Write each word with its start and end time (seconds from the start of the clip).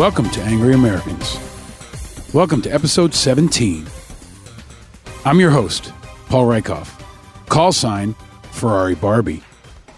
Welcome 0.00 0.30
to 0.30 0.40
Angry 0.40 0.72
Americans. 0.72 1.38
Welcome 2.32 2.62
to 2.62 2.70
episode 2.70 3.12
17. 3.12 3.86
I'm 5.26 5.38
your 5.38 5.50
host, 5.50 5.92
Paul 6.30 6.46
Rieckhoff. 6.46 6.88
Call 7.50 7.70
sign 7.70 8.14
Ferrari 8.44 8.94
Barbie. 8.94 9.42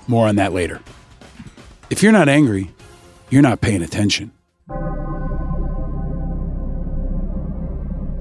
More 0.08 0.26
on 0.26 0.34
that 0.34 0.52
later. 0.52 0.80
If 1.88 2.02
you're 2.02 2.10
not 2.10 2.28
angry, 2.28 2.72
you're 3.30 3.42
not 3.42 3.60
paying 3.60 3.80
attention. 3.80 4.32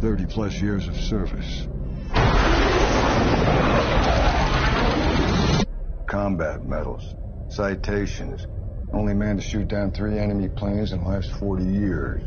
30 0.02 0.28
plus 0.28 0.62
years 0.62 0.88
of 0.88 0.96
service. 0.96 1.68
Combat 6.06 6.64
medals, 6.64 7.16
citations. 7.50 8.46
Only 8.94 9.14
man 9.14 9.38
to 9.38 9.42
shoot 9.42 9.70
down 9.70 9.92
three 9.92 10.20
enemy 10.20 10.50
planes 10.50 10.92
in 10.92 11.02
the 11.02 11.10
last 11.10 11.32
40 11.32 11.64
years. 11.64 12.22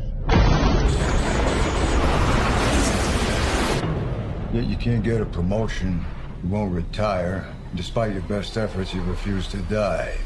Yet 4.51 4.65
you 4.65 4.75
can't 4.77 5.03
get 5.03 5.21
a 5.21 5.25
promotion, 5.25 6.03
you 6.41 6.49
won't 6.49 6.73
retire. 6.73 7.45
Despite 7.75 8.13
your 8.13 8.23
best 8.23 8.57
efforts, 8.57 8.93
you 8.93 9.03
refuse 9.03 9.47
to 9.49 9.57
die. 9.63 10.17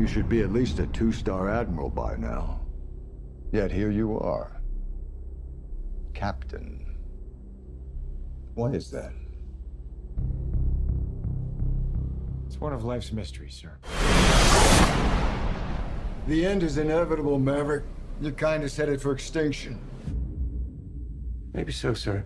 You 0.00 0.08
should 0.08 0.28
be 0.28 0.40
at 0.40 0.52
least 0.52 0.80
a 0.80 0.86
two-star 0.88 1.48
admiral 1.48 1.90
by 1.90 2.16
now. 2.16 2.63
Yet 3.54 3.70
here 3.70 3.92
you 3.92 4.18
are. 4.18 4.60
Captain. 6.12 6.96
Why 8.54 8.70
is 8.70 8.90
that? 8.90 9.12
It's 12.48 12.60
one 12.60 12.72
of 12.72 12.82
life's 12.82 13.12
mysteries, 13.12 13.54
sir. 13.54 13.78
The 16.26 16.44
end 16.44 16.64
is 16.64 16.78
inevitable, 16.78 17.38
Maverick. 17.38 17.84
Your 18.20 18.32
kind 18.32 18.64
is 18.64 18.76
headed 18.76 19.00
for 19.00 19.12
extinction. 19.12 19.78
Maybe 21.52 21.70
so, 21.70 21.94
sir. 21.94 22.24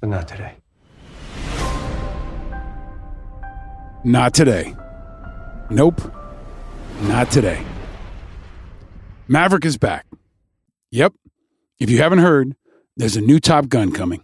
But 0.00 0.08
not 0.08 0.26
today. 0.26 0.54
Not 4.04 4.32
today. 4.32 4.74
Nope. 5.68 6.00
Not 7.02 7.30
today. 7.30 7.62
Maverick 9.30 9.64
is 9.64 9.78
back. 9.78 10.06
Yep. 10.90 11.14
If 11.78 11.88
you 11.88 11.98
haven't 11.98 12.18
heard, 12.18 12.56
there's 12.96 13.14
a 13.14 13.20
new 13.20 13.38
Top 13.38 13.68
Gun 13.68 13.92
coming. 13.92 14.22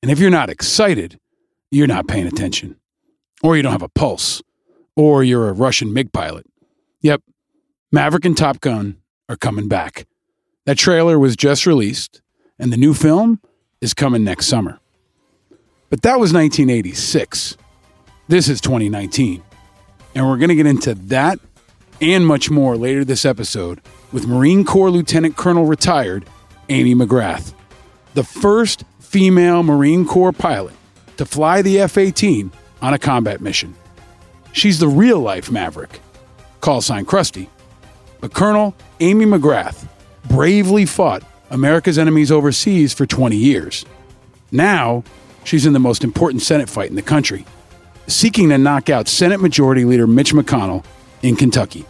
And 0.00 0.10
if 0.10 0.18
you're 0.18 0.30
not 0.30 0.48
excited, 0.48 1.20
you're 1.70 1.86
not 1.86 2.08
paying 2.08 2.26
attention. 2.26 2.76
Or 3.42 3.58
you 3.58 3.62
don't 3.62 3.72
have 3.72 3.82
a 3.82 3.90
pulse. 3.90 4.40
Or 4.96 5.22
you're 5.22 5.50
a 5.50 5.52
Russian 5.52 5.92
MiG 5.92 6.14
pilot. 6.14 6.46
Yep. 7.02 7.20
Maverick 7.92 8.24
and 8.24 8.34
Top 8.34 8.60
Gun 8.60 8.96
are 9.28 9.36
coming 9.36 9.68
back. 9.68 10.06
That 10.64 10.78
trailer 10.78 11.18
was 11.18 11.36
just 11.36 11.66
released, 11.66 12.22
and 12.58 12.72
the 12.72 12.78
new 12.78 12.94
film 12.94 13.38
is 13.82 13.92
coming 13.92 14.24
next 14.24 14.46
summer. 14.46 14.80
But 15.90 16.00
that 16.02 16.18
was 16.18 16.32
1986. 16.32 17.58
This 18.28 18.48
is 18.48 18.62
2019. 18.62 19.42
And 20.14 20.26
we're 20.26 20.38
going 20.38 20.48
to 20.48 20.54
get 20.54 20.64
into 20.64 20.94
that 20.94 21.38
and 22.00 22.26
much 22.26 22.48
more 22.48 22.78
later 22.78 23.04
this 23.04 23.26
episode 23.26 23.82
with 24.12 24.26
Marine 24.26 24.64
Corps 24.64 24.90
Lieutenant 24.90 25.36
Colonel 25.36 25.64
retired 25.64 26.26
Amy 26.68 26.94
McGrath, 26.94 27.54
the 28.14 28.24
first 28.24 28.84
female 29.00 29.62
Marine 29.62 30.06
Corps 30.06 30.32
pilot 30.32 30.74
to 31.16 31.24
fly 31.24 31.62
the 31.62 31.80
F 31.80 31.98
18 31.98 32.50
on 32.80 32.94
a 32.94 32.98
combat 32.98 33.40
mission. 33.40 33.74
She's 34.52 34.78
the 34.78 34.88
real 34.88 35.20
life 35.20 35.50
maverick, 35.50 36.00
call 36.60 36.80
sign 36.80 37.06
Krusty. 37.06 37.48
But 38.20 38.34
Colonel 38.34 38.74
Amy 39.00 39.24
McGrath 39.24 39.88
bravely 40.28 40.86
fought 40.86 41.24
America's 41.50 41.98
enemies 41.98 42.30
overseas 42.30 42.92
for 42.92 43.06
20 43.06 43.36
years. 43.36 43.84
Now, 44.50 45.04
she's 45.44 45.66
in 45.66 45.72
the 45.72 45.78
most 45.78 46.04
important 46.04 46.42
Senate 46.42 46.68
fight 46.68 46.90
in 46.90 46.96
the 46.96 47.02
country, 47.02 47.44
seeking 48.06 48.50
to 48.50 48.58
knock 48.58 48.90
out 48.90 49.08
Senate 49.08 49.40
Majority 49.40 49.84
Leader 49.84 50.06
Mitch 50.06 50.32
McConnell 50.32 50.84
in 51.22 51.36
Kentucky. 51.36 51.84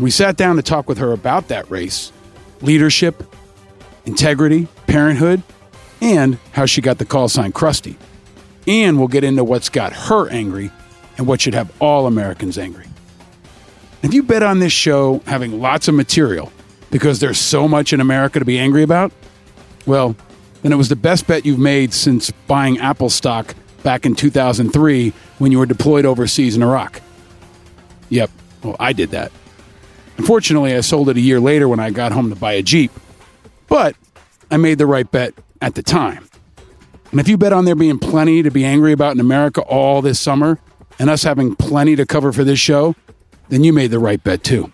We 0.00 0.10
sat 0.10 0.38
down 0.38 0.56
to 0.56 0.62
talk 0.62 0.88
with 0.88 0.96
her 0.96 1.12
about 1.12 1.48
that 1.48 1.70
race, 1.70 2.10
leadership, 2.62 3.22
integrity, 4.06 4.66
parenthood, 4.86 5.42
and 6.00 6.38
how 6.52 6.64
she 6.64 6.80
got 6.80 6.96
the 6.96 7.04
call 7.04 7.28
sign 7.28 7.52
Krusty. 7.52 7.96
And 8.66 8.98
we'll 8.98 9.08
get 9.08 9.24
into 9.24 9.44
what's 9.44 9.68
got 9.68 9.92
her 9.92 10.30
angry 10.30 10.70
and 11.18 11.26
what 11.26 11.42
should 11.42 11.52
have 11.52 11.70
all 11.82 12.06
Americans 12.06 12.56
angry. 12.56 12.86
If 14.02 14.14
you 14.14 14.22
bet 14.22 14.42
on 14.42 14.58
this 14.58 14.72
show 14.72 15.20
having 15.26 15.60
lots 15.60 15.86
of 15.86 15.94
material 15.94 16.50
because 16.90 17.20
there's 17.20 17.38
so 17.38 17.68
much 17.68 17.92
in 17.92 18.00
America 18.00 18.38
to 18.38 18.44
be 18.46 18.58
angry 18.58 18.82
about, 18.82 19.12
well, 19.84 20.16
then 20.62 20.72
it 20.72 20.76
was 20.76 20.88
the 20.88 20.96
best 20.96 21.26
bet 21.26 21.44
you've 21.44 21.58
made 21.58 21.92
since 21.92 22.30
buying 22.46 22.78
Apple 22.78 23.10
stock 23.10 23.54
back 23.82 24.06
in 24.06 24.14
2003 24.14 25.12
when 25.36 25.52
you 25.52 25.58
were 25.58 25.66
deployed 25.66 26.06
overseas 26.06 26.56
in 26.56 26.62
Iraq. 26.62 27.02
Yep, 28.08 28.30
well, 28.62 28.76
I 28.80 28.94
did 28.94 29.10
that. 29.10 29.30
Unfortunately, 30.20 30.76
I 30.76 30.82
sold 30.82 31.08
it 31.08 31.16
a 31.16 31.20
year 31.20 31.40
later 31.40 31.66
when 31.66 31.80
I 31.80 31.88
got 31.88 32.12
home 32.12 32.28
to 32.28 32.36
buy 32.36 32.52
a 32.52 32.60
Jeep. 32.60 32.92
But 33.68 33.96
I 34.50 34.58
made 34.58 34.76
the 34.76 34.84
right 34.84 35.10
bet 35.10 35.32
at 35.62 35.76
the 35.76 35.82
time. 35.82 36.28
And 37.10 37.18
if 37.18 37.26
you 37.26 37.38
bet 37.38 37.54
on 37.54 37.64
there 37.64 37.74
being 37.74 37.98
plenty 37.98 38.42
to 38.42 38.50
be 38.50 38.62
angry 38.62 38.92
about 38.92 39.14
in 39.14 39.20
America 39.20 39.62
all 39.62 40.02
this 40.02 40.20
summer 40.20 40.58
and 40.98 41.08
us 41.08 41.22
having 41.22 41.56
plenty 41.56 41.96
to 41.96 42.04
cover 42.04 42.32
for 42.32 42.44
this 42.44 42.58
show, 42.58 42.94
then 43.48 43.64
you 43.64 43.72
made 43.72 43.92
the 43.92 43.98
right 43.98 44.22
bet 44.22 44.44
too. 44.44 44.70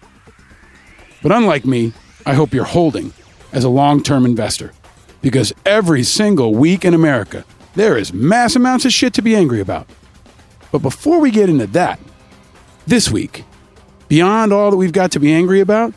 But 1.22 1.30
unlike 1.30 1.64
me, 1.64 1.92
I 2.26 2.34
hope 2.34 2.52
you're 2.52 2.64
holding 2.64 3.12
as 3.52 3.62
a 3.62 3.68
long 3.68 4.02
term 4.02 4.24
investor 4.24 4.72
because 5.22 5.52
every 5.64 6.02
single 6.02 6.56
week 6.56 6.84
in 6.84 6.92
America, 6.92 7.44
there 7.76 7.96
is 7.96 8.12
mass 8.12 8.56
amounts 8.56 8.84
of 8.84 8.92
shit 8.92 9.14
to 9.14 9.22
be 9.22 9.36
angry 9.36 9.60
about. 9.60 9.88
But 10.72 10.82
before 10.82 11.20
we 11.20 11.30
get 11.30 11.48
into 11.48 11.68
that, 11.68 12.00
this 12.88 13.12
week, 13.12 13.44
beyond 14.08 14.52
all 14.52 14.70
that 14.70 14.76
we've 14.76 14.92
got 14.92 15.12
to 15.12 15.20
be 15.20 15.32
angry 15.32 15.60
about, 15.60 15.94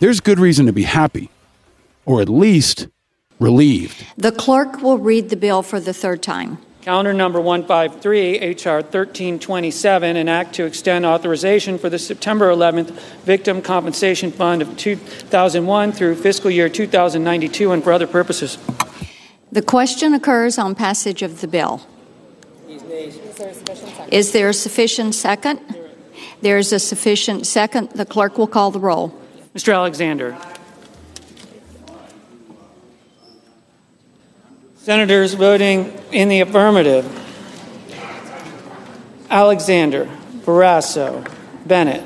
there's 0.00 0.20
good 0.20 0.38
reason 0.38 0.66
to 0.66 0.72
be 0.72 0.84
happy, 0.84 1.30
or 2.04 2.20
at 2.20 2.28
least 2.28 2.88
relieved. 3.40 4.04
The 4.16 4.32
clerk 4.32 4.82
will 4.82 4.98
read 4.98 5.30
the 5.30 5.36
bill 5.36 5.62
for 5.62 5.80
the 5.80 5.92
third 5.92 6.22
time. 6.22 6.58
Calendar 6.82 7.12
number 7.12 7.40
153, 7.40 8.38
H.R. 8.38 8.76
1327, 8.76 10.16
an 10.16 10.28
act 10.28 10.54
to 10.54 10.64
extend 10.64 11.04
authorization 11.04 11.76
for 11.76 11.90
the 11.90 11.98
September 11.98 12.50
11th 12.50 12.90
Victim 13.24 13.60
Compensation 13.60 14.30
Fund 14.32 14.62
of 14.62 14.76
2001 14.76 15.92
through 15.92 16.14
fiscal 16.14 16.50
year 16.50 16.68
2092 16.68 17.72
and 17.72 17.84
for 17.84 17.92
other 17.92 18.06
purposes. 18.06 18.56
The 19.52 19.60
question 19.60 20.14
occurs 20.14 20.56
on 20.56 20.74
passage 20.74 21.22
of 21.22 21.40
the 21.40 21.48
bill. 21.48 21.82
Is 24.10 24.32
there 24.32 24.48
a 24.48 24.54
sufficient 24.54 25.14
second? 25.14 25.60
There 26.40 26.58
is 26.58 26.72
a 26.72 26.78
sufficient 26.78 27.46
second. 27.46 27.90
The 27.90 28.06
clerk 28.06 28.38
will 28.38 28.46
call 28.46 28.70
the 28.70 28.78
roll. 28.78 29.12
Mr. 29.54 29.74
Alexander. 29.74 30.36
Senators 34.76 35.34
voting 35.34 35.92
in 36.12 36.28
the 36.28 36.40
affirmative 36.40 37.04
Alexander, 39.30 40.06
Barrasso, 40.46 41.30
Bennet, 41.66 42.02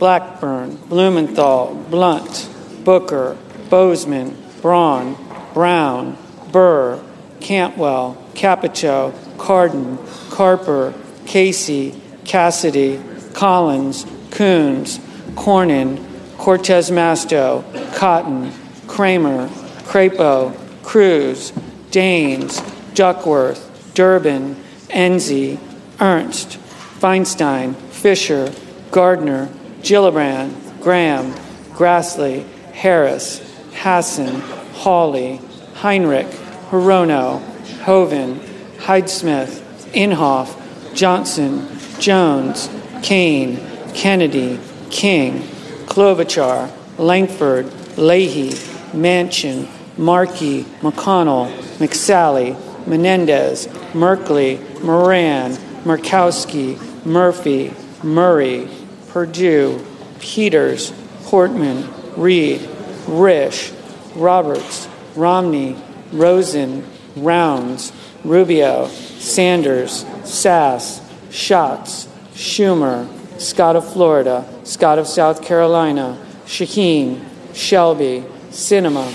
Blackburn, 0.00 0.74
Blumenthal, 0.88 1.74
Blunt, 1.88 2.48
Booker, 2.84 3.36
Boozman, 3.68 4.34
Braun, 4.60 5.16
Brown, 5.54 6.18
Burr, 6.50 7.00
Cantwell, 7.40 8.16
Capito, 8.34 9.12
Cardin, 9.38 9.98
Carper, 10.30 10.92
Casey, 11.26 11.94
Cassidy, 12.24 13.00
Collins, 13.36 14.06
Coons, 14.30 14.98
Cornyn, 15.34 16.02
Cortez 16.38 16.90
Masto, 16.90 17.62
Cotton, 17.94 18.50
Cramer, 18.86 19.48
Crapo, 19.84 20.56
Cruz, 20.82 21.52
Daines, 21.90 22.62
Duckworth, 22.94 23.92
Durbin, 23.92 24.56
Enzi, 24.88 25.58
Ernst, 26.00 26.58
Feinstein, 26.98 27.76
Fischer, 27.90 28.50
Gardner, 28.90 29.50
Gillibrand, 29.82 30.54
Graham, 30.80 31.34
Grassley, 31.74 32.42
Harris, 32.72 33.42
Hassan, 33.74 34.40
Hawley, 34.72 35.42
Heinrich, 35.74 36.26
Hirono, 36.70 37.42
Hoven, 37.82 38.40
Hyde-Smith, 38.78 39.90
Inhofe, 39.92 40.94
Johnson, 40.94 41.68
Jones, 41.98 42.70
Kaine, 43.06 43.60
Kennedy, 43.94 44.58
King, 44.90 45.42
Klobuchar, 45.86 46.72
Lankford, 46.98 47.72
Leahy, 47.96 48.50
Manchin, 48.90 49.68
Markey, 49.96 50.64
McConnell, 50.80 51.56
McSally, 51.78 52.56
Menendez, 52.84 53.68
Merkley, 53.92 54.58
Moran, 54.82 55.52
Murkowski, 55.84 56.76
Murphy, 57.06 57.72
Murray, 58.02 58.68
Perdue, 59.10 59.86
Peters, 60.18 60.92
Portman, 61.26 61.88
Reed, 62.16 62.60
Risch, 63.06 63.72
Roberts, 64.16 64.88
Romney, 65.14 65.76
Rosen, 66.10 66.84
Rounds, 67.14 67.92
Rubio, 68.24 68.88
Sanders, 68.88 70.02
Sasse, 70.24 71.00
Schatz, 71.30 72.08
Schumer, 72.36 73.08
Scott 73.40 73.76
of 73.76 73.90
Florida, 73.90 74.46
Scott 74.64 74.98
of 74.98 75.06
South 75.06 75.42
Carolina, 75.42 76.18
Shaheen, 76.44 77.24
Shelby, 77.54 78.22
Sinema, 78.50 79.10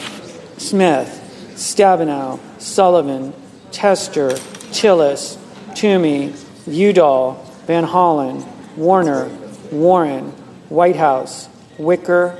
Smith, 0.60 1.20
Stabenow, 1.54 2.40
Sullivan, 2.60 3.32
Tester, 3.72 4.32
Tillis, 4.72 5.38
Toomey, 5.76 6.34
Udall, 6.68 7.34
Van 7.68 7.86
Hollen, 7.86 8.44
Warner, 8.76 9.30
Warren, 9.72 10.32
Whitehouse, 10.70 11.48
Wicker, 11.78 12.36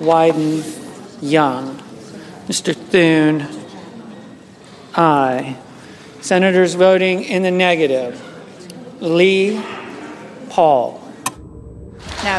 Wyden, 0.00 0.64
Young. 1.22 1.80
Mr. 2.48 2.74
Thune, 2.74 3.46
aye. 4.96 5.56
Senators 6.20 6.74
voting 6.74 7.22
in 7.22 7.44
the 7.44 7.52
negative. 7.52 8.20
Lee, 9.00 9.62
Paul. 10.54 11.00
No. 12.22 12.38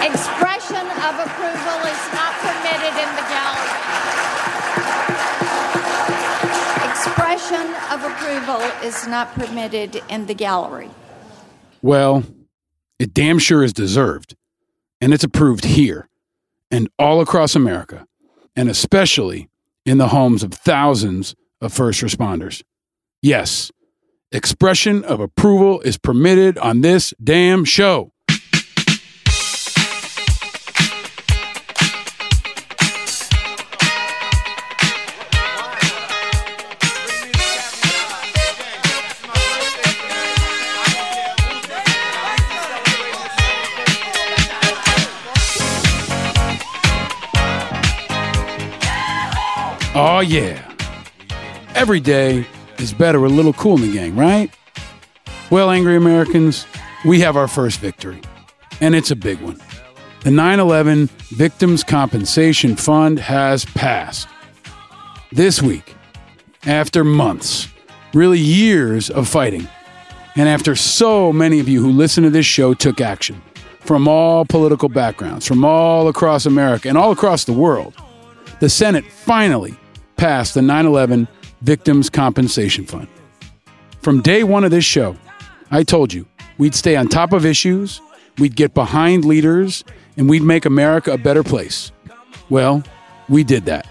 Expression 0.00 0.86
of 0.96 1.14
approval 1.20 1.78
is 1.84 2.02
not 2.14 2.32
permitted 2.40 2.94
in 2.96 3.10
the 3.16 3.24
gallery. 3.28 3.68
Expression 6.88 7.66
of 7.92 8.02
approval 8.02 8.62
is 8.82 9.06
not 9.06 9.34
permitted 9.34 10.02
in 10.08 10.24
the 10.24 10.32
gallery. 10.32 10.88
Well, 11.82 12.24
it 12.98 13.12
damn 13.12 13.38
sure 13.38 13.62
is 13.62 13.74
deserved. 13.74 14.36
And 15.02 15.12
it's 15.12 15.22
approved 15.22 15.66
here 15.66 16.08
and 16.70 16.88
all 16.98 17.20
across 17.20 17.54
America, 17.54 18.06
and 18.56 18.70
especially 18.70 19.47
in 19.88 19.98
the 19.98 20.08
homes 20.08 20.42
of 20.42 20.52
thousands 20.52 21.34
of 21.60 21.72
first 21.72 22.02
responders. 22.02 22.62
Yes, 23.22 23.72
expression 24.30 25.02
of 25.04 25.18
approval 25.18 25.80
is 25.80 25.96
permitted 25.96 26.58
on 26.58 26.82
this 26.82 27.14
damn 27.22 27.64
show. 27.64 28.12
Oh, 50.18 50.22
yeah. 50.22 50.60
Every 51.76 52.00
day 52.00 52.44
is 52.78 52.92
better 52.92 53.20
with 53.20 53.30
a 53.30 53.34
little 53.36 53.52
cool 53.52 53.76
in 53.76 53.82
the 53.82 53.92
gang, 53.92 54.16
right? 54.16 54.50
Well, 55.48 55.70
angry 55.70 55.94
Americans, 55.94 56.66
we 57.04 57.20
have 57.20 57.36
our 57.36 57.46
first 57.46 57.78
victory, 57.78 58.20
and 58.80 58.96
it's 58.96 59.12
a 59.12 59.14
big 59.14 59.40
one. 59.40 59.60
The 60.24 60.32
9 60.32 60.58
11 60.58 61.06
Victims 61.30 61.84
Compensation 61.84 62.74
Fund 62.74 63.20
has 63.20 63.64
passed. 63.64 64.26
This 65.30 65.62
week, 65.62 65.94
after 66.66 67.04
months, 67.04 67.68
really 68.12 68.40
years 68.40 69.10
of 69.10 69.28
fighting, 69.28 69.68
and 70.34 70.48
after 70.48 70.74
so 70.74 71.32
many 71.32 71.60
of 71.60 71.68
you 71.68 71.80
who 71.80 71.92
listen 71.92 72.24
to 72.24 72.30
this 72.30 72.44
show 72.44 72.74
took 72.74 73.00
action 73.00 73.40
from 73.82 74.08
all 74.08 74.44
political 74.44 74.88
backgrounds, 74.88 75.46
from 75.46 75.64
all 75.64 76.08
across 76.08 76.44
America 76.44 76.88
and 76.88 76.98
all 76.98 77.12
across 77.12 77.44
the 77.44 77.52
world, 77.52 77.94
the 78.58 78.68
Senate 78.68 79.04
finally 79.04 79.78
passed 80.18 80.54
the 80.54 80.60
9 80.60 80.84
11 80.84 81.26
Victims 81.62 82.10
Compensation 82.10 82.84
Fund. 82.84 83.08
From 84.02 84.20
day 84.20 84.44
one 84.44 84.64
of 84.64 84.70
this 84.70 84.84
show, 84.84 85.16
I 85.70 85.82
told 85.82 86.12
you 86.12 86.26
we'd 86.58 86.74
stay 86.74 86.96
on 86.96 87.08
top 87.08 87.32
of 87.32 87.46
issues, 87.46 88.02
we'd 88.38 88.56
get 88.56 88.74
behind 88.74 89.24
leaders, 89.24 89.84
and 90.16 90.28
we'd 90.28 90.42
make 90.42 90.66
America 90.66 91.12
a 91.12 91.18
better 91.18 91.42
place. 91.42 91.90
Well, 92.50 92.82
we 93.28 93.44
did 93.44 93.64
that. 93.66 93.86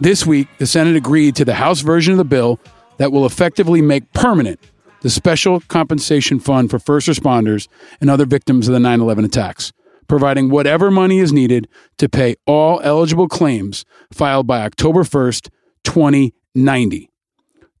This 0.00 0.26
week, 0.26 0.48
the 0.58 0.66
Senate 0.66 0.96
agreed 0.96 1.36
to 1.36 1.44
the 1.44 1.54
House 1.54 1.80
version 1.80 2.12
of 2.12 2.18
the 2.18 2.24
bill 2.24 2.58
that 2.96 3.12
will 3.12 3.26
effectively 3.26 3.80
make 3.80 4.12
permanent 4.12 4.58
the 5.02 5.10
Special 5.10 5.60
Compensation 5.60 6.40
Fund 6.40 6.70
for 6.70 6.78
First 6.78 7.08
Responders 7.08 7.68
and 8.00 8.08
other 8.08 8.24
victims 8.24 8.68
of 8.68 8.74
the 8.74 8.80
9 8.80 9.00
11 9.00 9.24
attacks, 9.24 9.72
providing 10.12 10.50
whatever 10.50 10.90
money 10.90 11.20
is 11.20 11.32
needed 11.32 11.66
to 11.96 12.06
pay 12.06 12.36
all 12.44 12.82
eligible 12.84 13.26
claims 13.26 13.82
filed 14.12 14.46
by 14.46 14.60
October 14.60 15.04
1st, 15.04 15.48
2090. 15.84 17.08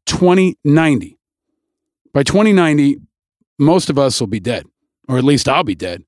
2090. 0.06 1.18
By 2.14 2.22
2090, 2.22 2.96
most 3.58 3.90
of 3.90 3.98
us 3.98 4.18
will 4.18 4.28
be 4.28 4.40
dead, 4.40 4.64
or 5.10 5.18
at 5.18 5.24
least 5.24 5.46
I'll 5.46 5.62
be 5.62 5.74
dead, 5.74 6.04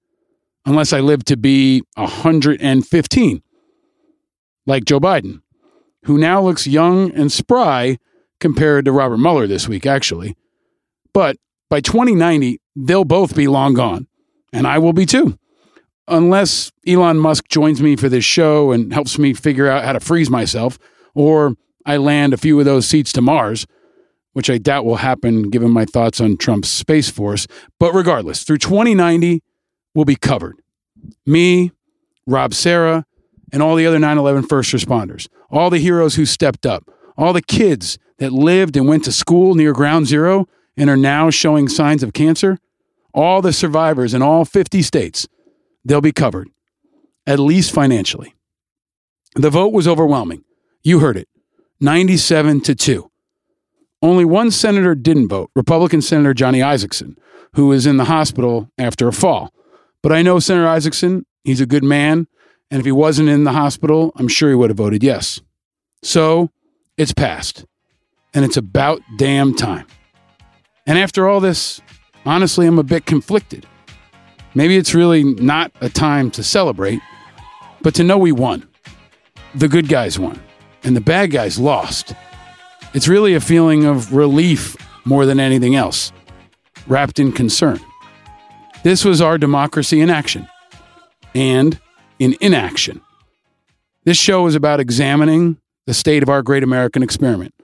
unless 0.65 0.94
I 0.94 1.00
live 1.00 1.26
to 1.26 1.37
be 1.37 1.82
115, 1.97 3.43
like 4.65 4.87
Joe 4.87 5.00
Biden, 5.00 5.43
who 6.06 6.17
now 6.17 6.41
looks 6.41 6.67
young 6.67 7.12
and 7.12 7.31
spry 7.31 7.99
compared 8.41 8.87
to 8.87 8.93
Robert 8.93 9.19
Mueller 9.19 9.47
this 9.47 9.69
week, 9.69 9.85
actually. 9.85 10.35
But 11.12 11.37
by 11.69 11.82
2090, 11.82 12.62
they'll 12.75 13.05
both 13.05 13.37
be 13.37 13.47
long 13.47 13.75
gone, 13.75 14.06
and 14.54 14.66
I 14.66 14.78
will 14.78 14.95
be 14.95 15.04
too. 15.04 15.38
Unless 16.06 16.70
Elon 16.87 17.18
Musk 17.18 17.49
joins 17.49 17.80
me 17.80 17.96
for 17.96 18.08
this 18.08 18.25
show 18.25 18.73
and 18.73 18.92
helps 18.92 19.18
me 19.18 19.32
figure 19.32 19.68
out 19.68 19.84
how 19.84 19.92
to 19.92 20.00
freeze 20.00 20.28
myself, 20.28 20.78
or 21.14 21.54
I 21.87 21.96
land 21.96 22.34
a 22.34 22.37
few 22.37 22.58
of 22.58 22.66
those 22.66 22.87
seats 22.87 23.12
to 23.14 23.23
Mars, 23.23 23.66
which 24.32 24.50
I 24.50 24.58
doubt 24.58 24.84
will 24.84 24.96
happen 24.96 25.50
given 25.50 25.70
my 25.70 25.84
thoughts 25.84 26.20
on 26.20 26.37
Trump's 26.37 26.68
Space 26.68 27.08
Force. 27.08 27.46
But 27.78 27.94
regardless, 27.94 28.42
through 28.42 28.58
2090, 28.58 29.42
we'll 29.94 30.04
be 30.04 30.16
covered. 30.16 30.56
Me, 31.25 31.73
Rob 32.26 32.52
Serra, 32.52 33.06
and 33.52 33.62
all 33.62 33.76
the 33.76 33.87
other 33.87 33.99
9 33.99 34.18
11 34.18 34.42
first 34.44 34.73
responders, 34.73 35.28
all 35.50 35.70
the 35.70 35.78
heroes 35.78 36.16
who 36.16 36.26
stepped 36.26 36.66
up, 36.66 36.90
all 37.16 37.32
the 37.32 37.42
kids 37.42 37.99
that 38.18 38.32
lived 38.32 38.76
and 38.76 38.88
went 38.88 39.04
to 39.04 39.12
school 39.12 39.54
near 39.54 39.73
ground 39.73 40.06
zero 40.06 40.46
and 40.76 40.90
are 40.90 40.96
now 40.96 41.30
showing 41.30 41.68
signs 41.68 42.02
of 42.02 42.12
cancer, 42.12 42.58
all 43.12 43.40
the 43.40 43.52
survivors 43.52 44.12
in 44.12 44.23
all 44.23 44.44
50 44.44 44.82
states, 44.82 45.28
they'll 45.85 46.00
be 46.00 46.12
covered, 46.12 46.49
at 47.26 47.38
least 47.38 47.73
financially. 47.73 48.35
The 49.35 49.50
vote 49.50 49.73
was 49.73 49.88
overwhelming. 49.88 50.45
You 50.83 51.00
heard 51.00 51.17
it 51.17 51.29
97 51.81 52.61
to 52.62 52.75
2. 52.75 53.11
Only 54.03 54.25
one 54.25 54.50
senator 54.50 54.95
didn't 54.95 55.29
vote 55.29 55.50
Republican 55.57 56.03
Senator 56.03 56.35
Johnny 56.35 56.61
Isakson, 56.61 57.17
who 57.55 57.73
is 57.73 57.87
in 57.87 57.97
the 57.97 58.05
hospital 58.05 58.69
after 58.79 59.09
a 59.09 59.12
fall. 59.12 59.53
But 60.03 60.12
I 60.12 60.23
know 60.23 60.38
Senator 60.38 60.67
Isakson, 60.67 61.25
he's 61.45 61.61
a 61.61 61.67
good 61.67 61.85
man, 61.85 62.29
and 62.71 62.81
if 62.81 62.85
he 62.85 62.93
wasn't 62.93 63.29
in 63.29 63.45
the 63.45 63.53
hospital, 63.53 64.12
I'm 64.17 64.29
sure 64.29 64.50
he 64.50 64.55
would 64.55 64.71
have 64.71 64.76
voted 64.76 65.03
yes. 65.03 65.41
So 66.03 66.50
it's 66.99 67.14
passed, 67.14 67.64
and 68.35 68.45
it's 68.45 68.59
about 68.59 69.00
damn 69.17 69.55
time. 69.55 69.87
And 70.87 70.99
after 70.99 71.26
all 71.26 71.41
this, 71.41 71.81
honestly, 72.26 72.67
I'm 72.67 72.79
a 72.79 72.83
bit 72.83 73.07
conflicted. 73.07 73.67
Maybe 74.54 74.76
it's 74.76 74.94
really 74.94 75.25
not 75.25 75.73
a 75.80 75.88
time 75.88 76.30
to 76.32 76.42
celebrate, 76.42 77.00
but 77.82 77.94
to 77.96 78.04
know 78.04 78.18
we 78.18 78.32
won. 78.32 78.68
The 79.54 79.68
good 79.68 79.88
guys 79.88 80.18
won, 80.18 80.40
and 80.82 80.96
the 80.96 81.00
bad 81.00 81.30
guys 81.30 81.58
lost. 81.58 82.14
It's 82.92 83.08
really 83.08 83.34
a 83.34 83.40
feeling 83.40 83.84
of 83.84 84.14
relief 84.14 84.76
more 85.04 85.26
than 85.26 85.40
anything 85.40 85.75
else, 85.75 86.12
wrapped 86.87 87.18
in 87.18 87.32
concern. 87.32 87.80
This 88.82 89.04
was 89.04 89.20
our 89.20 89.38
democracy 89.38 90.00
in 90.00 90.11
action 90.11 90.49
and 91.34 91.78
in 92.18 92.37
inaction. 92.40 93.00
This 94.04 94.18
show 94.18 94.46
is 94.46 94.54
about 94.54 94.80
examining 94.80 95.58
the 95.87 95.94
state 95.94 96.23
of 96.23 96.28
our 96.28 96.42
great 96.42 96.62
American 96.62 97.02
experiment. 97.02 97.54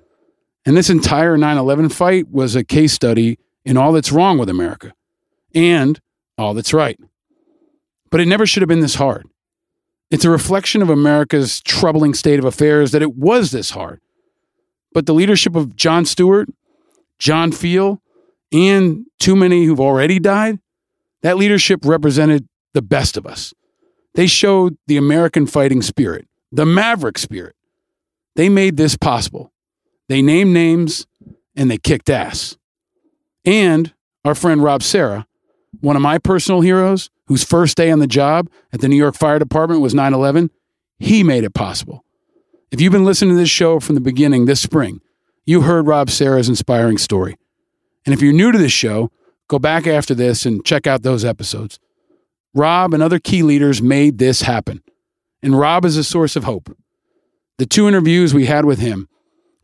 And 0.66 0.76
this 0.76 0.90
entire 0.90 1.36
9 1.36 1.56
11 1.56 1.88
fight 1.90 2.30
was 2.30 2.56
a 2.56 2.64
case 2.64 2.92
study 2.92 3.38
in 3.64 3.76
all 3.76 3.92
that's 3.92 4.12
wrong 4.12 4.38
with 4.38 4.48
America 4.48 4.92
and 5.54 6.00
all 6.40 6.54
that's 6.54 6.72
right. 6.72 6.98
But 8.10 8.20
it 8.20 8.26
never 8.26 8.46
should 8.46 8.62
have 8.62 8.68
been 8.68 8.80
this 8.80 8.96
hard. 8.96 9.26
It's 10.10 10.24
a 10.24 10.30
reflection 10.30 10.82
of 10.82 10.90
America's 10.90 11.60
troubling 11.60 12.14
state 12.14 12.38
of 12.38 12.44
affairs 12.44 12.90
that 12.90 13.02
it 13.02 13.14
was 13.14 13.50
this 13.52 13.70
hard. 13.70 14.00
But 14.92 15.06
the 15.06 15.14
leadership 15.14 15.54
of 15.54 15.76
Jon 15.76 16.04
Stewart, 16.04 16.48
John 17.18 17.52
Feal, 17.52 18.02
and 18.52 19.06
too 19.20 19.36
many 19.36 19.64
who've 19.64 19.78
already 19.80 20.18
died, 20.18 20.58
that 21.22 21.36
leadership 21.36 21.80
represented 21.84 22.48
the 22.72 22.82
best 22.82 23.16
of 23.16 23.26
us. 23.26 23.54
They 24.14 24.26
showed 24.26 24.76
the 24.86 24.96
American 24.96 25.46
fighting 25.46 25.82
spirit, 25.82 26.26
the 26.50 26.66
maverick 26.66 27.18
spirit. 27.18 27.54
They 28.34 28.48
made 28.48 28.76
this 28.76 28.96
possible. 28.96 29.52
They 30.08 30.22
named 30.22 30.52
names 30.52 31.06
and 31.54 31.70
they 31.70 31.78
kicked 31.78 32.10
ass. 32.10 32.56
And 33.44 33.92
our 34.24 34.34
friend 34.34 34.62
Rob 34.62 34.82
Serra, 34.82 35.26
one 35.80 35.96
of 35.96 36.02
my 36.02 36.18
personal 36.18 36.60
heroes, 36.60 37.10
whose 37.26 37.44
first 37.44 37.76
day 37.76 37.90
on 37.90 38.00
the 38.00 38.06
job 38.06 38.50
at 38.72 38.80
the 38.80 38.88
New 38.88 38.96
York 38.96 39.14
Fire 39.14 39.38
Department 39.38 39.80
was 39.80 39.94
9 39.94 40.12
11, 40.12 40.50
he 40.98 41.22
made 41.22 41.44
it 41.44 41.54
possible. 41.54 42.04
If 42.70 42.80
you've 42.80 42.92
been 42.92 43.04
listening 43.04 43.34
to 43.34 43.40
this 43.40 43.50
show 43.50 43.80
from 43.80 43.94
the 43.94 44.00
beginning 44.00 44.46
this 44.46 44.60
spring, 44.60 45.00
you 45.44 45.62
heard 45.62 45.86
Rob 45.86 46.10
Serra's 46.10 46.48
inspiring 46.48 46.98
story. 46.98 47.36
And 48.04 48.14
if 48.14 48.22
you're 48.22 48.32
new 48.32 48.52
to 48.52 48.58
this 48.58 48.72
show, 48.72 49.10
go 49.48 49.58
back 49.58 49.86
after 49.86 50.14
this 50.14 50.46
and 50.46 50.64
check 50.64 50.86
out 50.86 51.02
those 51.02 51.24
episodes. 51.24 51.78
Rob 52.54 52.94
and 52.94 53.02
other 53.02 53.18
key 53.18 53.42
leaders 53.42 53.80
made 53.80 54.18
this 54.18 54.42
happen. 54.42 54.82
And 55.42 55.58
Rob 55.58 55.84
is 55.84 55.96
a 55.96 56.04
source 56.04 56.36
of 56.36 56.44
hope. 56.44 56.76
The 57.58 57.66
two 57.66 57.88
interviews 57.88 58.34
we 58.34 58.46
had 58.46 58.64
with 58.64 58.78
him 58.78 59.08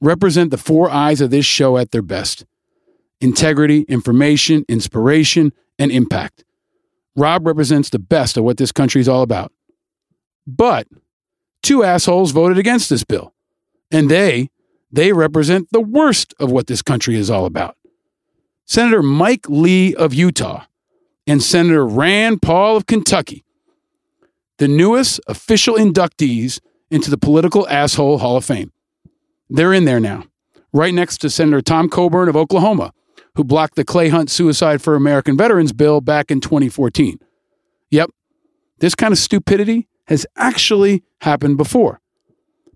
represent 0.01 0.51
the 0.51 0.59
four 0.59 0.91
eyes 0.91 1.21
of 1.21 1.31
this 1.31 1.47
show 1.47 1.77
at 1.77 1.91
their 1.91 2.03
best 2.03 2.45
integrity, 3.21 3.81
information, 3.89 4.65
inspiration, 4.69 5.51
and 5.79 5.91
impact. 5.91 6.45
Rob 7.17 7.47
represents 7.47 7.91
the 7.91 7.99
best 7.99 8.37
of 8.37 8.45
what 8.45 8.59
this 8.59 8.73
country 8.73 9.01
is 9.01 9.09
all 9.09 9.23
about. 9.23 9.53
But 10.47 10.87
two 11.63 11.83
assholes 11.83 12.31
voted 12.33 12.59
against 12.59 12.91
this 12.91 13.05
bill, 13.05 13.35
and 13.91 14.11
they 14.11 14.51
they 14.93 15.13
represent 15.13 15.69
the 15.73 15.81
worst 15.81 16.35
of 16.39 16.51
what 16.53 16.69
this 16.69 16.83
country 16.83 17.17
is 17.17 17.31
all 17.31 17.45
about. 17.45 17.77
Senator 18.65 19.03
Mike 19.03 19.49
Lee 19.49 19.95
of 19.95 20.15
Utah 20.15 20.65
and 21.27 21.43
Senator 21.43 21.87
Rand 21.87 22.41
Paul 22.43 22.77
of 22.77 22.87
Kentucky, 22.87 23.45
the 24.59 24.69
newest 24.69 25.21
official 25.27 25.75
inductees 25.75 26.61
into 26.91 27.11
the 27.11 27.19
Political 27.19 27.69
Asshole 27.69 28.19
Hall 28.19 28.37
of 28.37 28.45
Fame. 28.45 28.73
They're 29.51 29.73
in 29.73 29.85
there 29.85 30.01
now, 30.01 30.25
right 30.73 30.95
next 30.95 31.19
to 31.19 31.31
Senator 31.31 31.61
Tom 31.61 31.89
Coburn 31.89 32.29
of 32.29 32.37
Oklahoma, 32.37 32.93
who 33.37 33.45
blocked 33.45 33.77
the 33.77 33.85
Clay 33.85 34.09
Hunt 34.09 34.31
Suicide 34.31 34.83
for 34.83 34.95
American 34.95 35.37
Veterans 35.37 35.73
bill 35.73 36.01
back 36.01 36.31
in 36.31 36.41
2014. 36.41 37.19
Yep, 37.91 38.11
this 38.79 38.95
kind 38.95 39.13
of 39.13 39.19
stupidity 39.19 39.89
has 40.07 40.27
actually 40.37 41.05
happened 41.21 41.57
before. 41.57 42.01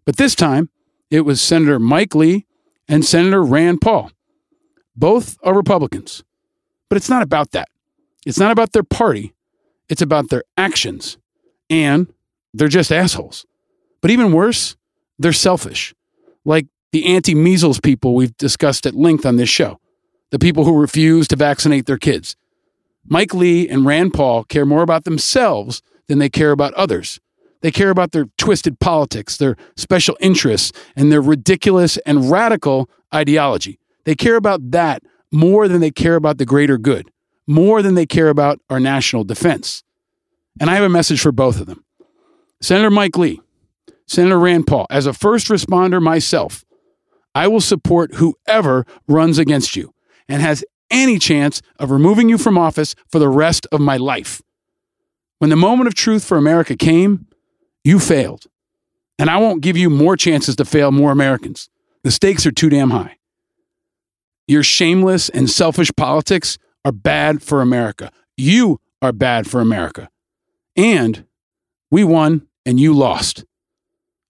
But 0.04 0.16
this 0.16 0.34
time, 0.34 0.70
it 1.10 1.22
was 1.22 1.40
Senator 1.40 1.78
Mike 1.78 2.14
Lee 2.14 2.46
and 2.88 3.04
Senator 3.04 3.42
Rand 3.42 3.80
Paul. 3.80 4.10
Both 4.94 5.38
are 5.42 5.54
Republicans. 5.54 6.22
But 6.88 6.96
it's 6.96 7.08
not 7.08 7.22
about 7.22 7.52
that. 7.52 7.68
It's 8.26 8.38
not 8.38 8.50
about 8.50 8.72
their 8.72 8.82
party. 8.82 9.32
It's 9.88 10.02
about 10.02 10.28
their 10.28 10.44
actions. 10.56 11.16
And 11.70 12.12
they're 12.52 12.68
just 12.68 12.92
assholes. 12.92 13.46
But 14.00 14.10
even 14.10 14.32
worse, 14.32 14.76
they're 15.18 15.32
selfish. 15.32 15.94
Like 16.44 16.66
the 16.92 17.06
anti 17.06 17.34
measles 17.34 17.80
people 17.80 18.14
we've 18.14 18.36
discussed 18.36 18.86
at 18.86 18.94
length 18.94 19.24
on 19.24 19.36
this 19.36 19.48
show, 19.48 19.78
the 20.30 20.38
people 20.38 20.64
who 20.64 20.80
refuse 20.80 21.28
to 21.28 21.36
vaccinate 21.36 21.86
their 21.86 21.98
kids. 21.98 22.36
Mike 23.06 23.34
Lee 23.34 23.68
and 23.68 23.84
Rand 23.84 24.14
Paul 24.14 24.44
care 24.44 24.66
more 24.66 24.82
about 24.82 25.04
themselves 25.04 25.82
than 26.08 26.18
they 26.18 26.28
care 26.28 26.52
about 26.52 26.74
others. 26.74 27.20
They 27.62 27.70
care 27.70 27.90
about 27.90 28.12
their 28.12 28.26
twisted 28.38 28.80
politics, 28.80 29.36
their 29.36 29.56
special 29.76 30.16
interests, 30.20 30.72
and 30.96 31.12
their 31.12 31.20
ridiculous 31.20 31.98
and 31.98 32.30
radical 32.30 32.88
ideology. 33.14 33.78
They 34.04 34.14
care 34.14 34.36
about 34.36 34.70
that 34.70 35.02
more 35.30 35.68
than 35.68 35.80
they 35.80 35.90
care 35.90 36.16
about 36.16 36.38
the 36.38 36.46
greater 36.46 36.78
good, 36.78 37.10
more 37.46 37.82
than 37.82 37.94
they 37.94 38.06
care 38.06 38.28
about 38.28 38.60
our 38.70 38.80
national 38.80 39.24
defense. 39.24 39.82
And 40.58 40.70
I 40.70 40.74
have 40.74 40.84
a 40.84 40.88
message 40.88 41.20
for 41.20 41.32
both 41.32 41.60
of 41.60 41.66
them. 41.66 41.84
Senator 42.60 42.90
Mike 42.90 43.16
Lee, 43.16 43.40
Senator 44.06 44.38
Rand 44.38 44.66
Paul, 44.66 44.86
as 44.90 45.06
a 45.06 45.12
first 45.12 45.48
responder 45.48 46.02
myself, 46.02 46.64
I 47.34 47.46
will 47.46 47.60
support 47.60 48.14
whoever 48.14 48.86
runs 49.06 49.38
against 49.38 49.76
you 49.76 49.94
and 50.30 50.40
has 50.40 50.64
any 50.90 51.18
chance 51.18 51.60
of 51.78 51.90
removing 51.90 52.28
you 52.28 52.38
from 52.38 52.56
office 52.56 52.94
for 53.10 53.18
the 53.18 53.28
rest 53.28 53.66
of 53.70 53.80
my 53.80 53.96
life. 53.96 54.40
When 55.38 55.50
the 55.50 55.56
moment 55.56 55.88
of 55.88 55.94
truth 55.94 56.24
for 56.24 56.38
America 56.38 56.76
came, 56.76 57.26
you 57.84 57.98
failed. 57.98 58.44
And 59.18 59.28
I 59.28 59.36
won't 59.36 59.60
give 59.60 59.76
you 59.76 59.90
more 59.90 60.16
chances 60.16 60.56
to 60.56 60.64
fail 60.64 60.92
more 60.92 61.12
Americans. 61.12 61.68
The 62.04 62.10
stakes 62.10 62.46
are 62.46 62.50
too 62.50 62.70
damn 62.70 62.90
high. 62.90 63.18
Your 64.46 64.62
shameless 64.62 65.28
and 65.28 65.48
selfish 65.50 65.90
politics 65.96 66.58
are 66.84 66.92
bad 66.92 67.42
for 67.42 67.60
America. 67.60 68.10
You 68.36 68.80
are 69.02 69.12
bad 69.12 69.48
for 69.48 69.60
America. 69.60 70.08
And 70.76 71.24
we 71.90 72.04
won 72.04 72.46
and 72.64 72.80
you 72.80 72.94
lost. 72.94 73.44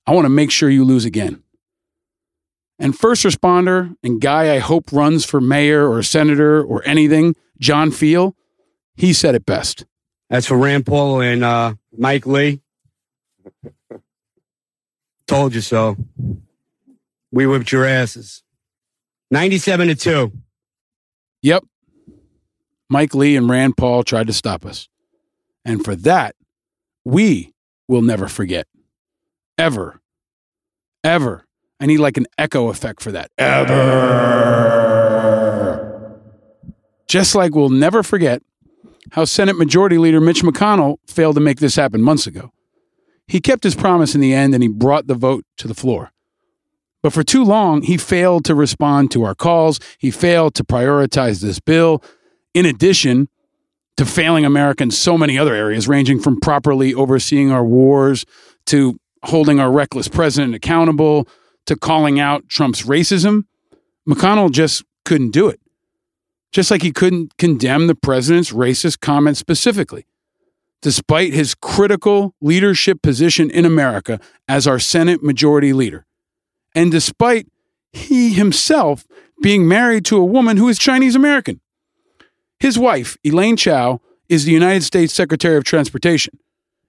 I 0.07 0.15
want 0.15 0.25
to 0.25 0.31
make 0.31 0.51
sure 0.51 0.71
you 0.71 0.85
lose 0.85 1.05
again. 1.05 1.43
And 2.81 2.99
first 2.99 3.25
responder 3.25 3.95
and 4.03 4.23
guy 4.23 4.55
I 4.55 4.59
hope 4.59 4.91
runs 4.91 5.27
for 5.27 5.39
mayor 5.39 5.87
or 5.87 6.03
senator 6.03 6.65
or 6.65 6.83
anything, 6.87 7.37
John 7.59 7.91
Feal, 7.91 8.35
he 8.97 9.13
said 9.13 9.35
it 9.35 9.45
best. 9.45 9.85
That's 10.31 10.47
for 10.47 10.57
Rand 10.57 10.87
Paul 10.87 11.21
and 11.21 11.45
uh, 11.45 11.75
Mike 11.97 12.27
Lee. 12.27 12.63
Told 15.27 15.55
you 15.55 15.61
so. 15.61 15.97
We 17.31 17.47
whipped 17.47 17.71
your 17.71 17.85
asses. 17.85 18.43
97 19.31 19.89
to 19.89 19.95
2. 19.95 20.33
Yep. 21.43 21.65
Mike 22.89 23.15
Lee 23.15 23.37
and 23.37 23.49
Rand 23.49 23.77
Paul 23.77 24.03
tried 24.05 24.27
to 24.27 24.33
stop 24.33 24.65
us. 24.65 24.89
And 25.65 25.85
for 25.85 25.95
that, 25.95 26.35
we 27.05 27.53
will 27.87 28.03
never 28.03 28.27
forget. 28.27 28.67
Ever. 29.59 30.01
Ever. 31.05 31.45
I 31.81 31.87
need 31.87 31.99
like 31.99 32.17
an 32.19 32.27
echo 32.37 32.69
effect 32.69 33.03
for 33.03 33.11
that. 33.13 33.31
Ever. 33.39 33.81
Just 37.09 37.35
like 37.35 37.55
we'll 37.55 37.71
never 37.71 38.03
forget 38.03 38.43
how 39.13 39.25
Senate 39.25 39.57
Majority 39.57 39.97
Leader 39.99 40.21
Mitch 40.21 40.43
McConnell 40.43 40.99
failed 41.07 41.35
to 41.37 41.41
make 41.41 41.59
this 41.59 41.75
happen 41.77 42.03
months 42.03 42.27
ago. 42.27 42.53
He 43.27 43.41
kept 43.41 43.65
his 43.65 43.75
promise 43.75 44.15
in 44.15 44.21
the 44.21 44.35
end 44.35 44.55
and 44.55 44.63
he 44.63 44.69
brought 44.69 45.07
the 45.07 45.15
vote 45.15 45.45
to 45.57 45.67
the 45.67 45.75
floor. 45.75 46.13
But 47.03 47.15
for 47.15 47.23
too 47.23 47.43
long, 47.45 47.83
he 47.83 47.97
failed 47.97 48.45
to 48.45 48.55
respond 48.55 49.11
to 49.13 49.25
our 49.25 49.35
calls. 49.35 49.81
He 49.99 50.11
failed 50.11 50.55
to 50.57 50.65
prioritize 50.65 51.41
this 51.41 51.59
bill. 51.59 52.03
In 52.53 52.67
addition 52.67 53.29
to 53.97 54.05
failing 54.05 54.45
America 54.45 54.83
in 54.83 54.91
so 54.91 55.17
many 55.17 55.39
other 55.39 55.55
areas, 55.55 55.89
ranging 55.89 56.21
from 56.21 56.39
properly 56.41 56.93
overseeing 56.93 57.51
our 57.51 57.65
wars 57.65 58.27
to 58.67 58.99
holding 59.25 59.61
our 59.61 59.71
reckless 59.71 60.09
president 60.09 60.55
accountable 60.55 61.27
to 61.71 61.77
calling 61.77 62.19
out 62.19 62.49
Trump's 62.49 62.83
racism, 62.83 63.45
McConnell 64.09 64.51
just 64.51 64.83
couldn't 65.05 65.31
do 65.31 65.47
it. 65.47 65.61
Just 66.51 66.69
like 66.69 66.83
he 66.83 66.91
couldn't 66.91 67.37
condemn 67.37 67.87
the 67.87 67.95
president's 67.95 68.51
racist 68.53 68.99
comments 68.99 69.39
specifically. 69.39 70.05
Despite 70.83 71.33
his 71.33 71.55
critical 71.55 72.35
leadership 72.41 73.03
position 73.03 73.53
in 73.53 73.65
America 73.65 74.19
as 74.49 74.67
our 74.67 74.81
Senate 74.81 75.23
Majority 75.23 75.73
Leader, 75.73 76.07
and 76.75 76.91
despite 76.91 77.47
he 77.93 78.31
himself 78.31 79.07
being 79.41 79.69
married 79.69 80.05
to 80.07 80.17
a 80.17 80.25
woman 80.25 80.57
who 80.57 80.69
is 80.69 80.77
Chinese 80.77 81.15
American. 81.15 81.61
His 82.59 82.81
wife, 82.81 83.17
Elaine 83.23 83.57
Chao, 83.57 84.01
is 84.29 84.45
the 84.45 84.53
United 84.53 84.83
States 84.83 85.15
Secretary 85.15 85.57
of 85.57 85.63
Transportation, 85.63 86.37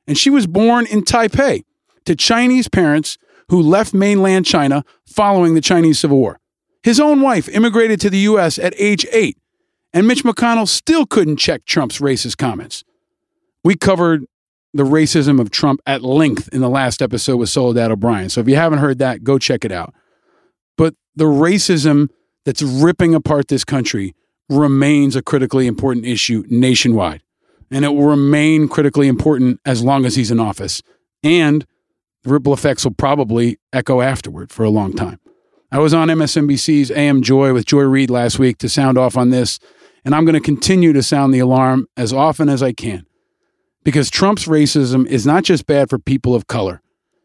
and 0.08 0.18
she 0.18 0.32
was 0.32 0.48
born 0.48 0.88
in 0.88 1.04
Taipei 1.04 1.66
to 2.06 2.16
Chinese 2.16 2.68
parents 2.68 3.20
who 3.52 3.62
left 3.62 3.94
mainland 3.94 4.46
China 4.46 4.84
following 5.06 5.56
the 5.56 5.62
Chinese 5.62 6.00
Civil 6.00 6.18
War. 6.18 6.40
His 6.84 7.02
own 7.02 7.22
wife 7.22 7.50
immigrated 7.50 8.00
to 8.00 8.10
the 8.10 8.20
U.S. 8.20 8.58
at 8.58 8.74
age 8.78 9.06
eight, 9.12 9.38
and 9.94 10.08
Mitch 10.08 10.24
McConnell 10.24 10.68
still 10.68 11.06
couldn't 11.06 11.36
check 11.36 11.66
Trump's 11.66 12.00
racist 12.00 12.38
comments. 12.38 12.86
We 13.64 13.76
covered 13.76 14.26
the 14.74 14.84
racism 14.84 15.40
of 15.40 15.52
Trump 15.52 15.82
at 15.86 16.02
length 16.02 16.48
in 16.54 16.62
the 16.62 16.70
last 16.70 17.02
episode 17.02 17.36
with 17.36 17.50
Soledad 17.50 17.92
O'Brien. 17.92 18.30
So 18.30 18.40
if 18.40 18.48
you 18.48 18.56
haven't 18.56 18.80
heard 18.80 19.00
that, 19.00 19.22
go 19.22 19.38
check 19.38 19.66
it 19.66 19.72
out. 19.72 19.94
But 20.78 20.96
the 21.18 21.26
racism 21.26 22.08
that's 22.46 22.62
ripping 22.62 23.14
apart 23.14 23.50
this 23.50 23.66
country 23.66 24.16
remains 24.50 25.18
a 25.18 25.22
critically 25.22 25.68
important 25.68 26.06
issue 26.06 26.46
nationwide. 26.48 27.22
And 27.70 27.84
it 27.84 27.90
will 27.90 28.06
remain 28.06 28.70
critically 28.70 29.10
important 29.10 29.60
as 29.66 29.84
long 29.84 30.06
as 30.06 30.16
he's 30.16 30.32
in 30.32 30.40
office. 30.40 30.82
And 31.22 31.66
the 32.24 32.32
ripple 32.32 32.54
effects 32.54 32.84
will 32.84 32.94
probably 32.94 33.60
echo 33.74 34.02
afterward 34.02 34.52
for 34.52 34.64
a 34.64 34.70
long 34.70 34.94
time. 34.94 35.20
I 35.72 35.80
was 35.80 35.94
on 35.94 36.10
MSNBC's 36.10 36.92
AM 36.92 37.22
Joy 37.22 37.54
with 37.54 37.66
Joy 37.66 37.84
Reid 37.84 38.10
last 38.10 38.38
week 38.38 38.58
to 38.60 38.70
sound 38.70 38.98
off 38.98 39.16
on 39.16 39.30
this, 39.30 39.60
and 40.04 40.14
I'm 40.14 40.26
going 40.26 40.36
to 40.36 40.42
continue 40.42 40.94
to 40.94 41.02
sound 41.02 41.34
the 41.34 41.40
alarm 41.40 41.88
as 41.96 42.12
often 42.12 42.50
as 42.50 42.62
I 42.62 42.74
can 42.74 43.06
because 43.84 44.10
Trump's 44.10 44.46
racism 44.46 45.08
is 45.08 45.26
not 45.26 45.44
just 45.44 45.66
bad 45.66 45.90
for 45.90 45.98
people 45.98 46.36
of 46.36 46.48
color, 46.48 46.82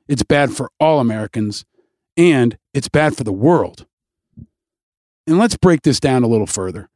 it's 0.08 0.22
bad 0.22 0.52
for 0.52 0.70
all 0.80 1.00
Americans, 1.00 1.64
and 2.16 2.56
it's 2.72 2.88
bad 2.88 3.16
for 3.16 3.24
the 3.24 3.32
world. 3.32 3.86
And 5.26 5.38
let's 5.38 5.56
break 5.56 5.82
this 5.82 5.98
down 5.98 6.22
a 6.22 6.28
little 6.28 6.46
further. 6.46 6.88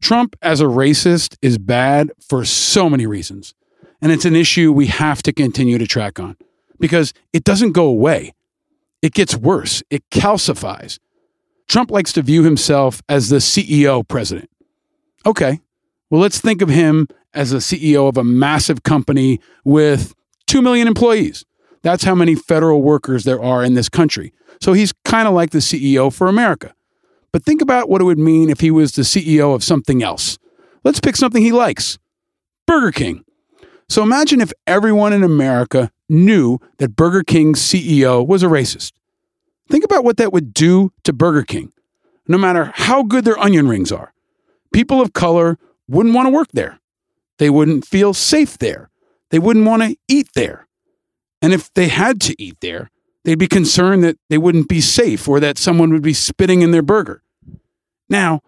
Trump 0.00 0.34
as 0.42 0.60
a 0.60 0.64
racist 0.64 1.36
is 1.40 1.58
bad 1.58 2.10
for 2.28 2.44
so 2.44 2.90
many 2.90 3.06
reasons. 3.06 3.54
And 4.00 4.10
it's 4.10 4.24
an 4.24 4.34
issue 4.34 4.72
we 4.72 4.88
have 4.88 5.22
to 5.22 5.32
continue 5.32 5.78
to 5.78 5.86
track 5.86 6.18
on 6.18 6.36
because 6.82 7.14
it 7.32 7.44
doesn't 7.44 7.72
go 7.72 7.86
away. 7.86 8.34
It 9.02 9.14
gets 9.14 9.36
worse, 9.36 9.84
it 9.88 10.02
calcifies. 10.10 10.98
Trump 11.68 11.92
likes 11.92 12.12
to 12.14 12.22
view 12.22 12.42
himself 12.42 13.00
as 13.08 13.28
the 13.28 13.36
CEO 13.36 14.06
president. 14.06 14.50
Okay, 15.24 15.60
well, 16.10 16.20
let's 16.20 16.40
think 16.40 16.60
of 16.60 16.68
him 16.68 17.06
as 17.32 17.52
a 17.52 17.58
CEO 17.58 18.08
of 18.08 18.16
a 18.16 18.24
massive 18.24 18.82
company 18.82 19.40
with 19.64 20.12
2 20.48 20.60
million 20.60 20.88
employees. 20.88 21.44
That's 21.82 22.02
how 22.02 22.16
many 22.16 22.34
federal 22.34 22.82
workers 22.82 23.22
there 23.22 23.40
are 23.40 23.64
in 23.64 23.74
this 23.74 23.88
country. 23.88 24.32
So 24.60 24.72
he's 24.72 24.92
kind 25.04 25.28
of 25.28 25.34
like 25.34 25.50
the 25.50 25.58
CEO 25.58 26.12
for 26.12 26.26
America. 26.26 26.74
But 27.32 27.44
think 27.44 27.62
about 27.62 27.88
what 27.88 28.00
it 28.00 28.04
would 28.04 28.18
mean 28.18 28.50
if 28.50 28.58
he 28.58 28.72
was 28.72 28.92
the 28.92 29.02
CEO 29.02 29.54
of 29.54 29.62
something 29.62 30.02
else. 30.02 30.36
Let's 30.82 31.00
pick 31.00 31.14
something 31.14 31.42
he 31.42 31.52
likes 31.52 31.98
Burger 32.66 32.90
King. 32.90 33.24
So 33.88 34.02
imagine 34.02 34.40
if 34.40 34.52
everyone 34.66 35.12
in 35.12 35.22
America 35.22 35.90
knew 36.08 36.58
that 36.78 36.96
Burger 36.96 37.22
King's 37.22 37.60
CEO 37.60 38.26
was 38.26 38.42
a 38.42 38.46
racist. 38.46 38.92
Think 39.68 39.84
about 39.84 40.04
what 40.04 40.16
that 40.18 40.32
would 40.32 40.52
do 40.52 40.92
to 41.04 41.12
Burger 41.12 41.42
King, 41.42 41.72
no 42.26 42.38
matter 42.38 42.72
how 42.74 43.02
good 43.02 43.24
their 43.24 43.38
onion 43.38 43.68
rings 43.68 43.92
are. 43.92 44.12
People 44.72 45.00
of 45.00 45.12
color 45.12 45.58
wouldn't 45.88 46.14
want 46.14 46.26
to 46.26 46.32
work 46.32 46.48
there. 46.52 46.80
They 47.38 47.50
wouldn't 47.50 47.86
feel 47.86 48.14
safe 48.14 48.58
there. 48.58 48.90
They 49.30 49.38
wouldn't 49.38 49.66
want 49.66 49.82
to 49.82 49.96
eat 50.08 50.28
there. 50.34 50.68
And 51.40 51.52
if 51.52 51.72
they 51.74 51.88
had 51.88 52.20
to 52.22 52.40
eat 52.40 52.58
there, 52.60 52.90
they'd 53.24 53.38
be 53.38 53.48
concerned 53.48 54.04
that 54.04 54.18
they 54.30 54.38
wouldn't 54.38 54.68
be 54.68 54.80
safe 54.80 55.26
or 55.28 55.40
that 55.40 55.58
someone 55.58 55.90
would 55.92 56.02
be 56.02 56.14
spitting 56.14 56.62
in 56.62 56.70
their 56.70 56.82
burger. 56.82 57.22
Now, 58.08 58.40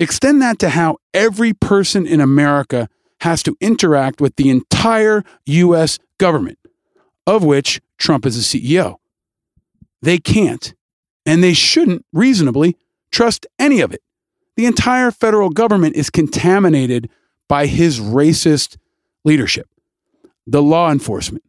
extend 0.00 0.42
that 0.42 0.58
to 0.58 0.70
how 0.70 0.98
every 1.12 1.52
person 1.52 2.06
in 2.06 2.20
America 2.20 2.88
has 3.24 3.42
to 3.42 3.56
interact 3.58 4.20
with 4.20 4.36
the 4.36 4.50
entire 4.50 5.24
U.S. 5.46 5.98
government, 6.18 6.58
of 7.26 7.42
which 7.42 7.80
Trump 7.96 8.26
is 8.26 8.36
the 8.36 8.42
CEO. 8.42 8.96
They 10.02 10.18
can't, 10.18 10.74
and 11.24 11.42
they 11.42 11.54
shouldn't 11.54 12.04
reasonably 12.12 12.76
trust 13.10 13.46
any 13.58 13.80
of 13.80 13.94
it. 13.94 14.02
The 14.56 14.66
entire 14.66 15.10
federal 15.10 15.48
government 15.48 15.96
is 15.96 16.10
contaminated 16.10 17.08
by 17.48 17.64
his 17.64 17.98
racist 17.98 18.76
leadership. 19.24 19.68
The 20.46 20.62
law 20.62 20.90
enforcement, 20.92 21.44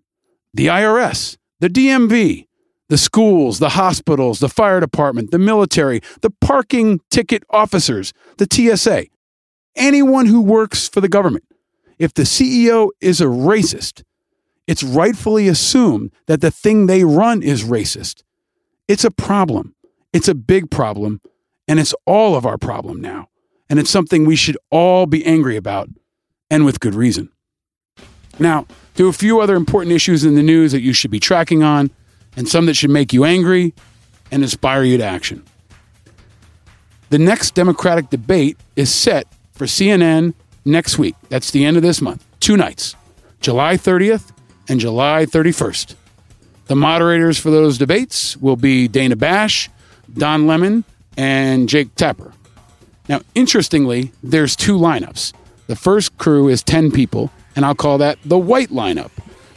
the 0.53 0.67
IRS, 0.67 1.35
the 1.59 1.69
DMV, 1.69 2.47
the 2.87 2.97
schools, 2.97 3.59
the 3.59 3.69
hospitals, 3.69 4.39
the 4.39 4.47
fire 4.47 4.79
department, 4.79 5.31
the 5.31 5.39
military, 5.39 5.99
the 6.21 6.29
parking 6.29 7.01
ticket 7.11 7.43
officers, 7.49 8.13
the 8.37 8.47
TSA, 8.49 9.07
anyone 9.75 10.27
who 10.27 10.39
works 10.39 10.87
for 10.87 11.01
the 11.01 11.09
government. 11.09 11.43
If 11.97 12.13
the 12.13 12.23
CEO 12.23 12.89
is 12.99 13.21
a 13.21 13.25
racist, 13.25 14.03
it's 14.67 14.83
rightfully 14.83 15.47
assumed 15.47 16.11
that 16.27 16.41
the 16.41 16.51
thing 16.51 16.85
they 16.87 17.03
run 17.03 17.43
is 17.43 17.63
racist. 17.63 18.23
It's 18.87 19.03
a 19.03 19.11
problem. 19.11 19.75
It's 20.11 20.27
a 20.27 20.35
big 20.35 20.71
problem, 20.71 21.21
and 21.67 21.79
it's 21.79 21.93
all 22.05 22.35
of 22.35 22.45
our 22.45 22.57
problem 22.57 23.01
now. 23.01 23.29
And 23.69 23.79
it's 23.79 23.89
something 23.89 24.25
we 24.25 24.35
should 24.35 24.57
all 24.69 25.05
be 25.05 25.25
angry 25.25 25.55
about, 25.55 25.89
and 26.49 26.65
with 26.65 26.79
good 26.79 26.95
reason. 26.95 27.29
Now, 28.37 28.65
there 28.95 29.05
are 29.05 29.09
a 29.09 29.13
few 29.13 29.39
other 29.39 29.55
important 29.55 29.93
issues 29.93 30.23
in 30.23 30.35
the 30.35 30.43
news 30.43 30.71
that 30.71 30.81
you 30.81 30.93
should 30.93 31.11
be 31.11 31.19
tracking 31.19 31.63
on 31.63 31.91
and 32.35 32.47
some 32.47 32.65
that 32.65 32.75
should 32.75 32.89
make 32.89 33.13
you 33.13 33.23
angry 33.23 33.73
and 34.31 34.43
inspire 34.43 34.83
you 34.83 34.97
to 34.97 35.03
action. 35.03 35.43
The 37.09 37.19
next 37.19 37.55
Democratic 37.55 38.09
debate 38.09 38.57
is 38.75 38.93
set 38.93 39.27
for 39.53 39.65
CNN 39.65 40.33
next 40.65 40.97
week. 40.97 41.15
That's 41.29 41.51
the 41.51 41.63
end 41.63 41.77
of 41.77 41.83
this 41.83 42.01
month. 42.01 42.25
Two 42.39 42.57
nights, 42.57 42.95
July 43.39 43.75
30th 43.75 44.31
and 44.67 44.79
July 44.79 45.25
31st. 45.25 45.95
The 46.67 46.75
moderators 46.75 47.37
for 47.37 47.51
those 47.51 47.77
debates 47.77 48.35
will 48.37 48.55
be 48.55 48.87
Dana 48.87 49.15
Bash, 49.15 49.69
Don 50.11 50.47
Lemon, 50.47 50.83
and 51.15 51.69
Jake 51.69 51.93
Tapper. 51.95 52.33
Now, 53.07 53.21
interestingly, 53.35 54.11
there's 54.23 54.55
two 54.55 54.77
lineups. 54.77 55.33
The 55.67 55.75
first 55.75 56.17
crew 56.17 56.47
is 56.47 56.63
10 56.63 56.91
people, 56.91 57.31
and 57.55 57.65
I'll 57.65 57.75
call 57.75 57.99
that 57.99 58.17
the 58.25 58.37
white 58.37 58.69
lineup. 58.69 59.11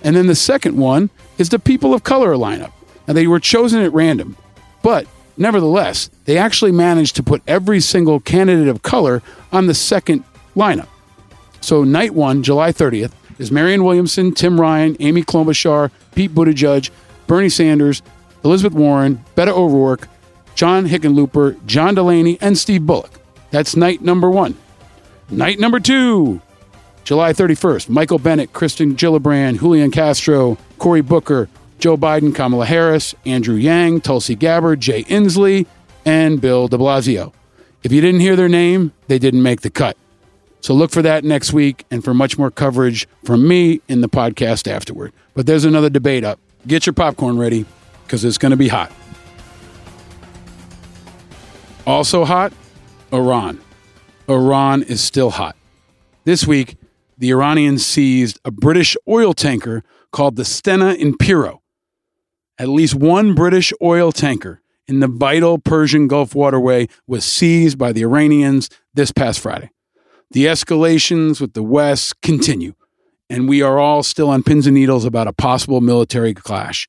And 0.04 0.14
then 0.14 0.26
the 0.26 0.34
second 0.34 0.76
one 0.76 1.10
is 1.38 1.48
the 1.48 1.58
people 1.58 1.94
of 1.94 2.04
color 2.04 2.34
lineup. 2.34 2.72
Now, 3.06 3.14
they 3.14 3.26
were 3.26 3.40
chosen 3.40 3.80
at 3.80 3.92
random, 3.92 4.36
but 4.82 5.06
nevertheless, 5.38 6.10
they 6.26 6.36
actually 6.36 6.72
managed 6.72 7.16
to 7.16 7.22
put 7.22 7.42
every 7.46 7.80
single 7.80 8.20
candidate 8.20 8.68
of 8.68 8.82
color 8.82 9.22
on 9.50 9.66
the 9.66 9.74
second 9.74 10.24
lineup. 10.54 10.88
So, 11.60 11.84
night 11.84 12.14
one, 12.14 12.42
July 12.42 12.72
30th, 12.72 13.12
is 13.38 13.52
Marianne 13.52 13.84
Williamson, 13.84 14.32
Tim 14.32 14.60
Ryan, 14.60 14.96
Amy 15.00 15.22
Klobuchar, 15.22 15.90
Pete 16.14 16.34
Buttigieg, 16.34 16.90
Bernie 17.26 17.48
Sanders, 17.48 18.02
Elizabeth 18.44 18.76
Warren, 18.76 19.24
Beto 19.36 19.56
O'Rourke, 19.56 20.08
John 20.54 20.88
Hickenlooper, 20.88 21.64
John 21.66 21.94
Delaney, 21.94 22.38
and 22.40 22.58
Steve 22.58 22.86
Bullock. 22.86 23.12
That's 23.50 23.76
night 23.76 24.02
number 24.02 24.30
one. 24.30 24.56
Night 25.30 25.58
number 25.58 25.78
two, 25.78 26.40
July 27.04 27.32
31st, 27.32 27.88
Michael 27.88 28.18
Bennet, 28.18 28.52
Kirsten 28.52 28.96
Gillibrand, 28.96 29.60
Julian 29.60 29.90
Castro, 29.90 30.58
Cory 30.78 31.00
Booker, 31.00 31.48
Joe 31.78 31.96
Biden, 31.96 32.34
Kamala 32.34 32.66
Harris, 32.66 33.14
Andrew 33.24 33.54
Yang, 33.54 34.00
Tulsi 34.02 34.34
Gabbard, 34.34 34.80
Jay 34.80 35.04
Inslee, 35.04 35.66
and 36.04 36.40
Bill 36.40 36.66
de 36.68 36.76
Blasio. 36.76 37.32
If 37.82 37.92
you 37.92 38.00
didn't 38.00 38.20
hear 38.20 38.36
their 38.36 38.48
name, 38.48 38.92
they 39.06 39.18
didn't 39.18 39.42
make 39.42 39.60
the 39.60 39.70
cut. 39.70 39.96
So 40.60 40.74
look 40.74 40.90
for 40.90 41.02
that 41.02 41.24
next 41.24 41.52
week 41.52 41.84
and 41.90 42.02
for 42.02 42.12
much 42.12 42.36
more 42.36 42.50
coverage 42.50 43.08
from 43.24 43.46
me 43.46 43.80
in 43.88 44.00
the 44.00 44.08
podcast 44.08 44.70
afterward. 44.70 45.12
But 45.34 45.46
there's 45.46 45.64
another 45.64 45.90
debate 45.90 46.24
up. 46.24 46.40
Get 46.66 46.86
your 46.86 46.92
popcorn 46.92 47.38
ready 47.38 47.64
because 48.04 48.24
it's 48.24 48.38
going 48.38 48.50
to 48.50 48.56
be 48.56 48.68
hot. 48.68 48.92
Also 51.86 52.24
hot, 52.24 52.52
Iran. 53.12 53.60
Iran 54.28 54.82
is 54.82 55.00
still 55.00 55.30
hot. 55.30 55.56
This 56.24 56.46
week, 56.46 56.76
the 57.16 57.30
Iranians 57.30 57.86
seized 57.86 58.38
a 58.44 58.50
British 58.50 58.96
oil 59.08 59.32
tanker 59.32 59.82
called 60.12 60.36
the 60.36 60.42
Stena 60.42 60.94
Impero. 60.98 61.60
At 62.58 62.68
least 62.68 62.94
one 62.94 63.34
British 63.34 63.72
oil 63.80 64.12
tanker 64.12 64.60
in 64.86 65.00
the 65.00 65.08
vital 65.08 65.58
Persian 65.58 66.08
Gulf 66.08 66.34
waterway 66.34 66.88
was 67.06 67.24
seized 67.24 67.78
by 67.78 67.92
the 67.92 68.02
Iranians 68.02 68.68
this 68.92 69.12
past 69.12 69.40
Friday. 69.40 69.70
The 70.30 70.44
escalations 70.44 71.40
with 71.40 71.54
the 71.54 71.62
West 71.62 72.20
continue, 72.20 72.74
and 73.30 73.48
we 73.48 73.62
are 73.62 73.78
all 73.78 74.02
still 74.02 74.28
on 74.28 74.42
pins 74.42 74.66
and 74.66 74.74
needles 74.74 75.06
about 75.06 75.26
a 75.26 75.32
possible 75.32 75.80
military 75.80 76.34
clash. 76.34 76.86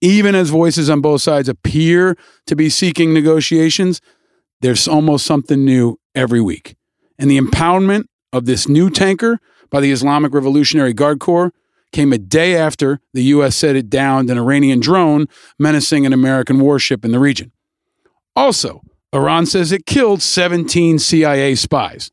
Even 0.00 0.34
as 0.34 0.48
voices 0.48 0.88
on 0.88 1.00
both 1.00 1.20
sides 1.20 1.48
appear 1.48 2.16
to 2.46 2.56
be 2.56 2.70
seeking 2.70 3.12
negotiations, 3.12 4.00
there's 4.60 4.88
almost 4.88 5.26
something 5.26 5.64
new 5.64 5.98
every 6.14 6.40
week. 6.40 6.76
And 7.18 7.30
the 7.30 7.38
impoundment 7.38 8.04
of 8.32 8.46
this 8.46 8.68
new 8.68 8.90
tanker 8.90 9.38
by 9.70 9.80
the 9.80 9.92
Islamic 9.92 10.32
Revolutionary 10.32 10.92
Guard 10.92 11.20
Corps 11.20 11.52
came 11.92 12.12
a 12.12 12.18
day 12.18 12.56
after 12.56 13.00
the 13.12 13.24
U.S. 13.24 13.56
said 13.56 13.76
it 13.76 13.90
downed 13.90 14.30
an 14.30 14.38
Iranian 14.38 14.80
drone 14.80 15.26
menacing 15.58 16.06
an 16.06 16.12
American 16.12 16.60
warship 16.60 17.04
in 17.04 17.12
the 17.12 17.18
region. 17.18 17.52
Also, 18.36 18.82
Iran 19.12 19.46
says 19.46 19.72
it 19.72 19.86
killed 19.86 20.22
17 20.22 20.98
CIA 20.98 21.54
spies. 21.54 22.10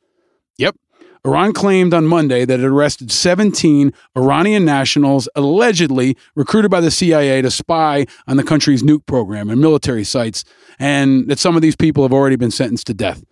Iran 1.26 1.54
claimed 1.54 1.92
on 1.92 2.06
Monday 2.06 2.46
that 2.46 2.60
it 2.60 2.66
arrested 2.66 3.12
17 3.12 3.92
Iranian 4.16 4.64
nationals 4.64 5.28
allegedly 5.36 6.16
recruited 6.36 6.70
by 6.70 6.80
the 6.80 6.92
CIA 6.92 7.42
to 7.42 7.50
spy 7.50 8.06
on 8.28 8.38
the 8.38 8.44
country's 8.44 8.84
nuke 8.84 9.08
program 9.08 9.50
and 9.50 9.60
military 9.60 10.04
sites, 10.04 10.44
and 10.78 11.28
that 11.28 11.40
some 11.40 11.56
of 11.56 11.64
these 11.64 11.76
people 11.76 12.04
have 12.04 12.14
already 12.14 12.36
been 12.36 12.52
sentenced 12.52 12.86
to 12.88 12.94
death. 12.94 13.24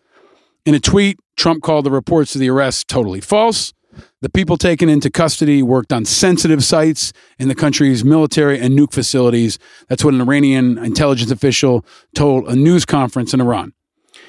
In 0.65 0.73
a 0.73 0.79
tweet, 0.79 1.19
Trump 1.37 1.61
called 1.61 1.85
the 1.85 1.91
reports 1.91 2.33
of 2.33 2.39
the 2.39 2.49
arrests 2.49 2.83
totally 2.83 3.21
false. 3.21 3.73
The 4.21 4.29
people 4.29 4.57
taken 4.57 4.89
into 4.89 5.11
custody 5.11 5.61
worked 5.61 5.93
on 5.93 6.05
sensitive 6.05 6.63
sites 6.63 7.13
in 7.37 7.47
the 7.47 7.53
country's 7.53 8.03
military 8.03 8.59
and 8.59 8.77
nuke 8.77 8.91
facilities. 8.91 9.59
That's 9.87 10.03
what 10.03 10.15
an 10.15 10.21
Iranian 10.21 10.79
intelligence 10.79 11.29
official 11.29 11.85
told 12.15 12.47
a 12.47 12.55
news 12.55 12.85
conference 12.85 13.35
in 13.35 13.41
Iran. 13.41 13.73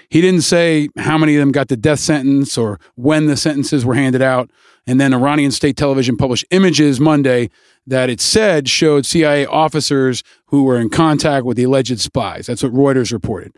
He 0.09 0.21
didn't 0.21 0.43
say 0.43 0.88
how 0.99 1.19
many 1.19 1.35
of 1.35 1.40
them 1.40 1.53
got 1.53 1.69
the 1.69 1.77
death 1.77 2.01
sentence 2.01 2.57
or 2.59 2.79
when 2.95 3.27
the 3.27 3.37
sentences 3.37 3.85
were 3.85 3.95
handed 3.95 4.23
out. 4.23 4.51
And 4.87 5.01
then 5.01 5.14
Iranian 5.14 5.51
state 5.51 5.77
television 5.77 6.17
published 6.17 6.45
images 6.51 7.01
Monday 7.01 7.51
that 7.87 8.11
it 8.11 8.21
said 8.21 8.69
showed 8.69 9.07
CIA 9.07 9.47
officers 9.47 10.23
who 10.47 10.64
were 10.64 10.79
in 10.79 10.90
contact 10.90 11.47
with 11.47 11.57
the 11.57 11.64
alleged 11.64 12.01
spies. 12.01 12.47
That's 12.47 12.62
what 12.62 12.73
Reuters 12.73 13.12
reported. 13.12 13.57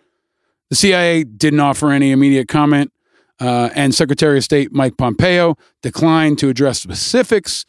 The 0.70 0.76
CIA 0.76 1.24
didn't 1.24 1.60
offer 1.60 1.90
any 1.92 2.10
immediate 2.10 2.48
comment, 2.48 2.92
uh, 3.40 3.70
and 3.74 3.94
Secretary 3.94 4.38
of 4.38 4.44
State 4.44 4.72
Mike 4.72 4.96
Pompeo 4.96 5.56
declined 5.82 6.38
to 6.38 6.48
address 6.48 6.80
specifics, 6.80 7.64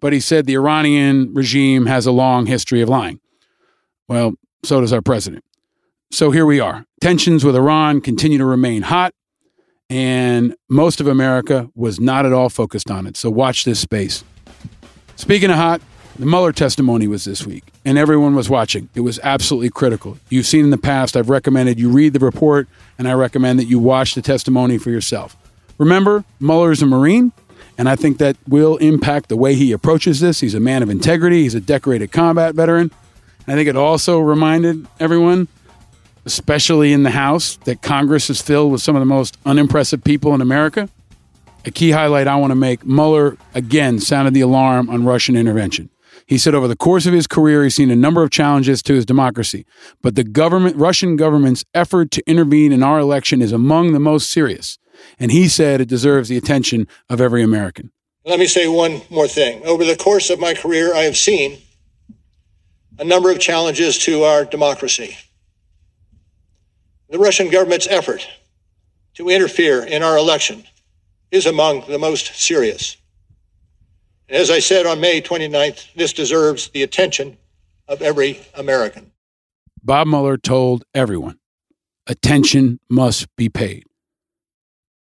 but 0.00 0.12
he 0.12 0.20
said 0.20 0.46
the 0.46 0.56
Iranian 0.56 1.32
regime 1.34 1.86
has 1.86 2.06
a 2.06 2.12
long 2.12 2.46
history 2.46 2.80
of 2.80 2.88
lying. 2.88 3.20
Well, 4.08 4.32
so 4.64 4.80
does 4.80 4.92
our 4.92 5.02
president. 5.02 5.44
So 6.12 6.32
here 6.32 6.44
we 6.44 6.58
are. 6.58 6.84
Tensions 7.00 7.44
with 7.44 7.54
Iran 7.54 8.00
continue 8.00 8.36
to 8.38 8.44
remain 8.44 8.82
hot, 8.82 9.14
and 9.88 10.56
most 10.68 11.00
of 11.00 11.06
America 11.06 11.70
was 11.76 12.00
not 12.00 12.26
at 12.26 12.32
all 12.32 12.48
focused 12.48 12.90
on 12.90 13.06
it. 13.06 13.16
So 13.16 13.30
watch 13.30 13.64
this 13.64 13.78
space. 13.78 14.24
Speaking 15.14 15.50
of 15.50 15.56
hot, 15.56 15.80
the 16.18 16.26
Mueller 16.26 16.52
testimony 16.52 17.06
was 17.06 17.24
this 17.24 17.46
week, 17.46 17.62
and 17.84 17.96
everyone 17.96 18.34
was 18.34 18.50
watching. 18.50 18.88
It 18.96 19.00
was 19.00 19.20
absolutely 19.22 19.70
critical. 19.70 20.18
You've 20.30 20.46
seen 20.46 20.64
in 20.64 20.70
the 20.70 20.78
past, 20.78 21.16
I've 21.16 21.30
recommended 21.30 21.78
you 21.78 21.88
read 21.88 22.12
the 22.12 22.18
report, 22.18 22.66
and 22.98 23.06
I 23.06 23.12
recommend 23.12 23.60
that 23.60 23.66
you 23.66 23.78
watch 23.78 24.16
the 24.16 24.22
testimony 24.22 24.78
for 24.78 24.90
yourself. 24.90 25.36
Remember, 25.78 26.24
Mueller 26.40 26.72
is 26.72 26.82
a 26.82 26.86
Marine, 26.86 27.30
and 27.78 27.88
I 27.88 27.94
think 27.94 28.18
that 28.18 28.36
will 28.48 28.78
impact 28.78 29.28
the 29.28 29.36
way 29.36 29.54
he 29.54 29.70
approaches 29.70 30.18
this. 30.18 30.40
He's 30.40 30.54
a 30.54 30.60
man 30.60 30.82
of 30.82 30.90
integrity, 30.90 31.44
he's 31.44 31.54
a 31.54 31.60
decorated 31.60 32.10
combat 32.10 32.56
veteran. 32.56 32.90
I 33.46 33.54
think 33.54 33.68
it 33.68 33.76
also 33.76 34.18
reminded 34.18 34.88
everyone, 34.98 35.46
especially 36.24 36.92
in 36.92 37.02
the 37.02 37.10
House, 37.10 37.56
that 37.64 37.82
Congress 37.82 38.30
is 38.30 38.40
filled 38.40 38.72
with 38.72 38.82
some 38.82 38.96
of 38.96 39.00
the 39.00 39.06
most 39.06 39.38
unimpressive 39.46 40.04
people 40.04 40.34
in 40.34 40.40
America. 40.40 40.88
A 41.64 41.70
key 41.70 41.90
highlight 41.90 42.26
I 42.26 42.36
want 42.36 42.50
to 42.52 42.56
make 42.56 42.86
Mueller 42.86 43.36
again 43.54 43.98
sounded 43.98 44.34
the 44.34 44.40
alarm 44.40 44.88
on 44.88 45.04
Russian 45.04 45.36
intervention. 45.36 45.90
He 46.26 46.38
said 46.38 46.54
over 46.54 46.68
the 46.68 46.76
course 46.76 47.06
of 47.06 47.12
his 47.12 47.26
career, 47.26 47.64
he's 47.64 47.74
seen 47.74 47.90
a 47.90 47.96
number 47.96 48.22
of 48.22 48.30
challenges 48.30 48.82
to 48.84 48.94
his 48.94 49.04
democracy, 49.04 49.66
but 50.00 50.14
the 50.14 50.24
government, 50.24 50.76
Russian 50.76 51.16
government's 51.16 51.64
effort 51.74 52.10
to 52.12 52.22
intervene 52.24 52.72
in 52.72 52.82
our 52.82 53.00
election 53.00 53.42
is 53.42 53.52
among 53.52 53.92
the 53.92 53.98
most 53.98 54.30
serious. 54.30 54.78
And 55.18 55.32
he 55.32 55.48
said 55.48 55.80
it 55.80 55.88
deserves 55.88 56.28
the 56.28 56.36
attention 56.36 56.86
of 57.08 57.20
every 57.20 57.42
American. 57.42 57.90
Let 58.24 58.38
me 58.38 58.46
say 58.46 58.68
one 58.68 59.02
more 59.10 59.26
thing. 59.26 59.64
Over 59.64 59.84
the 59.84 59.96
course 59.96 60.30
of 60.30 60.38
my 60.38 60.54
career, 60.54 60.94
I 60.94 61.00
have 61.00 61.16
seen 61.16 61.58
a 62.98 63.04
number 63.04 63.30
of 63.30 63.40
challenges 63.40 63.98
to 64.00 64.22
our 64.22 64.44
democracy. 64.44 65.16
The 67.10 67.18
Russian 67.18 67.50
government's 67.50 67.88
effort 67.88 68.26
to 69.14 69.28
interfere 69.28 69.82
in 69.82 70.02
our 70.02 70.16
election 70.16 70.64
is 71.32 71.44
among 71.44 71.84
the 71.88 71.98
most 71.98 72.40
serious. 72.40 72.96
As 74.28 74.48
I 74.48 74.60
said 74.60 74.86
on 74.86 75.00
May 75.00 75.20
29th, 75.20 75.92
this 75.94 76.12
deserves 76.12 76.68
the 76.68 76.84
attention 76.84 77.36
of 77.88 78.00
every 78.00 78.40
American. 78.54 79.10
Bob 79.82 80.06
Mueller 80.06 80.36
told 80.36 80.84
everyone 80.94 81.38
attention 82.06 82.78
must 82.88 83.26
be 83.36 83.48
paid. 83.48 83.84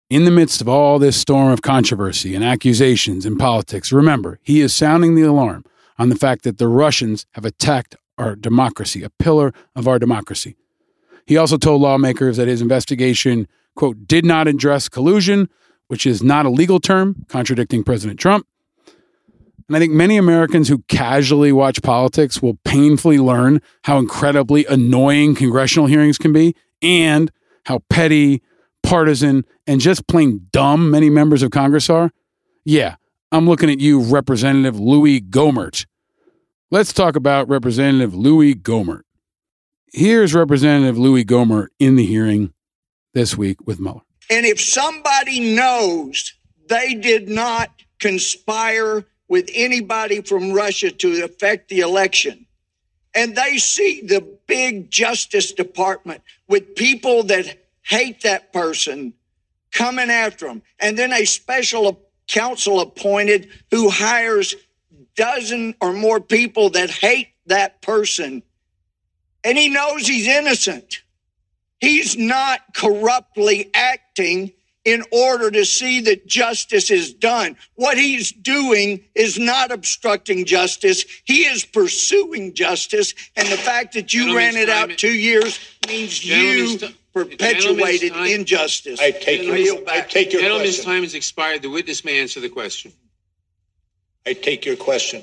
In 0.09 0.25
the 0.25 0.31
midst 0.31 0.63
of 0.63 0.69
all 0.69 0.99
this 0.99 1.17
storm 1.19 1.53
of 1.53 1.61
controversy 1.61 2.35
and 2.35 2.43
accusations 2.43 3.27
in 3.27 3.37
politics, 3.37 3.93
remember, 3.93 4.39
he 4.43 4.63
is 4.63 4.75
sounding 4.75 5.15
the 5.15 5.23
alarm 5.23 5.65
on 5.99 6.09
the 6.09 6.17
fact 6.17 6.45
that 6.45 6.57
the 6.57 6.69
Russians 6.69 7.27
have 7.33 7.45
attacked 7.45 7.97
our 8.17 8.35
democracy, 8.35 9.03
a 9.03 9.11
pillar 9.11 9.53
of 9.77 9.87
our 9.87 9.99
democracy. 9.99 10.57
He 11.29 11.37
also 11.37 11.59
told 11.59 11.83
lawmakers 11.83 12.39
that 12.39 12.49
his 12.49 12.61
investigation, 12.61 13.47
quote, 13.77 14.09
did 14.09 14.25
not 14.25 14.49
address 14.49 14.89
collusion, 14.89 15.49
which 15.87 16.07
is 16.07 16.23
not 16.23 16.47
a 16.47 16.51
legal 16.51 16.81
term, 16.81 17.27
contradicting 17.29 17.85
President 17.85 18.19
Trump, 18.19 18.47
and 19.69 19.77
I 19.77 19.81
think 19.81 19.93
many 19.93 20.17
Americans 20.17 20.69
who 20.69 20.79
casually 20.89 21.53
watch 21.53 21.83
politics 21.83 22.41
will 22.41 22.59
painfully 22.65 23.19
learn 23.19 23.61
how 23.85 23.99
incredibly 23.99 24.65
annoying 24.65 25.35
congressional 25.35 25.87
hearings 25.87 26.17
can 26.17 26.33
be 26.33 26.57
and 26.81 27.31
how 27.67 27.81
petty, 27.91 28.43
partisan, 28.83 29.45
and 29.67 29.83
just 29.83 30.07
plain 30.07 30.47
dumb 30.53 30.91
many 30.91 31.11
members 31.11 31.43
of 31.43 31.51
Congress 31.51 31.91
are. 31.91 32.11
Yeah, 32.65 32.97
I'm 33.31 33.47
looking 33.47 33.71
at 33.71 33.79
you, 33.79 34.01
Representative 34.01 34.81
Louis 34.81 35.21
Gohmert. 35.21 35.85
Let's 36.71 36.95
talk 36.95 37.15
about 37.15 37.47
Representative 37.49 38.15
Louis 38.15 38.55
Gohmert. 38.55 39.03
Here's 39.93 40.35
Representative 40.35 40.99
Louis 40.99 41.25
Gohmert 41.25 41.69
in 41.79 41.97
the 41.97 42.05
hearing 42.05 42.53
this 43.15 43.37
week 43.37 43.67
with 43.67 43.81
Mueller. 43.81 44.03
And 44.31 44.45
if 44.45 44.61
somebody 44.61 45.55
knows 45.55 46.35
they 46.69 46.95
did 46.95 47.29
not 47.29 47.71
conspire 47.99 49.05
with 49.29 49.51
anybody 49.55 50.23
from 50.23 50.53
Russia 50.53 50.91
to 50.91 51.25
affect 51.25 51.69
the 51.69 51.81
election. 51.81 52.47
And 53.15 53.37
they 53.37 53.59
see 53.59 54.03
the 54.03 54.27
big 54.47 54.91
Justice 54.91 55.53
Department 55.53 56.23
with 56.49 56.75
people 56.77 57.25
that 57.25 57.59
hate 57.83 58.23
that 58.23 58.53
person 58.53 59.13
coming 59.73 60.11
after 60.11 60.47
them. 60.47 60.63
And 60.79 60.99
then 60.99 61.13
a 61.13 61.25
special 61.25 62.01
counsel 62.27 62.81
appointed 62.81 63.49
who 63.71 63.91
hires 63.91 64.55
dozen 65.17 65.75
or 65.81 65.93
more 65.93 66.21
people 66.21 66.71
that 66.71 66.91
hate 66.91 67.29
that 67.47 67.83
person. 67.83 68.43
And 69.45 69.57
he 69.57 69.69
knows 69.69 70.07
he's 70.07 70.27
innocent. 70.27 71.03
He's 71.81 72.17
not 72.17 72.61
corruptly 72.75 73.71
acting 73.75 74.53
in 74.85 75.05
order 75.13 75.51
to 75.51 75.65
see 75.65 76.01
that 76.01 76.27
justice 76.27 76.91
is 76.91 77.13
done. 77.13 77.57
What 77.75 77.99
he's 77.99 78.33
doing 78.33 79.05
is 79.15 79.39
not 79.39 79.71
obstructing 79.71 80.45
justice. 80.47 81.05
He 81.25 81.45
is 81.45 81.65
pursuing 81.65 82.55
justice. 82.55 83.15
And 83.37 83.47
the 83.49 83.59
fact 83.59 83.93
that 83.95 84.15
you 84.15 84.35
ran 84.35 84.57
it 84.57 84.69
out 84.69 84.91
two 84.97 85.13
years 85.13 85.61
means 85.87 86.25
you 86.25 86.79
perpetuated 87.13 88.17
injustice. 88.17 88.99
I 88.99 89.11
take 89.11 89.43
your, 89.43 89.79
I 89.89 90.01
take 90.01 90.33
your 90.33 90.41
Gentleman's 90.41 90.77
question. 90.77 90.93
time 90.93 91.03
has 91.03 91.15
expired. 91.15 91.63
The 91.63 91.71
witness 91.71 92.05
may 92.05 92.21
answer 92.21 92.41
the 92.41 92.49
question. 92.49 92.93
I 94.27 94.33
take 94.33 94.65
your 94.65 94.77
question. 94.77 95.23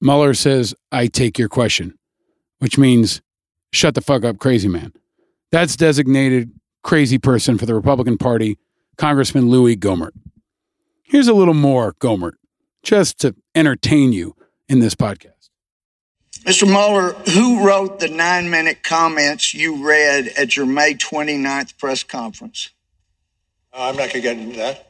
Mueller 0.00 0.34
says, 0.34 0.74
I 0.92 1.06
take 1.06 1.38
your 1.38 1.48
question, 1.48 1.98
which 2.58 2.78
means 2.78 3.20
shut 3.76 3.94
the 3.94 4.00
fuck 4.00 4.24
up, 4.24 4.38
crazy 4.38 4.68
man. 4.68 4.92
That's 5.52 5.76
designated 5.76 6.52
crazy 6.82 7.18
person 7.18 7.58
for 7.58 7.66
the 7.66 7.74
Republican 7.74 8.16
Party, 8.16 8.58
Congressman 8.96 9.48
Louis 9.48 9.76
Gohmert. 9.76 10.12
Here's 11.02 11.28
a 11.28 11.34
little 11.34 11.54
more 11.54 11.94
Gohmert, 11.94 12.34
just 12.82 13.18
to 13.20 13.34
entertain 13.54 14.12
you 14.12 14.34
in 14.68 14.80
this 14.80 14.94
podcast. 14.94 15.50
Mr. 16.44 16.66
Mueller, 16.66 17.12
who 17.30 17.66
wrote 17.66 17.98
the 17.98 18.08
nine 18.08 18.50
minute 18.50 18.84
comments 18.84 19.52
you 19.52 19.84
read 19.84 20.28
at 20.38 20.56
your 20.56 20.66
May 20.66 20.94
29th 20.94 21.76
press 21.76 22.04
conference? 22.04 22.70
Uh, 23.72 23.88
I'm 23.88 23.96
not 23.96 24.10
going 24.10 24.10
to 24.10 24.20
get 24.20 24.38
into 24.38 24.56
that. 24.58 24.85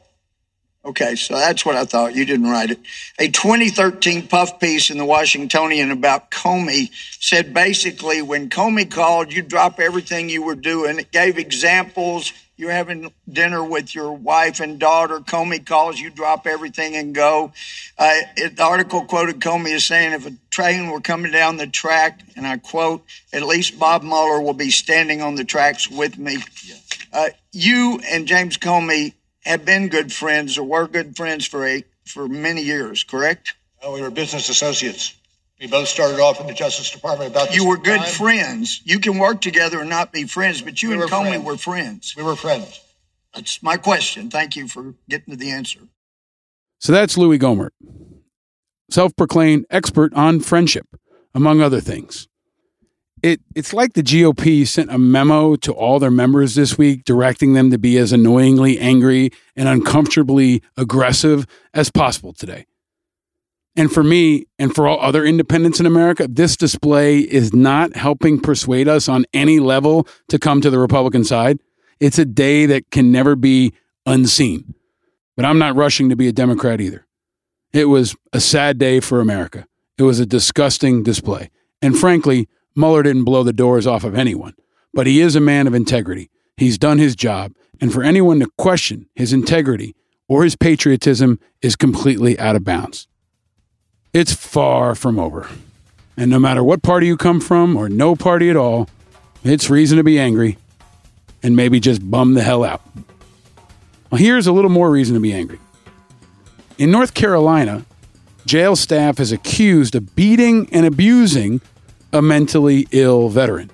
Okay, 0.87 1.15
so 1.15 1.35
that's 1.35 1.65
what 1.65 1.75
I 1.75 1.83
thought. 1.83 2.15
You 2.15 2.23
didn't 2.23 2.49
write 2.49 2.71
it. 2.71 2.79
A 3.19 3.27
2013 3.27 4.29
puff 4.29 4.57
piece 4.57 4.89
in 4.89 4.97
the 4.97 5.03
Washingtonian 5.03 5.91
about 5.91 6.31
Comey 6.31 6.91
said 7.19 7.53
basically 7.53 8.21
when 8.21 8.49
Comey 8.49 8.89
called, 8.89 9.33
you 9.33 9.41
drop 9.41 9.81
everything 9.81 10.29
you 10.29 10.41
were 10.41 10.55
doing. 10.55 10.97
It 10.97 11.11
gave 11.11 11.37
examples. 11.37 12.31
You're 12.55 12.71
having 12.71 13.11
dinner 13.29 13.61
with 13.61 13.93
your 13.93 14.13
wife 14.13 14.61
and 14.61 14.79
daughter. 14.79 15.19
Comey 15.19 15.65
calls, 15.65 15.99
you 15.99 16.09
drop 16.09 16.47
everything 16.47 16.95
and 16.95 17.13
go. 17.13 17.51
Uh, 17.97 18.19
it, 18.37 18.55
the 18.55 18.63
article 18.63 19.03
quoted 19.03 19.41
Comey 19.41 19.75
as 19.75 19.83
saying, 19.83 20.13
if 20.13 20.25
a 20.25 20.31
train 20.51 20.89
were 20.89 21.01
coming 21.01 21.33
down 21.33 21.57
the 21.57 21.67
track, 21.67 22.21
and 22.37 22.47
I 22.47 22.59
quote, 22.59 23.03
at 23.33 23.43
least 23.43 23.77
Bob 23.77 24.03
Mueller 24.03 24.41
will 24.41 24.53
be 24.53 24.71
standing 24.71 25.21
on 25.21 25.35
the 25.35 25.43
tracks 25.43 25.91
with 25.91 26.17
me. 26.17 26.37
Uh, 27.11 27.29
you 27.51 27.99
and 28.09 28.25
James 28.25 28.57
Comey 28.57 29.13
have 29.47 29.65
been 29.65 29.87
good 29.89 30.11
friends 30.13 30.57
or 30.57 30.63
were 30.63 30.87
good 30.87 31.15
friends 31.15 31.45
for 31.45 31.65
a 31.67 31.83
for 32.05 32.27
many 32.27 32.61
years, 32.61 33.03
correct? 33.03 33.55
We 33.83 34.01
were 34.01 34.09
business 34.11 34.49
associates. 34.49 35.13
We 35.59 35.67
both 35.67 35.87
started 35.87 36.19
off 36.19 36.39
in 36.39 36.47
the 36.47 36.53
Justice 36.53 36.91
Department 36.91 37.31
about 37.31 37.53
You 37.55 37.67
were 37.67 37.77
good 37.77 37.99
time. 37.99 38.07
friends. 38.09 38.81
You 38.85 38.99
can 38.99 39.17
work 39.17 39.41
together 39.41 39.79
and 39.81 39.89
not 39.89 40.11
be 40.11 40.25
friends, 40.25 40.61
but 40.61 40.81
you 40.83 40.89
We 40.89 40.93
and 40.95 41.01
were 41.01 41.07
Comey 41.07 41.29
friends. 41.29 41.45
were 41.45 41.57
friends. 41.57 42.13
We 42.15 42.23
were 42.23 42.35
friends. 42.35 42.79
That's 43.33 43.61
my 43.63 43.77
question. 43.77 44.29
Thank 44.29 44.55
you 44.55 44.67
for 44.67 44.93
getting 45.09 45.31
to 45.31 45.37
the 45.37 45.51
answer. 45.51 45.79
So 46.79 46.91
that's 46.91 47.17
Louis 47.17 47.39
Gohmert, 47.39 47.71
self 48.91 49.15
proclaimed 49.15 49.65
expert 49.69 50.13
on 50.13 50.39
friendship, 50.41 50.87
among 51.33 51.61
other 51.61 51.81
things. 51.81 52.27
It, 53.23 53.41
it's 53.55 53.73
like 53.73 53.93
the 53.93 54.03
GOP 54.03 54.67
sent 54.67 54.91
a 54.91 54.97
memo 54.97 55.55
to 55.57 55.73
all 55.73 55.99
their 55.99 56.11
members 56.11 56.55
this 56.55 56.77
week 56.77 57.03
directing 57.03 57.53
them 57.53 57.71
to 57.71 57.77
be 57.77 57.97
as 57.97 58.11
annoyingly 58.13 58.77
angry 58.79 59.31
and 59.55 59.67
uncomfortably 59.67 60.61
aggressive 60.75 61.47
as 61.73 61.89
possible 61.89 62.33
today. 62.33 62.65
And 63.75 63.91
for 63.91 64.03
me 64.03 64.45
and 64.57 64.73
for 64.73 64.87
all 64.87 64.99
other 64.99 65.23
independents 65.23 65.79
in 65.79 65.85
America, 65.85 66.27
this 66.27 66.57
display 66.57 67.19
is 67.19 67.53
not 67.53 67.95
helping 67.95 68.39
persuade 68.39 68.87
us 68.87 69.07
on 69.07 69.25
any 69.33 69.59
level 69.59 70.07
to 70.29 70.39
come 70.39 70.61
to 70.61 70.69
the 70.69 70.79
Republican 70.79 71.23
side. 71.23 71.59
It's 71.99 72.17
a 72.17 72.25
day 72.25 72.65
that 72.65 72.89
can 72.91 73.11
never 73.11 73.35
be 73.35 73.73
unseen. 74.05 74.73
But 75.35 75.45
I'm 75.45 75.59
not 75.59 75.75
rushing 75.75 76.09
to 76.09 76.15
be 76.15 76.27
a 76.27 76.31
Democrat 76.31 76.81
either. 76.81 77.05
It 77.71 77.85
was 77.85 78.15
a 78.33 78.39
sad 78.39 78.79
day 78.79 78.99
for 78.99 79.21
America. 79.21 79.67
It 79.99 80.03
was 80.03 80.19
a 80.19 80.25
disgusting 80.25 81.03
display. 81.03 81.51
And 81.81 81.97
frankly, 81.97 82.49
Mueller 82.77 83.03
didn't 83.03 83.23
blow 83.23 83.43
the 83.43 83.51
doors 83.51 83.87
off 83.87 84.03
of 84.03 84.15
anyone, 84.15 84.53
but 84.93 85.07
he 85.07 85.19
is 85.19 85.35
a 85.35 85.41
man 85.41 85.67
of 85.67 85.73
integrity. 85.73 86.29
He's 86.55 86.77
done 86.77 86.99
his 86.99 87.15
job. 87.15 87.53
And 87.81 87.91
for 87.91 88.03
anyone 88.03 88.39
to 88.39 88.49
question 88.57 89.07
his 89.15 89.33
integrity 89.33 89.95
or 90.27 90.43
his 90.43 90.55
patriotism 90.55 91.39
is 91.61 91.75
completely 91.75 92.39
out 92.39 92.55
of 92.55 92.63
bounds. 92.63 93.07
It's 94.13 94.33
far 94.33 94.95
from 94.95 95.19
over. 95.19 95.47
And 96.15 96.31
no 96.31 96.39
matter 96.39 96.63
what 96.63 96.81
party 96.81 97.07
you 97.07 97.17
come 97.17 97.39
from 97.39 97.75
or 97.75 97.89
no 97.89 98.15
party 98.15 98.49
at 98.49 98.55
all, 98.55 98.89
it's 99.43 99.69
reason 99.69 99.97
to 99.97 100.03
be 100.03 100.19
angry 100.19 100.57
and 101.43 101.55
maybe 101.55 101.79
just 101.79 102.09
bum 102.09 102.33
the 102.33 102.41
hell 102.41 102.63
out. 102.63 102.81
Well, 104.09 104.19
here's 104.19 104.47
a 104.47 104.51
little 104.51 104.71
more 104.71 104.89
reason 104.89 105.13
to 105.13 105.19
be 105.19 105.33
angry. 105.33 105.59
In 106.77 106.91
North 106.91 107.13
Carolina, 107.13 107.85
jail 108.45 108.75
staff 108.75 109.19
is 109.19 109.31
accused 109.31 109.95
of 109.95 110.15
beating 110.15 110.69
and 110.71 110.85
abusing 110.85 111.61
a 112.13 112.21
mentally 112.21 112.87
ill 112.91 113.29
veteran. 113.29 113.71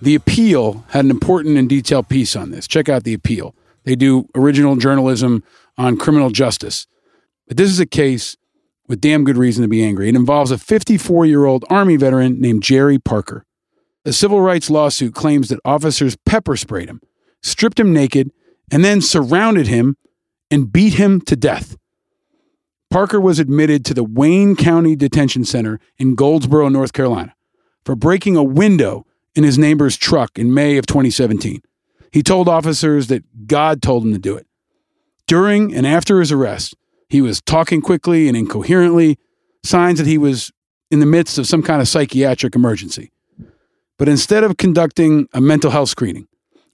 The 0.00 0.14
Appeal 0.14 0.84
had 0.90 1.04
an 1.04 1.10
important 1.10 1.56
and 1.56 1.68
detailed 1.68 2.08
piece 2.08 2.34
on 2.34 2.50
this. 2.50 2.66
Check 2.66 2.88
out 2.88 3.04
The 3.04 3.14
Appeal. 3.14 3.54
They 3.84 3.94
do 3.94 4.28
original 4.34 4.76
journalism 4.76 5.44
on 5.76 5.96
criminal 5.96 6.30
justice. 6.30 6.86
But 7.48 7.56
this 7.56 7.70
is 7.70 7.80
a 7.80 7.86
case 7.86 8.36
with 8.88 9.00
damn 9.00 9.24
good 9.24 9.36
reason 9.36 9.62
to 9.62 9.68
be 9.68 9.82
angry. 9.82 10.08
It 10.08 10.16
involves 10.16 10.50
a 10.50 10.58
54 10.58 11.26
year 11.26 11.44
old 11.44 11.64
Army 11.70 11.96
veteran 11.96 12.40
named 12.40 12.62
Jerry 12.62 12.98
Parker. 12.98 13.44
A 14.04 14.12
civil 14.12 14.40
rights 14.40 14.68
lawsuit 14.68 15.14
claims 15.14 15.48
that 15.48 15.60
officers 15.64 16.16
pepper 16.26 16.56
sprayed 16.56 16.88
him, 16.88 17.00
stripped 17.42 17.78
him 17.78 17.92
naked, 17.92 18.32
and 18.70 18.84
then 18.84 19.00
surrounded 19.00 19.68
him 19.68 19.96
and 20.50 20.72
beat 20.72 20.94
him 20.94 21.20
to 21.22 21.36
death. 21.36 21.76
Parker 22.90 23.20
was 23.20 23.38
admitted 23.38 23.84
to 23.86 23.94
the 23.94 24.04
Wayne 24.04 24.56
County 24.56 24.96
Detention 24.96 25.44
Center 25.44 25.78
in 25.98 26.14
Goldsboro, 26.14 26.68
North 26.68 26.92
Carolina, 26.92 27.34
for 27.84 27.94
breaking 27.94 28.36
a 28.36 28.42
window 28.42 29.06
in 29.34 29.44
his 29.44 29.58
neighbor's 29.58 29.96
truck 29.96 30.38
in 30.38 30.54
May 30.54 30.76
of 30.76 30.86
2017. 30.86 31.62
He 32.10 32.22
told 32.22 32.48
officers 32.48 33.06
that 33.08 33.46
God 33.46 33.82
told 33.82 34.04
him 34.04 34.12
to 34.12 34.18
do 34.18 34.36
it. 34.36 34.46
During 35.26 35.74
and 35.74 35.86
after 35.86 36.20
his 36.20 36.30
arrest, 36.30 36.74
he 37.08 37.20
was 37.20 37.40
talking 37.40 37.80
quickly 37.80 38.28
and 38.28 38.36
incoherently, 38.36 39.18
signs 39.64 39.98
that 39.98 40.06
he 40.06 40.18
was 40.18 40.52
in 40.90 41.00
the 41.00 41.06
midst 41.06 41.38
of 41.38 41.46
some 41.46 41.62
kind 41.62 41.80
of 41.80 41.88
psychiatric 41.88 42.54
emergency. 42.54 43.12
But 43.98 44.08
instead 44.08 44.44
of 44.44 44.56
conducting 44.56 45.28
a 45.32 45.40
mental 45.40 45.70
health 45.70 45.88
screening 45.88 46.26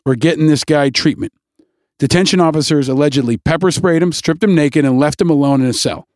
or 0.05 0.15
getting 0.15 0.47
this 0.47 0.65
guy 0.65 0.91
treatment, 0.91 1.33
detention 1.99 2.41
officers 2.41 2.89
allegedly 2.89 3.37
pepper 3.37 3.71
sprayed 3.71 4.03
him, 4.03 4.13
stripped 4.13 4.43
him 4.43 4.55
naked, 4.55 4.85
and 4.85 4.99
left 4.99 5.21
him 5.21 5.31
alone 5.31 5.61
in 5.61 5.69
a 5.69 5.73
cell. 5.73 6.09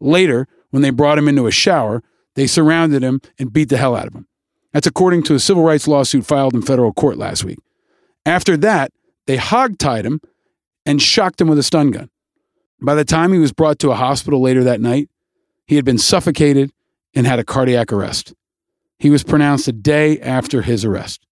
Later, 0.00 0.48
when 0.70 0.82
they 0.82 0.90
brought 0.90 1.18
him 1.18 1.28
into 1.28 1.46
a 1.46 1.52
shower, 1.52 2.02
they 2.34 2.46
surrounded 2.46 3.02
him 3.02 3.20
and 3.38 3.52
beat 3.52 3.68
the 3.68 3.78
hell 3.78 3.96
out 3.96 4.06
of 4.06 4.14
him. 4.14 4.26
That's 4.76 4.86
according 4.86 5.22
to 5.22 5.34
a 5.34 5.38
civil 5.38 5.62
rights 5.62 5.88
lawsuit 5.88 6.26
filed 6.26 6.52
in 6.52 6.60
federal 6.60 6.92
court 6.92 7.16
last 7.16 7.44
week. 7.44 7.56
After 8.26 8.58
that, 8.58 8.92
they 9.26 9.38
hogtied 9.38 10.04
him 10.04 10.20
and 10.84 11.00
shocked 11.00 11.40
him 11.40 11.48
with 11.48 11.58
a 11.58 11.62
stun 11.62 11.92
gun. 11.92 12.10
By 12.82 12.94
the 12.94 13.02
time 13.02 13.32
he 13.32 13.38
was 13.38 13.54
brought 13.54 13.78
to 13.78 13.90
a 13.90 13.94
hospital 13.94 14.42
later 14.42 14.62
that 14.64 14.82
night, 14.82 15.08
he 15.66 15.76
had 15.76 15.86
been 15.86 15.96
suffocated 15.96 16.72
and 17.14 17.26
had 17.26 17.38
a 17.38 17.42
cardiac 17.42 17.90
arrest. 17.90 18.34
He 18.98 19.08
was 19.08 19.24
pronounced 19.24 19.66
a 19.66 19.72
day 19.72 20.20
after 20.20 20.60
his 20.60 20.84
arrest. 20.84 21.26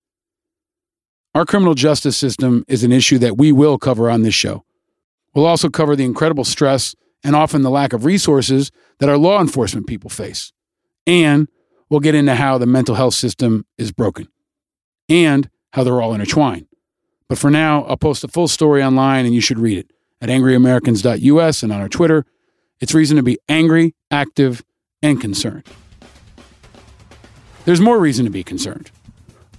Our 1.35 1.45
criminal 1.45 1.75
justice 1.75 2.17
system 2.17 2.65
is 2.67 2.83
an 2.83 2.93
issue 2.93 3.19
that 3.19 3.37
we 3.37 3.53
will 3.53 3.77
cover 3.77 4.09
on 4.09 4.23
this 4.23 4.33
show. 4.35 4.65
We'll 5.35 5.45
also 5.45 5.69
cover 5.69 5.95
the 5.95 6.07
incredible 6.07 6.45
stress 6.45 6.95
and 7.23 7.37
often 7.37 7.61
the 7.61 7.69
lack 7.69 7.93
of 7.93 8.07
resources 8.07 8.71
that 9.01 9.11
our 9.11 9.19
law 9.19 9.39
enforcement 9.39 9.87
people 9.87 10.09
face. 10.09 10.51
And 11.07 11.49
we'll 11.95 12.01
get 12.01 12.17
into 12.17 12.35
how 12.35 12.59
the 12.59 12.67
mental 12.67 12.97
health 12.97 13.15
system 13.15 13.65
is 13.79 13.93
broken 13.93 14.27
and 15.09 15.49
how 15.75 15.85
they're 15.85 16.03
all 16.03 16.13
intertwined. 16.13 16.67
But 17.29 17.39
for 17.39 17.53
now, 17.53 17.85
I'll 17.85 17.97
post 17.97 18.25
a 18.25 18.29
full 18.29 18.49
story 18.49 18.83
online 18.83 19.25
and 19.27 19.33
you 19.33 19.41
should 19.41 19.61
read 19.61 19.79
it 19.79 19.93
at 20.21 20.29
angryamericans.us 20.29 21.63
and 21.63 21.73
on 21.73 21.81
our 21.81 21.89
Twitter. 21.89 22.27
It's 22.81 22.95
reason 22.95 23.17
to 23.17 23.23
be 23.23 23.39
angry, 23.49 23.95
active, 24.11 24.65
and 25.03 25.21
concerned. 25.21 25.63
There's 27.65 27.81
more 27.81 28.01
reason 28.01 28.25
to 28.25 28.31
be 28.33 28.43
concerned. 28.43 28.91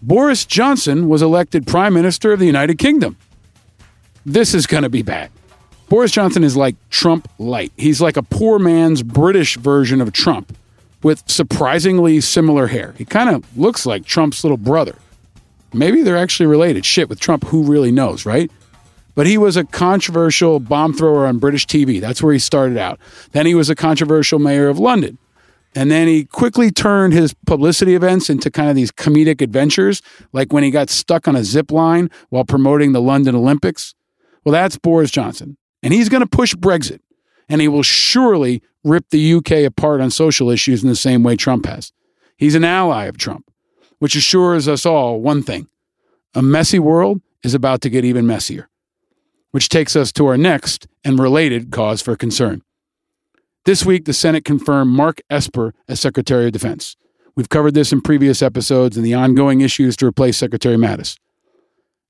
Boris 0.01 0.43
Johnson 0.43 1.07
was 1.07 1.21
elected 1.21 1.65
Prime 1.65 1.93
Minister 1.93 2.33
of 2.33 2.39
the 2.39 2.45
United 2.45 2.77
Kingdom. 2.77 3.15
This 4.25 4.53
is 4.53 4.67
going 4.67 4.83
to 4.83 4.89
be 4.89 5.03
bad. 5.03 5.31
Boris 5.87 6.11
Johnson 6.11 6.43
is 6.43 6.57
like 6.57 6.75
Trump 6.89 7.29
light. 7.37 7.71
He's 7.77 8.01
like 8.01 8.17
a 8.17 8.23
poor 8.23 8.59
man's 8.59 9.03
British 9.03 9.55
version 9.55 10.01
of 10.01 10.11
Trump 10.11 10.53
with 11.05 11.21
surprisingly 11.29 12.19
similar 12.19 12.65
hair. 12.65 12.95
He 12.97 13.05
kind 13.05 13.29
of 13.29 13.55
looks 13.55 13.85
like 13.85 14.05
Trump's 14.05 14.43
little 14.43 14.57
brother. 14.57 14.95
Maybe 15.71 16.01
they're 16.01 16.17
actually 16.17 16.47
related. 16.47 16.83
Shit, 16.83 17.09
with 17.09 17.19
Trump, 17.19 17.43
who 17.43 17.61
really 17.61 17.91
knows, 17.91 18.25
right? 18.25 18.49
But 19.13 19.27
he 19.27 19.37
was 19.37 19.55
a 19.55 19.65
controversial 19.65 20.59
bomb 20.59 20.93
thrower 20.93 21.27
on 21.27 21.37
British 21.37 21.67
TV. 21.67 22.01
That's 22.01 22.23
where 22.23 22.33
he 22.33 22.39
started 22.39 22.79
out. 22.79 22.99
Then 23.33 23.45
he 23.45 23.53
was 23.53 23.69
a 23.69 23.75
controversial 23.75 24.39
mayor 24.39 24.67
of 24.67 24.79
London. 24.79 25.19
And 25.75 25.91
then 25.91 26.07
he 26.07 26.25
quickly 26.25 26.71
turned 26.71 27.13
his 27.13 27.35
publicity 27.45 27.93
events 27.93 28.31
into 28.31 28.49
kind 28.49 28.71
of 28.71 28.75
these 28.75 28.91
comedic 28.91 29.41
adventures, 29.41 30.01
like 30.33 30.51
when 30.51 30.63
he 30.63 30.71
got 30.71 30.89
stuck 30.89 31.27
on 31.27 31.35
a 31.35 31.43
zip 31.43 31.71
line 31.71 32.09
while 32.29 32.45
promoting 32.45 32.93
the 32.93 33.01
London 33.01 33.35
Olympics. 33.35 33.93
Well, 34.43 34.53
that's 34.53 34.79
Boris 34.79 35.11
Johnson. 35.11 35.55
And 35.83 35.93
he's 35.93 36.09
going 36.09 36.23
to 36.23 36.27
push 36.27 36.55
Brexit. 36.55 37.01
And 37.47 37.61
he 37.61 37.67
will 37.67 37.83
surely 37.83 38.61
rip 38.83 39.09
the 39.09 39.33
UK 39.35 39.51
apart 39.65 40.01
on 40.01 40.11
social 40.11 40.49
issues 40.49 40.83
in 40.83 40.89
the 40.89 40.95
same 40.95 41.23
way 41.23 41.35
Trump 41.35 41.65
has. 41.65 41.91
He's 42.37 42.55
an 42.55 42.63
ally 42.63 43.05
of 43.05 43.17
Trump, 43.17 43.51
which 43.99 44.15
assures 44.15 44.67
us 44.67 44.85
all 44.85 45.21
one 45.21 45.43
thing 45.43 45.67
a 46.33 46.41
messy 46.41 46.79
world 46.79 47.21
is 47.43 47.53
about 47.53 47.81
to 47.81 47.89
get 47.89 48.03
even 48.03 48.27
messier. 48.27 48.67
Which 49.51 49.69
takes 49.69 49.95
us 49.95 50.11
to 50.13 50.27
our 50.27 50.37
next 50.37 50.87
and 51.05 51.17
related 51.17 51.71
cause 51.71 52.01
for 52.01 52.17
concern. 52.17 52.61
This 53.63 53.85
week, 53.85 54.05
the 54.05 54.13
Senate 54.13 54.43
confirmed 54.43 54.91
Mark 54.91 55.21
Esper 55.29 55.73
as 55.87 55.99
Secretary 55.99 56.47
of 56.47 56.51
Defense. 56.51 56.97
We've 57.35 57.49
covered 57.49 57.73
this 57.73 57.91
in 57.91 58.01
previous 58.01 58.41
episodes 58.41 58.97
and 58.97 59.05
the 59.05 59.13
ongoing 59.13 59.61
issues 59.61 59.95
to 59.97 60.05
replace 60.05 60.37
Secretary 60.37 60.75
Mattis. 60.75 61.17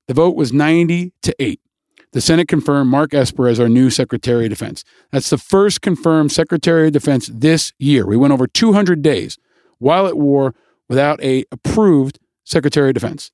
The 0.08 0.14
vote 0.14 0.36
was 0.36 0.52
90 0.52 1.12
to 1.22 1.34
8. 1.38 1.60
The 2.16 2.22
Senate 2.22 2.48
confirmed 2.48 2.88
Mark 2.88 3.12
Esper 3.12 3.46
as 3.46 3.60
our 3.60 3.68
new 3.68 3.90
Secretary 3.90 4.46
of 4.46 4.48
Defense. 4.48 4.84
That's 5.12 5.28
the 5.28 5.36
first 5.36 5.82
confirmed 5.82 6.32
Secretary 6.32 6.86
of 6.86 6.94
Defense 6.94 7.28
this 7.30 7.74
year. 7.78 8.06
We 8.06 8.16
went 8.16 8.32
over 8.32 8.46
200 8.46 9.02
days 9.02 9.36
while 9.80 10.06
at 10.06 10.16
war 10.16 10.54
without 10.88 11.22
a 11.22 11.44
approved 11.52 12.18
Secretary 12.42 12.88
of 12.88 12.94
Defense. 12.94 13.32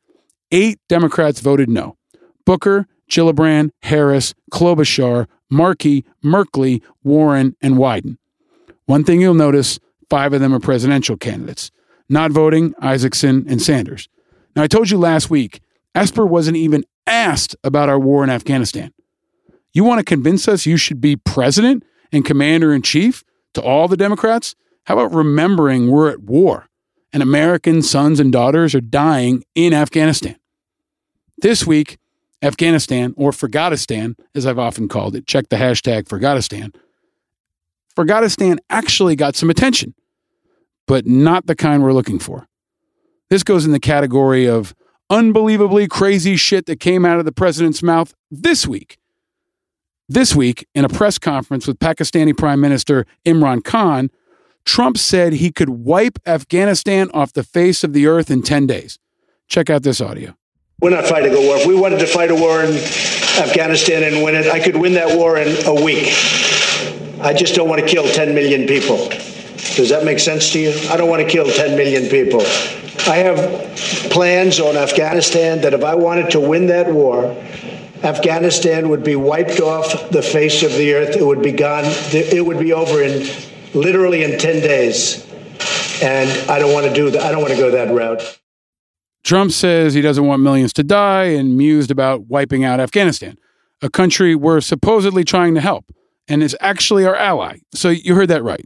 Eight 0.50 0.80
Democrats 0.88 1.38
voted 1.38 1.68
no. 1.68 1.96
Booker, 2.44 2.88
Gillibrand, 3.08 3.70
Harris, 3.82 4.34
Klobuchar, 4.50 5.28
Markey, 5.48 6.04
Merkley, 6.24 6.82
Warren, 7.04 7.54
and 7.62 7.76
Wyden. 7.76 8.16
One 8.86 9.04
thing 9.04 9.20
you'll 9.20 9.34
notice 9.34 9.78
five 10.10 10.32
of 10.32 10.40
them 10.40 10.52
are 10.52 10.58
presidential 10.58 11.16
candidates. 11.16 11.70
Not 12.08 12.32
voting, 12.32 12.74
Isakson 12.82 13.48
and 13.48 13.62
Sanders. 13.62 14.08
Now, 14.56 14.64
I 14.64 14.66
told 14.66 14.90
you 14.90 14.98
last 14.98 15.30
week, 15.30 15.60
Esper 15.94 16.26
wasn't 16.26 16.56
even 16.56 16.84
asked 17.06 17.56
about 17.64 17.88
our 17.88 17.98
war 17.98 18.24
in 18.24 18.30
Afghanistan. 18.30 18.92
You 19.72 19.84
want 19.84 19.98
to 19.98 20.04
convince 20.04 20.48
us 20.48 20.66
you 20.66 20.76
should 20.76 21.00
be 21.00 21.16
president 21.16 21.84
and 22.12 22.24
commander 22.24 22.72
in 22.72 22.82
chief 22.82 23.24
to 23.54 23.62
all 23.62 23.88
the 23.88 23.96
Democrats? 23.96 24.54
How 24.84 24.98
about 24.98 25.14
remembering 25.14 25.90
we're 25.90 26.10
at 26.10 26.20
war 26.20 26.68
and 27.12 27.22
American 27.22 27.82
sons 27.82 28.20
and 28.20 28.32
daughters 28.32 28.74
are 28.74 28.80
dying 28.80 29.44
in 29.54 29.72
Afghanistan? 29.72 30.36
This 31.38 31.66
week, 31.66 31.98
Afghanistan, 32.42 33.14
or 33.16 33.32
Forgotistan, 33.32 34.16
as 34.34 34.46
I've 34.46 34.58
often 34.58 34.88
called 34.88 35.14
it, 35.14 35.26
check 35.26 35.48
the 35.48 35.56
hashtag 35.56 36.08
Forgotistan. 36.08 36.74
Forgotistan 37.96 38.58
actually 38.68 39.16
got 39.16 39.36
some 39.36 39.50
attention, 39.50 39.94
but 40.86 41.06
not 41.06 41.46
the 41.46 41.54
kind 41.54 41.82
we're 41.82 41.92
looking 41.92 42.18
for. 42.18 42.48
This 43.30 43.42
goes 43.42 43.64
in 43.64 43.72
the 43.72 43.80
category 43.80 44.46
of 44.46 44.74
unbelievably 45.12 45.88
crazy 45.88 46.36
shit 46.36 46.64
that 46.64 46.80
came 46.80 47.04
out 47.04 47.18
of 47.18 47.26
the 47.26 47.32
president's 47.32 47.82
mouth 47.82 48.14
this 48.30 48.66
week. 48.66 48.98
This 50.08 50.34
week, 50.34 50.66
in 50.74 50.86
a 50.86 50.88
press 50.88 51.18
conference 51.18 51.66
with 51.66 51.78
Pakistani 51.78 52.36
Prime 52.36 52.60
Minister 52.60 53.04
Imran 53.26 53.62
Khan, 53.62 54.10
Trump 54.64 54.96
said 54.96 55.34
he 55.34 55.52
could 55.52 55.68
wipe 55.68 56.18
Afghanistan 56.26 57.10
off 57.12 57.34
the 57.34 57.42
face 57.42 57.84
of 57.84 57.92
the 57.92 58.06
earth 58.06 58.30
in 58.30 58.42
10 58.42 58.66
days. 58.66 58.98
Check 59.48 59.68
out 59.68 59.82
this 59.82 60.00
audio. 60.00 60.34
We're 60.80 60.90
not 60.90 61.04
fighting 61.04 61.34
a 61.34 61.40
war. 61.40 61.56
If 61.56 61.66
we 61.66 61.74
wanted 61.74 62.00
to 62.00 62.06
fight 62.06 62.30
a 62.30 62.34
war 62.34 62.62
in 62.62 62.74
Afghanistan 63.38 64.02
and 64.02 64.24
win 64.24 64.34
it, 64.34 64.46
I 64.46 64.60
could 64.60 64.76
win 64.76 64.94
that 64.94 65.16
war 65.16 65.36
in 65.36 65.48
a 65.66 65.84
week. 65.84 66.08
I 67.20 67.34
just 67.36 67.54
don't 67.54 67.68
want 67.68 67.82
to 67.82 67.86
kill 67.86 68.08
10 68.08 68.34
million 68.34 68.66
people. 68.66 68.96
Does 69.76 69.90
that 69.90 70.04
make 70.04 70.18
sense 70.18 70.52
to 70.52 70.58
you? 70.58 70.70
I 70.90 70.96
don't 70.96 71.10
want 71.10 71.22
to 71.22 71.28
kill 71.28 71.46
10 71.46 71.76
million 71.76 72.08
people. 72.08 72.42
I 73.08 73.16
have 73.16 73.76
plans 74.10 74.60
on 74.60 74.76
Afghanistan 74.76 75.60
that 75.62 75.74
if 75.74 75.82
I 75.82 75.94
wanted 75.94 76.30
to 76.32 76.40
win 76.40 76.66
that 76.66 76.92
war, 76.92 77.24
Afghanistan 78.04 78.88
would 78.88 79.04
be 79.04 79.16
wiped 79.16 79.60
off 79.60 80.10
the 80.10 80.22
face 80.22 80.62
of 80.62 80.72
the 80.72 80.94
earth. 80.94 81.16
It 81.16 81.24
would 81.24 81.42
be 81.42 81.52
gone. 81.52 81.84
It 81.86 82.44
would 82.44 82.58
be 82.58 82.72
over 82.72 83.02
in 83.02 83.26
literally 83.74 84.24
in 84.24 84.38
10 84.38 84.60
days. 84.60 85.26
And 86.02 86.28
I 86.50 86.58
don't 86.58 86.72
want 86.72 86.86
to 86.86 86.92
do 86.92 87.10
that. 87.10 87.22
I 87.22 87.30
don't 87.30 87.40
want 87.40 87.54
to 87.54 87.58
go 87.58 87.70
that 87.70 87.94
route. 87.94 88.40
Trump 89.24 89.52
says 89.52 89.94
he 89.94 90.00
doesn't 90.00 90.26
want 90.26 90.42
millions 90.42 90.72
to 90.74 90.82
die 90.82 91.26
and 91.26 91.56
mused 91.56 91.90
about 91.90 92.26
wiping 92.26 92.64
out 92.64 92.80
Afghanistan, 92.80 93.38
a 93.80 93.88
country 93.88 94.34
we're 94.34 94.60
supposedly 94.60 95.22
trying 95.22 95.54
to 95.54 95.60
help 95.60 95.94
and 96.26 96.42
is 96.42 96.56
actually 96.60 97.06
our 97.06 97.14
ally. 97.14 97.58
So 97.72 97.88
you 97.88 98.16
heard 98.16 98.28
that 98.28 98.42
right. 98.42 98.64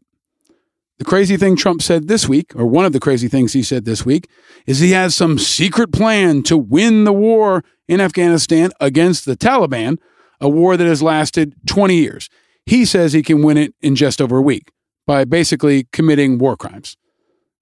The 0.99 1.05
crazy 1.05 1.37
thing 1.37 1.57
Trump 1.57 1.83
said 1.83 2.09
this 2.09 2.27
week, 2.27 2.55
or 2.57 2.67
one 2.67 2.87
of 2.87 2.93
the 2.93 3.01
crazy 3.01 3.29
things 3.29 3.53
he 3.53 3.63
said 3.63 3.85
this 3.85 4.07
week, 4.07 4.29
is 4.67 4.79
he 4.79 4.93
has 4.93 5.15
some 5.15 5.39
secret 5.39 5.93
plan 5.93 6.43
to 6.45 6.57
win 6.57 7.05
the 7.05 7.13
war 7.13 7.65
in 7.87 8.01
Afghanistan 8.01 8.71
against 8.81 9.27
the 9.27 9.37
Taliban 9.37 9.99
a 10.41 10.49
war 10.49 10.77
that 10.77 10.87
has 10.87 11.03
lasted 11.03 11.55
20 11.67 11.97
years. 11.97 12.29
He 12.65 12.85
says 12.85 13.13
he 13.13 13.23
can 13.23 13.43
win 13.43 13.57
it 13.57 13.75
in 13.81 13.95
just 13.95 14.21
over 14.21 14.39
a 14.39 14.43
week 14.43 14.73
by 15.07 15.25
basically 15.25 15.87
committing 15.93 16.39
war 16.39 16.57
crimes. 16.57 16.97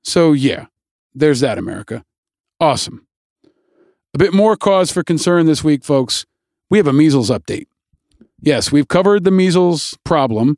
So, 0.02 0.32
yeah, 0.32 0.66
there's 1.14 1.40
that, 1.40 1.58
America. 1.58 2.04
Awesome. 2.60 3.06
A 4.14 4.18
bit 4.18 4.32
more 4.32 4.56
cause 4.56 4.90
for 4.90 5.02
concern 5.02 5.46
this 5.46 5.62
week, 5.62 5.84
folks. 5.84 6.24
We 6.70 6.78
have 6.78 6.86
a 6.86 6.92
measles 6.92 7.30
update. 7.30 7.66
Yes, 8.40 8.72
we've 8.72 8.88
covered 8.88 9.24
the 9.24 9.30
measles 9.30 9.96
problem 10.04 10.56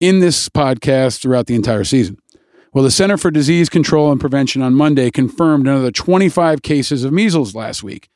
in 0.00 0.20
this 0.20 0.48
podcast 0.48 1.20
throughout 1.20 1.46
the 1.46 1.54
entire 1.54 1.84
season. 1.84 2.18
Well, 2.72 2.84
the 2.84 2.90
Center 2.90 3.16
for 3.16 3.30
Disease 3.30 3.68
Control 3.68 4.10
and 4.10 4.20
Prevention 4.20 4.60
on 4.60 4.74
Monday 4.74 5.10
confirmed 5.10 5.66
another 5.66 5.92
25 5.92 6.62
cases 6.62 7.04
of 7.04 7.12
measles 7.12 7.54
last 7.54 7.82
week, 7.82 8.08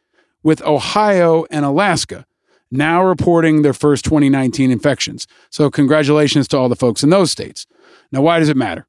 with 0.42 0.62
Ohio 0.62 1.44
and 1.50 1.64
Alaska 1.64 2.26
now 2.70 3.02
reporting 3.02 3.62
their 3.62 3.72
first 3.72 4.04
2019 4.04 4.70
infections. 4.70 5.26
So, 5.50 5.70
congratulations 5.70 6.48
to 6.48 6.58
all 6.58 6.68
the 6.68 6.76
folks 6.76 7.02
in 7.02 7.10
those 7.10 7.30
states. 7.30 7.66
Now, 8.12 8.22
why 8.22 8.38
does 8.38 8.48
it 8.48 8.56
matter? 8.56 8.86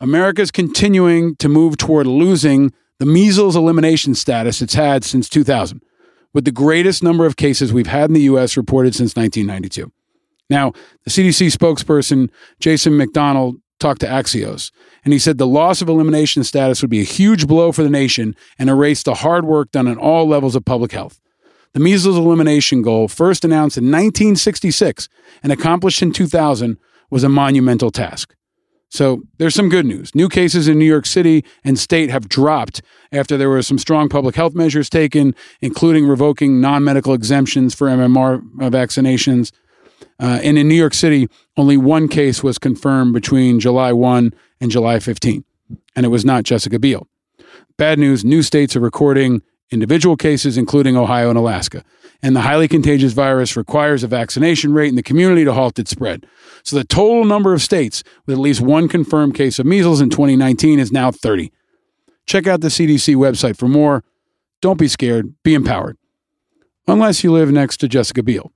America 0.00 0.42
is 0.42 0.50
continuing 0.50 1.36
to 1.36 1.48
move 1.48 1.76
toward 1.76 2.06
losing 2.06 2.72
the 2.98 3.06
measles 3.06 3.56
elimination 3.56 4.14
status 4.14 4.62
it's 4.62 4.74
had 4.74 5.04
since 5.04 5.28
2000, 5.28 5.82
with 6.32 6.44
the 6.44 6.52
greatest 6.52 7.02
number 7.02 7.26
of 7.26 7.36
cases 7.36 7.72
we've 7.72 7.86
had 7.86 8.10
in 8.10 8.14
the 8.14 8.22
U.S. 8.22 8.56
reported 8.56 8.94
since 8.94 9.16
1992. 9.16 9.92
Now, 10.50 10.72
the 11.04 11.10
CDC 11.10 11.54
spokesperson, 11.54 12.30
Jason 12.60 12.96
McDonald, 12.96 13.56
talked 13.78 14.00
to 14.00 14.06
Axios, 14.06 14.72
and 15.04 15.12
he 15.12 15.18
said 15.18 15.38
the 15.38 15.46
loss 15.46 15.80
of 15.80 15.88
elimination 15.88 16.42
status 16.42 16.82
would 16.82 16.90
be 16.90 17.00
a 17.00 17.04
huge 17.04 17.46
blow 17.46 17.70
for 17.70 17.82
the 17.82 17.90
nation 17.90 18.34
and 18.58 18.68
erase 18.68 19.02
the 19.02 19.14
hard 19.14 19.44
work 19.44 19.70
done 19.70 19.86
at 19.86 19.98
all 19.98 20.26
levels 20.26 20.56
of 20.56 20.64
public 20.64 20.92
health. 20.92 21.20
The 21.74 21.80
measles 21.80 22.16
elimination 22.16 22.82
goal, 22.82 23.08
first 23.08 23.44
announced 23.44 23.76
in 23.76 23.84
1966 23.84 25.08
and 25.42 25.52
accomplished 25.52 26.02
in 26.02 26.12
2000, 26.12 26.78
was 27.10 27.24
a 27.24 27.28
monumental 27.28 27.90
task. 27.90 28.34
So 28.90 29.22
there's 29.36 29.54
some 29.54 29.68
good 29.68 29.84
news. 29.84 30.14
New 30.14 30.30
cases 30.30 30.66
in 30.66 30.78
New 30.78 30.86
York 30.86 31.04
City 31.04 31.44
and 31.62 31.78
state 31.78 32.08
have 32.08 32.28
dropped 32.28 32.80
after 33.12 33.36
there 33.36 33.50
were 33.50 33.62
some 33.62 33.78
strong 33.78 34.08
public 34.08 34.34
health 34.34 34.54
measures 34.54 34.88
taken, 34.88 35.34
including 35.60 36.06
revoking 36.06 36.60
non 36.60 36.84
medical 36.84 37.12
exemptions 37.12 37.74
for 37.74 37.88
MMR 37.88 38.40
vaccinations. 38.70 39.52
Uh, 40.20 40.40
and 40.42 40.58
in 40.58 40.68
New 40.68 40.74
York 40.74 40.94
City, 40.94 41.28
only 41.56 41.76
one 41.76 42.08
case 42.08 42.42
was 42.42 42.58
confirmed 42.58 43.12
between 43.12 43.60
July 43.60 43.92
1 43.92 44.34
and 44.60 44.70
July 44.70 44.98
15, 44.98 45.44
and 45.94 46.06
it 46.06 46.08
was 46.08 46.24
not 46.24 46.44
Jessica 46.44 46.78
Biel. 46.78 47.06
Bad 47.76 47.98
news 47.98 48.24
new 48.24 48.42
states 48.42 48.74
are 48.74 48.80
recording 48.80 49.42
individual 49.70 50.16
cases, 50.16 50.56
including 50.56 50.96
Ohio 50.96 51.28
and 51.28 51.38
Alaska. 51.38 51.84
And 52.22 52.34
the 52.34 52.40
highly 52.40 52.66
contagious 52.66 53.12
virus 53.12 53.56
requires 53.56 54.02
a 54.02 54.08
vaccination 54.08 54.72
rate 54.72 54.88
in 54.88 54.96
the 54.96 55.02
community 55.02 55.44
to 55.44 55.52
halt 55.52 55.78
its 55.78 55.90
spread. 55.90 56.26
So 56.64 56.76
the 56.76 56.84
total 56.84 57.24
number 57.24 57.54
of 57.54 57.62
states 57.62 58.02
with 58.26 58.34
at 58.34 58.40
least 58.40 58.60
one 58.60 58.88
confirmed 58.88 59.34
case 59.34 59.58
of 59.58 59.66
measles 59.66 60.00
in 60.00 60.10
2019 60.10 60.80
is 60.80 60.90
now 60.90 61.12
30. 61.12 61.52
Check 62.26 62.46
out 62.46 62.60
the 62.60 62.68
CDC 62.68 63.14
website 63.14 63.56
for 63.56 63.68
more. 63.68 64.04
Don't 64.60 64.78
be 64.78 64.88
scared, 64.88 65.34
be 65.44 65.54
empowered. 65.54 65.96
Unless 66.88 67.22
you 67.22 67.30
live 67.32 67.52
next 67.52 67.76
to 67.78 67.88
Jessica 67.88 68.22
Biel, 68.22 68.50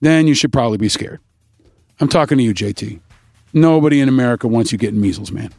then 0.00 0.26
you 0.26 0.34
should 0.34 0.52
probably 0.52 0.78
be 0.78 0.88
scared. 0.88 1.20
I'm 2.00 2.08
talking 2.08 2.38
to 2.38 2.44
you, 2.44 2.54
JT. 2.54 3.00
Nobody 3.52 4.00
in 4.00 4.08
America 4.08 4.48
wants 4.48 4.72
you 4.72 4.78
getting 4.78 5.00
measles, 5.00 5.32
man. 5.32 5.52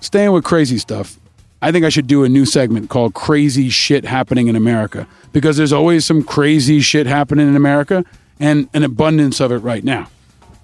Staying 0.00 0.32
with 0.32 0.44
crazy 0.44 0.78
stuff, 0.78 1.18
I 1.62 1.72
think 1.72 1.84
I 1.84 1.90
should 1.90 2.06
do 2.06 2.24
a 2.24 2.28
new 2.28 2.46
segment 2.46 2.88
called 2.88 3.14
Crazy 3.14 3.68
Shit 3.68 4.04
Happening 4.04 4.48
in 4.48 4.56
America 4.56 5.06
because 5.32 5.56
there's 5.56 5.72
always 5.72 6.06
some 6.06 6.22
crazy 6.22 6.80
shit 6.80 7.06
happening 7.06 7.46
in 7.46 7.54
America 7.54 8.04
and 8.40 8.68
an 8.72 8.82
abundance 8.82 9.40
of 9.40 9.52
it 9.52 9.58
right 9.58 9.84
now. 9.84 10.08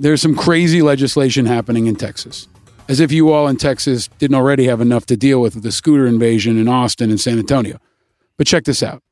There's 0.01 0.23
some 0.23 0.35
crazy 0.35 0.83
legislation 0.83 1.47
happening 1.47 1.87
in 1.87 1.97
Texas. 1.97 2.49
As 2.89 3.01
if 3.01 3.13
you 3.13 3.31
all 3.31 3.47
in 3.49 3.57
Texas 3.57 4.09
didn't 4.19 4.37
already 4.37 4.67
have 4.67 4.81
enough 4.81 5.07
to 5.07 5.17
deal 5.17 5.41
with 5.41 5.63
the 5.63 5.73
scooter 5.73 6.07
invasion 6.07 6.59
in 6.59 6.67
Austin 6.67 7.11
and 7.11 7.21
San 7.21 7.39
Antonio. 7.39 7.79
But 8.37 8.47
check 8.47 8.65
this 8.65 8.83
out 8.83 9.03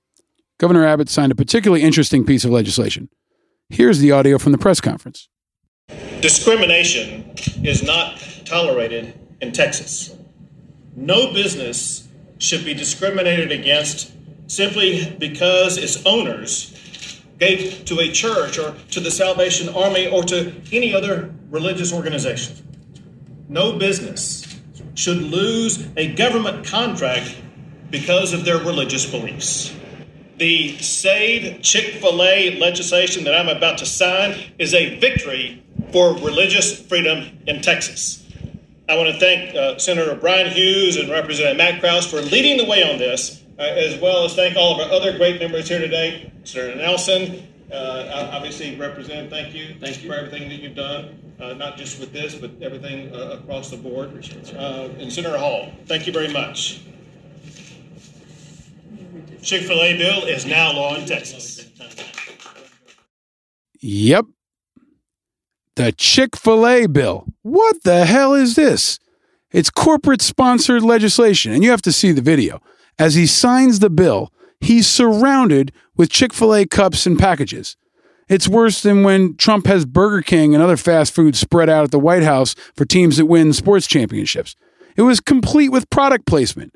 Governor 0.59 0.87
Abbott 0.87 1.09
signed 1.09 1.33
a 1.33 1.35
particularly 1.35 1.83
interesting 1.83 2.25
piece 2.25 2.45
of 2.45 2.51
legislation. 2.53 3.09
Here's 3.71 3.99
the 3.99 4.13
audio 4.13 4.39
from 4.39 4.53
the 4.53 4.59
press 4.59 4.81
conference. 4.81 5.29
Discrimination 6.21 7.35
is 7.65 7.83
not 7.83 8.23
tolerated 8.45 9.19
in 9.41 9.53
Texas. 9.53 10.15
No 10.95 11.33
business 11.33 12.07
should 12.39 12.65
be 12.65 12.73
discriminated 12.73 13.51
against 13.51 14.13
simply 14.47 15.17
because 15.19 15.77
its 15.77 16.05
owners 16.07 16.71
gave 17.39 17.85
to 17.87 17.99
a 17.99 18.13
church 18.13 18.59
or 18.59 18.77
to 18.93 19.01
the 19.01 19.11
Salvation 19.11 19.75
Army 19.75 20.07
or 20.07 20.23
to 20.23 20.55
any 20.71 20.95
other 20.95 21.35
religious 21.51 21.93
organization. 21.93 22.55
No 23.49 23.77
business 23.77 24.61
should 24.95 25.19
lose 25.19 25.89
a 25.97 26.15
government 26.15 26.65
contract 26.65 27.37
because 27.91 28.33
of 28.33 28.45
their 28.45 28.59
religious 28.59 29.05
beliefs. 29.11 29.75
The 30.37 30.77
Save 30.79 31.63
Chick 31.63 32.01
fil 32.01 32.21
A 32.21 32.59
legislation 32.59 33.23
that 33.25 33.37
I'm 33.37 33.49
about 33.49 33.79
to 33.79 33.87
sign 33.87 34.35
is 34.59 34.75
a 34.75 34.99
victory 34.99 35.63
for 35.93 36.15
religious 36.15 36.81
freedom 36.81 37.39
in 37.47 37.63
Texas. 37.63 38.27
I 38.89 38.97
want 38.97 39.15
to 39.15 39.21
thank 39.21 39.55
uh, 39.55 39.79
Senator 39.79 40.15
Bryan 40.17 40.51
Hughes 40.51 40.97
and 40.97 41.09
Representative 41.09 41.57
Matt 41.57 41.81
Krause 41.81 42.07
for 42.07 42.21
leading 42.21 42.59
the 42.59 42.65
way 42.65 42.83
on 42.83 42.99
this, 42.99 43.45
uh, 43.59 43.63
as 43.63 44.01
well 44.01 44.25
as 44.25 44.35
thank 44.35 44.57
all 44.57 44.75
of 44.75 44.87
our 44.87 44.93
other 44.93 45.17
great 45.17 45.41
members 45.41 45.69
here 45.69 45.79
today. 45.79 46.33
Senator 46.43 46.77
Nelson, 46.79 47.47
uh, 47.73 48.31
obviously, 48.33 48.75
Representative, 48.75 49.31
thank 49.31 49.55
you. 49.55 49.77
Thank 49.81 50.03
you 50.03 50.11
for 50.11 50.17
everything 50.17 50.49
that 50.49 50.61
you've 50.61 50.75
done, 50.75 51.35
uh, 51.41 51.55
not 51.55 51.77
just 51.77 52.01
with 52.01 52.13
this, 52.13 52.35
but 52.35 52.51
everything 52.61 53.15
uh, 53.15 53.39
across 53.41 53.71
the 53.71 53.77
board. 53.77 54.11
Uh, 54.57 54.89
and 54.99 55.13
Senator 55.13 55.39
Hall, 55.39 55.71
thank 55.87 56.09
you 56.09 56.13
very 56.13 56.33
much. 56.33 56.83
Chick 59.43 59.63
fil 59.63 59.81
A 59.83 59.97
bill 59.97 60.25
is 60.25 60.47
now 60.47 60.73
law 60.73 60.97
in 60.97 61.07
Texas. 61.07 61.71
Yep. 63.81 64.27
The 65.77 65.93
Chick 65.93 66.37
fil 66.37 66.67
A 66.67 66.87
bill. 66.87 67.27
What 67.43 67.83
the 67.83 68.07
hell 68.07 68.35
is 68.35 68.55
this? 68.55 68.99
It's 69.51 69.71
corporate 69.71 70.23
sponsored 70.23 70.83
legislation, 70.83 71.53
and 71.53 71.63
you 71.63 71.71
have 71.71 71.83
to 71.83 71.93
see 71.93 72.13
the 72.13 72.23
video. 72.23 72.61
As 72.99 73.15
he 73.15 73.27
signs 73.27 73.79
the 73.79 73.91
bill, 73.91 74.33
he's 74.61 74.87
surrounded 74.87 75.73
with 75.97 76.11
Chick 76.11 76.33
fil 76.33 76.55
A 76.55 76.67
cups 76.67 77.07
and 77.07 77.19
packages. 77.19 77.77
It's 78.29 78.49
worse 78.49 78.83
than 78.83 79.03
when 79.03 79.37
Trump 79.37 79.67
has 79.67 79.85
Burger 79.85 80.23
King 80.23 80.55
and 80.55 80.63
other 80.63 80.79
fast 80.79 81.15
food 81.15 81.37
spread 81.37 81.69
out 81.69 81.85
at 81.85 81.91
the 81.91 81.99
White 81.99 82.23
House 82.23 82.55
for 82.75 82.85
teams 82.85 83.19
that 83.19 83.27
win 83.27 83.53
sports 83.53 83.87
championships. 83.87 84.57
It 84.97 85.03
was 85.03 85.21
complete 85.21 85.69
with 85.69 85.91
product 85.91 86.25
placement. 86.25 86.75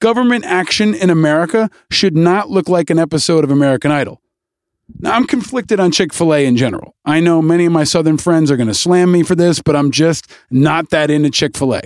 Government 0.00 0.44
action 0.44 0.94
in 0.94 1.10
America 1.10 1.70
should 1.90 2.16
not 2.16 2.50
look 2.50 2.68
like 2.68 2.90
an 2.90 2.98
episode 2.98 3.44
of 3.44 3.50
American 3.50 3.90
Idol. 3.90 4.20
Now, 5.00 5.14
I'm 5.14 5.26
conflicted 5.26 5.80
on 5.80 5.90
Chick 5.90 6.12
fil 6.12 6.34
A 6.34 6.46
in 6.46 6.56
general. 6.56 6.94
I 7.04 7.20
know 7.20 7.42
many 7.42 7.66
of 7.66 7.72
my 7.72 7.84
Southern 7.84 8.18
friends 8.18 8.50
are 8.50 8.56
going 8.56 8.68
to 8.68 8.74
slam 8.74 9.10
me 9.10 9.22
for 9.22 9.34
this, 9.34 9.60
but 9.60 9.74
I'm 9.74 9.90
just 9.90 10.30
not 10.50 10.90
that 10.90 11.10
into 11.10 11.30
Chick 11.30 11.56
fil 11.56 11.74
A. 11.74 11.82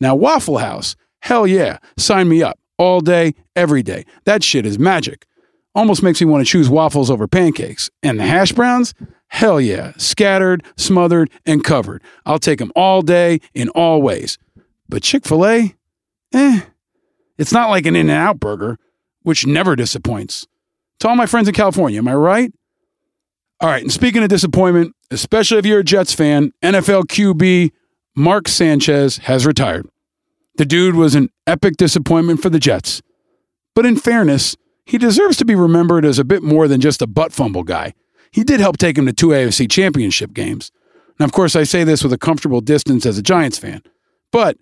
Now, 0.00 0.14
Waffle 0.14 0.58
House, 0.58 0.96
hell 1.20 1.46
yeah, 1.46 1.78
sign 1.96 2.28
me 2.28 2.42
up 2.42 2.58
all 2.78 3.00
day, 3.00 3.34
every 3.56 3.82
day. 3.82 4.06
That 4.24 4.42
shit 4.42 4.64
is 4.64 4.78
magic. 4.78 5.26
Almost 5.74 6.02
makes 6.02 6.20
me 6.20 6.26
want 6.26 6.44
to 6.44 6.50
choose 6.50 6.68
waffles 6.68 7.10
over 7.10 7.28
pancakes. 7.28 7.90
And 8.02 8.18
the 8.18 8.26
hash 8.26 8.52
browns, 8.52 8.94
hell 9.28 9.60
yeah, 9.60 9.92
scattered, 9.98 10.64
smothered, 10.76 11.30
and 11.46 11.62
covered. 11.62 12.02
I'll 12.26 12.38
take 12.38 12.58
them 12.58 12.72
all 12.74 13.02
day 13.02 13.40
in 13.54 13.68
all 13.70 14.02
ways. 14.02 14.38
But 14.88 15.02
Chick 15.02 15.24
fil 15.24 15.46
A, 15.46 15.74
eh, 16.32 16.60
it's 17.40 17.52
not 17.52 17.70
like 17.70 17.86
an 17.86 17.96
In 17.96 18.10
N 18.10 18.16
Out 18.16 18.38
burger, 18.38 18.78
which 19.22 19.46
never 19.46 19.74
disappoints. 19.74 20.46
To 21.00 21.08
all 21.08 21.16
my 21.16 21.24
friends 21.24 21.48
in 21.48 21.54
California, 21.54 21.98
am 21.98 22.06
I 22.06 22.14
right? 22.14 22.52
All 23.60 23.68
right, 23.68 23.82
and 23.82 23.90
speaking 23.90 24.22
of 24.22 24.28
disappointment, 24.28 24.94
especially 25.10 25.58
if 25.58 25.64
you're 25.64 25.80
a 25.80 25.84
Jets 25.84 26.12
fan, 26.12 26.52
NFL 26.62 27.04
QB 27.04 27.70
Mark 28.14 28.46
Sanchez 28.46 29.18
has 29.18 29.46
retired. 29.46 29.88
The 30.56 30.66
dude 30.66 30.96
was 30.96 31.14
an 31.14 31.30
epic 31.46 31.78
disappointment 31.78 32.42
for 32.42 32.50
the 32.50 32.58
Jets. 32.58 33.00
But 33.74 33.86
in 33.86 33.96
fairness, 33.96 34.56
he 34.84 34.98
deserves 34.98 35.38
to 35.38 35.46
be 35.46 35.54
remembered 35.54 36.04
as 36.04 36.18
a 36.18 36.24
bit 36.24 36.42
more 36.42 36.68
than 36.68 36.80
just 36.80 37.00
a 37.00 37.06
butt 37.06 37.32
fumble 37.32 37.62
guy. 37.62 37.94
He 38.32 38.44
did 38.44 38.60
help 38.60 38.76
take 38.76 38.98
him 38.98 39.06
to 39.06 39.12
two 39.12 39.28
AFC 39.28 39.70
championship 39.70 40.34
games. 40.34 40.70
Now, 41.18 41.24
of 41.24 41.32
course, 41.32 41.56
I 41.56 41.62
say 41.62 41.84
this 41.84 42.02
with 42.02 42.12
a 42.12 42.18
comfortable 42.18 42.60
distance 42.60 43.06
as 43.06 43.16
a 43.16 43.22
Giants 43.22 43.58
fan. 43.58 43.82
But 44.30 44.58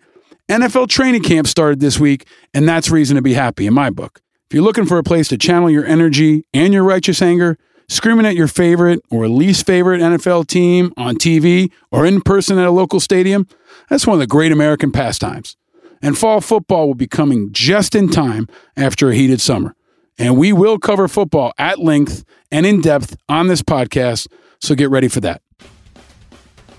NFL 0.49 0.89
training 0.89 1.23
camp 1.23 1.47
started 1.47 1.79
this 1.79 2.01
week, 2.01 2.27
and 2.55 2.67
that's 2.67 2.91
reason 2.91 3.17
to 3.17 3.23
be 3.23 3.35
happy 3.35 3.67
in 3.67 3.75
my 3.75 3.91
book. 3.91 4.23
If 4.49 4.55
you're 4.55 4.65
looking 4.65 4.87
for 4.87 4.97
a 4.97 5.03
place 5.03 5.29
to 5.29 5.37
channel 5.37 5.69
your 5.69 5.85
energy 5.85 6.47
and 6.55 6.73
your 6.73 6.85
righteous 6.85 7.21
anger, 7.21 7.59
screaming 7.87 8.25
at 8.25 8.35
your 8.35 8.49
favorite 8.49 9.01
or 9.11 9.29
least 9.29 9.67
favorite 9.67 10.01
NFL 10.01 10.47
team 10.47 10.95
on 10.97 11.17
TV 11.17 11.71
or 11.93 12.07
in 12.07 12.23
person 12.23 12.57
at 12.57 12.67
a 12.67 12.71
local 12.71 12.99
stadium, 12.99 13.47
that's 13.91 14.07
one 14.07 14.15
of 14.15 14.21
the 14.21 14.27
great 14.27 14.51
American 14.51 14.91
pastimes. 14.91 15.55
And 16.01 16.17
fall 16.17 16.41
football 16.41 16.87
will 16.87 16.95
be 16.95 17.07
coming 17.07 17.53
just 17.53 17.95
in 17.95 18.09
time 18.09 18.49
after 18.75 19.11
a 19.11 19.15
heated 19.15 19.43
summer. 19.43 19.75
And 20.17 20.39
we 20.39 20.55
will 20.55 20.79
cover 20.79 21.09
football 21.09 21.53
at 21.59 21.79
length 21.79 22.25
and 22.51 22.65
in 22.65 22.81
depth 22.81 23.19
on 23.29 23.49
this 23.49 23.61
podcast, 23.61 24.29
so 24.63 24.75
get 24.75 24.89
ready 24.89 25.09
for 25.09 25.21
that. 25.21 25.43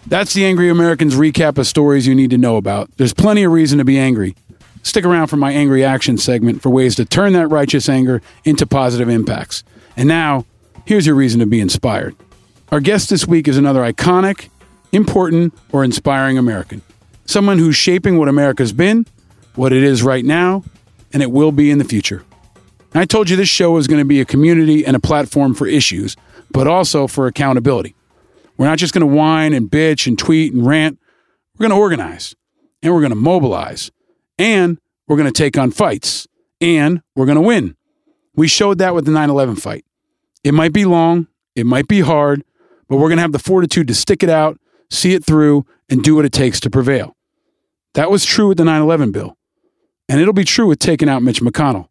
That's 0.09 0.33
the 0.33 0.43
Angry 0.43 0.69
Americans 0.69 1.13
recap 1.13 1.59
of 1.59 1.67
stories 1.67 2.07
you 2.07 2.15
need 2.15 2.31
to 2.31 2.37
know 2.39 2.57
about. 2.57 2.89
There's 2.97 3.13
plenty 3.13 3.43
of 3.43 3.51
reason 3.51 3.77
to 3.77 3.85
be 3.85 3.99
angry. 3.99 4.35
Stick 4.81 5.05
around 5.05 5.27
for 5.27 5.37
my 5.37 5.51
Angry 5.51 5.85
Action 5.85 6.17
segment 6.17 6.63
for 6.63 6.71
ways 6.71 6.95
to 6.95 7.05
turn 7.05 7.33
that 7.33 7.49
righteous 7.49 7.87
anger 7.87 8.23
into 8.43 8.65
positive 8.65 9.07
impacts. 9.07 9.63
And 9.95 10.07
now, 10.07 10.45
here's 10.85 11.05
your 11.05 11.13
reason 11.13 11.39
to 11.41 11.45
be 11.45 11.59
inspired. 11.59 12.15
Our 12.71 12.79
guest 12.79 13.11
this 13.11 13.27
week 13.27 13.47
is 13.47 13.55
another 13.55 13.81
iconic, 13.81 14.49
important, 14.91 15.53
or 15.71 15.83
inspiring 15.83 16.39
American. 16.39 16.81
Someone 17.27 17.59
who's 17.59 17.75
shaping 17.75 18.17
what 18.17 18.29
America's 18.29 18.73
been, 18.73 19.05
what 19.53 19.71
it 19.73 19.83
is 19.83 20.01
right 20.01 20.25
now, 20.25 20.63
and 21.13 21.21
it 21.21 21.29
will 21.29 21.51
be 21.51 21.69
in 21.69 21.77
the 21.77 21.83
future. 21.83 22.23
I 22.95 23.05
told 23.05 23.29
you 23.29 23.35
this 23.35 23.47
show 23.47 23.77
is 23.77 23.85
going 23.85 24.01
to 24.01 24.05
be 24.05 24.21
a 24.21 24.25
community 24.25 24.87
and 24.87 24.95
a 24.95 24.99
platform 24.99 25.53
for 25.53 25.67
issues, 25.67 26.17
but 26.49 26.65
also 26.65 27.05
for 27.05 27.27
accountability. 27.27 27.93
We're 28.59 28.65
not 28.65 28.77
just 28.77 28.93
going 28.93 29.07
to 29.07 29.15
whine 29.15 29.53
and 29.53 29.71
bitch 29.71 30.05
and 30.05 30.19
tweet 30.19 30.53
and 30.53 30.67
rant. 30.67 30.99
We're 31.57 31.69
going 31.69 31.77
to 31.77 31.81
organize 31.81 32.35
and 32.83 32.93
we're 32.93 32.99
going 32.99 33.11
to 33.11 33.15
mobilize 33.15 33.89
and 34.37 34.77
we're 35.07 35.15
going 35.15 35.31
to 35.31 35.37
take 35.37 35.57
on 35.57 35.71
fights 35.71 36.27
and 36.59 37.01
we're 37.15 37.25
going 37.25 37.37
to 37.37 37.41
win. 37.41 37.77
We 38.35 38.49
showed 38.49 38.77
that 38.79 38.93
with 38.93 39.05
the 39.05 39.11
9 39.11 39.29
11 39.29 39.55
fight. 39.55 39.85
It 40.43 40.53
might 40.53 40.73
be 40.73 40.83
long, 40.83 41.27
it 41.55 41.65
might 41.65 41.87
be 41.87 42.01
hard, 42.01 42.43
but 42.89 42.97
we're 42.97 43.07
going 43.07 43.17
to 43.17 43.21
have 43.21 43.31
the 43.31 43.39
fortitude 43.39 43.87
to 43.87 43.95
stick 43.95 44.23
it 44.23 44.29
out, 44.29 44.59
see 44.89 45.13
it 45.13 45.23
through, 45.23 45.65
and 45.89 46.03
do 46.03 46.15
what 46.15 46.25
it 46.25 46.33
takes 46.33 46.59
to 46.59 46.69
prevail. 46.69 47.15
That 47.93 48.11
was 48.11 48.25
true 48.25 48.49
with 48.49 48.57
the 48.57 48.65
9 48.65 48.81
11 48.81 49.13
bill. 49.13 49.37
And 50.09 50.19
it'll 50.19 50.33
be 50.33 50.43
true 50.43 50.67
with 50.67 50.79
taking 50.79 51.07
out 51.07 51.23
Mitch 51.23 51.41
McConnell. 51.41 51.87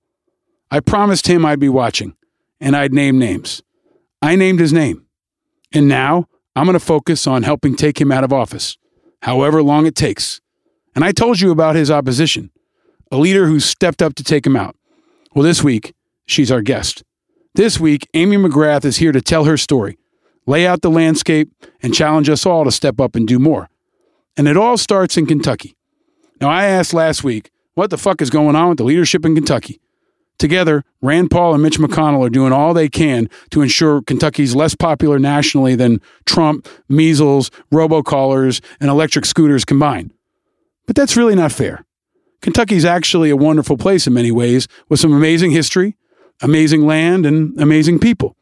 I 0.70 0.80
promised 0.80 1.28
him 1.28 1.46
I'd 1.46 1.60
be 1.60 1.70
watching 1.70 2.14
and 2.60 2.76
I'd 2.76 2.92
name 2.92 3.18
names. 3.18 3.62
I 4.20 4.36
named 4.36 4.60
his 4.60 4.72
name. 4.72 5.06
And 5.72 5.88
now 5.88 6.26
I'm 6.58 6.64
going 6.64 6.72
to 6.72 6.84
focus 6.84 7.28
on 7.28 7.44
helping 7.44 7.76
take 7.76 8.00
him 8.00 8.10
out 8.10 8.24
of 8.24 8.32
office, 8.32 8.76
however 9.22 9.62
long 9.62 9.86
it 9.86 9.94
takes. 9.94 10.40
And 10.96 11.04
I 11.04 11.12
told 11.12 11.40
you 11.40 11.52
about 11.52 11.76
his 11.76 11.88
opposition, 11.88 12.50
a 13.12 13.16
leader 13.16 13.46
who 13.46 13.60
stepped 13.60 14.02
up 14.02 14.16
to 14.16 14.24
take 14.24 14.44
him 14.44 14.56
out. 14.56 14.74
Well, 15.36 15.44
this 15.44 15.62
week, 15.62 15.94
she's 16.26 16.50
our 16.50 16.60
guest. 16.60 17.04
This 17.54 17.78
week, 17.78 18.08
Amy 18.12 18.36
McGrath 18.36 18.84
is 18.84 18.96
here 18.96 19.12
to 19.12 19.20
tell 19.20 19.44
her 19.44 19.56
story, 19.56 19.98
lay 20.46 20.66
out 20.66 20.82
the 20.82 20.90
landscape, 20.90 21.48
and 21.80 21.94
challenge 21.94 22.28
us 22.28 22.44
all 22.44 22.64
to 22.64 22.72
step 22.72 23.00
up 23.00 23.14
and 23.14 23.28
do 23.28 23.38
more. 23.38 23.68
And 24.36 24.48
it 24.48 24.56
all 24.56 24.76
starts 24.76 25.16
in 25.16 25.26
Kentucky. 25.26 25.76
Now, 26.40 26.50
I 26.50 26.64
asked 26.64 26.92
last 26.92 27.22
week, 27.22 27.52
what 27.74 27.90
the 27.90 27.98
fuck 27.98 28.20
is 28.20 28.30
going 28.30 28.56
on 28.56 28.70
with 28.70 28.78
the 28.78 28.84
leadership 28.84 29.24
in 29.24 29.36
Kentucky? 29.36 29.80
Together, 30.38 30.84
Rand 31.02 31.30
Paul 31.30 31.54
and 31.54 31.62
Mitch 31.62 31.78
McConnell 31.78 32.24
are 32.24 32.30
doing 32.30 32.52
all 32.52 32.72
they 32.72 32.88
can 32.88 33.28
to 33.50 33.60
ensure 33.60 34.02
Kentucky's 34.02 34.54
less 34.54 34.74
popular 34.74 35.18
nationally 35.18 35.74
than 35.74 36.00
Trump, 36.26 36.68
measles, 36.88 37.50
robocallers, 37.72 38.62
and 38.78 38.88
electric 38.88 39.26
scooters 39.26 39.64
combined. 39.64 40.12
But 40.86 40.94
that's 40.94 41.16
really 41.16 41.34
not 41.34 41.50
fair. 41.50 41.84
Kentucky's 42.40 42.84
actually 42.84 43.30
a 43.30 43.36
wonderful 43.36 43.76
place 43.76 44.06
in 44.06 44.14
many 44.14 44.30
ways, 44.30 44.68
with 44.88 45.00
some 45.00 45.12
amazing 45.12 45.50
history, 45.50 45.96
amazing 46.40 46.86
land, 46.86 47.26
and 47.26 47.58
amazing 47.60 47.98
people. 47.98 48.36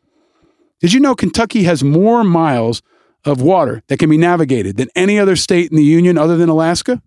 Did 0.81 0.93
you 0.93 1.01
know 1.01 1.15
Kentucky 1.15 1.63
has 1.63 1.83
more 1.83 2.23
miles 2.23 2.83
of 3.25 3.41
water 3.41 3.83
that 3.89 3.99
can 3.99 4.11
be 4.11 4.19
navigated 4.19 4.77
than 4.77 4.89
any 4.95 5.19
other 5.19 5.35
state 5.35 5.71
in 5.71 5.77
the 5.77 5.83
Union 5.83 6.19
other 6.19 6.37
than 6.37 6.51
Alaska? 6.51 7.03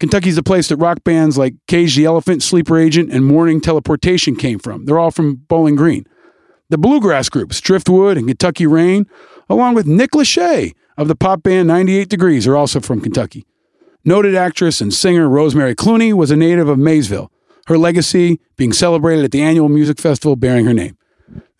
Kentucky's 0.00 0.36
the 0.36 0.42
place 0.42 0.68
that 0.68 0.76
rock 0.76 1.04
bands 1.04 1.38
like 1.38 1.54
Cage 1.68 1.94
the 1.94 2.04
Elephant, 2.04 2.42
Sleeper 2.42 2.76
Agent, 2.76 3.12
and 3.12 3.24
Morning 3.24 3.60
Teleportation 3.60 4.34
came 4.34 4.58
from. 4.58 4.84
They're 4.84 4.98
all 4.98 5.12
from 5.12 5.36
Bowling 5.36 5.76
Green. 5.76 6.04
The 6.68 6.78
bluegrass 6.78 7.28
groups, 7.28 7.60
Driftwood 7.60 8.16
and 8.16 8.26
Kentucky 8.26 8.66
Rain, 8.66 9.06
along 9.48 9.74
with 9.74 9.86
Nick 9.86 10.12
Lachey 10.12 10.74
of 10.96 11.08
the 11.08 11.14
pop 11.14 11.42
band 11.42 11.68
98 11.68 12.08
Degrees, 12.08 12.46
are 12.46 12.56
also 12.56 12.80
from 12.80 13.00
Kentucky. 13.00 13.46
Noted 14.04 14.34
actress 14.34 14.80
and 14.80 14.92
singer 14.92 15.28
Rosemary 15.28 15.74
Clooney 15.74 16.12
was 16.12 16.30
a 16.30 16.36
native 16.36 16.68
of 16.68 16.78
Maysville, 16.78 17.30
her 17.68 17.78
legacy 17.78 18.40
being 18.56 18.72
celebrated 18.72 19.24
at 19.24 19.30
the 19.30 19.42
annual 19.42 19.68
music 19.68 19.98
festival 19.98 20.36
bearing 20.36 20.66
her 20.66 20.74
name. 20.74 20.98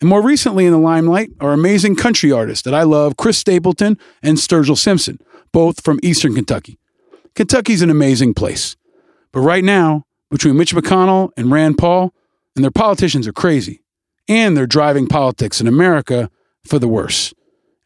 And 0.01 0.09
more 0.09 0.21
recently 0.21 0.65
in 0.65 0.71
the 0.71 0.77
limelight 0.77 1.29
are 1.39 1.53
amazing 1.53 1.95
country 1.95 2.31
artists 2.31 2.63
that 2.63 2.75
I 2.75 2.83
love, 2.83 3.17
Chris 3.17 3.37
Stapleton 3.37 3.97
and 4.21 4.37
Sturgill 4.37 4.77
Simpson, 4.77 5.19
both 5.51 5.83
from 5.83 5.99
Eastern 6.03 6.35
Kentucky. 6.35 6.77
Kentucky's 7.35 7.81
an 7.81 7.89
amazing 7.89 8.33
place. 8.33 8.75
But 9.31 9.41
right 9.41 9.63
now, 9.63 10.05
between 10.31 10.57
Mitch 10.57 10.73
McConnell 10.73 11.31
and 11.37 11.51
Rand 11.51 11.77
Paul, 11.77 12.13
and 12.55 12.63
their 12.63 12.71
politicians 12.71 13.27
are 13.27 13.33
crazy, 13.33 13.83
and 14.27 14.55
they're 14.55 14.65
driving 14.65 15.07
politics 15.07 15.59
in 15.59 15.67
America 15.67 16.29
for 16.65 16.79
the 16.79 16.87
worse. 16.87 17.33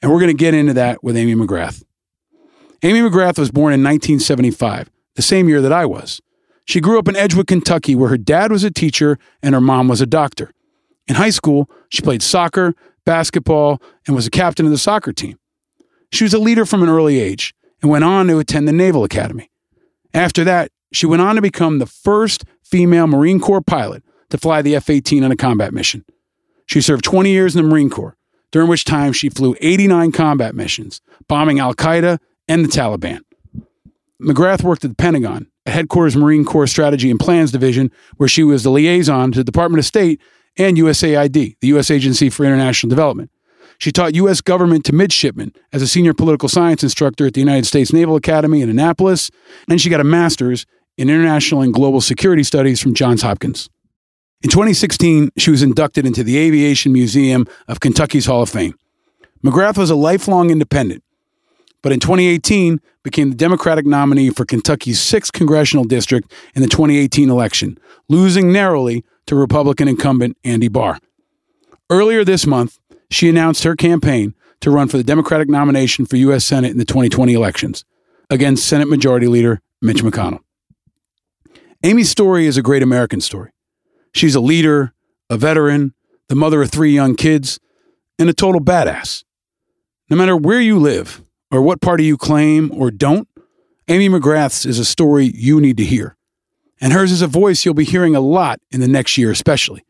And 0.02 0.12
we're 0.12 0.20
going 0.20 0.28
to 0.28 0.34
get 0.34 0.54
into 0.54 0.74
that 0.74 1.04
with 1.04 1.18
Amy 1.18 1.36
McGrath. 1.36 1.84
Amy 2.84 3.00
McGrath 3.00 3.38
was 3.38 3.52
born 3.52 3.74
in 3.74 3.84
1975, 3.84 4.90
the 5.16 5.22
same 5.22 5.50
year 5.50 5.62
that 5.62 5.74
I 5.74 5.86
was. 5.86 6.22
She 6.66 6.80
grew 6.80 7.00
up 7.00 7.08
in 7.08 7.16
Edgewood, 7.16 7.48
Kentucky, 7.48 7.96
where 7.96 8.10
her 8.10 8.18
dad 8.18 8.52
was 8.52 8.64
a 8.64 8.72
teacher 8.72 9.18
and 9.42 9.56
her 9.56 9.62
mom 9.62 9.88
was 9.88 10.02
a 10.02 10.06
doctor. 10.06 10.52
In 11.08 11.16
high 11.16 11.32
school, 11.32 11.70
she 11.90 12.04
played 12.04 12.22
soccer, 12.22 12.76
basketball, 13.06 13.82
and 14.06 14.16
was 14.16 14.28
a 14.28 14.32
captain 14.32 14.68
of 14.68 14.72
the 14.72 14.78
soccer 14.78 15.12
team. 15.12 15.40
She 16.14 16.24
was 16.24 16.34
a 16.34 16.40
leader 16.40 16.66
from 16.66 16.84
an 16.84 16.90
early 16.90 17.20
age 17.20 17.56
and 17.82 17.92
went 17.92 18.04
on 18.04 18.28
to 18.28 18.40
attend 18.40 18.68
the 18.68 18.74
Naval 18.74 19.04
Academy. 19.04 19.50
After 20.14 20.44
that, 20.44 20.72
she 20.92 21.06
went 21.06 21.22
on 21.22 21.36
to 21.36 21.42
become 21.42 21.80
the 21.80 21.86
first 21.86 22.46
female 22.64 23.08
Marine 23.08 23.40
Corps 23.40 23.62
pilot 23.62 24.04
to 24.30 24.38
fly 24.38 24.62
the 24.62 24.76
F 24.76 24.90
18 24.90 25.24
on 25.24 25.32
a 25.32 25.36
combat 25.36 25.74
mission. 25.74 26.06
She 26.66 26.82
served 26.82 27.04
20 27.04 27.30
years 27.30 27.56
in 27.56 27.64
the 27.64 27.70
Marine 27.70 27.90
Corps, 27.90 28.16
during 28.52 28.68
which 28.68 28.86
time 28.86 29.14
she 29.14 29.30
flew 29.30 29.56
89 29.62 30.12
combat 30.12 30.56
missions, 30.56 31.02
bombing 31.28 31.60
Al 31.60 31.74
Qaeda 31.74 32.20
and 32.48 32.64
the 32.64 32.70
Taliban. 32.70 33.22
McGrath 34.22 34.64
worked 34.64 34.84
at 34.84 34.92
the 34.92 34.96
Pentagon, 34.96 35.48
a 35.66 35.72
headquarters 35.72 36.16
Marine 36.16 36.46
Corps 36.46 36.68
Strategy 36.68 37.10
and 37.10 37.20
Plans 37.20 37.52
Division, 37.52 37.92
where 38.18 38.30
she 38.30 38.44
was 38.44 38.64
the 38.64 38.70
liaison 38.70 39.32
to 39.32 39.40
the 39.40 39.44
Department 39.44 39.80
of 39.80 39.86
State 39.86 40.22
and 40.58 40.78
USAID, 40.78 41.58
the 41.62 41.68
U.S. 41.70 41.90
Agency 41.90 42.30
for 42.30 42.44
International 42.44 42.90
Development. 42.90 43.32
She 43.80 43.94
taught 43.94 44.14
U.S. 44.16 44.42
government 44.42 44.84
to 44.86 44.94
midshipmen 44.94 45.54
as 45.72 45.82
a 45.82 45.88
senior 45.88 46.14
political 46.14 46.50
science 46.50 46.84
instructor 46.84 47.26
at 47.26 47.34
the 47.34 47.40
United 47.40 47.66
States 47.66 47.94
Naval 47.94 48.18
Academy 48.18 48.62
in 48.62 48.70
Annapolis, 48.70 49.32
and 49.70 49.80
she 49.80 49.90
got 49.90 50.02
a 50.02 50.04
master's 50.04 50.66
in 50.98 51.10
international 51.10 51.62
and 51.62 51.74
global 51.74 52.02
security 52.02 52.44
studies 52.44 52.82
from 52.82 52.94
Johns 52.94 53.22
Hopkins. 53.22 53.70
In 54.42 54.50
2016, 54.50 55.32
she 55.38 55.50
was 55.50 55.64
inducted 55.64 56.06
into 56.06 56.24
the 56.24 56.38
Aviation 56.38 56.92
Museum 56.92 57.46
of 57.70 57.80
Kentucky's 57.80 58.26
Hall 58.26 58.42
of 58.42 58.50
Fame. 58.50 58.74
McGrath 59.44 59.78
was 59.78 59.90
a 59.90 59.96
lifelong 59.96 60.50
independent, 60.50 61.02
but 61.82 61.94
in 61.94 62.02
2018 62.02 62.82
became 63.04 63.30
the 63.30 63.36
Democratic 63.36 63.86
nominee 63.86 64.30
for 64.30 64.44
Kentucky's 64.44 65.00
6th 65.00 65.32
congressional 65.32 65.86
district 65.86 66.34
in 66.54 66.62
the 66.62 66.68
2018 66.68 67.30
election, 67.30 67.78
losing 68.10 68.52
narrowly 68.52 69.06
to 69.26 69.36
Republican 69.36 69.88
incumbent 69.88 70.38
Andy 70.44 70.68
Barr. 70.68 71.00
Earlier 71.90 72.26
this 72.26 72.46
month, 72.46 72.79
she 73.10 73.30
announced 73.30 73.64
her 73.64 73.76
campaign 73.76 74.34
to 74.62 74.72
run 74.72 74.88
for 74.88 74.98
the 74.98 75.04
Democratic 75.04 75.50
nomination 75.50 76.06
for 76.06 76.18
U.S. 76.18 76.46
Senate 76.46 76.72
in 76.72 76.78
the 76.78 76.86
2020 76.86 77.34
elections 77.34 77.86
against 78.30 78.68
Senate 78.68 78.88
Majority 78.88 79.28
Leader 79.28 79.62
Mitch 79.82 80.04
McConnell. 80.04 80.42
Amy's 81.84 82.10
story 82.10 82.46
is 82.46 82.58
a 82.58 82.62
great 82.62 82.84
American 82.84 83.22
story. 83.22 83.52
She's 84.14 84.36
a 84.36 84.42
leader, 84.42 84.94
a 85.30 85.38
veteran, 85.38 85.94
the 86.28 86.36
mother 86.36 86.62
of 86.62 86.70
three 86.70 86.92
young 86.92 87.16
kids, 87.16 87.60
and 88.18 88.30
a 88.30 88.34
total 88.34 88.60
badass. 88.62 89.24
No 90.10 90.18
matter 90.18 90.36
where 90.36 90.60
you 90.60 90.78
live 90.78 91.22
or 91.52 91.62
what 91.62 91.82
party 91.82 92.04
you 92.04 92.18
claim 92.18 92.72
or 92.74 92.92
don't, 92.92 93.28
Amy 93.88 94.10
McGrath's 94.10 94.66
is 94.66 94.78
a 94.78 94.86
story 94.86 95.32
you 95.34 95.62
need 95.62 95.78
to 95.78 95.86
hear. 95.86 96.16
And 96.82 96.94
hers 96.94 97.12
is 97.12 97.22
a 97.22 97.28
voice 97.28 97.66
you'll 97.66 97.74
be 97.74 97.86
hearing 97.86 98.16
a 98.16 98.20
lot 98.20 98.60
in 98.72 98.82
the 98.82 98.88
next 98.88 99.18
year, 99.18 99.32
especially. 99.32 99.86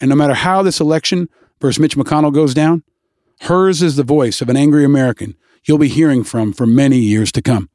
And 0.00 0.08
no 0.08 0.16
matter 0.16 0.34
how 0.34 0.62
this 0.62 0.80
election 0.80 1.28
versus 1.60 1.80
Mitch 1.80 1.96
McConnell 1.96 2.32
goes 2.32 2.54
down, 2.54 2.82
hers 3.42 3.82
is 3.82 3.96
the 3.96 4.02
voice 4.02 4.40
of 4.40 4.48
an 4.48 4.56
angry 4.56 4.84
American 4.84 5.36
you'll 5.64 5.78
be 5.78 5.88
hearing 5.88 6.24
from 6.24 6.52
for 6.52 6.66
many 6.66 6.98
years 6.98 7.32
to 7.32 7.42
come. 7.42 7.68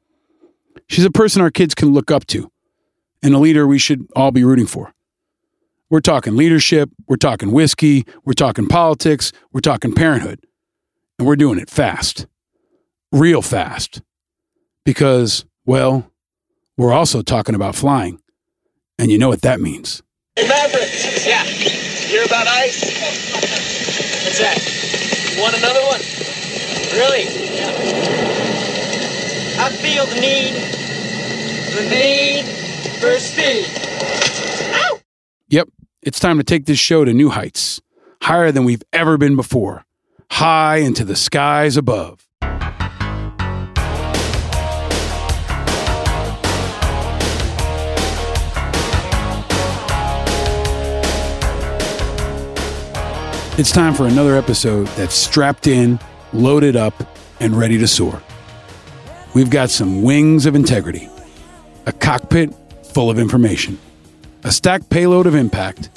She's 0.88 1.04
a 1.04 1.10
person 1.10 1.42
our 1.42 1.50
kids 1.50 1.74
can 1.74 1.92
look 1.92 2.10
up 2.10 2.26
to 2.26 2.50
and 3.22 3.34
a 3.34 3.38
leader 3.38 3.66
we 3.66 3.78
should 3.78 4.06
all 4.14 4.30
be 4.30 4.44
rooting 4.44 4.66
for. 4.66 4.92
We're 5.88 6.00
talking 6.00 6.36
leadership, 6.36 6.90
we're 7.06 7.16
talking 7.16 7.52
whiskey, 7.52 8.04
we're 8.24 8.32
talking 8.32 8.66
politics, 8.66 9.32
we're 9.52 9.60
talking 9.60 9.94
parenthood. 9.94 10.40
And 11.18 11.26
we're 11.26 11.36
doing 11.36 11.58
it 11.58 11.70
fast, 11.70 12.26
real 13.12 13.40
fast. 13.40 14.02
Because, 14.84 15.44
well, 15.64 16.10
we're 16.76 16.92
also 16.92 17.22
talking 17.22 17.54
about 17.54 17.74
flying. 17.74 18.20
And 18.98 19.10
you 19.10 19.18
know 19.18 19.28
what 19.28 19.42
that 19.42 19.60
means. 19.60 20.02
Hey, 20.36 20.46
Maverick. 20.48 20.90
Yeah. 21.26 21.42
Hear 21.44 22.24
about 22.24 22.46
ice? 22.46 22.95
That? 24.38 24.58
Want 25.38 25.56
another 25.56 25.80
one? 25.86 26.00
Really? 26.92 27.24
Yeah. 27.56 27.70
I 29.58 29.70
feel 29.70 30.04
the 30.06 30.20
need, 30.20 30.54
the 31.74 31.88
need 31.88 32.44
for 33.00 33.18
speed. 33.18 33.66
Ow! 34.74 34.98
Yep, 35.48 35.68
It's 36.02 36.20
time 36.20 36.36
to 36.38 36.44
take 36.44 36.66
this 36.66 36.78
show 36.78 37.04
to 37.04 37.12
new 37.14 37.30
heights, 37.30 37.80
higher 38.22 38.52
than 38.52 38.64
we've 38.64 38.82
ever 38.92 39.16
been 39.16 39.36
before, 39.36 39.84
high 40.30 40.76
into 40.78 41.04
the 41.04 41.16
skies 41.16 41.76
above. 41.78 42.25
It's 53.58 53.72
time 53.72 53.94
for 53.94 54.06
another 54.06 54.36
episode 54.36 54.86
that's 54.88 55.14
strapped 55.14 55.66
in, 55.66 55.98
loaded 56.34 56.76
up, 56.76 56.92
and 57.40 57.56
ready 57.56 57.78
to 57.78 57.88
soar. 57.88 58.22
We've 59.34 59.48
got 59.48 59.70
some 59.70 60.02
wings 60.02 60.44
of 60.44 60.54
integrity, 60.54 61.08
a 61.86 61.92
cockpit 61.92 62.54
full 62.92 63.08
of 63.08 63.18
information, 63.18 63.78
a 64.44 64.52
stacked 64.52 64.90
payload 64.90 65.26
of 65.26 65.34
impact, 65.34 65.88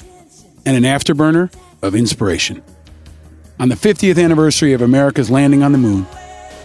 and 0.64 0.74
an 0.74 0.84
afterburner 0.84 1.54
of 1.82 1.94
inspiration. 1.94 2.62
On 3.58 3.68
the 3.68 3.74
50th 3.74 4.18
anniversary 4.18 4.72
of 4.72 4.80
America's 4.80 5.30
landing 5.30 5.62
on 5.62 5.72
the 5.72 5.78
moon, 5.78 6.06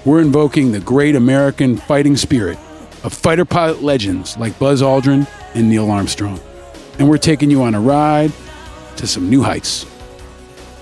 we're 0.06 0.22
invoking 0.22 0.72
the 0.72 0.80
great 0.80 1.18
American 1.18 1.76
fighting 1.76 2.16
spirit 2.16 2.58
of 3.04 3.12
fighter 3.12 3.44
pilot 3.44 3.84
legends 3.84 4.38
like 4.38 4.58
Buzz 4.60 4.82
Aldrin 4.82 5.28
and 5.56 5.68
Neil 5.68 5.92
Armstrong. 5.92 6.40
And 7.00 7.10
we're 7.10 7.18
taking 7.18 7.52
you 7.52 7.64
on 7.64 7.76
a 7.76 7.82
ride 7.82 8.32
to 8.96 9.06
some 9.06 9.30
new 9.30 9.44
heights. 9.44 9.86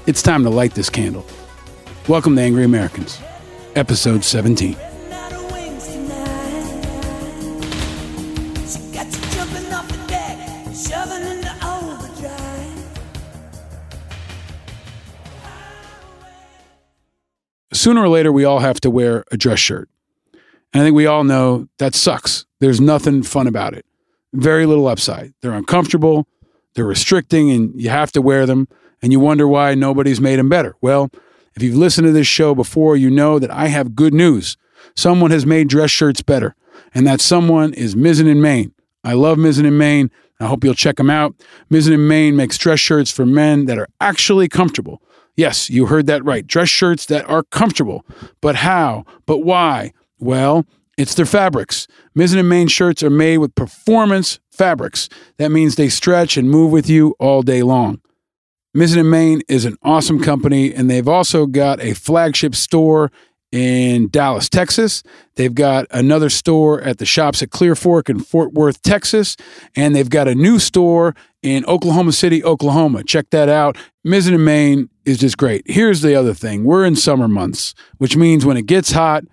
It's 0.05 0.21
time 0.21 0.43
to 0.43 0.49
light 0.49 0.73
this 0.73 0.89
candle. 0.89 1.25
Welcome 2.09 2.35
to 2.35 2.41
Angry 2.41 2.65
Americans, 2.65 3.21
episode 3.73 4.25
17. 4.25 4.75
Sooner 17.71 18.01
or 18.01 18.09
later, 18.09 18.33
we 18.33 18.43
all 18.43 18.59
have 18.59 18.81
to 18.81 18.89
wear 18.89 19.23
a 19.31 19.37
dress 19.37 19.59
shirt. 19.59 19.87
And 20.73 20.81
I 20.81 20.85
think 20.85 20.97
we 20.97 21.05
all 21.05 21.23
know 21.23 21.69
that 21.77 21.95
sucks. 21.95 22.45
There's 22.59 22.81
nothing 22.81 23.23
fun 23.23 23.47
about 23.47 23.73
it. 23.73 23.85
Very 24.33 24.65
little 24.65 24.87
upside. 24.87 25.33
They're 25.41 25.53
uncomfortable, 25.53 26.27
they're 26.75 26.83
restricting, 26.83 27.51
and 27.51 27.73
you 27.79 27.89
have 27.89 28.11
to 28.11 28.21
wear 28.21 28.45
them 28.45 28.67
and 29.03 29.11
you 29.11 29.19
wonder 29.19 29.47
why 29.47 29.75
nobody's 29.75 30.21
made 30.21 30.39
them 30.39 30.49
better. 30.49 30.75
Well, 30.81 31.11
if 31.55 31.61
you've 31.61 31.75
listened 31.75 32.07
to 32.07 32.13
this 32.13 32.25
show 32.25 32.55
before, 32.55 32.95
you 32.95 33.11
know 33.11 33.37
that 33.37 33.51
I 33.51 33.67
have 33.67 33.95
good 33.95 34.13
news. 34.13 34.57
Someone 34.95 35.29
has 35.29 35.45
made 35.45 35.67
dress 35.67 35.91
shirts 35.91 36.21
better, 36.21 36.55
and 36.95 37.05
that 37.05 37.21
someone 37.21 37.73
is 37.73 37.95
Mizzen 37.95 38.27
in 38.27 38.41
Main. 38.41 38.73
I 39.03 39.13
love 39.13 39.37
Mizzen 39.37 39.65
in 39.65 39.77
Main. 39.77 40.09
I 40.39 40.47
hope 40.47 40.63
you'll 40.63 40.73
check 40.73 40.95
them 40.95 41.09
out. 41.09 41.35
Mizzen 41.69 41.93
in 41.93 42.07
Main 42.07 42.35
makes 42.35 42.57
dress 42.57 42.79
shirts 42.79 43.11
for 43.11 43.25
men 43.25 43.65
that 43.65 43.77
are 43.77 43.89
actually 43.99 44.47
comfortable. 44.47 45.01
Yes, 45.35 45.69
you 45.69 45.87
heard 45.87 46.07
that 46.07 46.23
right. 46.23 46.47
Dress 46.47 46.69
shirts 46.69 47.05
that 47.07 47.27
are 47.29 47.43
comfortable. 47.43 48.05
But 48.39 48.55
how? 48.55 49.03
But 49.25 49.39
why? 49.39 49.93
Well, 50.19 50.65
it's 50.97 51.15
their 51.15 51.25
fabrics. 51.25 51.87
Mizzen 52.17 52.39
and 52.39 52.49
Main 52.49 52.67
shirts 52.67 53.03
are 53.03 53.09
made 53.09 53.39
with 53.39 53.55
performance 53.55 54.39
fabrics. 54.49 55.09
That 55.37 55.51
means 55.51 55.75
they 55.75 55.89
stretch 55.89 56.37
and 56.37 56.49
move 56.49 56.71
with 56.71 56.89
you 56.89 57.15
all 57.19 57.41
day 57.41 57.63
long. 57.63 57.99
Mizzen 58.75 59.01
and 59.01 59.11
Main 59.11 59.41
is 59.47 59.65
an 59.65 59.77
awesome 59.83 60.19
company, 60.19 60.73
and 60.73 60.89
they've 60.89 61.07
also 61.07 61.45
got 61.45 61.79
a 61.79 61.93
flagship 61.93 62.55
store 62.55 63.11
in 63.51 64.07
Dallas, 64.09 64.49
Texas. 64.49 65.03
They've 65.35 65.53
got 65.53 65.85
another 65.91 66.27
store 66.31 66.81
at 66.81 66.97
the 66.97 67.05
shops 67.05 67.43
at 67.43 67.51
Clear 67.51 67.75
Fork 67.75 68.09
in 68.09 68.19
Fort 68.19 68.51
Worth, 68.53 68.81
Texas, 68.81 69.37
and 69.75 69.95
they've 69.95 70.09
got 70.09 70.27
a 70.27 70.33
new 70.33 70.57
store 70.57 71.13
in 71.43 71.63
Oklahoma 71.65 72.13
City, 72.13 72.43
Oklahoma. 72.43 73.03
Check 73.03 73.29
that 73.29 73.47
out. 73.47 73.77
Mizzen 74.03 74.33
and 74.33 74.43
Main 74.43 74.89
is 75.05 75.19
just 75.19 75.37
great. 75.37 75.61
Here's 75.67 76.01
the 76.01 76.15
other 76.15 76.33
thing 76.33 76.63
we're 76.63 76.83
in 76.83 76.95
summer 76.95 77.27
months, 77.27 77.75
which 77.99 78.17
means 78.17 78.43
when 78.43 78.57
it 78.57 78.65
gets 78.65 78.93
hot, 78.93 79.23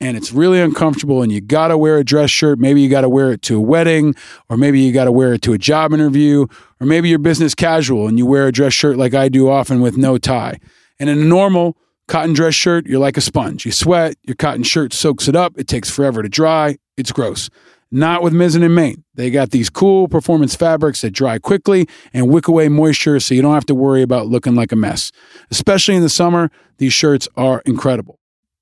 and 0.00 0.16
it's 0.16 0.32
really 0.32 0.60
uncomfortable 0.60 1.22
and 1.22 1.32
you 1.32 1.40
got 1.40 1.68
to 1.68 1.78
wear 1.78 1.98
a 1.98 2.04
dress 2.04 2.30
shirt. 2.30 2.58
Maybe 2.58 2.80
you 2.80 2.88
got 2.88 3.00
to 3.02 3.08
wear 3.08 3.32
it 3.32 3.42
to 3.42 3.56
a 3.56 3.60
wedding 3.60 4.14
or 4.48 4.56
maybe 4.56 4.80
you 4.80 4.92
got 4.92 5.04
to 5.04 5.12
wear 5.12 5.34
it 5.34 5.42
to 5.42 5.52
a 5.52 5.58
job 5.58 5.92
interview 5.92 6.46
or 6.80 6.86
maybe 6.86 7.08
you're 7.08 7.18
business 7.18 7.54
casual 7.54 8.06
and 8.06 8.18
you 8.18 8.26
wear 8.26 8.46
a 8.46 8.52
dress 8.52 8.72
shirt 8.72 8.96
like 8.96 9.14
I 9.14 9.28
do 9.28 9.50
often 9.50 9.80
with 9.80 9.96
no 9.96 10.18
tie. 10.18 10.58
And 10.98 11.08
in 11.10 11.18
a 11.18 11.24
normal 11.24 11.76
cotton 12.06 12.32
dress 12.32 12.54
shirt, 12.54 12.86
you're 12.86 12.98
like 12.98 13.16
a 13.16 13.20
sponge. 13.20 13.64
You 13.64 13.72
sweat, 13.72 14.16
your 14.22 14.36
cotton 14.36 14.62
shirt 14.62 14.92
soaks 14.92 15.28
it 15.28 15.36
up. 15.36 15.58
It 15.58 15.68
takes 15.68 15.90
forever 15.90 16.22
to 16.22 16.28
dry. 16.28 16.78
It's 16.96 17.12
gross. 17.12 17.50
Not 17.90 18.22
with 18.22 18.34
Mizzen 18.34 18.62
and 18.62 18.74
Main. 18.74 19.04
They 19.14 19.30
got 19.30 19.50
these 19.50 19.70
cool 19.70 20.08
performance 20.08 20.54
fabrics 20.54 21.00
that 21.00 21.12
dry 21.12 21.38
quickly 21.38 21.88
and 22.12 22.28
wick 22.28 22.46
away 22.46 22.68
moisture 22.68 23.18
so 23.18 23.34
you 23.34 23.40
don't 23.40 23.54
have 23.54 23.66
to 23.66 23.74
worry 23.74 24.02
about 24.02 24.26
looking 24.26 24.54
like 24.54 24.72
a 24.72 24.76
mess. 24.76 25.10
Especially 25.50 25.96
in 25.96 26.02
the 26.02 26.10
summer, 26.10 26.50
these 26.76 26.92
shirts 26.92 27.28
are 27.36 27.62
incredible. 27.64 28.18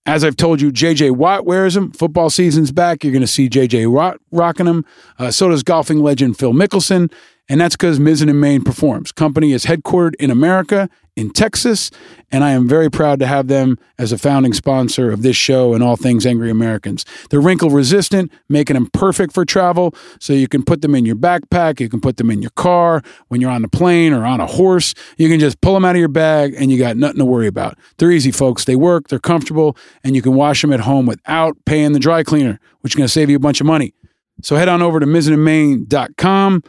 As 0.06 0.22
I've 0.22 0.36
told 0.36 0.60
you, 0.60 0.70
JJ 0.70 1.16
Watt 1.16 1.44
wears 1.44 1.74
them. 1.74 1.90
Football 1.90 2.30
season's 2.30 2.70
back. 2.70 3.02
You're 3.02 3.12
going 3.12 3.22
to 3.22 3.26
see 3.26 3.48
JJ 3.48 3.90
Watt 3.90 4.20
rocking 4.30 4.66
them. 4.66 4.84
Uh, 5.18 5.32
so 5.32 5.48
does 5.48 5.64
golfing 5.64 5.98
legend 5.98 6.38
Phil 6.38 6.52
Mickelson. 6.52 7.12
And 7.49 7.61
that's 7.61 7.76
because 7.76 8.01
Mizzen 8.01 8.28
and 8.28 8.40
Main 8.40 8.64
performs. 8.64 9.12
Company 9.12 9.53
is 9.53 9.66
headquartered 9.66 10.16
in 10.16 10.30
America, 10.30 10.88
in 11.14 11.30
Texas, 11.30 11.92
and 12.32 12.42
I 12.42 12.51
am 12.51 12.68
very 12.68 12.90
proud 12.90 13.20
to 13.20 13.26
have 13.26 13.47
them 13.47 13.78
as 13.99 14.11
a 14.11 14.18
founding 14.18 14.53
sponsor 14.53 15.12
of 15.12 15.22
this 15.22 15.36
show 15.36 15.72
and 15.72 15.82
all 15.82 15.97
things 15.97 16.26
Angry 16.26 16.51
Americans. 16.51 17.05
They're 17.30 17.40
wrinkle 17.40 17.70
resistant, 17.70 18.32
making 18.49 18.74
them 18.74 18.90
perfect 18.92 19.32
for 19.32 19.44
travel. 19.44 19.94
So 20.20 20.32
you 20.32 20.49
can 20.49 20.64
put 20.64 20.82
them 20.82 20.94
in 20.94 21.07
your 21.07 21.16
backpack, 21.16 21.78
you 21.78 21.88
can 21.88 22.01
put 22.01 22.16
them 22.16 22.30
in 22.30 22.42
your 22.42 22.51
car, 22.51 23.03
when 23.28 23.40
you're 23.40 23.51
on 23.51 23.64
a 23.64 23.68
plane 23.68 24.12
or 24.12 24.26
on 24.26 24.40
a 24.40 24.47
horse. 24.47 24.94
You 25.16 25.28
can 25.28 25.38
just 25.38 25.61
pull 25.61 25.74
them 25.74 25.84
out 25.84 25.94
of 25.94 26.01
your 26.01 26.09
bag 26.09 26.55
and 26.59 26.70
you 26.70 26.78
got 26.78 26.97
nothing 26.97 27.18
to 27.18 27.24
worry 27.24 27.47
about. 27.47 27.78
They're 27.99 28.11
easy, 28.11 28.32
folks. 28.32 28.64
They 28.64 28.76
work, 28.76 29.09
they're 29.09 29.18
comfortable, 29.18 29.76
and 30.03 30.16
you 30.16 30.20
can 30.20 30.34
wash 30.34 30.61
them 30.62 30.72
at 30.72 30.80
home 30.80 31.07
without 31.07 31.57
paying 31.64 31.92
the 31.92 32.01
dry 32.01 32.24
cleaner, 32.24 32.59
which 32.80 32.92
is 32.92 32.97
going 32.97 33.07
to 33.07 33.12
save 33.12 33.30
you 33.30 33.36
a 33.36 33.40
bunch 33.40 33.61
of 33.61 33.66
money. 33.66 33.94
So 34.42 34.57
head 34.57 34.68
on 34.68 34.82
over 34.82 35.01
to 35.01 35.07
mizzenandmain.com 35.07 36.62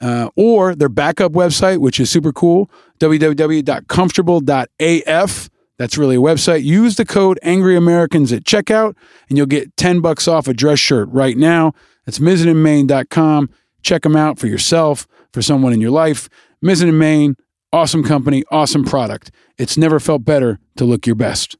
uh, 0.00 0.30
or 0.36 0.74
their 0.74 0.88
backup 0.88 1.32
website, 1.32 1.78
which 1.78 2.00
is 2.00 2.10
super 2.10 2.32
cool, 2.32 2.70
www.comfortable.af. 3.00 5.50
That's 5.78 5.96
really 5.96 6.16
a 6.16 6.20
website. 6.20 6.62
Use 6.62 6.96
the 6.96 7.06
code 7.06 7.38
Angry 7.42 7.76
Americans 7.76 8.32
at 8.32 8.44
checkout, 8.44 8.94
and 9.28 9.38
you'll 9.38 9.46
get 9.46 9.76
10 9.76 10.00
bucks 10.00 10.28
off 10.28 10.46
a 10.46 10.52
dress 10.52 10.78
shirt 10.78 11.08
right 11.10 11.38
now. 11.38 11.72
That's 12.04 12.18
mizzenandmain.com. 12.18 13.48
Check 13.82 14.02
them 14.02 14.16
out 14.16 14.38
for 14.38 14.46
yourself, 14.46 15.06
for 15.32 15.40
someone 15.40 15.72
in 15.72 15.80
your 15.80 15.90
life. 15.90 16.28
Mizzen 16.62 16.88
and 16.88 16.98
Main, 16.98 17.36
awesome 17.72 18.04
company, 18.04 18.44
awesome 18.50 18.84
product. 18.84 19.30
It's 19.56 19.78
never 19.78 19.98
felt 19.98 20.24
better 20.24 20.58
to 20.76 20.84
look 20.84 21.06
your 21.06 21.16
best. 21.16 21.56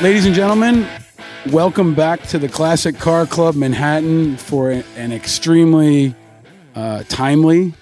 Ladies 0.00 0.26
and 0.26 0.34
gentlemen, 0.34 0.86
welcome 1.50 1.92
back 1.92 2.22
to 2.28 2.38
the 2.38 2.48
Classic 2.48 2.96
Car 2.96 3.26
Club 3.26 3.56
Manhattan 3.56 4.36
for 4.36 4.70
an 4.70 5.10
extremely 5.12 6.14
uh, 6.76 7.02
timely 7.08 7.74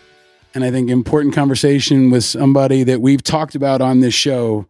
and 0.54 0.64
I 0.64 0.70
think 0.70 0.88
important 0.88 1.34
conversation 1.34 2.10
with 2.10 2.24
somebody 2.24 2.84
that 2.84 3.02
we've 3.02 3.22
talked 3.22 3.54
about 3.54 3.82
on 3.82 4.00
this 4.00 4.14
show 4.14 4.66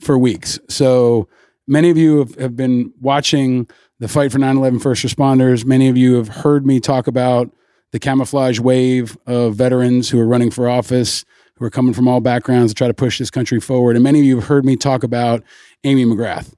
for 0.00 0.18
weeks. 0.18 0.58
So 0.68 1.28
many 1.68 1.88
of 1.90 1.96
you 1.96 2.18
have, 2.18 2.34
have 2.34 2.56
been 2.56 2.92
watching 3.00 3.68
the 4.00 4.08
fight 4.08 4.32
for 4.32 4.40
9 4.40 4.56
11 4.56 4.80
first 4.80 5.06
responders. 5.06 5.64
Many 5.64 5.88
of 5.88 5.96
you 5.96 6.16
have 6.16 6.26
heard 6.26 6.66
me 6.66 6.80
talk 6.80 7.06
about 7.06 7.48
the 7.92 8.00
camouflage 8.00 8.58
wave 8.58 9.16
of 9.24 9.54
veterans 9.54 10.10
who 10.10 10.18
are 10.18 10.26
running 10.26 10.50
for 10.50 10.68
office, 10.68 11.24
who 11.54 11.64
are 11.64 11.70
coming 11.70 11.94
from 11.94 12.08
all 12.08 12.20
backgrounds 12.20 12.72
to 12.72 12.76
try 12.76 12.88
to 12.88 12.94
push 12.94 13.20
this 13.20 13.30
country 13.30 13.60
forward. 13.60 13.94
And 13.94 14.02
many 14.02 14.18
of 14.18 14.24
you 14.24 14.34
have 14.34 14.48
heard 14.48 14.64
me 14.64 14.74
talk 14.74 15.04
about 15.04 15.44
Amy 15.84 16.04
McGrath. 16.04 16.52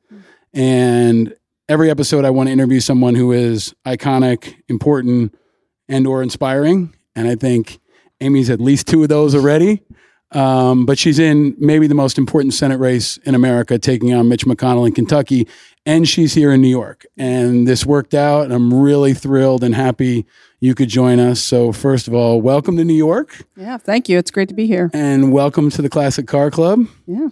And 0.53 1.35
every 1.69 1.91
episode, 1.91 2.25
I 2.25 2.31
want 2.31 2.49
to 2.49 2.53
interview 2.53 2.81
someone 2.81 3.15
who 3.15 3.33
is 3.33 3.75
iconic, 3.87 4.55
important, 4.69 5.35
and 5.89 6.07
or 6.07 6.23
inspiring. 6.23 6.95
And 7.15 7.29
I 7.29 7.35
think 7.35 7.79
Amy's 8.21 8.51
at 8.51 8.61
least 8.61 8.87
two 8.87 9.03
of 9.03 9.09
those 9.09 9.35
already. 9.35 9.83
Um, 10.33 10.87
but 10.87 10.97
she's 10.99 11.19
in 11.19 11.57
maybe 11.59 11.89
the 11.89 11.95
most 11.95 12.17
important 12.17 12.55
Senate 12.55 12.79
race 12.79 13.17
in 13.19 13.35
America, 13.35 13.79
taking 13.79 14.15
on 14.15 14.29
Mitch 14.29 14.45
McConnell 14.45 14.87
in 14.87 14.93
Kentucky. 14.93 15.49
And 15.85 16.09
she's 16.09 16.35
here 16.35 16.53
in 16.53 16.61
New 16.61 16.69
York. 16.69 17.05
And 17.17 17.67
this 17.67 17.85
worked 17.85 18.15
out. 18.15 18.45
And 18.45 18.53
I'm 18.53 18.73
really 18.73 19.13
thrilled 19.13 19.65
and 19.65 19.75
happy 19.75 20.27
you 20.61 20.75
could 20.75 20.89
join 20.89 21.19
us. 21.19 21.41
So, 21.41 21.73
first 21.73 22.07
of 22.07 22.15
all, 22.15 22.41
welcome 22.41 22.77
to 22.77 22.85
New 22.85 22.95
York. 22.95 23.45
Yeah, 23.57 23.79
thank 23.79 24.09
you. 24.09 24.19
It's 24.19 24.31
great 24.31 24.49
to 24.49 24.55
be 24.55 24.67
here. 24.67 24.91
And 24.93 25.33
welcome 25.33 25.71
to 25.71 25.83
the 25.83 25.89
Classic 25.89 26.27
Car 26.27 26.51
Club. 26.51 26.87
Yeah. 27.07 27.29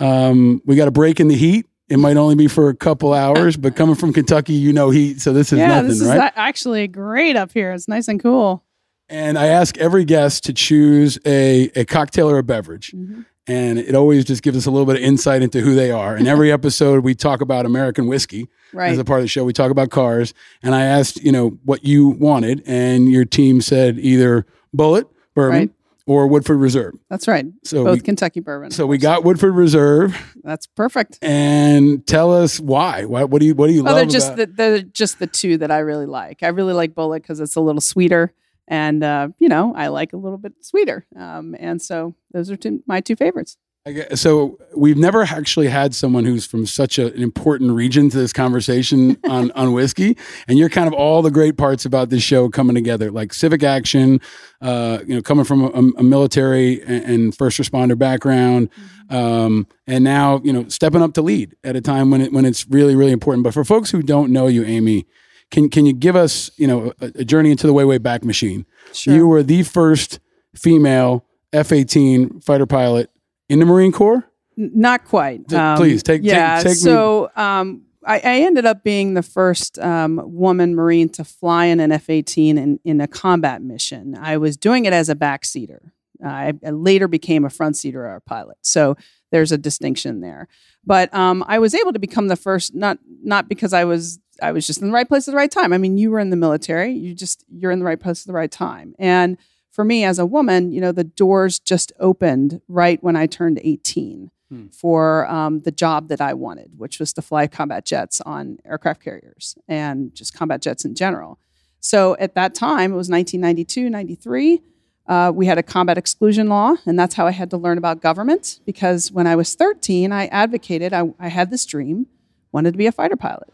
Um, 0.00 0.60
we 0.66 0.76
got 0.76 0.88
a 0.88 0.92
break 0.92 1.20
in 1.20 1.28
the 1.28 1.36
heat. 1.36 1.66
It 1.92 1.98
might 1.98 2.16
only 2.16 2.34
be 2.34 2.48
for 2.48 2.70
a 2.70 2.74
couple 2.74 3.12
hours, 3.12 3.56
but 3.58 3.76
coming 3.76 3.94
from 3.94 4.14
Kentucky, 4.14 4.54
you 4.54 4.72
know 4.72 4.88
heat. 4.88 5.20
So 5.20 5.32
this 5.34 5.52
is 5.52 5.58
yeah, 5.58 5.68
nothing, 5.68 5.88
this 5.88 6.00
is 6.00 6.08
right? 6.08 6.32
actually 6.36 6.88
great 6.88 7.36
up 7.36 7.52
here. 7.52 7.72
It's 7.72 7.86
nice 7.86 8.08
and 8.08 8.20
cool. 8.20 8.64
And 9.10 9.38
I 9.38 9.48
ask 9.48 9.76
every 9.76 10.06
guest 10.06 10.44
to 10.44 10.54
choose 10.54 11.18
a, 11.26 11.70
a 11.76 11.84
cocktail 11.84 12.30
or 12.30 12.38
a 12.38 12.42
beverage. 12.42 12.92
Mm-hmm. 12.92 13.22
and 13.46 13.78
it 13.78 13.94
always 13.94 14.24
just 14.24 14.42
gives 14.42 14.56
us 14.56 14.64
a 14.64 14.70
little 14.70 14.86
bit 14.86 14.96
of 14.96 15.02
insight 15.02 15.42
into 15.42 15.60
who 15.60 15.74
they 15.74 15.90
are. 15.90 16.16
And 16.16 16.26
every 16.26 16.50
episode, 16.50 17.04
we 17.04 17.14
talk 17.14 17.40
about 17.42 17.66
American 17.66 18.06
whiskey 18.06 18.48
Right. 18.72 18.90
as 18.90 18.98
a 18.98 19.04
part 19.04 19.18
of 19.20 19.24
the 19.24 19.28
show. 19.28 19.44
We 19.44 19.52
talk 19.52 19.70
about 19.70 19.90
cars, 19.90 20.32
and 20.62 20.74
I 20.74 20.84
asked, 20.84 21.22
you 21.22 21.30
know, 21.30 21.58
what 21.64 21.84
you 21.84 22.08
wanted, 22.08 22.62
and 22.64 23.10
your 23.10 23.26
team 23.26 23.60
said 23.60 23.98
either 23.98 24.46
Bulleit 24.74 25.04
bourbon 25.34 25.58
Right. 25.58 25.70
Or 26.06 26.26
Woodford 26.26 26.58
Reserve. 26.58 26.94
That's 27.08 27.28
right. 27.28 27.46
So 27.64 27.84
Both 27.84 27.98
we- 27.98 28.00
Kentucky 28.00 28.40
bourbon. 28.40 28.70
So 28.72 28.86
we 28.86 28.98
got 28.98 29.22
Woodford 29.24 29.54
Reserve, 29.54 30.16
That's 30.42 30.66
perfect. 30.66 31.18
and 31.22 32.04
tell 32.06 32.32
us 32.34 32.58
why. 32.58 33.04
What, 33.04 33.30
what 33.30 33.40
do 33.40 33.46
you 33.46 33.54
What 33.54 33.68
do 33.68 33.72
you 33.72 33.82
Oh, 33.82 33.84
love 33.84 33.94
they're 33.96 34.06
just 34.06 34.32
about? 34.32 34.36
the, 34.38 34.46
they're 34.46 34.82
just 34.82 35.18
the 35.20 35.28
two 35.28 35.58
that 35.58 35.70
I 35.70 35.78
really 35.78 36.06
like. 36.06 36.42
I 36.42 36.48
really 36.48 36.72
like 36.72 36.94
Bulleit 36.94 37.22
because 37.22 37.38
it's 37.38 37.54
a 37.54 37.60
little 37.60 37.80
sweeter, 37.80 38.32
and 38.66 39.04
uh, 39.04 39.28
you 39.38 39.48
know 39.48 39.74
I 39.76 39.88
like 39.88 40.12
a 40.12 40.16
little 40.16 40.38
bit 40.38 40.54
sweeter. 40.64 41.06
Um, 41.14 41.54
and 41.58 41.80
so 41.80 42.14
those 42.32 42.50
are 42.50 42.56
two, 42.56 42.82
my 42.86 43.00
two 43.00 43.14
favorites. 43.16 43.56
I 43.84 43.92
guess- 43.92 44.20
so 44.20 44.58
we've 44.76 44.96
never 44.96 45.22
actually 45.24 45.66
had 45.66 45.92
someone 45.92 46.24
who's 46.24 46.46
from 46.46 46.66
such 46.66 46.98
a, 47.00 47.12
an 47.12 47.22
important 47.22 47.72
region 47.72 48.08
to 48.10 48.16
this 48.16 48.32
conversation 48.32 49.16
on, 49.28 49.50
on 49.52 49.72
whiskey, 49.72 50.16
and 50.46 50.56
you're 50.56 50.68
kind 50.68 50.86
of 50.86 50.94
all 50.94 51.20
the 51.20 51.32
great 51.32 51.56
parts 51.56 51.84
about 51.84 52.08
this 52.08 52.22
show 52.22 52.48
coming 52.48 52.74
together, 52.76 53.10
like 53.10 53.34
civic 53.34 53.64
action, 53.64 54.20
uh, 54.60 55.00
you 55.04 55.16
know, 55.16 55.22
coming 55.22 55.44
from 55.44 55.62
a, 55.62 56.00
a 56.00 56.02
military 56.04 56.80
and, 56.82 57.04
and 57.04 57.36
first 57.36 57.60
responder 57.60 57.98
background, 57.98 58.68
um, 59.10 59.66
and 59.88 60.04
now 60.04 60.40
you 60.44 60.52
know 60.52 60.68
stepping 60.68 61.02
up 61.02 61.14
to 61.14 61.22
lead 61.22 61.56
at 61.64 61.74
a 61.74 61.80
time 61.80 62.10
when 62.10 62.20
it 62.20 62.32
when 62.32 62.44
it's 62.44 62.66
really 62.68 62.94
really 62.94 63.12
important. 63.12 63.42
But 63.42 63.52
for 63.52 63.64
folks 63.64 63.90
who 63.90 64.00
don't 64.00 64.30
know 64.32 64.46
you, 64.46 64.64
Amy, 64.64 65.06
can 65.50 65.68
can 65.68 65.86
you 65.86 65.92
give 65.92 66.14
us 66.14 66.52
you 66.56 66.68
know 66.68 66.92
a, 67.00 67.06
a 67.16 67.24
journey 67.24 67.50
into 67.50 67.66
the 67.66 67.72
way 67.72 67.84
way 67.84 67.98
back 67.98 68.24
machine? 68.24 68.64
Sure. 68.92 69.12
You 69.12 69.26
were 69.26 69.42
the 69.42 69.64
first 69.64 70.20
female 70.54 71.26
F-18 71.52 72.42
fighter 72.44 72.66
pilot 72.66 73.10
in 73.48 73.58
the 73.58 73.66
Marine 73.66 73.92
Corps. 73.92 74.24
Not 74.56 75.04
quite. 75.04 75.48
Th- 75.48 75.76
please, 75.76 76.02
take- 76.02 76.22
take- 76.22 76.30
yeah. 76.30 76.58
take 76.58 76.70
me- 76.70 76.74
so 76.74 77.30
um, 77.36 77.82
I, 78.04 78.16
I 78.16 78.40
ended 78.42 78.66
up 78.66 78.84
being 78.84 79.14
the 79.14 79.22
first 79.22 79.78
um, 79.78 80.20
woman 80.24 80.74
Marine 80.74 81.08
to 81.10 81.24
fly 81.24 81.66
in 81.66 81.80
an 81.80 81.90
F 81.92 82.10
eighteen 82.10 82.58
in, 82.58 82.80
in 82.84 83.00
a 83.00 83.08
combat 83.08 83.62
mission. 83.62 84.16
I 84.16 84.36
was 84.36 84.56
doing 84.56 84.84
it 84.84 84.92
as 84.92 85.08
a 85.08 85.14
backseater. 85.14 85.90
I, 86.24 86.52
I 86.64 86.70
later 86.70 87.08
became 87.08 87.44
a 87.44 87.50
front 87.50 87.76
seater 87.76 88.04
or 88.06 88.14
a 88.14 88.20
pilot. 88.20 88.58
So 88.62 88.96
there's 89.32 89.50
a 89.50 89.58
distinction 89.58 90.20
there. 90.20 90.46
But 90.84 91.12
um, 91.14 91.44
I 91.48 91.58
was 91.58 91.74
able 91.74 91.92
to 91.92 91.98
become 91.98 92.28
the 92.28 92.36
first, 92.36 92.74
not 92.74 92.98
not 93.22 93.48
because 93.48 93.72
I 93.72 93.84
was 93.84 94.20
I 94.42 94.52
was 94.52 94.66
just 94.66 94.80
in 94.82 94.88
the 94.88 94.94
right 94.94 95.08
place 95.08 95.26
at 95.26 95.32
the 95.32 95.36
right 95.36 95.50
time. 95.50 95.72
I 95.72 95.78
mean, 95.78 95.96
you 95.96 96.10
were 96.10 96.18
in 96.18 96.30
the 96.30 96.36
military. 96.36 96.92
You 96.92 97.14
just 97.14 97.44
you're 97.48 97.70
in 97.70 97.78
the 97.78 97.84
right 97.84 98.00
place 98.00 98.22
at 98.22 98.26
the 98.26 98.32
right 98.34 98.50
time. 98.50 98.94
And 98.98 99.38
for 99.72 99.84
me 99.84 100.04
as 100.04 100.18
a 100.18 100.26
woman, 100.26 100.70
you 100.70 100.80
know, 100.80 100.92
the 100.92 101.02
doors 101.04 101.58
just 101.58 101.92
opened 101.98 102.60
right 102.68 103.02
when 103.02 103.16
I 103.16 103.26
turned 103.26 103.58
18 103.64 104.30
for 104.70 105.26
um, 105.30 105.62
the 105.62 105.70
job 105.70 106.08
that 106.08 106.20
I 106.20 106.34
wanted, 106.34 106.78
which 106.78 106.98
was 106.98 107.12
to 107.14 107.22
fly 107.22 107.46
combat 107.46 107.86
jets 107.86 108.20
on 108.20 108.58
aircraft 108.66 109.02
carriers 109.02 109.56
and 109.66 110.14
just 110.14 110.34
combat 110.34 110.60
jets 110.60 110.84
in 110.84 110.94
general. 110.94 111.38
So 111.80 112.16
at 112.20 112.34
that 112.34 112.54
time, 112.54 112.92
it 112.92 112.96
was 112.96 113.08
1992, 113.08 113.88
93. 113.88 114.60
Uh, 115.06 115.32
we 115.34 115.46
had 115.46 115.56
a 115.58 115.62
combat 115.62 115.98
exclusion 115.98 116.48
law, 116.48 116.76
and 116.84 116.98
that's 116.98 117.14
how 117.14 117.26
I 117.26 117.32
had 117.32 117.50
to 117.50 117.56
learn 117.56 117.78
about 117.78 118.02
government. 118.02 118.60
Because 118.66 119.10
when 119.10 119.26
I 119.26 119.36
was 119.36 119.54
13, 119.54 120.12
I 120.12 120.26
advocated, 120.26 120.92
I, 120.92 121.12
I 121.18 121.28
had 121.28 121.50
this 121.50 121.64
dream, 121.64 122.06
wanted 122.52 122.72
to 122.72 122.78
be 122.78 122.86
a 122.86 122.92
fighter 122.92 123.16
pilot. 123.16 123.52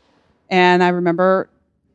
And 0.51 0.83
I 0.83 0.89
remember, 0.89 1.49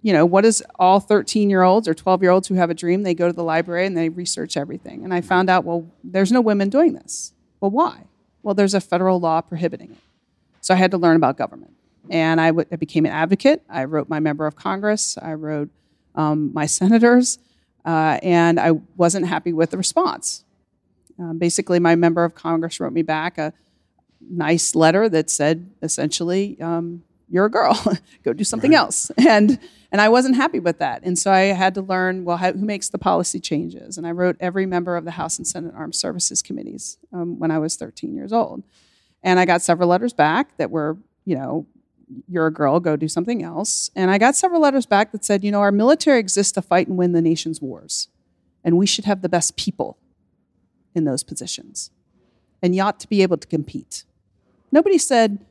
you 0.03 0.11
know, 0.11 0.25
what 0.25 0.43
is 0.45 0.61
all 0.77 0.99
13 0.99 1.49
year 1.49 1.63
olds 1.63 1.87
or 1.87 1.93
12 1.93 2.21
year 2.21 2.29
olds 2.29 2.47
who 2.49 2.55
have 2.55 2.69
a 2.69 2.73
dream? 2.73 3.03
They 3.03 3.15
go 3.15 3.27
to 3.27 3.33
the 3.33 3.43
library 3.43 3.87
and 3.87 3.97
they 3.97 4.09
research 4.09 4.57
everything. 4.57 5.03
And 5.03 5.13
I 5.13 5.21
found 5.21 5.49
out, 5.49 5.63
well, 5.63 5.87
there's 6.03 6.31
no 6.31 6.41
women 6.41 6.69
doing 6.69 6.93
this. 6.93 7.31
Well, 7.61 7.71
why? 7.71 8.03
Well, 8.43 8.53
there's 8.53 8.73
a 8.73 8.81
federal 8.81 9.19
law 9.19 9.39
prohibiting 9.39 9.91
it. 9.91 9.97
So 10.59 10.73
I 10.73 10.77
had 10.77 10.91
to 10.91 10.97
learn 10.97 11.15
about 11.15 11.37
government. 11.37 11.73
And 12.09 12.41
I, 12.41 12.47
w- 12.47 12.67
I 12.69 12.75
became 12.75 13.05
an 13.05 13.13
advocate. 13.13 13.63
I 13.69 13.85
wrote 13.85 14.09
my 14.09 14.19
member 14.19 14.45
of 14.45 14.57
Congress. 14.57 15.17
I 15.21 15.33
wrote 15.33 15.69
um, 16.15 16.53
my 16.53 16.65
senators. 16.79 17.39
Uh, 17.85 18.19
and 18.21 18.59
I 18.59 18.71
wasn't 18.97 19.27
happy 19.27 19.53
with 19.53 19.71
the 19.71 19.77
response. 19.77 20.43
Um, 21.17 21.37
basically, 21.37 21.79
my 21.79 21.95
member 21.95 22.25
of 22.25 22.35
Congress 22.35 22.79
wrote 22.79 22.93
me 22.93 23.03
back 23.03 23.37
a 23.37 23.53
nice 24.19 24.75
letter 24.75 25.07
that 25.09 25.29
said 25.29 25.69
essentially, 25.81 26.57
um, 26.59 27.03
"You're 27.29 27.45
a 27.45 27.51
girl. 27.51 27.81
Go 28.23 28.33
do 28.33 28.43
something 28.43 28.75
else." 28.75 29.11
And 29.27 29.59
and 29.91 30.01
I 30.01 30.09
wasn't 30.09 30.35
happy 30.35 30.59
with 30.59 30.79
that. 30.79 31.03
And 31.03 31.19
so 31.19 31.31
I 31.31 31.41
had 31.41 31.75
to 31.75 31.81
learn 31.81 32.25
well 32.25 32.37
how, 32.37 32.51
who 32.51 32.65
makes 32.65 32.89
the 32.89 32.97
policy 32.97 33.39
changes. 33.39 33.97
And 33.97 34.07
I 34.07 34.11
wrote 34.11 34.35
every 34.39 34.65
member 34.65 34.97
of 34.97 35.05
the 35.05 35.11
House 35.11 35.37
and 35.37 35.45
Senate 35.47 35.73
Armed 35.77 35.93
Services 35.93 36.41
committees 36.41 36.97
um, 37.13 37.37
when 37.37 37.51
I 37.51 37.59
was 37.59 37.75
13 37.75 38.15
years 38.15 38.33
old. 38.33 38.63
And 39.21 39.39
I 39.39 39.45
got 39.45 39.61
several 39.61 39.89
letters 39.89 40.11
back 40.11 40.57
that 40.57 40.71
were, 40.71 40.97
you 41.25 41.35
know, 41.35 41.67
you're 42.27 42.47
a 42.47 42.51
girl, 42.51 42.79
go 42.79 42.95
do 42.95 43.07
something 43.07 43.43
else. 43.43 43.91
And 43.95 44.09
I 44.09 44.17
got 44.17 44.35
several 44.35 44.61
letters 44.61 44.87
back 44.87 45.11
that 45.11 45.23
said, 45.23 45.43
you 45.43 45.51
know, 45.51 45.61
our 45.61 45.71
military 45.71 46.19
exists 46.19 46.51
to 46.53 46.61
fight 46.61 46.87
and 46.87 46.97
win 46.97 47.11
the 47.11 47.21
nation's 47.21 47.61
wars. 47.61 48.07
And 48.63 48.77
we 48.77 48.85
should 48.85 49.05
have 49.05 49.21
the 49.21 49.29
best 49.29 49.55
people 49.57 49.97
in 50.95 51.05
those 51.05 51.23
positions. 51.23 51.91
And 52.61 52.75
you 52.75 52.81
ought 52.81 52.99
to 52.99 53.07
be 53.07 53.21
able 53.21 53.37
to 53.37 53.47
compete. 53.47 54.05
Nobody 54.71 54.97
said, 54.97 55.45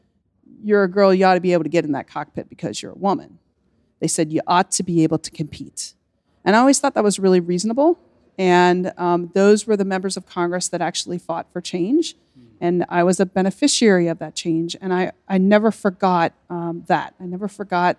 you're 0.63 0.85
a 0.85 0.89
girl, 0.89 1.13
you 1.13 1.25
ought 1.25 1.35
to 1.35 1.41
be 1.41 1.53
able 1.53 1.65
to 1.65 1.69
get 1.69 1.85
in 1.85 1.93
that 1.93 2.07
cockpit 2.07 2.49
because 2.49 2.83
you're 2.83 2.93
a 2.93 2.99
woman. 2.99 3.39
They 4.01 4.09
said, 4.09 4.33
you 4.33 4.41
ought 4.47 4.71
to 4.73 4.83
be 4.83 5.03
able 5.03 5.19
to 5.19 5.31
compete. 5.31 5.95
And 6.45 6.57
I 6.57 6.59
always 6.59 6.81
thought 6.81 6.95
that 6.95 7.05
was 7.05 7.19
really 7.19 7.41
reasonable. 7.41 7.99
And 8.39 8.93
um, 8.97 9.31
those 9.35 9.67
were 9.67 9.77
the 9.77 9.85
members 9.85 10.17
of 10.17 10.27
Congress 10.27 10.69
that 10.69 10.81
actually 10.81 11.19
fought 11.19 11.47
for 11.53 11.61
change. 11.61 12.17
And 12.61 12.85
I 12.89 13.03
was 13.03 13.19
a 13.19 13.27
beneficiary 13.27 14.09
of 14.09 14.19
that 14.21 14.35
change. 14.35 14.77
And 14.81 14.93
I, 14.93 15.13
I 15.29 15.39
never 15.39 15.71
forgot 15.71 16.33
um, 16.49 16.85
that. 16.87 17.15
I 17.21 17.27
never 17.27 17.49
forgot 17.49 17.97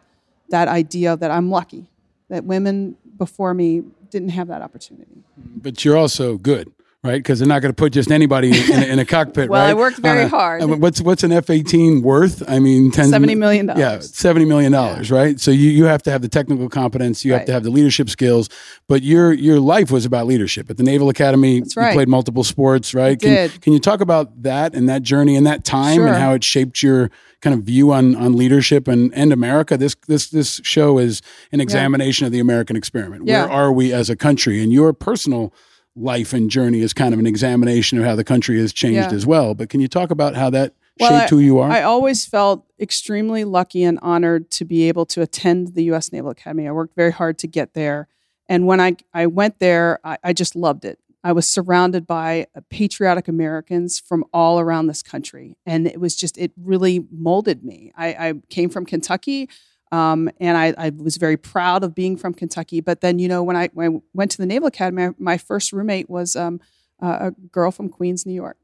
that 0.50 0.68
idea 0.68 1.18
that 1.18 1.32
I'm 1.32 1.50
lucky 1.50 1.88
that 2.30 2.46
women 2.46 2.96
before 3.18 3.54
me 3.54 3.84
didn't 4.10 4.30
have 4.30 4.48
that 4.48 4.62
opportunity. 4.62 5.24
but 5.38 5.84
you're 5.84 5.98
also 5.98 6.38
good, 6.38 6.72
right? 7.04 7.18
Because 7.18 7.40
they're 7.40 7.48
not 7.48 7.62
going 7.62 7.72
to 7.72 7.76
put 7.76 7.94
just 7.94 8.12
anybody 8.12 8.50
in, 8.50 8.72
in, 8.72 8.84
a, 8.84 8.86
in 8.94 9.00
a 9.00 9.06
cockpit, 9.06 9.50
Well, 9.50 9.62
right? 9.64 9.72
I 9.72 9.74
worked 9.74 9.98
very 9.98 10.24
a- 10.24 10.28
hard. 10.30 10.64
What's 10.82 11.02
what's 11.02 11.24
an 11.24 11.32
F 11.32 11.50
eighteen 11.50 12.02
worth? 12.02 12.42
I 12.50 12.60
mean, 12.60 12.92
tens 12.92 13.12
of 13.12 13.22
$70 13.22 13.26
mi- 13.28 13.36
million. 13.36 13.72
Yeah, 13.76 14.00
seventy 14.00 14.46
million 14.46 14.72
dollars, 14.72 15.12
right? 15.12 15.40
So 15.40 15.52
you, 15.52 15.70
you 15.70 15.86
have 15.86 16.02
to 16.04 16.12
have 16.12 16.22
the 16.22 16.30
technical 16.30 16.70
competence, 16.70 17.24
you 17.26 17.34
have 17.34 17.46
to 17.46 17.52
have 17.54 17.64
the 17.64 17.70
leadership 17.72 18.10
skills. 18.10 18.50
But 18.88 19.04
your 19.04 19.34
your 19.34 19.60
life 19.60 19.92
was 19.92 20.06
about 20.06 20.26
leadership 20.28 20.70
at 20.70 20.78
the 20.78 20.84
Naval 20.84 21.10
Academy. 21.10 21.60
That's 21.60 21.76
right. 21.76 21.90
You 21.90 21.96
played 21.96 22.08
multiple 22.10 22.44
sports, 22.44 22.94
right? 22.94 23.20
Can, 23.20 23.30
did. 23.30 23.62
can 23.62 23.74
you 23.74 23.80
talk 23.80 24.02
about 24.02 24.44
that 24.44 24.74
and 24.76 24.88
that 24.90 25.02
journey 25.04 25.36
and 25.36 25.46
that 25.48 25.64
time 25.64 25.96
Sure. 25.98 26.08
and 26.08 26.16
how 26.16 26.34
it 26.34 26.44
shaped 26.44 26.82
your 26.82 27.10
kind 27.42 27.54
of 27.54 27.64
view 27.64 27.92
on 27.92 28.16
on 28.16 28.34
leadership 28.38 28.88
and 28.88 29.14
and 29.14 29.34
America? 29.34 29.78
This 29.78 29.96
this 30.08 30.30
this 30.30 30.62
show 30.64 30.98
is 31.00 31.22
an 31.52 31.60
examination 31.62 32.26
of 32.26 32.32
the 32.32 32.40
American 32.40 32.76
experiment. 32.76 33.28
Yeah. 33.28 33.44
Where 33.46 33.52
are 33.52 33.72
we 33.74 33.92
as 33.94 34.10
a 34.10 34.16
country? 34.16 34.62
And 34.64 34.72
your 34.72 34.94
personal 34.94 35.54
life 35.96 36.34
and 36.34 36.50
journey 36.50 36.80
is 36.82 36.94
kind 36.94 37.14
of 37.14 37.20
an 37.20 37.28
examination 37.28 37.98
of 38.00 38.06
how 38.06 38.16
the 38.16 38.24
country 38.24 38.60
has 38.60 38.74
changed 38.74 39.12
Yeah. 39.12 39.16
as 39.16 39.26
well. 39.26 39.54
But 39.54 39.70
can 39.70 39.80
you 39.80 39.88
talk 39.88 40.10
about 40.12 40.36
how 40.36 40.50
that 40.50 40.74
Well, 41.00 41.10
shaped 41.12 41.32
I- 41.32 41.36
who 41.36 41.40
you 41.40 41.60
are? 41.60 41.70
I 41.70 41.82
always 41.84 42.26
felt 42.26 42.66
extremely 42.80 43.44
lucky 43.44 43.84
and 43.84 44.00
honored 44.02 44.50
to 44.52 44.66
be 44.66 44.88
able 44.88 45.06
to 45.08 45.22
attend 45.22 45.76
the 45.76 45.84
U.S. 45.86 46.12
Naval 46.12 46.32
Academy. 46.32 46.68
I 46.68 46.72
worked 46.72 46.96
very 46.96 47.12
hard 47.12 47.38
to 47.40 47.48
get 47.48 47.74
there. 47.74 48.08
And 48.50 48.66
when 48.68 48.82
I, 48.82 48.98
I 49.14 49.28
went 49.28 49.60
there, 49.60 50.00
I, 50.04 50.18
I 50.24 50.34
just 50.34 50.56
loved 50.56 50.84
it. 50.84 51.00
I 51.24 51.32
was 51.32 51.48
surrounded 51.48 52.06
by 52.06 52.48
uh, 52.54 52.60
patriotic 52.70 53.30
Americans 53.30 53.98
from 54.00 54.26
all 54.34 54.60
around 54.60 54.88
this 54.88 55.02
country. 55.02 55.56
And 55.66 55.88
it 55.88 56.00
was 56.02 56.16
just, 56.18 56.38
it 56.38 56.52
really 56.62 57.06
molded 57.12 57.64
me. 57.64 57.94
I, 57.96 58.08
I 58.08 58.34
came 58.50 58.70
from 58.70 58.86
Kentucky. 58.86 59.48
Um, 59.94 60.28
and 60.40 60.58
I, 60.58 60.74
I 60.76 60.90
was 60.90 61.18
very 61.18 61.38
proud 61.38 61.84
of 61.84 61.94
being 61.94 62.18
from 62.18 62.34
Kentucky. 62.34 62.82
But 62.82 63.02
then, 63.02 63.20
you 63.20 63.28
know, 63.28 63.44
when 63.44 63.56
I, 63.56 63.70
when 63.74 63.98
I 63.98 64.00
went 64.16 64.32
to 64.32 64.38
the 64.40 64.48
Naval 64.48 64.68
Academy, 64.68 65.10
my, 65.10 65.14
my 65.20 65.38
first 65.38 65.72
roommate 65.72 66.10
was 66.10 66.36
um, 66.36 66.60
uh, 67.00 67.30
a 67.30 67.32
girl 67.52 67.70
from 67.70 67.90
Queens, 67.90 68.26
New 68.26 68.34
York. 68.34 68.58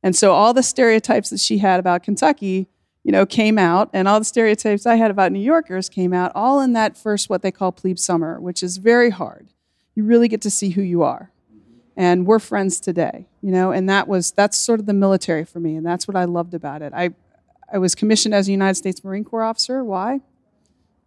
And 0.00 0.14
so 0.14 0.32
all 0.32 0.54
the 0.54 0.62
stereotypes 0.62 1.28
that 1.30 1.40
she 1.40 1.58
had 1.58 1.80
about 1.80 2.04
Kentucky, 2.04 2.68
you 3.02 3.10
know, 3.10 3.26
came 3.26 3.58
out, 3.58 3.90
and 3.92 4.06
all 4.06 4.20
the 4.20 4.24
stereotypes 4.24 4.86
I 4.86 4.94
had 4.94 5.10
about 5.10 5.32
New 5.32 5.40
Yorkers 5.40 5.88
came 5.88 6.12
out, 6.12 6.30
all 6.36 6.60
in 6.60 6.72
that 6.74 6.96
first 6.96 7.28
what 7.28 7.42
they 7.42 7.50
call 7.50 7.72
plebe 7.72 7.98
summer, 7.98 8.40
which 8.40 8.62
is 8.62 8.76
very 8.76 9.10
hard. 9.10 9.48
You 9.96 10.04
really 10.04 10.28
get 10.28 10.40
to 10.42 10.50
see 10.50 10.70
who 10.70 10.82
you 10.82 11.02
are. 11.02 11.32
And 11.96 12.26
we're 12.26 12.38
friends 12.38 12.78
today, 12.78 13.26
you 13.42 13.50
know, 13.50 13.72
and 13.72 13.88
that 13.90 14.06
was 14.06 14.30
that's 14.30 14.56
sort 14.56 14.78
of 14.78 14.86
the 14.86 14.94
military 14.94 15.44
for 15.44 15.58
me, 15.58 15.74
and 15.74 15.84
that's 15.84 16.06
what 16.06 16.16
I 16.16 16.24
loved 16.24 16.54
about 16.54 16.80
it. 16.80 16.92
I 16.94 17.10
I 17.72 17.78
was 17.78 17.94
commissioned 17.94 18.34
as 18.34 18.46
a 18.48 18.52
United 18.52 18.76
States 18.76 19.02
Marine 19.02 19.24
Corps 19.24 19.42
officer. 19.42 19.82
Why? 19.82 20.20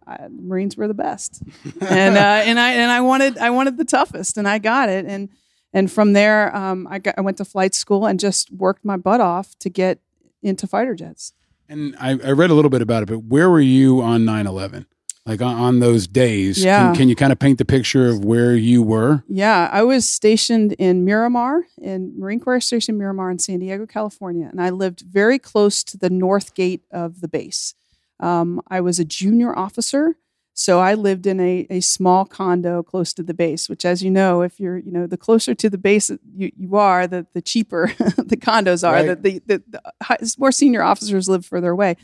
I, 0.06 0.28
Marines 0.30 0.76
were 0.76 0.88
the 0.88 0.94
best, 0.94 1.42
and 1.80 2.16
uh, 2.16 2.42
and 2.44 2.58
I 2.58 2.72
and 2.74 2.90
I 2.90 3.00
wanted 3.00 3.38
I 3.38 3.50
wanted 3.50 3.76
the 3.76 3.84
toughest, 3.84 4.36
and 4.36 4.48
I 4.48 4.58
got 4.58 4.88
it. 4.88 5.04
And 5.06 5.28
and 5.72 5.90
from 5.90 6.12
there, 6.12 6.54
um, 6.54 6.86
I 6.90 6.98
got 6.98 7.14
I 7.18 7.20
went 7.20 7.36
to 7.38 7.44
flight 7.44 7.74
school 7.74 8.06
and 8.06 8.20
just 8.20 8.52
worked 8.52 8.84
my 8.84 8.96
butt 8.96 9.20
off 9.20 9.58
to 9.60 9.68
get 9.68 10.00
into 10.42 10.66
fighter 10.66 10.94
jets. 10.94 11.32
and 11.68 11.96
I, 11.98 12.10
I 12.10 12.32
read 12.32 12.50
a 12.50 12.54
little 12.54 12.70
bit 12.70 12.82
about 12.82 13.02
it, 13.02 13.06
but 13.06 13.24
where 13.24 13.48
were 13.48 13.60
you 13.60 14.02
on 14.02 14.24
9 14.26 14.46
11? 14.46 14.86
like 15.26 15.40
on, 15.40 15.56
on 15.56 15.80
those 15.80 16.06
days. 16.06 16.62
Yeah. 16.62 16.88
Can, 16.88 16.96
can 16.96 17.08
you 17.08 17.16
kind 17.16 17.32
of 17.32 17.38
paint 17.38 17.58
the 17.58 17.64
picture 17.64 18.08
of 18.08 18.24
where 18.24 18.54
you 18.54 18.82
were? 18.82 19.24
Yeah, 19.28 19.68
I 19.72 19.82
was 19.82 20.08
stationed 20.08 20.74
in 20.74 21.04
Miramar, 21.04 21.62
in 21.80 22.18
Marine 22.18 22.40
Corps 22.40 22.60
Station 22.60 22.98
Miramar 22.98 23.30
in 23.30 23.38
San 23.38 23.60
Diego, 23.60 23.86
California, 23.86 24.48
and 24.50 24.60
I 24.60 24.70
lived 24.70 25.00
very 25.00 25.38
close 25.38 25.82
to 25.84 25.96
the 25.96 26.10
north 26.10 26.54
gate 26.54 26.82
of 26.90 27.20
the 27.20 27.28
base. 27.28 27.74
Um, 28.20 28.60
I 28.68 28.80
was 28.80 28.98
a 28.98 29.04
junior 29.04 29.56
officer, 29.56 30.16
so 30.52 30.80
I 30.80 30.94
lived 30.94 31.26
in 31.26 31.40
a, 31.40 31.66
a 31.68 31.80
small 31.80 32.24
condo 32.24 32.82
close 32.82 33.12
to 33.14 33.22
the 33.22 33.34
base. 33.34 33.68
Which, 33.68 33.84
as 33.84 34.02
you 34.02 34.10
know, 34.10 34.42
if 34.42 34.60
you're 34.60 34.78
you 34.78 34.92
know 34.92 35.06
the 35.06 35.16
closer 35.16 35.54
to 35.54 35.70
the 35.70 35.78
base 35.78 36.10
you, 36.34 36.52
you 36.56 36.76
are, 36.76 37.06
the 37.06 37.26
the 37.34 37.42
cheaper 37.42 37.92
the 37.98 38.36
condos 38.36 38.86
are. 38.86 38.92
Right. 38.92 39.22
The, 39.22 39.40
the, 39.40 39.42
the, 39.46 39.62
the 39.68 39.92
high- 40.02 40.18
more 40.38 40.52
senior 40.52 40.82
officers 40.82 41.28
live 41.28 41.44
further 41.44 41.70
away. 41.70 41.96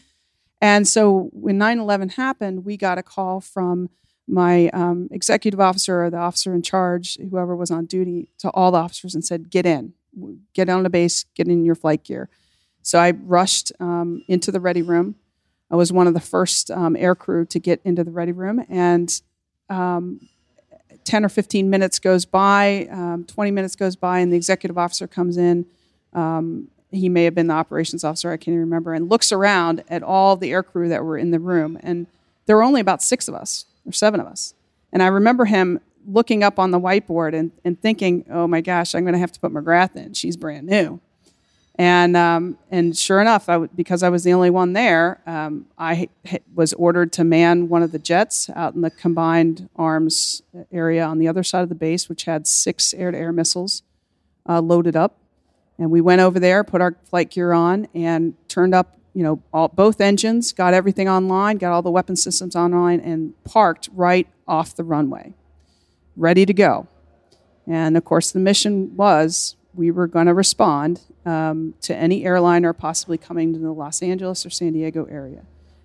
And 0.61 0.87
so 0.87 1.31
when 1.33 1.57
9 1.57 1.79
11 1.79 2.11
happened, 2.11 2.65
we 2.65 2.77
got 2.77 2.99
a 2.99 3.03
call 3.03 3.41
from 3.41 3.89
my 4.31 4.69
um, 4.69 5.09
executive 5.11 5.61
officer 5.61 6.05
or 6.05 6.11
the 6.11 6.19
officer 6.19 6.55
in 6.55 6.63
charge, 6.63 7.19
whoever 7.19 7.57
was 7.57 7.71
on 7.71 7.87
duty, 7.87 8.31
to 8.39 8.51
all 8.51 8.71
the 8.71 8.79
officers 8.79 9.15
and 9.15 9.25
said, 9.25 9.51
Get 9.51 9.67
in, 9.67 9.95
get 10.55 10.69
on 10.69 10.83
the 10.83 10.91
base, 10.91 11.25
get 11.35 11.49
in 11.49 11.65
your 11.65 11.75
flight 11.75 12.05
gear. 12.05 12.29
So 12.83 12.99
I 12.99 13.11
rushed 13.11 13.73
um, 13.81 14.23
into 14.29 14.53
the 14.53 14.61
ready 14.61 14.83
room. 14.83 15.17
I 15.71 15.77
was 15.77 15.93
one 15.93 16.07
of 16.07 16.14
the 16.14 16.21
first 16.21 16.71
um, 16.71 16.97
air 16.97 17.14
crew 17.14 17.45
to 17.47 17.59
get 17.59 17.81
into 17.85 18.03
the 18.03 18.11
ready 18.11 18.33
room. 18.33 18.64
And 18.68 19.21
um, 19.68 20.29
10 21.05 21.25
or 21.25 21.29
15 21.29 21.71
minutes 21.71 21.99
goes 21.99 22.25
by, 22.25 22.89
um, 22.91 23.25
20 23.25 23.51
minutes 23.51 23.77
goes 23.77 23.97
by, 23.97 24.18
and 24.18 24.33
the 24.33 24.37
executive 24.37 24.77
officer 24.77 25.07
comes 25.07 25.37
in. 25.37 25.66
Um, 26.12 26.68
he 26.91 27.09
may 27.09 27.25
have 27.25 27.35
been 27.35 27.47
the 27.47 27.55
operations 27.55 28.03
officer, 28.03 28.31
I 28.31 28.37
can't 28.37 28.49
even 28.49 28.61
remember, 28.61 28.93
and 28.93 29.09
looks 29.09 29.31
around 29.31 29.85
at 29.89 30.03
all 30.03 30.37
the 30.37 30.51
air 30.51 30.62
crew 30.62 30.89
that 30.89 31.05
were 31.05 31.16
in 31.16 31.31
the 31.31 31.39
room. 31.39 31.79
And 31.83 32.09
there 32.47 32.57
were 32.57 32.64
only 32.64 32.81
about 32.81 33.03
six 33.03 33.29
of 33.29 33.35
us 33.35 33.66
or 33.87 33.93
seven 33.93 34.18
of 34.18 34.27
us. 34.27 34.55
And 34.93 35.03
I 35.03 35.07
remember 35.07 35.45
him 35.45 35.81
looking 36.07 36.43
up 36.43 36.59
on 36.59 36.73
the 36.73 36.81
whiteboard 36.81 37.35
and, 37.35 37.53
and 37.64 37.81
thinking, 37.81 38.25
oh 38.29 38.49
my 38.49 38.61
gosh, 38.61 38.95
I'm 38.95 39.05
going 39.05 39.12
to 39.12 39.21
have 39.21 39.33
to 39.33 39.41
put 39.41 39.53
McGrath 39.53 39.95
in. 39.95 40.14
She's 40.14 40.37
brand 40.37 40.66
new. 40.66 41.01
And 41.81 42.14
um, 42.14 42.59
and 42.70 42.95
sure 42.95 43.22
enough, 43.22 43.49
I 43.49 43.55
w- 43.55 43.70
because 43.74 44.03
I 44.03 44.11
was 44.11 44.22
the 44.22 44.35
only 44.35 44.51
one 44.51 44.74
there, 44.74 45.22
um, 45.26 45.64
I 45.78 46.11
h- 46.26 46.43
was 46.55 46.74
ordered 46.74 47.11
to 47.14 47.24
man 47.24 47.70
one 47.70 47.83
of 47.83 47.91
the 47.91 47.99
jets 47.99 48.51
out 48.51 48.74
in 48.74 48.83
the 48.83 48.91
combined 48.91 49.70
arms 49.76 50.43
area 50.70 51.03
on 51.07 51.18
the 51.18 51.26
other 51.26 51.43
side 51.43 51.62
of 51.62 51.70
the 51.70 51.74
base, 51.74 52.07
which 52.07 52.24
had 52.24 52.47
six 52.47 52.93
air-to-air 52.93 53.33
missiles 53.33 53.83
uh, 54.47 54.61
loaded 54.61 54.95
up. 54.95 55.16
And 55.78 55.91
we 55.91 56.03
went 56.03 56.20
over 56.20 56.39
there, 56.39 56.64
put 56.64 56.83
our 56.83 56.97
flight 57.05 57.31
gear 57.31 57.53
on, 57.53 57.89
and 57.95 58.35
turned 58.47 58.74
up, 58.74 58.99
you 59.14 59.22
know, 59.22 59.43
all, 59.51 59.68
both 59.68 60.03
engines, 60.03 60.53
got 60.53 60.74
everything 60.74 61.09
online, 61.09 61.57
got 61.57 61.72
all 61.72 61.81
the 61.81 61.91
weapon 61.91 62.14
systems 62.14 62.55
online, 62.55 63.01
and 63.01 63.33
parked 63.45 63.89
right 63.95 64.28
off 64.47 64.76
the 64.76 64.85
runway, 64.85 65.33
ready 66.14 66.45
to 66.45 66.53
go. 66.53 66.89
And 67.66 67.97
of 67.97 68.05
course, 68.05 68.33
the 68.33 68.39
mission 68.39 68.95
was 68.97 69.57
we 69.75 69.91
were 69.91 70.07
going 70.07 70.27
to 70.27 70.35
respond 70.35 71.01
um, 71.25 71.75
to 71.83 71.95
any 71.95 72.25
airliner 72.25 72.73
possibly 72.73 73.18
coming 73.18 73.53
to 73.53 73.59
the 73.59 73.73
Los 73.73 74.03
Angeles 74.03 74.45
or 74.45 74.51
San 74.51 74.73
Diego 74.73 75.07
area. 75.07 75.45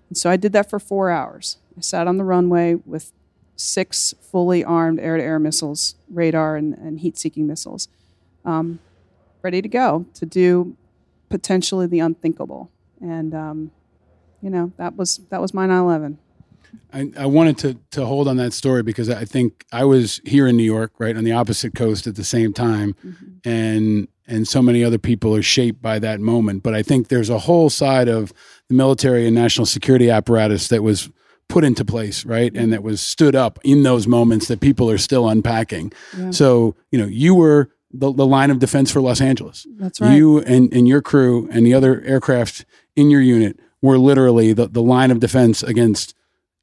And 0.10 0.18
so 0.18 0.30
I 0.30 0.38
did 0.38 0.54
that 0.54 0.70
for 0.70 0.80
four 0.80 1.10
hours. 1.10 1.58
I 1.78 1.82
sat 1.82 2.08
on 2.08 2.18
the 2.18 2.24
runway 2.24 2.76
with 2.86 3.12
six 3.56 4.14
fully 4.22 4.64
armed 4.64 5.00
air 5.00 5.18
to 5.18 5.24
air 5.24 5.40
missiles, 5.40 5.96
radar, 6.10 6.56
and, 6.56 6.74
and 6.74 7.00
heat 7.00 7.18
seeking 7.18 7.48
missiles, 7.48 7.88
um, 8.44 8.80
ready 9.42 9.62
to 9.62 9.70
go 9.70 10.06
to 10.14 10.26
do 10.26 10.76
potentially 11.30 11.88
the 11.88 12.00
unthinkable. 12.00 12.72
And, 13.02 13.34
um, 13.34 13.72
you 14.42 14.50
know, 14.50 14.74
that 14.78 14.96
was, 14.96 15.22
that 15.30 15.42
was 15.42 15.54
my 15.54 15.66
9 15.66 15.82
11. 15.82 16.20
I, 16.94 17.12
I 17.18 17.26
wanted 17.26 17.58
to 17.60 17.78
to 17.92 18.06
hold 18.06 18.28
on 18.28 18.38
that 18.38 18.54
story 18.54 18.84
because 18.84 19.10
I 19.10 19.26
think 19.26 19.66
I 19.72 19.84
was 19.84 20.22
here 20.26 20.48
in 20.48 20.58
New 20.58 20.64
York, 20.64 20.94
right 20.98 21.16
on 21.16 21.24
the 21.24 21.32
opposite 21.32 21.76
coast 21.76 22.08
at 22.08 22.16
the 22.16 22.24
same 22.24 22.54
time, 22.54 22.96
mm-hmm. 23.06 23.50
and 23.50 24.08
and 24.28 24.48
so 24.48 24.62
many 24.62 24.84
other 24.84 24.98
people 24.98 25.36
are 25.36 25.44
shaped 25.44 25.82
by 25.82 26.00
that 26.00 26.20
moment. 26.20 26.64
But 26.64 26.74
I 26.74 26.82
think 26.84 27.08
there's 27.08 27.30
a 27.30 27.40
whole 27.40 27.70
side 27.70 28.08
of 28.08 28.34
the 28.70 28.76
military 28.76 29.26
and 29.26 29.36
national 29.36 29.66
security 29.66 30.10
apparatus 30.10 30.68
that 30.70 30.82
was 30.82 31.10
put 31.48 31.64
into 31.64 31.86
place, 31.86 32.26
right, 32.26 32.56
and 32.56 32.74
that 32.74 32.82
was 32.82 33.02
stood 33.02 33.36
up 33.36 33.60
in 33.64 33.84
those 33.84 34.08
moments 34.08 34.48
that 34.48 34.62
people 34.62 34.90
are 34.90 34.98
still 34.98 35.30
unpacking. 35.30 35.92
Yeah. 36.18 36.32
So 36.32 36.76
you 36.92 37.00
know, 37.00 37.06
you 37.06 37.36
were 37.36 37.70
the, 37.92 38.12
the 38.12 38.26
line 38.26 38.52
of 38.52 38.60
defense 38.60 38.92
for 38.92 39.02
Los 39.02 39.22
Angeles. 39.22 39.66
That's 39.78 40.02
right. 40.02 40.16
You 40.16 40.40
and, 40.40 40.72
and 40.74 40.88
your 40.88 41.02
crew 41.02 41.48
and 41.52 41.66
the 41.66 41.74
other 41.74 42.02
aircraft 42.02 42.66
in 42.96 43.10
your 43.10 43.22
unit 43.22 43.60
were 43.82 43.98
literally 43.98 44.54
the, 44.54 44.68
the 44.68 44.82
line 44.82 45.12
of 45.12 45.20
defense 45.20 45.64
against 45.64 46.16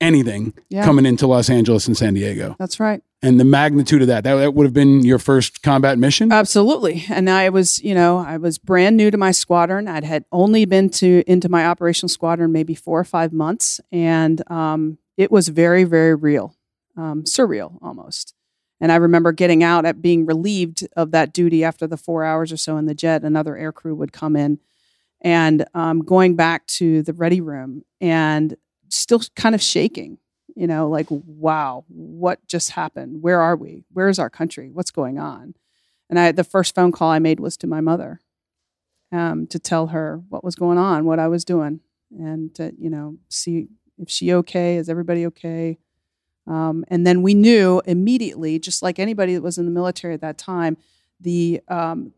anything 0.03 0.53
Yeah. 0.69 0.85
coming 0.85 1.07
into 1.07 1.27
Los 1.27 1.49
Angeles 1.49 1.87
and 1.87 1.97
San 1.97 2.15
Diego. 2.15 2.57
That's 2.59 2.79
right. 2.81 3.03
And 3.25 3.39
the 3.39 3.45
magnitude 3.45 4.03
of 4.03 4.09
that, 4.09 4.25
that, 4.25 4.35
that 4.35 4.53
would 4.55 4.65
have 4.65 4.73
been 4.75 5.05
your 5.05 5.21
first 5.21 5.63
combat 5.63 5.97
mission? 5.97 6.33
Absolutely. 6.33 7.05
And 7.09 7.31
I 7.31 7.51
was, 7.51 7.79
you 7.83 7.95
know, 7.95 8.19
I 8.19 8.37
was 8.37 8.59
brand 8.59 8.97
new 8.97 9.13
to 9.13 9.17
my 9.17 9.31
squadron. 9.31 9.87
I'd 9.87 10.03
had 10.03 10.25
only 10.33 10.65
been 10.65 10.91
to 10.91 11.23
into 11.29 11.49
my 11.49 11.65
operational 11.65 12.09
squadron 12.09 12.51
maybe 12.51 12.75
four 12.75 12.99
or 12.99 13.05
five 13.05 13.33
months, 13.33 13.81
and 13.93 14.43
um, 14.51 14.99
it 15.17 15.31
was 15.31 15.49
very, 15.49 15.85
very 15.85 16.17
real, 16.17 16.57
um, 16.97 17.23
surreal 17.23 17.79
almost. 17.81 18.35
And 18.81 18.91
I 18.91 18.97
remember 18.97 19.31
getting 19.31 19.63
out 19.63 19.85
at 19.87 20.03
being 20.03 20.27
relieved 20.27 20.89
of 20.97 21.13
that 21.13 21.33
duty 21.33 21.63
after 21.63 21.87
the 21.87 21.97
four 21.97 22.25
hours 22.25 22.51
or 22.51 22.57
so 22.57 22.77
in 22.77 22.87
the 22.87 22.95
jet. 22.95 23.23
Another 23.23 23.57
air 23.57 23.71
crew 23.71 23.95
would 23.95 24.13
come 24.13 24.35
in, 24.35 24.59
and 25.21 25.65
um, 25.75 26.01
going 26.01 26.35
back 26.35 26.67
to 26.67 27.03
the 27.03 27.13
ready 27.13 27.41
room 27.41 27.85
and 28.01 28.57
still 28.97 29.21
kind 29.37 29.55
of 29.55 29.63
shaking 29.63 30.19
you 30.55 30.67
know 30.67 30.89
like 30.89 31.07
wow 31.11 31.85
what 31.89 32.47
just 32.47 32.71
happened? 32.71 33.23
Where 33.23 33.41
are 33.41 33.57
we? 33.57 33.85
Where's 33.93 34.19
our 34.19 34.31
country? 34.31 34.71
What's 34.71 34.91
going 34.91 35.19
on? 35.19 35.55
And 36.11 36.19
i 36.19 36.33
the 36.33 36.45
first 36.45 36.75
phone 36.75 36.93
call 36.93 37.11
i 37.11 37.19
made 37.19 37.41
was 37.41 37.57
to 37.59 37.67
my 37.67 37.81
mother 37.81 38.21
um, 39.11 39.47
to 39.49 39.59
tell 39.59 39.89
her 39.89 40.23
what 40.29 40.45
was 40.45 40.55
going 40.55 40.79
on 40.79 41.05
what 41.05 41.19
i 41.19 41.29
was 41.29 41.45
doing 41.45 41.81
and 42.11 42.55
to 42.55 42.73
you 42.79 42.91
know 42.91 43.17
see 43.29 43.69
if 43.99 44.11
she 44.11 44.33
okay 44.35 44.77
is 44.77 44.89
everybody 44.89 45.27
okay? 45.27 45.79
Um, 46.47 46.85
and 46.89 47.07
then 47.07 47.23
we 47.23 47.35
knew 47.35 47.81
immediately 47.87 48.59
just 48.59 48.83
like 48.83 48.99
anybody 48.99 49.35
that 49.35 49.43
was 49.43 49.59
in 49.59 49.65
the 49.65 49.71
military 49.71 50.15
at 50.15 50.21
that 50.23 50.39
time 50.39 50.77
the 51.21 51.61
um, 51.69 52.13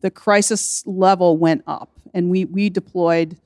the 0.00 0.10
crisis 0.10 0.86
level 0.86 1.38
went 1.38 1.64
up 1.66 1.90
and 2.12 2.30
we 2.30 2.44
we 2.44 2.68
deployed 2.68 3.38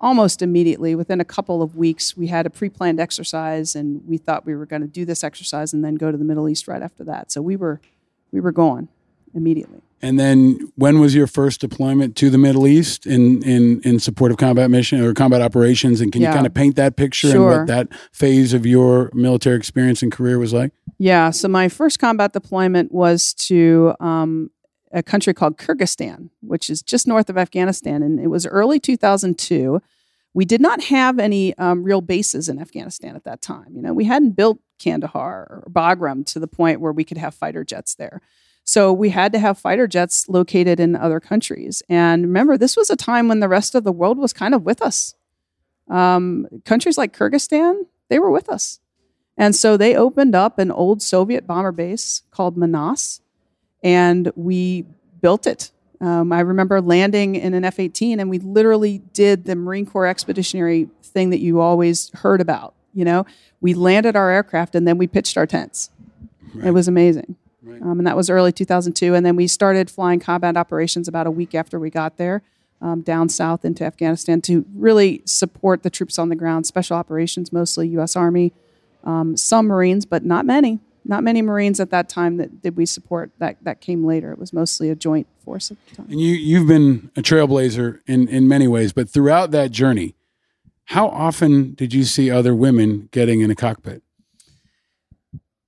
almost 0.00 0.42
immediately 0.42 0.94
within 0.94 1.20
a 1.20 1.24
couple 1.24 1.62
of 1.62 1.76
weeks 1.76 2.16
we 2.16 2.26
had 2.28 2.46
a 2.46 2.50
pre-planned 2.50 3.00
exercise 3.00 3.74
and 3.74 4.00
we 4.06 4.16
thought 4.18 4.46
we 4.46 4.54
were 4.54 4.66
going 4.66 4.82
to 4.82 4.88
do 4.88 5.04
this 5.04 5.24
exercise 5.24 5.72
and 5.72 5.84
then 5.84 5.94
go 5.96 6.10
to 6.12 6.18
the 6.18 6.24
middle 6.24 6.48
east 6.48 6.68
right 6.68 6.82
after 6.82 7.02
that 7.04 7.30
so 7.32 7.42
we 7.42 7.56
were 7.56 7.80
we 8.32 8.40
were 8.40 8.52
going 8.52 8.88
immediately 9.34 9.80
And 10.00 10.18
then 10.18 10.70
when 10.76 11.00
was 11.00 11.14
your 11.14 11.26
first 11.26 11.60
deployment 11.60 12.14
to 12.16 12.30
the 12.30 12.38
Middle 12.38 12.66
East 12.68 13.04
in, 13.04 13.42
in, 13.42 13.80
in 13.82 13.98
support 13.98 14.30
of 14.30 14.38
combat 14.38 14.70
mission 14.70 15.00
or 15.02 15.12
combat 15.12 15.42
operations? 15.42 16.00
And 16.00 16.12
can 16.12 16.22
Yeah. 16.22 16.28
you 16.30 16.34
kind 16.34 16.46
of 16.46 16.54
paint 16.54 16.76
that 16.76 16.94
picture 16.96 17.30
Sure. 17.32 17.50
and 17.50 17.58
what 17.58 17.66
that 17.66 17.88
phase 18.12 18.54
of 18.54 18.64
your 18.64 19.10
military 19.12 19.56
experience 19.56 20.00
and 20.02 20.10
career 20.12 20.38
was 20.38 20.52
like? 20.52 20.72
yeah 20.98 21.30
so 21.30 21.46
my 21.48 21.68
first 21.68 21.98
combat 21.98 22.32
deployment 22.32 22.90
was 22.92 23.34
to 23.34 23.94
um, 24.00 24.50
a 24.92 25.02
country 25.02 25.34
called 25.34 25.58
kyrgyzstan 25.58 26.30
which 26.40 26.70
is 26.70 26.82
just 26.82 27.06
north 27.06 27.28
of 27.28 27.38
afghanistan 27.38 28.02
and 28.02 28.20
it 28.20 28.28
was 28.28 28.46
early 28.46 28.80
2002 28.80 29.80
we 30.34 30.44
did 30.44 30.60
not 30.60 30.84
have 30.84 31.18
any 31.18 31.56
um, 31.58 31.82
real 31.82 32.00
bases 32.00 32.48
in 32.48 32.58
afghanistan 32.60 33.16
at 33.16 33.24
that 33.24 33.40
time 33.40 33.68
you 33.74 33.82
know 33.82 33.92
we 33.92 34.04
hadn't 34.04 34.32
built 34.36 34.58
kandahar 34.78 35.46
or 35.50 35.64
bagram 35.70 36.24
to 36.24 36.38
the 36.38 36.46
point 36.46 36.80
where 36.80 36.92
we 36.92 37.04
could 37.04 37.18
have 37.18 37.34
fighter 37.34 37.64
jets 37.64 37.94
there 37.94 38.20
So 38.64 38.92
we 38.92 39.08
had 39.08 39.32
to 39.32 39.38
have 39.38 39.56
fighter 39.58 39.86
jets 39.86 40.28
located 40.28 40.78
in 40.78 40.94
other 40.94 41.20
countries. 41.20 41.82
And 41.88 42.24
remember, 42.24 42.58
this 42.58 42.76
was 42.76 42.90
a 42.90 42.96
time 42.96 43.26
when 43.26 43.40
the 43.40 43.48
rest 43.48 43.74
of 43.74 43.82
the 43.82 43.92
world 43.92 44.18
was 44.18 44.34
kind 44.34 44.54
of 44.54 44.62
with 44.62 44.82
us. 44.82 45.14
Um, 45.88 46.46
countries 46.66 46.98
like 46.98 47.16
Kyrgyzstan, 47.16 47.86
they 48.10 48.18
were 48.18 48.30
with 48.30 48.50
us. 48.50 48.78
And 49.38 49.56
so 49.56 49.78
they 49.78 49.96
opened 49.96 50.34
up 50.34 50.58
an 50.58 50.70
old 50.70 51.00
Soviet 51.00 51.46
bomber 51.46 51.72
base 51.72 52.20
called 52.30 52.58
Manas, 52.58 53.22
and 53.82 54.30
we 54.36 54.86
built 55.20 55.46
it. 55.46 55.70
Um, 56.00 56.32
I 56.32 56.40
remember 56.40 56.80
landing 56.80 57.34
in 57.34 57.54
an 57.54 57.64
F 57.64 57.80
18, 57.80 58.20
and 58.20 58.30
we 58.30 58.38
literally 58.38 58.98
did 59.12 59.44
the 59.44 59.56
Marine 59.56 59.86
Corps 59.86 60.06
expeditionary 60.06 60.88
thing 61.02 61.30
that 61.30 61.40
you 61.40 61.60
always 61.60 62.10
heard 62.14 62.40
about. 62.40 62.74
You 62.94 63.04
know, 63.04 63.26
we 63.60 63.74
landed 63.74 64.16
our 64.16 64.30
aircraft 64.30 64.74
and 64.74 64.86
then 64.86 64.98
we 64.98 65.06
pitched 65.06 65.36
our 65.36 65.46
tents. 65.46 65.90
It 66.64 66.70
was 66.70 66.88
amazing. 66.88 67.36
Um, 67.82 67.98
and 67.98 68.06
that 68.06 68.16
was 68.16 68.30
early 68.30 68.52
2002. 68.52 69.14
And 69.14 69.24
then 69.24 69.36
we 69.36 69.46
started 69.46 69.90
flying 69.90 70.20
combat 70.20 70.56
operations 70.56 71.06
about 71.06 71.26
a 71.26 71.30
week 71.30 71.54
after 71.54 71.78
we 71.78 71.90
got 71.90 72.16
there 72.16 72.42
um, 72.80 73.02
down 73.02 73.28
south 73.28 73.64
into 73.64 73.84
Afghanistan 73.84 74.40
to 74.42 74.64
really 74.74 75.22
support 75.24 75.82
the 75.82 75.90
troops 75.90 76.18
on 76.18 76.28
the 76.28 76.36
ground, 76.36 76.66
special 76.66 76.96
operations, 76.96 77.52
mostly 77.52 77.88
U.S. 77.88 78.16
Army, 78.16 78.52
um, 79.04 79.36
some 79.36 79.66
Marines, 79.66 80.06
but 80.06 80.24
not 80.24 80.46
many. 80.46 80.80
Not 81.08 81.24
many 81.24 81.42
Marines 81.42 81.80
at 81.80 81.90
that 81.90 82.08
time 82.08 82.36
that 82.36 82.62
did 82.62 82.76
we 82.76 82.86
support. 82.86 83.32
That 83.38 83.56
that 83.62 83.80
came 83.80 84.04
later. 84.04 84.30
It 84.30 84.38
was 84.38 84.52
mostly 84.52 84.90
a 84.90 84.94
joint 84.94 85.26
force 85.44 85.70
at 85.72 85.78
the 85.88 85.96
time. 85.96 86.06
And 86.10 86.20
you 86.20 86.34
you've 86.34 86.68
been 86.68 87.10
a 87.16 87.22
trailblazer 87.22 88.00
in 88.06 88.28
in 88.28 88.46
many 88.46 88.68
ways, 88.68 88.92
but 88.92 89.08
throughout 89.08 89.50
that 89.52 89.70
journey, 89.72 90.14
How 90.84 91.08
often 91.08 91.74
did 91.74 91.92
you 91.92 92.04
see 92.04 92.30
other 92.30 92.54
women 92.54 93.08
getting 93.10 93.40
in 93.42 93.50
a 93.50 93.54
cockpit? 93.54 94.02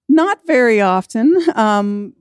Not 0.08 0.38
very 0.46 0.80
often. 0.80 1.36
Um, 1.54 2.14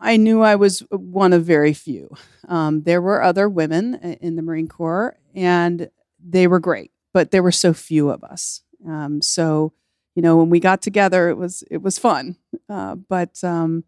I 0.00 0.16
knew 0.16 0.40
I 0.42 0.56
was 0.56 0.80
one 0.90 1.32
of 1.34 1.44
very 1.44 1.74
few. 1.74 2.08
Um, 2.48 2.82
there 2.82 3.02
were 3.02 3.22
other 3.22 3.48
women 3.48 3.96
in 4.20 4.36
the 4.36 4.42
Marine 4.42 4.68
Corps, 4.68 5.16
and 5.34 5.90
they 6.18 6.46
were 6.46 6.60
great, 6.60 6.90
but 7.12 7.30
there 7.30 7.42
were 7.42 7.52
so 7.52 7.72
few 7.74 8.08
of 8.08 8.24
us. 8.24 8.62
Um, 8.86 9.20
so, 9.20 9.72
you 10.18 10.22
know, 10.22 10.36
when 10.36 10.50
we 10.50 10.58
got 10.58 10.82
together, 10.82 11.28
it 11.28 11.36
was 11.36 11.62
it 11.70 11.80
was 11.80 11.96
fun. 11.96 12.34
Uh, 12.68 12.96
but 12.96 13.44
um, 13.44 13.84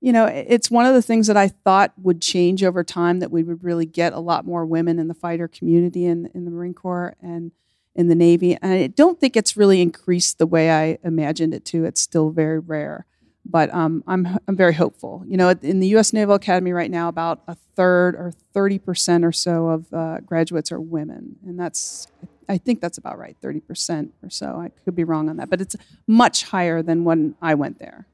you 0.00 0.14
know, 0.14 0.24
it's 0.24 0.70
one 0.70 0.86
of 0.86 0.94
the 0.94 1.02
things 1.02 1.26
that 1.26 1.36
I 1.36 1.48
thought 1.48 1.92
would 1.98 2.22
change 2.22 2.64
over 2.64 2.82
time. 2.82 3.18
That 3.18 3.30
we 3.30 3.42
would 3.42 3.62
really 3.62 3.84
get 3.84 4.14
a 4.14 4.18
lot 4.18 4.46
more 4.46 4.64
women 4.64 4.98
in 4.98 5.08
the 5.08 5.14
fighter 5.14 5.46
community 5.46 6.06
in 6.06 6.30
in 6.32 6.46
the 6.46 6.50
Marine 6.50 6.72
Corps 6.72 7.16
and 7.20 7.52
in 7.94 8.08
the 8.08 8.14
Navy. 8.14 8.56
And 8.62 8.72
I 8.72 8.86
don't 8.86 9.20
think 9.20 9.36
it's 9.36 9.58
really 9.58 9.82
increased 9.82 10.38
the 10.38 10.46
way 10.46 10.70
I 10.70 10.96
imagined 11.04 11.52
it 11.52 11.66
to. 11.66 11.84
It's 11.84 12.00
still 12.00 12.30
very 12.30 12.58
rare 12.58 13.04
but 13.44 13.72
um, 13.74 14.02
I'm 14.06 14.38
I'm 14.48 14.56
very 14.56 14.74
hopeful. 14.74 15.22
You 15.26 15.36
know, 15.36 15.50
in 15.50 15.80
the 15.80 15.88
U.S. 15.88 16.14
Naval 16.14 16.36
Academy 16.36 16.72
right 16.72 16.90
now, 16.90 17.08
about 17.08 17.42
a 17.46 17.54
third 17.54 18.14
or 18.14 18.32
thirty 18.54 18.78
percent 18.78 19.22
or 19.22 19.32
so 19.32 19.68
of 19.68 19.92
uh, 19.92 20.20
graduates 20.20 20.72
are 20.72 20.80
women, 20.80 21.36
and 21.46 21.60
that's 21.60 22.08
I 22.48 22.58
think 22.58 22.80
that's 22.80 22.98
about 22.98 23.18
right, 23.18 23.36
thirty 23.40 23.60
percent 23.60 24.14
or 24.22 24.30
so. 24.30 24.60
I 24.60 24.70
could 24.84 24.96
be 24.96 25.04
wrong 25.04 25.28
on 25.28 25.36
that, 25.36 25.50
but 25.50 25.60
it's 25.60 25.76
much 26.06 26.44
higher 26.44 26.82
than 26.82 27.04
when 27.04 27.34
I 27.42 27.54
went 27.54 27.78
there. 27.78 28.06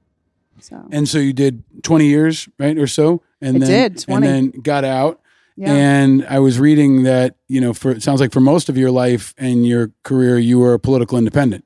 So 0.60 0.86
and 0.90 1.08
so 1.08 1.18
you 1.18 1.32
did 1.32 1.62
twenty 1.82 2.06
years, 2.06 2.48
right, 2.58 2.76
or 2.76 2.86
so, 2.86 3.22
and 3.40 3.56
I 3.56 3.66
then 3.66 3.68
did, 3.92 4.02
20. 4.02 4.26
and 4.26 4.52
then 4.54 4.60
got 4.60 4.84
out. 4.84 5.20
Yeah. 5.56 5.72
And 5.72 6.26
I 6.26 6.40
was 6.40 6.58
reading 6.58 7.04
that 7.04 7.36
you 7.48 7.60
know, 7.60 7.72
for 7.72 7.92
it 7.92 8.02
sounds 8.02 8.20
like 8.20 8.32
for 8.32 8.40
most 8.40 8.68
of 8.68 8.76
your 8.76 8.90
life 8.90 9.34
and 9.38 9.66
your 9.66 9.92
career, 10.02 10.38
you 10.38 10.58
were 10.58 10.74
a 10.74 10.80
political 10.80 11.16
independent. 11.16 11.64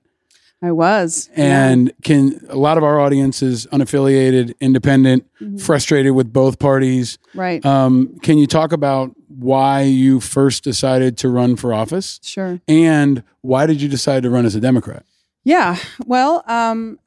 I 0.61 0.72
was. 0.72 1.30
And 1.36 1.92
can 2.02 2.40
a 2.48 2.56
lot 2.56 2.78
of 2.78 2.84
our 2.84 2.98
audience 2.98 3.42
is 3.42 3.66
unaffiliated, 3.66 4.54
independent, 4.61 5.24
Mhm. 5.40 5.61
frustrated 5.61 6.12
with 6.14 6.32
both 6.32 6.59
parties. 6.59 7.16
Right. 7.34 7.64
Um, 7.64 8.18
can 8.22 8.38
you 8.38 8.46
talk 8.48 8.72
about 8.72 9.14
why 9.28 9.82
you 9.82 10.18
first 10.18 10.64
decided 10.64 11.16
to 11.18 11.28
run 11.28 11.54
for 11.54 11.72
office? 11.72 12.18
Sure. 12.24 12.61
And 12.66 13.22
why 13.40 13.66
did 13.66 13.80
you 13.80 13.88
decide 13.88 14.24
to 14.24 14.30
run 14.30 14.44
as 14.46 14.56
a 14.56 14.61
Democrat? 14.61 15.04
Yeah. 15.44 15.76
Well, 16.06 16.42
um, 16.48 16.98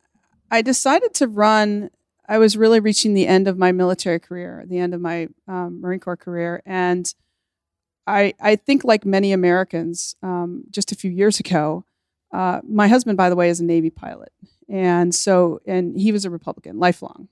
I 0.49 0.61
decided 0.61 1.13
to 1.15 1.27
run. 1.27 1.89
I 2.29 2.37
was 2.37 2.55
really 2.55 2.79
reaching 2.79 3.13
the 3.13 3.27
end 3.27 3.49
of 3.49 3.57
my 3.57 3.73
military 3.73 4.19
career, 4.19 4.63
the 4.65 4.79
end 4.79 4.93
of 4.93 5.01
my 5.01 5.27
um, 5.49 5.81
Marine 5.81 5.99
Corps 5.99 6.15
career, 6.15 6.61
and 6.65 7.13
I 8.07 8.33
I 8.39 8.55
think 8.55 8.85
like 8.85 9.05
many 9.05 9.33
Americans, 9.33 10.15
um, 10.23 10.63
just 10.71 10.91
a 10.93 10.95
few 10.95 11.11
years 11.11 11.39
ago, 11.41 11.83
uh, 12.33 12.61
my 12.67 12.87
husband, 12.87 13.17
by 13.17 13.29
the 13.29 13.35
way, 13.35 13.49
is 13.49 13.59
a 13.59 13.65
Navy 13.65 13.89
pilot, 13.89 14.31
and 14.69 15.13
so 15.13 15.59
and 15.65 15.99
he 15.99 16.11
was 16.11 16.25
a 16.25 16.29
Republican, 16.29 16.79
lifelong. 16.79 17.27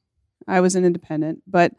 I 0.48 0.62
was 0.62 0.76
an 0.76 0.86
independent, 0.86 1.44
but 1.48 1.74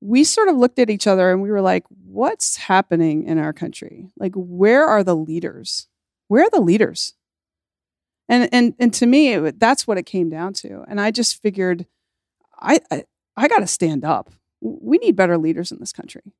we 0.00 0.24
sort 0.24 0.48
of 0.48 0.56
looked 0.56 0.78
at 0.78 0.90
each 0.90 1.06
other 1.06 1.30
and 1.30 1.42
we 1.42 1.50
were 1.50 1.60
like, 1.60 1.84
"What's 1.88 2.56
happening 2.56 3.24
in 3.24 3.38
our 3.38 3.52
country? 3.52 4.08
Like, 4.16 4.32
where 4.34 4.84
are 4.84 5.04
the 5.04 5.16
leaders? 5.16 5.88
Where 6.28 6.44
are 6.44 6.50
the 6.50 6.60
leaders?" 6.60 7.14
And 8.28 8.48
and 8.52 8.74
and 8.78 8.94
to 8.94 9.06
me, 9.06 9.34
it, 9.34 9.60
that's 9.60 9.86
what 9.86 9.98
it 9.98 10.06
came 10.06 10.28
down 10.28 10.52
to. 10.54 10.84
And 10.88 11.00
I 11.00 11.10
just 11.10 11.40
figured, 11.42 11.86
I 12.60 12.80
I, 12.90 13.04
I 13.36 13.48
got 13.48 13.60
to 13.60 13.66
stand 13.66 14.04
up. 14.04 14.30
We 14.60 14.98
need 14.98 15.16
better 15.16 15.38
leaders 15.38 15.72
in 15.72 15.78
this 15.80 15.92
country. 15.92 16.34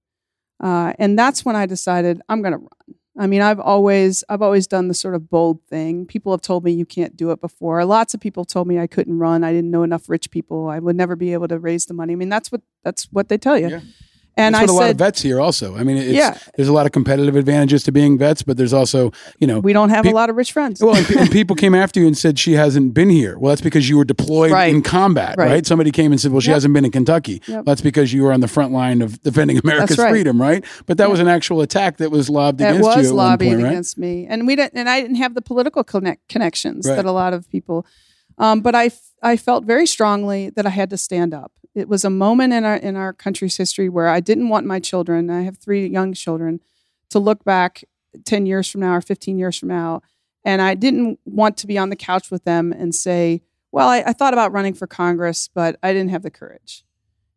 Uh, 0.63 0.93
and 0.99 1.19
that's 1.19 1.45
when 1.45 1.57
I 1.57 1.67
decided 1.67 2.23
I'm 2.29 2.41
going 2.41 2.53
to 2.53 2.59
run. 2.59 2.97
I 3.19 3.27
mean, 3.27 3.43
I've 3.43 3.61
always 3.61 4.25
I've 4.29 4.41
always 4.41 4.67
done 4.67 4.89
the 4.89 4.95
sort 4.95 5.15
of 5.15 5.29
bold 5.29 5.63
thing. 5.69 6.07
People 6.07 6.33
have 6.33 6.41
told 6.41 6.65
me 6.65 6.73
you 6.73 6.87
can't 6.87 7.17
do 7.17 7.31
it 7.31 7.41
before. 7.43 7.85
Lots 7.85 8.15
of 8.15 8.21
people 8.21 8.45
told 8.45 8.67
me 8.67 8.79
I 8.79 8.87
couldn't 8.87 9.19
run. 9.19 9.45
I 9.45 9.53
didn't 9.53 9.71
know 9.71 9.83
enough 9.83 10.09
rich 10.09 10.31
people. 10.31 10.69
I 10.69 10.79
would 10.79 10.97
never 10.97 11.15
be 11.15 11.33
able 11.35 11.49
to 11.49 11.59
raise 11.59 11.85
the 11.87 11.95
money. 11.95 12.15
I 12.15 12.17
mean, 12.17 12.31
that's 12.31 12.51
what 12.51 12.63
that's 12.85 13.05
what 13.13 13.29
they 13.29 13.37
tell 13.37 13.59
you. 13.59 13.69
And 14.35 14.55
That's 14.55 14.63
I 14.63 14.65
what 14.65 14.71
a 14.71 14.73
lot 14.73 14.83
said, 14.85 14.91
of 14.93 14.97
vets 14.97 15.21
here 15.21 15.41
also. 15.41 15.77
I 15.77 15.83
mean, 15.85 15.99
it's, 15.99 16.09
Yeah. 16.09 16.39
there's 16.57 16.69
a 16.69 16.73
lot 16.73 16.87
of 16.87 16.93
competitive 16.93 17.37
advantages 17.37 17.83
to 17.83 17.93
being 17.93 18.17
vets, 18.17 18.43
but 18.43 18.57
there's 18.57 18.73
also, 18.73 19.13
you 19.39 19.47
know, 19.47 19.61
we 19.61 19.75
don't 19.75 19.91
have 19.91 20.05
pe- 20.05 20.11
a 20.11 20.15
lot 20.15 20.31
of 20.31 20.37
rich 20.37 20.53
friends. 20.53 20.83
Well, 20.83 20.97
and, 20.97 21.07
pe- 21.07 21.19
and 21.21 21.31
people 21.31 21.55
came 21.55 21.75
after 21.75 22.01
you 22.01 22.07
and 22.07 22.17
said 22.17 22.39
she 22.39 22.53
hasn't 22.53 22.95
been 22.95 23.11
here. 23.11 23.39
Well, 23.39 23.51
that's 23.51 23.61
because 23.61 23.91
you 23.91 23.99
were 23.99 24.07
deployed 24.07 24.51
Right. 24.53 24.73
in 24.75 24.81
combat, 24.81 25.35
right. 25.37 25.51
Right. 25.51 25.67
Somebody 25.67 25.91
came 25.91 26.13
and 26.13 26.21
said, 26.21 26.33
"Well, 26.33 26.41
she 26.41 26.49
Yep. 26.49 26.57
hasn't 26.57 26.73
been 26.73 26.87
in 26.87 26.91
Kentucky." 26.93 27.43
Yep. 27.47 27.49
Well, 27.49 27.63
that's 27.65 27.83
because 27.83 28.15
you 28.15 28.23
were 28.23 28.33
on 28.33 28.41
the 28.41 28.49
front 28.49 28.73
line 28.73 29.03
of 29.03 29.21
defending 29.23 29.59
America's 29.63 29.99
right. 29.99 30.09
freedom, 30.11 30.41
right? 30.41 30.65
But 30.87 30.97
that 30.97 31.11
was 31.11 31.21
an 31.21 31.29
actual 31.29 31.61
attack 31.61 31.99
that 31.99 32.11
was 32.11 32.31
lobbed 32.31 32.63
It 32.63 32.65
against 32.65 32.83
was 32.87 33.05
you 33.05 33.09
at 33.11 33.15
lobbied 33.15 33.49
point, 33.57 33.67
against 33.67 33.99
me, 33.99 34.27
and 34.31 34.47
we 34.47 34.57
didn't. 34.57 34.79
And 34.79 34.89
I 34.89 35.03
didn't 35.03 35.17
have 35.17 35.35
the 35.35 35.43
political 35.43 35.85
connect, 35.85 36.27
connections 36.31 36.87
that 36.87 37.05
a 37.05 37.13
lot 37.13 37.35
of 37.35 37.51
people. 37.51 37.85
Um, 38.39 38.63
but 38.63 38.75
I, 38.75 38.87
f- 38.87 39.11
I 39.23 39.37
felt 39.37 39.65
very 39.67 39.87
strongly 39.87 40.49
that 40.57 40.65
I 40.65 40.71
had 40.71 40.89
to 40.91 40.97
stand 40.97 41.35
up. 41.35 41.53
It 41.75 41.89
was 41.89 42.05
a 42.05 42.11
moment 42.11 42.53
in 42.53 42.65
our 42.65 42.77
in 42.77 42.97
our 42.97 43.13
country's 43.13 43.57
history 43.57 43.89
where 43.89 44.09
I 44.09 44.21
didn't 44.21 44.49
want 44.49 44.67
my 44.67 44.79
children. 44.79 45.31
I 45.31 45.43
have 45.43 45.59
three 45.59 45.87
young 45.87 46.13
children 46.13 46.61
to 47.11 47.19
look 47.19 47.45
back 47.45 47.85
ten 48.25 48.47
years 48.47 48.69
from 48.69 48.83
now 48.83 48.95
or 48.95 49.01
fifteen 49.01 49.39
years 49.39 49.59
from 49.59 49.69
now, 49.69 50.03
and 50.45 50.61
I 50.61 50.75
didn't 50.75 51.19
want 51.25 51.57
to 51.59 51.67
be 51.67 51.79
on 51.79 51.89
the 51.89 51.97
couch 51.97 52.31
with 52.31 52.45
them 52.45 52.73
and 52.73 52.95
say, 52.95 53.43
"Well, 53.71 53.89
I, 53.89 54.03
I 54.07 54.13
thought 54.13 54.35
about 54.35 54.53
running 54.53 54.75
for 54.75 54.87
Congress, 54.87 55.49
but 55.53 55.79
I 55.83 55.93
didn't 55.93 56.11
have 56.11 56.23
the 56.23 56.31
courage." 56.31 56.85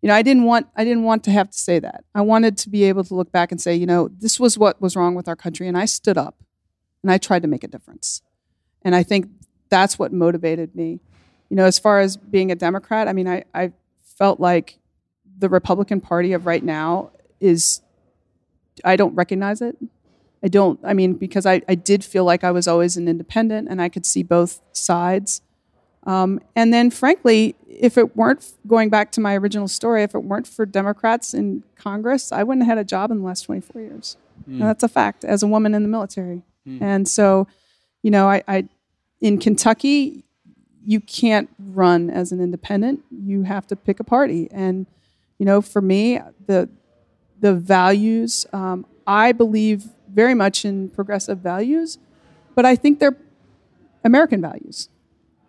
You 0.01 0.09
know, 0.09 0.15
I 0.15 0.21
didn't 0.21 0.43
want 0.43 0.67
I 0.75 0.83
didn't 0.83 1.03
want 1.03 1.23
to 1.23 1.31
have 1.31 1.49
to 1.49 1.57
say 1.57 1.79
that. 1.79 2.03
I 2.13 2.21
wanted 2.21 2.57
to 2.59 2.69
be 2.69 2.83
able 2.83 3.03
to 3.05 3.15
look 3.15 3.31
back 3.31 3.51
and 3.51 3.61
say, 3.61 3.73
you 3.73 3.85
know, 3.85 4.09
this 4.09 4.39
was 4.39 4.57
what 4.57 4.81
was 4.81 4.95
wrong 4.95 5.15
with 5.15 5.27
our 5.27 5.35
country, 5.35 5.67
and 5.67 5.77
I 5.77 5.85
stood 5.85 6.17
up 6.17 6.43
and 7.05 7.11
I 7.11 7.19
tried 7.19 7.43
to 7.43 7.47
make 7.47 7.63
a 7.63 7.67
difference. 7.67 8.21
And 8.81 8.95
I 8.95 9.03
think 9.03 9.27
that's 9.69 9.97
what 9.97 10.11
motivated 10.11 10.75
me. 10.75 10.99
You 11.49 11.55
know, 11.55 11.65
as 11.65 11.79
far 11.79 11.99
as 11.99 12.17
being 12.17 12.51
a 12.51 12.55
Democrat, 12.55 13.07
I 13.07 13.13
mean, 13.13 13.27
I, 13.27 13.43
I 13.53 13.73
felt 14.17 14.39
like 14.39 14.79
the 15.37 15.49
Republican 15.49 16.01
Party 16.01 16.33
of 16.33 16.45
right 16.45 16.63
now 16.63 17.11
is 17.39 17.81
I 18.83 18.95
don't 18.95 19.15
recognize 19.15 19.61
it. 19.61 19.77
I 20.43 20.47
don't, 20.47 20.79
I 20.83 20.93
mean, 20.93 21.13
because 21.13 21.45
I, 21.45 21.61
I 21.67 21.75
did 21.75 22.03
feel 22.03 22.23
like 22.23 22.43
I 22.43 22.51
was 22.51 22.67
always 22.67 22.97
an 22.97 23.07
independent 23.07 23.67
and 23.69 23.81
I 23.81 23.89
could 23.89 24.05
see 24.05 24.21
both 24.21 24.61
sides. 24.73 25.41
Um, 26.03 26.39
and 26.55 26.71
then, 26.71 26.91
frankly, 26.91 27.55
if 27.67 27.97
it 27.97 28.15
weren't 28.15 28.53
going 28.67 28.89
back 28.89 29.11
to 29.13 29.21
my 29.21 29.35
original 29.35 29.67
story, 29.67 30.03
if 30.03 30.13
it 30.13 30.23
weren't 30.23 30.47
for 30.47 30.65
Democrats 30.65 31.33
in 31.33 31.63
Congress, 31.75 32.31
I 32.31 32.43
wouldn't 32.43 32.65
have 32.65 32.77
had 32.77 32.85
a 32.85 32.87
job 32.87 33.09
in 33.09 33.19
the 33.19 33.25
last 33.25 33.41
24 33.41 33.81
years. 33.81 34.17
Mm. 34.47 34.53
And 34.53 34.61
that's 34.61 34.83
a 34.83 34.89
fact 34.89 35.23
as 35.25 35.41
a 35.41 35.47
woman 35.47 35.73
in 35.73 35.81
the 35.81 35.89
military. 35.89 36.43
Mm. 36.67 36.81
And 36.81 37.07
so, 37.07 37.47
you 38.03 38.11
know, 38.11 38.29
I, 38.29 38.43
I 38.47 38.67
in 39.21 39.39
Kentucky, 39.39 40.24
you 40.85 40.99
can't 40.99 41.49
run 41.59 42.09
as 42.09 42.31
an 42.31 42.39
independent. 42.39 43.03
You 43.11 43.43
have 43.43 43.65
to 43.67 43.75
pick 43.75 43.99
a 43.99 44.03
party. 44.03 44.47
And, 44.51 44.85
you 45.39 45.45
know, 45.45 45.61
for 45.61 45.81
me, 45.81 46.19
the 46.47 46.69
the 47.39 47.53
values, 47.53 48.45
um, 48.53 48.85
I 49.05 49.31
believe 49.33 49.85
very 50.09 50.33
much 50.33 50.63
in 50.63 50.89
progressive 50.89 51.39
values, 51.39 51.97
but 52.55 52.65
I 52.65 52.75
think 52.75 52.99
they're 52.99 53.17
American 54.03 54.41
values. 54.41 54.89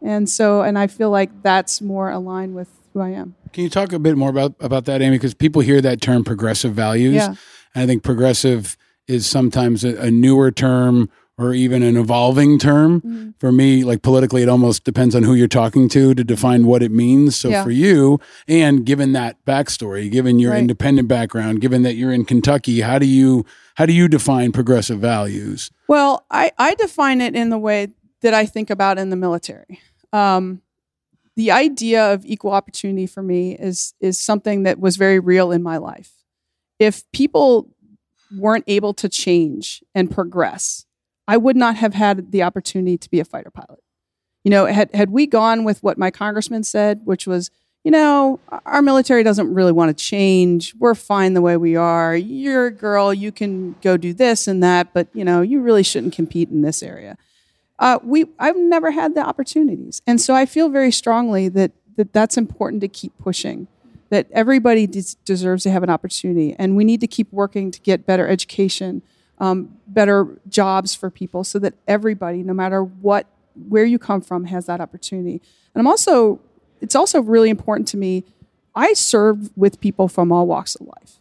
And 0.03 0.29
so, 0.29 0.63
and 0.63 0.79
I 0.79 0.89
feel 0.89 1.11
like 1.11 1.43
that's 1.43 1.81
more 1.81 2.11
aligned 2.11 2.55
with 2.55 2.69
who 2.93 3.01
I 3.01 3.11
am. 3.11 3.35
Can 3.53 3.65
you 3.65 3.71
talk 3.71 3.93
a 3.93 3.99
bit 3.99 4.17
more 4.17 4.31
about 4.31 4.55
about 4.61 4.85
that, 4.87 5.01
Amy? 5.03 5.17
Because 5.17 5.35
people 5.35 5.63
hear 5.63 5.81
that 5.81 6.01
term 6.01 6.25
progressive 6.25 6.73
values, 6.73 7.15
Yeah. 7.15 7.35
and 7.75 7.83
I 7.85 7.87
think 7.87 8.03
progressive 8.03 8.77
is 9.07 9.27
sometimes 9.27 9.85
a, 9.85 9.97
a 10.03 10.11
newer 10.11 10.51
term 10.51 11.09
or 11.39 11.53
even 11.53 11.83
an 11.83 11.97
evolving 11.97 12.59
term. 12.59 13.01
Mm-hmm. 13.01 13.31
For 13.39 13.53
me, 13.53 13.85
like 13.85 14.03
politically, 14.03 14.43
it 14.43 14.49
almost 14.49 14.85
depends 14.85 15.15
on 15.15 15.23
who 15.23 15.35
you're 15.35 15.49
talking 15.49 15.89
to 15.91 16.15
to 16.15 16.25
define 16.25 16.67
what 16.67 16.83
it 16.83 16.91
means. 16.91 17.37
So 17.37 17.51
Yeah. 17.51 17.63
for 17.65 17.71
you, 17.71 18.19
and 18.49 18.85
given 18.87 19.13
that 19.13 19.45
backstory, 19.45 20.11
given 20.11 20.39
your 20.39 20.53
Right. 20.53 20.61
independent 20.61 21.09
background, 21.09 21.61
given 21.61 21.83
that 21.83 21.95
you're 21.97 22.13
in 22.13 22.25
Kentucky, 22.25 22.81
how 22.81 22.99
do 22.99 23.07
you 23.07 23.45
how 23.75 23.85
do 23.85 23.93
you 23.93 24.09
define 24.09 24.53
progressive 24.53 24.99
values? 25.01 25.71
Well, 25.87 26.25
I, 26.31 26.51
I 26.57 26.75
define 26.77 27.21
it 27.21 27.37
in 27.37 27.51
the 27.51 27.59
way 27.59 27.89
that 28.23 28.33
I 28.33 28.47
think 28.47 28.71
about 28.71 28.97
in 28.99 29.11
the 29.11 29.17
military. 29.17 29.81
Um, 30.15 30.63
the 31.37 31.51
idea 31.51 32.15
of 32.15 32.25
equal 32.25 32.53
opportunity 32.53 33.07
for 33.07 33.23
me 33.23 33.53
is 33.55 33.93
is 34.01 34.19
something 34.19 34.63
that 34.63 34.81
was 34.81 34.97
very 34.97 35.19
real 35.19 35.53
in 35.53 35.63
my 35.63 35.77
life. 35.77 36.13
If 36.79 37.05
people 37.13 37.69
weren't 38.35 38.65
able 38.67 38.95
to 38.95 39.11
change 39.11 39.85
and 39.95 40.11
progress, 40.11 40.86
I 41.29 41.37
would 41.37 41.57
not 41.57 41.77
have 41.77 41.95
had 41.95 42.33
the 42.33 42.43
opportunity 42.43 42.97
to 42.99 43.11
be 43.11 43.21
a 43.21 43.25
fighter 43.25 43.51
pilot. 43.51 43.81
You 44.45 44.51
know, 44.51 44.67
had 44.67 44.95
had 44.95 45.11
we 45.11 45.27
gone 45.27 45.65
with 45.65 45.83
what 45.83 45.99
my 45.99 46.11
congressman 46.11 46.63
said, 46.63 47.01
which 47.05 47.27
was, 47.27 47.51
you 47.83 47.91
know, 47.91 48.39
our 48.65 48.81
military 48.81 49.25
doesn't 49.25 49.53
really 49.53 49.73
want 49.73 49.97
to 49.97 50.05
change. 50.05 50.73
We're 50.79 50.95
fine 50.95 51.35
the 51.35 51.43
way 51.43 51.57
we 51.57 51.75
are. 51.75 52.15
You're 52.15 52.67
a 52.67 52.71
girl, 52.71 53.13
you 53.13 53.33
can 53.33 53.75
go 53.83 53.97
do 53.97 54.15
this 54.15 54.47
and 54.47 54.63
that, 54.63 54.95
but 54.95 55.09
you 55.13 55.25
know, 55.25 55.43
you 55.43 55.61
really 55.61 55.83
shouldn't 55.83 56.15
compete 56.15 56.51
in 56.51 56.63
this 56.63 56.83
area. 56.83 57.17
Uh, 57.79 57.99
we 58.03 58.27
I've 58.39 58.57
never 58.57 58.93
had 58.93 59.15
the 59.15 59.21
opportunities, 59.27 60.01
and 60.07 60.21
so 60.21 60.35
I 60.35 60.47
feel 60.47 60.69
very 60.69 60.93
strongly 60.93 61.49
that 61.51 61.73
that 61.97 62.13
that's 62.13 62.37
important 62.37 62.83
to 62.83 62.89
keep 62.89 63.19
pushing. 63.19 63.67
That 64.11 64.29
everybody 64.31 64.87
des- 64.87 65.17
deserves 65.25 65.65
to 65.65 65.71
have 65.71 65.83
an 65.83 65.91
opportunity, 65.91 66.55
and 66.57 66.77
we 66.77 66.85
need 66.85 67.01
to 67.01 67.09
keep 67.09 67.33
working 67.33 67.73
to 67.73 67.81
get 67.81 68.07
better 68.07 68.29
education 68.29 69.03
um, 69.39 69.77
better 69.87 70.39
jobs 70.49 70.95
for 70.95 71.11
people 71.11 71.45
so 71.45 71.59
that 71.59 71.75
everybody, 71.87 72.43
no 72.43 72.55
matter 72.55 72.83
what, 72.83 73.27
where 73.69 73.85
you 73.85 73.99
come 73.99 74.21
from, 74.21 74.45
has 74.45 74.67
that 74.67 74.81
opportunity. 74.81 75.43
And 75.75 75.81
I'm 75.81 75.87
also, 75.87 76.41
it's 76.81 76.95
also 76.95 77.21
really 77.21 77.51
important 77.51 77.89
to 77.89 77.97
me. 77.97 78.25
I 78.75 78.93
serve 78.93 79.57
with 79.57 79.81
people 79.81 80.09
from 80.09 80.33
all 80.33 80.47
walks 80.47 80.75
of 80.75 80.87
life. 80.87 81.21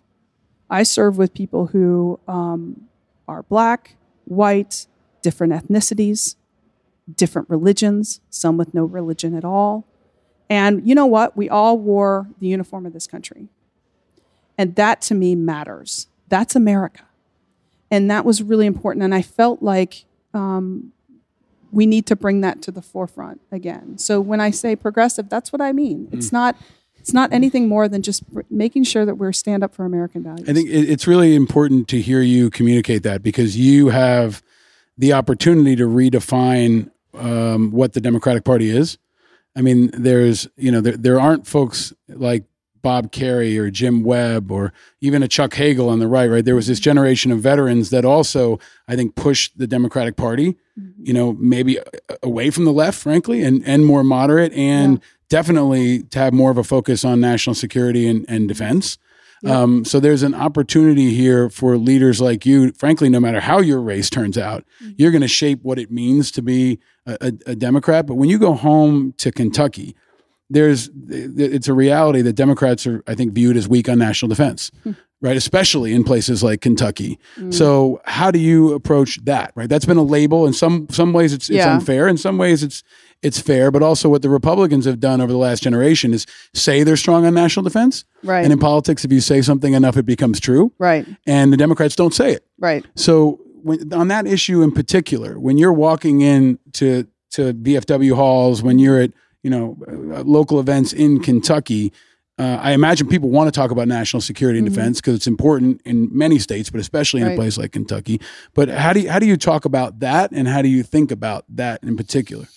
I 0.69 0.83
serve 0.83 1.17
with 1.17 1.33
people 1.33 1.67
who 1.67 2.19
um, 2.27 2.87
are 3.27 3.43
black, 3.43 3.95
white, 4.25 4.87
different 5.21 5.53
ethnicities, 5.53 6.35
different 7.13 7.49
religions, 7.49 8.19
some 8.29 8.57
with 8.57 8.73
no 8.73 8.83
religion 8.83 9.35
at 9.35 9.45
all. 9.45 9.87
And 10.49 10.87
you 10.87 10.95
know 10.95 11.05
what? 11.05 11.35
We 11.35 11.49
all 11.49 11.77
wore 11.77 12.27
the 12.39 12.47
uniform 12.47 12.85
of 12.85 12.93
this 12.93 13.07
country. 13.07 13.49
And 14.57 14.75
that 14.75 15.01
to 15.03 15.15
me 15.15 15.35
matters. 15.35 16.07
That's 16.27 16.55
America. 16.55 17.04
And 17.91 18.09
that 18.09 18.25
was 18.25 18.41
really 18.41 18.65
important. 18.65 19.03
And 19.03 19.13
I 19.13 19.21
felt 19.21 19.61
like 19.61 20.05
um, 20.33 20.91
we 21.71 21.85
need 21.85 22.05
to 22.07 22.15
bring 22.15 22.41
that 22.41 22.61
to 22.63 22.71
the 22.71 22.81
forefront 22.81 23.41
again. 23.51 23.97
So 23.97 24.19
when 24.21 24.39
I 24.41 24.51
say 24.51 24.75
progressive, 24.75 25.29
that's 25.29 25.51
what 25.51 25.61
I 25.61 25.71
mean. 25.71 26.07
It's 26.11 26.31
not. 26.31 26.55
It's 26.97 27.13
not 27.13 27.31
anything 27.31 27.67
more 27.67 27.87
than 27.87 28.01
just 28.01 28.23
making 28.49 28.83
sure 28.85 29.05
that 29.05 29.13
we're 29.13 29.31
stand 29.31 29.63
up 29.63 29.75
for 29.75 29.85
American 29.85 30.23
values. 30.23 30.49
I 30.49 30.53
think 30.53 30.69
it's 30.71 31.05
really 31.05 31.35
important 31.35 31.87
to 31.89 32.01
hear 32.01 32.19
you 32.19 32.49
communicate 32.49 33.03
that 33.03 33.21
because 33.21 33.55
you 33.55 33.89
have 33.89 34.41
the 34.97 35.13
opportunity 35.13 35.75
to 35.75 35.83
redefine 35.83 36.89
um, 37.13 37.69
what 37.69 37.93
the 37.93 38.01
Democratic 38.01 38.43
Party 38.43 38.71
is. 38.71 38.97
I 39.55 39.61
mean, 39.61 39.91
there's 39.93 40.47
you 40.57 40.71
know 40.71 40.81
there 40.81 40.97
there 40.97 41.19
aren't 41.19 41.45
folks 41.45 41.93
like 42.09 42.45
Bob 42.85 43.11
Kerrey 43.11 43.57
or 43.57 43.71
Jim 43.71 44.03
Webb 44.03 44.51
or 44.51 44.71
even 45.01 45.23
a 45.23 45.27
Chuck 45.27 45.55
Hagel 45.55 45.89
on 45.89 45.97
the 45.97 46.07
right, 46.07 46.29
right? 46.29 46.45
There 46.45 46.53
was 46.53 46.67
this 46.67 46.79
generation 46.79 47.31
of 47.31 47.39
veterans 47.39 47.89
that 47.89 48.05
also, 48.05 48.59
I 48.87 48.95
think, 48.95 49.15
pushed 49.15 49.57
the 49.57 49.65
Democratic 49.65 50.17
Party, 50.17 50.55
you 51.01 51.11
know, 51.11 51.33
maybe 51.39 51.79
away 52.21 52.51
from 52.51 52.65
the 52.65 52.71
left, 52.71 52.99
frankly, 52.99 53.41
and, 53.41 53.63
and 53.65 53.87
more 53.87 54.03
moderate, 54.03 54.53
and 54.53 54.99
yeah. 54.99 55.05
definitely 55.29 56.03
to 56.03 56.19
have 56.19 56.31
more 56.31 56.51
of 56.51 56.59
a 56.59 56.63
focus 56.63 57.03
on 57.03 57.19
national 57.19 57.55
security 57.55 58.07
and, 58.07 58.23
and 58.27 58.47
defense. 58.47 58.99
Yeah. 59.41 59.61
Um, 59.61 59.83
so 59.83 59.99
there's 59.99 60.21
an 60.21 60.35
opportunity 60.35 61.15
here 61.15 61.49
for 61.49 61.79
leaders 61.79 62.21
like 62.21 62.45
you. 62.45 62.71
Frankly, 62.73 63.09
no 63.09 63.19
matter 63.19 63.39
how 63.39 63.61
your 63.61 63.81
race 63.81 64.11
turns 64.11 64.37
out, 64.37 64.63
mm-hmm. 64.79 64.93
you're 64.97 65.11
going 65.11 65.23
to 65.23 65.27
shape 65.27 65.63
what 65.63 65.79
it 65.79 65.89
means 65.89 66.29
to 66.33 66.43
be 66.43 66.77
a, 67.07 67.17
a, 67.19 67.51
a 67.51 67.55
Democrat. 67.55 68.05
But 68.05 68.13
when 68.13 68.29
you 68.29 68.37
go 68.37 68.53
home 68.53 69.15
to 69.17 69.31
Kentucky, 69.31 69.95
there's 70.49 70.89
it's 71.09 71.67
a 71.67 71.73
reality 71.73 72.21
that 72.21 72.33
Democrats 72.33 72.85
are, 72.85 73.03
I 73.07 73.15
think, 73.15 73.33
viewed 73.33 73.57
as 73.57 73.67
weak 73.67 73.89
on 73.89 73.97
national 73.97 74.29
defense, 74.29 74.71
hmm. 74.83 74.91
right? 75.21 75.35
Especially 75.35 75.93
in 75.93 76.03
places 76.03 76.43
like 76.43 76.61
Kentucky. 76.61 77.19
Mm. 77.37 77.53
So 77.53 78.01
how 78.05 78.29
do 78.29 78.37
you 78.37 78.73
approach 78.73 79.23
that? 79.25 79.51
Right, 79.55 79.67
that's 79.67 79.85
been 79.85 79.97
a 79.97 80.03
label. 80.03 80.45
In 80.45 80.53
some 80.53 80.87
some 80.91 81.13
ways, 81.13 81.33
it's 81.33 81.49
it's 81.49 81.57
yeah. 81.57 81.73
unfair. 81.73 82.07
In 82.07 82.17
some 82.17 82.37
ways, 82.37 82.61
it's 82.61 82.83
it's 83.23 83.39
fair. 83.39 83.71
But 83.71 83.81
also, 83.81 84.07
what 84.07 84.21
the 84.21 84.29
Republicans 84.29 84.85
have 84.85 84.99
done 84.99 85.19
over 85.19 85.31
the 85.31 85.37
last 85.37 85.63
generation 85.63 86.13
is 86.13 86.27
say 86.53 86.83
they're 86.83 86.97
strong 86.97 87.25
on 87.25 87.33
national 87.33 87.63
defense. 87.63 88.05
Right. 88.23 88.43
And 88.43 88.53
in 88.53 88.59
politics, 88.59 89.03
if 89.03 89.11
you 89.11 89.21
say 89.21 89.41
something 89.41 89.73
enough, 89.73 89.97
it 89.97 90.05
becomes 90.05 90.39
true. 90.39 90.71
Right. 90.77 91.07
And 91.25 91.51
the 91.51 91.57
Democrats 91.57 91.95
don't 91.95 92.13
say 92.13 92.33
it. 92.33 92.45
Right. 92.59 92.85
So 92.95 93.39
when, 93.63 93.91
on 93.93 94.09
that 94.09 94.27
issue 94.27 94.61
in 94.61 94.71
particular, 94.71 95.39
when 95.39 95.57
you're 95.57 95.73
walking 95.73 96.21
in 96.21 96.59
to 96.73 97.07
to 97.31 97.53
VFW 97.53 98.15
halls, 98.15 98.61
when 98.61 98.79
you're 98.79 99.01
at 99.01 99.11
you 99.45 99.51
know, 99.51 99.77
uh, 99.87 100.21
local 100.21 100.59
events 100.59 100.91
in 100.91 101.19
Kentucky. 101.19 101.93
Uh, 102.39 102.57
I 102.59 102.71
imagine 102.71 103.07
people 103.07 103.29
want 103.29 103.47
to 103.47 103.51
talk 103.51 103.69
about 103.69 103.87
national 103.87 104.21
security 104.21 104.57
and 104.57 104.67
mm-hmm. 104.67 104.73
defense 104.73 104.99
because 104.99 105.13
it's 105.13 105.27
important 105.27 105.83
in 105.85 106.09
many 106.11 106.39
states, 106.39 106.71
but 106.71 106.81
especially 106.81 107.21
in 107.21 107.27
right. 107.27 107.33
a 107.33 107.37
place 107.37 107.55
like 107.55 107.71
Kentucky. 107.71 108.19
But 108.55 108.69
how 108.69 108.91
do 108.91 109.01
you, 109.01 109.11
how 109.11 109.19
do 109.19 109.27
you 109.27 109.37
talk 109.37 109.65
about 109.65 109.99
that, 109.99 110.31
and 110.31 110.47
how 110.47 110.63
do 110.63 110.67
you 110.67 110.81
think 110.81 111.11
about 111.11 111.45
that 111.49 111.83
in 111.83 111.95
particular? 111.95 112.47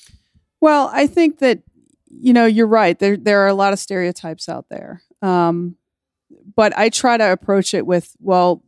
Well, 0.62 0.90
I 0.90 1.06
think 1.06 1.40
that 1.40 1.60
you 2.08 2.32
know 2.32 2.46
you're 2.46 2.66
right. 2.66 2.98
There 2.98 3.18
there 3.18 3.40
are 3.40 3.48
a 3.48 3.54
lot 3.54 3.74
of 3.74 3.78
stereotypes 3.78 4.48
out 4.48 4.70
there, 4.70 5.02
um, 5.20 5.76
but 6.56 6.72
I 6.74 6.88
try 6.88 7.18
to 7.18 7.30
approach 7.30 7.74
it 7.74 7.86
with, 7.86 8.16
well, 8.18 8.64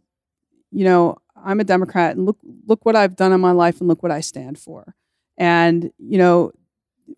you 0.71 0.85
know, 0.85 1.17
I'm 1.43 1.59
a 1.59 1.65
Democrat, 1.65 2.17
and 2.17 2.27
look 2.27 2.37
look 2.67 2.85
what 2.85 2.97
I've 2.97 3.17
done 3.17 3.33
in 3.33 3.41
my 3.41 3.53
life, 3.53 3.81
and 3.81 3.89
look 3.89 4.03
what 4.03 4.13
I 4.13 4.21
stand 4.21 4.59
for. 4.59 4.95
And 5.39 5.91
you 5.99 6.19
know, 6.19 6.53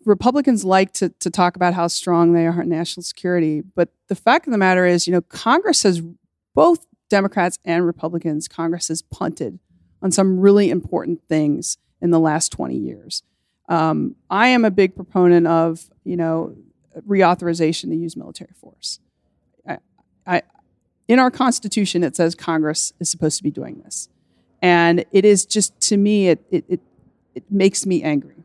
Republicans 0.05 0.63
like 0.63 0.93
to, 0.93 1.09
to 1.09 1.29
talk 1.29 1.55
about 1.55 1.73
how 1.73 1.87
strong 1.87 2.33
they 2.33 2.47
are 2.47 2.61
in 2.61 2.69
national 2.69 3.03
security, 3.03 3.61
but 3.61 3.89
the 4.07 4.15
fact 4.15 4.47
of 4.47 4.51
the 4.51 4.57
matter 4.57 4.85
is, 4.85 5.07
you 5.07 5.13
know, 5.13 5.21
Congress 5.21 5.83
has 5.83 6.01
both 6.53 6.85
Democrats 7.09 7.59
and 7.65 7.85
Republicans, 7.85 8.47
Congress 8.47 8.87
has 8.87 9.01
punted 9.01 9.59
on 10.01 10.11
some 10.11 10.39
really 10.39 10.69
important 10.69 11.21
things 11.27 11.77
in 12.01 12.11
the 12.11 12.19
last 12.19 12.51
20 12.51 12.75
years. 12.75 13.23
Um, 13.69 14.15
I 14.29 14.47
am 14.49 14.65
a 14.65 14.71
big 14.71 14.95
proponent 14.95 15.47
of, 15.47 15.89
you 16.03 16.17
know, 16.17 16.55
reauthorization 17.07 17.89
to 17.89 17.95
use 17.95 18.15
military 18.15 18.53
force. 18.59 18.99
I, 19.67 19.77
I, 20.27 20.41
in 21.07 21.19
our 21.19 21.31
Constitution, 21.31 22.03
it 22.03 22.15
says 22.15 22.35
Congress 22.35 22.93
is 22.99 23.09
supposed 23.09 23.37
to 23.37 23.43
be 23.43 23.51
doing 23.51 23.81
this. 23.83 24.09
And 24.61 25.05
it 25.11 25.25
is 25.25 25.45
just, 25.45 25.79
to 25.81 25.97
me, 25.97 26.29
it, 26.29 26.45
it, 26.49 26.65
it, 26.67 26.79
it 27.35 27.43
makes 27.49 27.85
me 27.85 28.03
angry 28.03 28.42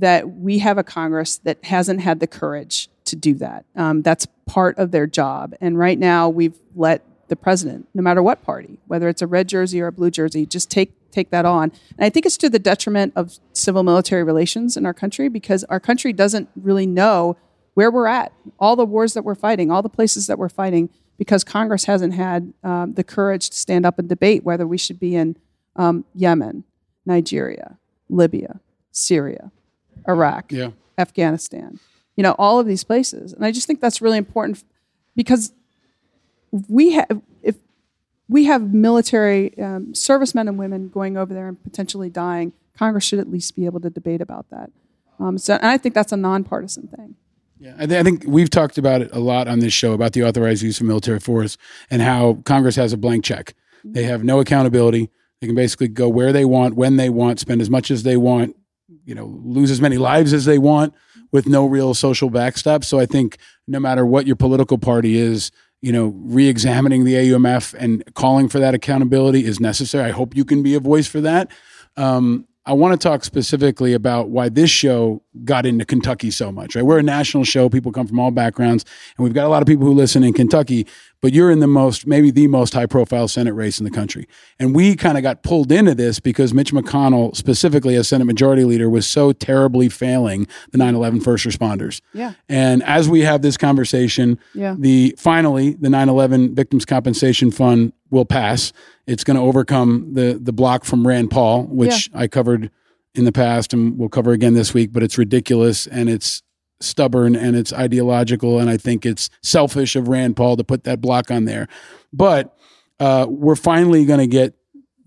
that 0.00 0.30
we 0.30 0.58
have 0.58 0.78
a 0.78 0.84
Congress 0.84 1.38
that 1.38 1.64
hasn't 1.64 2.00
had 2.00 2.20
the 2.20 2.26
courage 2.26 2.88
to 3.06 3.16
do 3.16 3.34
that. 3.34 3.64
Um, 3.74 4.02
that's 4.02 4.26
part 4.46 4.78
of 4.78 4.90
their 4.90 5.06
job. 5.06 5.54
And 5.60 5.78
right 5.78 5.98
now, 5.98 6.28
we've 6.28 6.58
let 6.74 7.04
the 7.28 7.36
president, 7.36 7.88
no 7.94 8.02
matter 8.02 8.22
what 8.22 8.42
party, 8.42 8.78
whether 8.86 9.08
it's 9.08 9.22
a 9.22 9.26
red 9.26 9.48
jersey 9.48 9.80
or 9.80 9.88
a 9.88 9.92
blue 9.92 10.10
jersey, 10.10 10.46
just 10.46 10.70
take 10.70 10.94
take 11.10 11.30
that 11.30 11.46
on. 11.46 11.72
And 11.96 12.04
I 12.04 12.10
think 12.10 12.26
it's 12.26 12.36
to 12.38 12.50
the 12.50 12.58
detriment 12.58 13.14
of 13.16 13.38
civil 13.54 13.82
military 13.82 14.22
relations 14.22 14.76
in 14.76 14.84
our 14.84 14.92
country 14.92 15.28
because 15.28 15.64
our 15.64 15.80
country 15.80 16.12
doesn't 16.12 16.48
really 16.54 16.86
know 16.86 17.36
where 17.74 17.90
we're 17.90 18.06
at, 18.06 18.32
all 18.58 18.76
the 18.76 18.84
wars 18.84 19.14
that 19.14 19.24
we're 19.24 19.34
fighting, 19.34 19.70
all 19.70 19.82
the 19.82 19.88
places 19.88 20.26
that 20.26 20.38
we're 20.38 20.48
fighting, 20.48 20.90
because 21.16 21.44
Congress 21.44 21.84
hasn't 21.84 22.12
had 22.12 22.52
um, 22.62 22.94
the 22.94 23.04
courage 23.04 23.50
to 23.50 23.56
stand 23.56 23.86
up 23.86 23.98
and 23.98 24.08
debate 24.08 24.44
whether 24.44 24.66
we 24.66 24.76
should 24.76 25.00
be 25.00 25.14
in 25.14 25.36
um, 25.76 26.04
Yemen, 26.14 26.64
Nigeria, 27.06 27.78
Libya, 28.08 28.60
Syria, 28.90 29.50
Iraq, 30.06 30.52
yeah. 30.52 30.70
Afghanistan, 30.96 31.78
you 32.16 32.22
know, 32.22 32.34
all 32.38 32.58
of 32.58 32.66
these 32.66 32.84
places. 32.84 33.32
And 33.32 33.44
I 33.44 33.52
just 33.52 33.66
think 33.66 33.80
that's 33.80 34.02
really 34.02 34.18
important 34.18 34.62
because 35.16 35.52
we 36.68 36.92
have, 36.92 37.22
if 37.42 37.56
we 38.28 38.44
have 38.44 38.74
military 38.74 39.56
um, 39.58 39.94
servicemen 39.94 40.48
and 40.48 40.58
women 40.58 40.88
going 40.88 41.16
over 41.16 41.32
there 41.32 41.48
and 41.48 41.62
potentially 41.62 42.10
dying, 42.10 42.52
Congress 42.76 43.04
should 43.04 43.18
at 43.18 43.30
least 43.30 43.56
be 43.56 43.66
able 43.66 43.80
to 43.80 43.90
debate 43.90 44.20
about 44.20 44.50
that. 44.50 44.70
Um, 45.18 45.38
so, 45.38 45.54
and 45.54 45.66
I 45.66 45.78
think 45.78 45.94
that's 45.94 46.12
a 46.12 46.16
nonpartisan 46.16 46.88
thing. 46.88 47.16
Yeah, 47.58 47.74
I, 47.76 47.86
th- 47.86 48.00
I, 48.00 48.02
think 48.04 48.24
we've 48.26 48.50
talked 48.50 48.78
about 48.78 49.02
it 49.02 49.10
a 49.12 49.18
lot 49.18 49.48
on 49.48 49.58
this 49.58 49.72
show 49.72 49.92
about 49.92 50.12
the 50.12 50.22
authorized 50.22 50.62
use 50.62 50.80
of 50.80 50.86
military 50.86 51.18
force 51.18 51.58
and 51.90 52.00
how 52.00 52.34
Congress 52.44 52.76
has 52.76 52.92
a 52.92 52.96
blank 52.96 53.24
check. 53.24 53.54
They 53.84 54.04
have 54.04 54.22
no 54.22 54.38
accountability. 54.38 55.10
They 55.40 55.46
can 55.48 55.56
basically 55.56 55.88
go 55.88 56.08
where 56.08 56.32
they 56.32 56.44
want, 56.44 56.74
when 56.74 56.96
they 56.96 57.08
want, 57.08 57.40
spend 57.40 57.60
as 57.60 57.70
much 57.70 57.90
as 57.90 58.02
they 58.04 58.16
want, 58.16 58.56
you 59.04 59.14
know 59.14 59.26
lose 59.44 59.70
as 59.70 59.80
many 59.80 59.98
lives 59.98 60.32
as 60.32 60.44
they 60.44 60.58
want 60.58 60.94
with 61.32 61.46
no 61.46 61.66
real 61.66 61.94
social 61.94 62.30
backstop. 62.30 62.84
So 62.84 62.98
I 62.98 63.06
think 63.06 63.36
no 63.66 63.78
matter 63.80 64.06
what 64.06 64.26
your 64.26 64.36
political 64.36 64.78
party 64.78 65.18
is, 65.18 65.50
you 65.82 65.92
know, 65.92 66.14
re-examining 66.16 67.04
the 67.04 67.14
AUMF 67.14 67.74
and 67.74 68.02
calling 68.14 68.48
for 68.48 68.58
that 68.58 68.74
accountability 68.74 69.44
is 69.44 69.60
necessary. 69.60 70.08
I 70.08 70.12
hope 70.12 70.34
you 70.34 70.44
can 70.44 70.62
be 70.62 70.74
a 70.74 70.80
voice 70.80 71.06
for 71.06 71.20
that. 71.20 71.50
Um, 71.96 72.46
I 72.64 72.72
want 72.72 72.98
to 72.98 73.08
talk 73.08 73.24
specifically 73.24 73.94
about 73.94 74.28
why 74.28 74.48
this 74.48 74.70
show 74.70 75.22
got 75.44 75.66
into 75.66 75.84
Kentucky 75.84 76.30
so 76.30 76.50
much, 76.50 76.74
right? 76.74 76.84
We're 76.84 76.98
a 76.98 77.02
national 77.02 77.44
show. 77.44 77.68
People 77.68 77.92
come 77.92 78.06
from 78.06 78.18
all 78.18 78.30
backgrounds, 78.30 78.84
and 79.16 79.24
we've 79.24 79.34
got 79.34 79.46
a 79.46 79.48
lot 79.48 79.62
of 79.62 79.68
people 79.68 79.86
who 79.86 79.92
listen 79.92 80.24
in 80.24 80.32
Kentucky, 80.32 80.86
but 81.20 81.32
you're 81.32 81.50
in 81.50 81.60
the 81.60 81.66
most, 81.66 82.06
maybe 82.06 82.30
the 82.30 82.46
most 82.46 82.74
high 82.74 82.86
profile 82.86 83.28
Senate 83.28 83.52
race 83.52 83.78
in 83.78 83.84
the 83.84 83.90
country. 83.90 84.28
And 84.58 84.74
we 84.74 84.94
kind 84.96 85.16
of 85.16 85.22
got 85.22 85.42
pulled 85.42 85.72
into 85.72 85.94
this 85.94 86.20
because 86.20 86.54
Mitch 86.54 86.72
McConnell, 86.72 87.34
specifically 87.34 87.94
as 87.96 88.08
Senate 88.08 88.24
Majority 88.24 88.64
Leader, 88.64 88.88
was 88.88 89.06
so 89.06 89.32
terribly 89.32 89.88
failing 89.88 90.46
the 90.70 90.78
9 90.78 90.94
11 90.94 91.20
first 91.20 91.46
responders. 91.46 92.00
Yeah. 92.12 92.34
And 92.48 92.82
as 92.84 93.08
we 93.08 93.22
have 93.22 93.42
this 93.42 93.56
conversation, 93.56 94.38
yeah. 94.54 94.76
the 94.78 95.14
finally, 95.18 95.74
the 95.74 95.90
9 95.90 96.08
11 96.08 96.54
Victims 96.54 96.84
Compensation 96.84 97.50
Fund 97.50 97.92
will 98.10 98.24
pass. 98.24 98.72
It's 99.06 99.24
going 99.24 99.36
to 99.36 99.42
overcome 99.42 100.14
the 100.14 100.38
the 100.40 100.52
block 100.52 100.84
from 100.84 101.06
Rand 101.06 101.30
Paul, 101.30 101.64
which 101.64 102.08
yeah. 102.12 102.20
I 102.20 102.28
covered 102.28 102.70
in 103.18 103.24
the 103.24 103.32
past 103.32 103.72
and 103.72 103.98
we'll 103.98 104.08
cover 104.08 104.32
again 104.32 104.54
this 104.54 104.72
week. 104.72 104.92
But 104.92 105.02
it's 105.02 105.18
ridiculous 105.18 105.86
and 105.86 106.08
it's 106.08 106.42
stubborn 106.80 107.34
and 107.34 107.56
it's 107.56 107.72
ideological, 107.72 108.58
and 108.58 108.70
I 108.70 108.76
think 108.76 109.04
it's 109.04 109.28
selfish 109.42 109.96
of 109.96 110.08
Rand 110.08 110.36
Paul 110.36 110.56
to 110.56 110.64
put 110.64 110.84
that 110.84 111.00
block 111.00 111.30
on 111.30 111.44
there. 111.44 111.68
But 112.12 112.56
uh, 113.00 113.26
we're 113.28 113.56
finally 113.56 114.04
going 114.04 114.20
to 114.20 114.26
get 114.26 114.54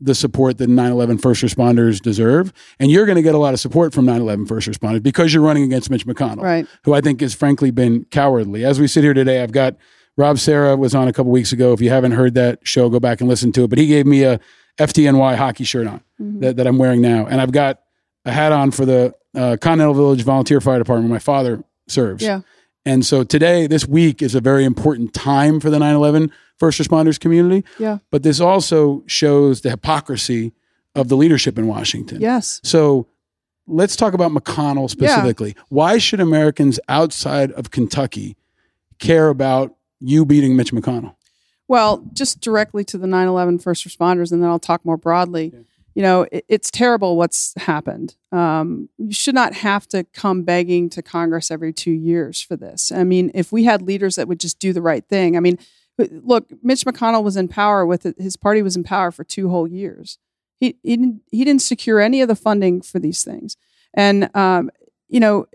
the 0.04 0.16
support 0.16 0.58
that 0.58 0.68
9-11 0.68 1.22
first 1.22 1.44
responders 1.44 2.02
deserve 2.02 2.52
and 2.80 2.90
you're 2.90 3.06
going 3.06 3.18
to 3.18 3.22
get 3.22 3.36
a 3.36 3.38
lot 3.38 3.54
of 3.54 3.60
support 3.60 3.94
from 3.94 4.08
9-11 4.08 4.48
first 4.48 4.68
responders 4.68 5.04
because 5.04 5.32
you're 5.32 5.44
running 5.44 5.62
against 5.62 5.92
mitch 5.92 6.08
mcconnell 6.08 6.42
right. 6.42 6.66
who 6.86 6.94
i 6.96 7.02
think 7.02 7.22
has 7.22 7.36
frankly 7.36 7.70
been 7.70 8.04
cowardly 8.06 8.66
as 8.66 8.80
we 8.80 8.88
sit 8.88 9.04
here 9.04 9.14
today 9.14 9.44
i've 9.44 9.52
got 9.52 9.76
Rob 10.18 10.40
Serra 10.40 10.76
was 10.76 10.94
on 10.94 11.08
a 11.08 11.14
couple 11.14 11.32
weeks 11.32 11.52
ago. 11.52 11.74
If 11.74 11.82
you 11.82 11.90
haven't 11.90 12.12
heard 12.12 12.36
that 12.36 12.60
show, 12.64 12.90
go 12.90 13.00
back 13.00 13.22
and 13.22 13.30
listen 13.30 13.52
to 13.54 13.64
it. 13.64 13.70
But 13.70 13.80
he 13.80 13.88
gave 13.88 14.06
me 14.06 14.24
a 14.24 14.40
FDNY 14.78 15.36
hockey 15.36 15.64
shirt 15.64 15.88
on 15.88 16.04
that, 16.20 16.58
that 16.58 16.68
I'm 16.68 16.78
wearing 16.78 17.02
now, 17.02 17.26
and 17.26 17.42
I've 17.42 17.52
got 17.52 17.82
a 18.26 18.32
hat 18.32 18.52
on 18.52 18.72
for 18.72 18.86
the 18.86 19.14
uh, 19.36 19.58
Continental 19.60 19.94
Village 19.94 20.24
Volunteer 20.24 20.62
Fire 20.62 20.80
Department. 20.80 21.10
My 21.10 21.20
father 21.20 21.64
serves. 21.88 22.24
Yeah. 22.24 22.42
And 22.86 23.06
so 23.06 23.24
today, 23.24 23.68
this 23.68 23.88
week 23.88 24.22
is 24.22 24.34
a 24.34 24.42
very 24.42 24.66
important 24.66 25.14
time 25.14 25.60
for 25.60 25.70
the 25.70 25.80
9 25.80 25.96
11 25.96 26.32
first 26.58 26.80
responders 26.80 27.20
community. 27.20 27.66
Yeah. 27.78 28.00
But 28.10 28.24
this 28.24 28.40
also 28.40 29.04
shows 29.08 29.62
the 29.62 29.70
hypocrisy 29.70 30.54
of 30.96 31.08
the 31.08 31.16
leadership 31.16 31.58
in 31.58 31.68
Washington. 31.68 32.20
Yes. 32.20 32.60
So 32.64 33.08
let's 33.68 33.96
talk 33.96 34.14
about 34.14 34.32
McConnell 34.32 34.90
specifically. 34.90 35.56
Why 35.70 35.98
should 35.98 36.20
Americans 36.20 36.80
outside 36.90 37.52
of 37.54 37.72
Kentucky 37.72 38.36
care 39.00 39.30
about 39.30 39.76
you 40.00 40.26
beating 40.26 40.56
Mitch 40.56 40.72
McConnell? 40.72 41.16
Well, 41.68 42.04
just 42.12 42.42
directly 42.42 42.84
to 42.86 42.98
the 42.98 43.08
9 43.08 43.28
11 43.28 43.60
first 43.60 43.88
responders, 43.88 44.32
and 44.32 44.44
then 44.44 44.50
I'll 44.50 44.60
talk 44.60 44.84
more 44.84 44.98
broadly. 44.98 45.54
You 45.94 46.02
know, 46.04 46.28
it, 46.32 46.46
it's 46.48 46.72
terrible 46.72 47.18
what's 47.18 47.54
happened. 47.58 48.16
Um, 48.32 48.90
you 48.98 49.14
should 49.14 49.36
not 49.36 49.54
have 49.54 49.88
to 49.90 50.04
come 50.14 50.44
begging 50.44 50.90
to 50.92 51.02
Congress 51.02 51.52
every 51.52 51.74
two 51.74 51.92
years 51.92 52.42
for 52.42 52.56
this. 52.56 52.92
I 52.92 53.04
mean, 53.04 53.32
if 53.34 53.52
we 53.52 53.66
had 53.66 53.82
leaders 53.82 54.16
that 54.16 54.28
would 54.28 54.40
just 54.40 54.60
do 54.60 54.74
the 54.74 54.82
right 54.82 55.06
thing, 55.06 55.36
I 55.36 55.40
mean, 55.40 55.58
look, 55.98 56.50
Mitch 56.64 56.86
McConnell 56.86 57.24
was 57.24 57.38
in 57.38 57.48
power 57.48 57.86
with 57.86 58.06
it, 58.06 58.20
his 58.20 58.38
party 58.38 58.62
was 58.62 58.76
in 58.76 58.84
power 58.84 59.12
for 59.12 59.24
two 59.24 59.50
whole 59.50 59.68
years. 59.68 60.18
He, 60.60 60.78
he, 60.84 60.96
didn't, 60.96 61.22
he 61.32 61.44
didn't 61.44 61.62
secure 61.62 62.00
any 62.00 62.22
of 62.22 62.28
the 62.28 62.36
funding 62.36 62.82
for 62.82 63.00
these 63.00 63.24
things. 63.24 63.58
And, 63.94 64.36
um, 64.36 64.70
you 65.10 65.20
know, 65.20 65.48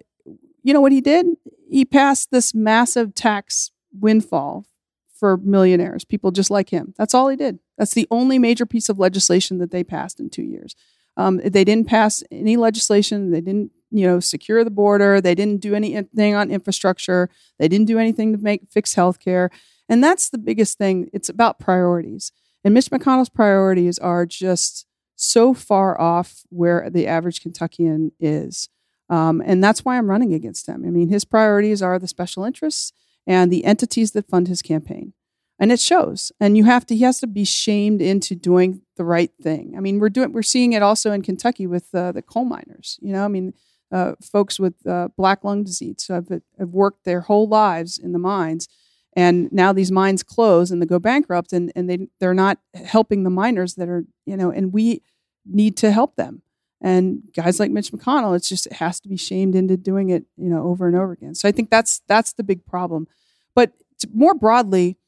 you 0.62 0.74
know 0.74 0.80
what 0.80 0.92
he 0.92 1.00
did? 1.00 1.26
He 1.70 1.84
passed 1.84 2.30
this 2.30 2.54
massive 2.54 3.14
tax 3.14 3.70
windfall 3.98 4.66
for 5.14 5.36
millionaires, 5.38 6.04
people 6.04 6.30
just 6.30 6.50
like 6.50 6.70
him. 6.70 6.92
That's 6.98 7.14
all 7.14 7.28
he 7.28 7.36
did. 7.36 7.58
That's 7.78 7.94
the 7.94 8.08
only 8.10 8.38
major 8.38 8.66
piece 8.66 8.88
of 8.88 8.98
legislation 8.98 9.58
that 9.58 9.70
they 9.70 9.84
passed 9.84 10.20
in 10.20 10.30
two 10.30 10.42
years. 10.42 10.74
Um, 11.16 11.38
they 11.38 11.64
didn't 11.64 11.86
pass 11.86 12.22
any 12.30 12.56
legislation. 12.56 13.30
They 13.30 13.40
didn't, 13.40 13.72
you 13.90 14.06
know, 14.06 14.20
secure 14.20 14.64
the 14.64 14.70
border. 14.70 15.20
They 15.20 15.34
didn't 15.34 15.60
do 15.60 15.74
anything 15.74 16.34
on 16.34 16.50
infrastructure. 16.50 17.30
They 17.58 17.68
didn't 17.68 17.86
do 17.86 17.98
anything 17.98 18.32
to 18.32 18.42
make 18.42 18.70
fix 18.70 18.94
healthcare. 18.94 19.50
And 19.88 20.02
that's 20.02 20.28
the 20.28 20.38
biggest 20.38 20.78
thing. 20.78 21.08
It's 21.12 21.28
about 21.28 21.58
priorities. 21.58 22.32
And 22.64 22.74
Mitch 22.74 22.90
McConnell's 22.90 23.28
priorities 23.28 23.98
are 23.98 24.26
just 24.26 24.86
so 25.14 25.54
far 25.54 25.98
off 26.00 26.42
where 26.50 26.90
the 26.90 27.06
average 27.06 27.40
Kentuckian 27.40 28.12
is. 28.20 28.68
Um, 29.08 29.42
and 29.44 29.62
that's 29.62 29.84
why 29.84 29.96
I'm 29.96 30.10
running 30.10 30.34
against 30.34 30.68
him. 30.68 30.84
I 30.84 30.90
mean, 30.90 31.08
his 31.08 31.24
priorities 31.24 31.80
are 31.80 31.98
the 31.98 32.08
special 32.08 32.44
interests 32.44 32.92
and 33.26 33.50
the 33.50 33.64
entities 33.64 34.12
that 34.12 34.28
fund 34.28 34.48
his 34.48 34.62
campaign. 34.62 35.12
And 35.58 35.72
it 35.72 35.80
shows. 35.80 36.32
And 36.38 36.56
you 36.56 36.64
have 36.64 36.84
to, 36.86 36.96
he 36.96 37.02
has 37.04 37.20
to 37.20 37.26
be 37.26 37.44
shamed 37.44 38.02
into 38.02 38.34
doing 38.34 38.82
the 38.96 39.04
right 39.04 39.30
thing. 39.42 39.74
I 39.76 39.80
mean, 39.80 39.98
we're 39.98 40.10
doing, 40.10 40.32
we're 40.32 40.42
seeing 40.42 40.74
it 40.74 40.82
also 40.82 41.12
in 41.12 41.22
Kentucky 41.22 41.66
with 41.66 41.94
uh, 41.94 42.12
the 42.12 42.22
coal 42.22 42.44
miners. 42.44 42.98
You 43.00 43.12
know, 43.12 43.24
I 43.24 43.28
mean, 43.28 43.54
uh, 43.90 44.12
folks 44.20 44.60
with 44.60 44.74
uh, 44.86 45.08
black 45.16 45.44
lung 45.44 45.64
disease 45.64 46.06
have, 46.08 46.28
have 46.28 46.70
worked 46.70 47.04
their 47.04 47.22
whole 47.22 47.48
lives 47.48 47.98
in 47.98 48.12
the 48.12 48.18
mines. 48.18 48.68
And 49.14 49.50
now 49.50 49.72
these 49.72 49.90
mines 49.90 50.22
close 50.22 50.70
and 50.70 50.82
they 50.82 50.86
go 50.86 50.98
bankrupt 50.98 51.54
and, 51.54 51.72
and 51.74 51.88
they, 51.88 52.08
they're 52.20 52.34
not 52.34 52.58
helping 52.74 53.22
the 53.22 53.30
miners 53.30 53.76
that 53.76 53.88
are, 53.88 54.04
you 54.26 54.36
know, 54.36 54.50
and 54.50 54.74
we 54.74 55.02
need 55.46 55.76
to 55.78 55.90
help 55.90 56.16
them. 56.16 56.42
And 56.82 57.22
guys 57.34 57.58
like 57.58 57.70
Mitch 57.70 57.90
McConnell, 57.90 58.36
it's 58.36 58.48
just 58.48 58.66
it 58.66 58.74
has 58.74 59.00
to 59.00 59.08
be 59.08 59.16
shamed 59.16 59.54
into 59.54 59.78
doing 59.78 60.10
it, 60.10 60.24
you 60.36 60.50
know, 60.50 60.64
over 60.64 60.86
and 60.86 60.94
over 60.94 61.12
again. 61.12 61.34
So 61.34 61.48
I 61.48 61.52
think 61.52 61.70
that's 61.70 62.02
that's 62.06 62.34
the 62.34 62.44
big 62.44 62.66
problem. 62.66 63.08
But 63.54 63.72
more 64.12 64.34
broadly, 64.34 64.98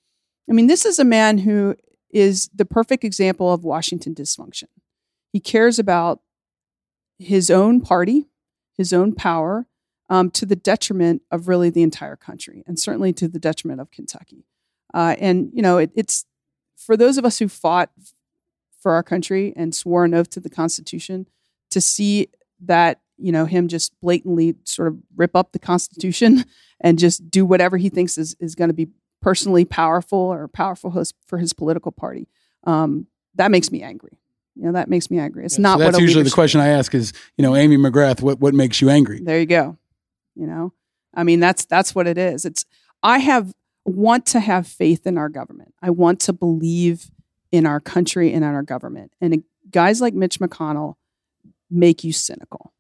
I 0.49 0.53
mean, 0.53 0.67
this 0.67 0.85
is 0.85 0.99
a 0.99 1.05
man 1.05 1.39
who 1.39 1.77
is 2.11 2.49
the 2.55 2.65
perfect 2.65 3.05
example 3.05 3.53
of 3.53 3.65
Washington 3.65 4.15
dysfunction. 4.15 4.69
He 5.33 5.41
cares 5.41 5.79
about 5.79 6.21
his 7.19 7.51
own 7.51 7.81
party, 7.81 8.29
his 8.77 8.93
own 8.93 9.15
power, 9.15 9.67
um, 10.09 10.31
to 10.31 10.47
the 10.47 10.57
detriment 10.57 11.23
of 11.31 11.49
really 11.49 11.71
the 11.71 11.83
entire 11.83 12.17
country, 12.17 12.63
and 12.67 12.79
certainly 12.79 13.13
to 13.15 13.29
the 13.29 13.39
detriment 13.39 13.81
of 13.81 13.91
Kentucky. 13.91 14.47
Uh, 14.95 15.17
and 15.19 15.51
you 15.53 15.61
know, 15.61 15.79
it, 15.79 15.91
it's 15.95 16.25
for 16.77 16.97
those 16.97 17.19
of 17.19 17.25
us 17.25 17.39
who 17.39 17.49
fought 17.49 17.91
for 18.81 18.93
our 18.93 19.03
country 19.03 19.53
and 19.57 19.75
swore 19.75 20.05
an 20.05 20.15
oath 20.15 20.31
to 20.31 20.41
the 20.41 20.49
Constitution 20.49 21.27
to 21.71 21.81
see 21.81 22.29
that 22.61 23.01
you 23.19 23.33
know 23.33 23.45
him 23.45 23.69
just 23.69 23.93
blatantly 24.01 24.55
sort 24.65 24.89
of 24.89 24.99
rip 25.17 25.37
up 25.37 25.53
the 25.53 25.59
Constitution 25.59 26.45
and 26.81 26.99
just 26.99 27.31
do 27.31 27.45
whatever 27.45 27.77
he 27.77 27.91
thinks 27.91 28.17
is 28.17 28.35
is 28.41 28.55
going 28.55 28.71
to 28.71 28.75
be 28.75 28.89
personally 29.21 29.65
powerful 29.65 30.19
or 30.19 30.49
powerful 30.49 30.91
his, 30.93 31.13
for 31.27 31.39
his 31.39 31.53
political 31.53 31.93
party. 31.93 32.29
Um, 32.65 33.07
that 33.35 33.51
makes 33.51 33.71
me 33.71 33.83
angry. 33.83 34.19
You 34.57 34.65
know, 34.65 34.73
that 34.73 34.89
makes 34.89 35.11
me 35.11 35.19
angry. 35.19 35.45
It's 35.45 35.59
Yeah, 35.59 35.63
not 35.63 35.79
so 35.79 35.85
that's 35.85 35.95
what 35.95 36.03
usually 36.03 36.25
the 36.25 36.31
question 36.31 36.61
I 36.61 36.69
ask 36.69 36.95
is, 36.95 37.13
you 37.37 37.43
know, 37.43 37.55
Amy 37.55 37.77
McGrath, 37.77 38.21
what, 38.23 38.41
what 38.41 38.55
makes 38.55 38.81
you 38.81 38.91
angry? 38.91 39.21
There 39.21 39.39
you 39.39 39.47
go. 39.47 39.77
You 40.35 40.47
know, 40.47 40.73
I 41.15 41.25
mean, 41.25 41.41
that's 41.41 41.65
that's 41.65 41.95
what 41.95 42.07
it 42.07 42.17
is. 42.19 42.45
It's 42.45 42.65
I 43.03 43.19
have 43.19 43.53
want 43.85 44.27
to 44.27 44.41
have 44.41 44.67
faith 44.67 45.07
in 45.07 45.17
our 45.19 45.29
government. 45.29 45.75
I 45.83 45.91
want 45.91 46.21
to 46.21 46.33
believe 46.33 47.11
in 47.51 47.67
our 47.67 47.81
country 47.81 48.33
and 48.33 48.45
in 48.45 48.51
our 48.55 48.63
government. 48.63 49.13
And 49.21 49.35
it- 49.35 49.45
guys 49.71 50.01
like 50.01 50.15
Mitch 50.15 50.39
McConnell 50.41 50.95
make 51.71 52.03
you 52.05 52.13
cynical, 52.13 52.73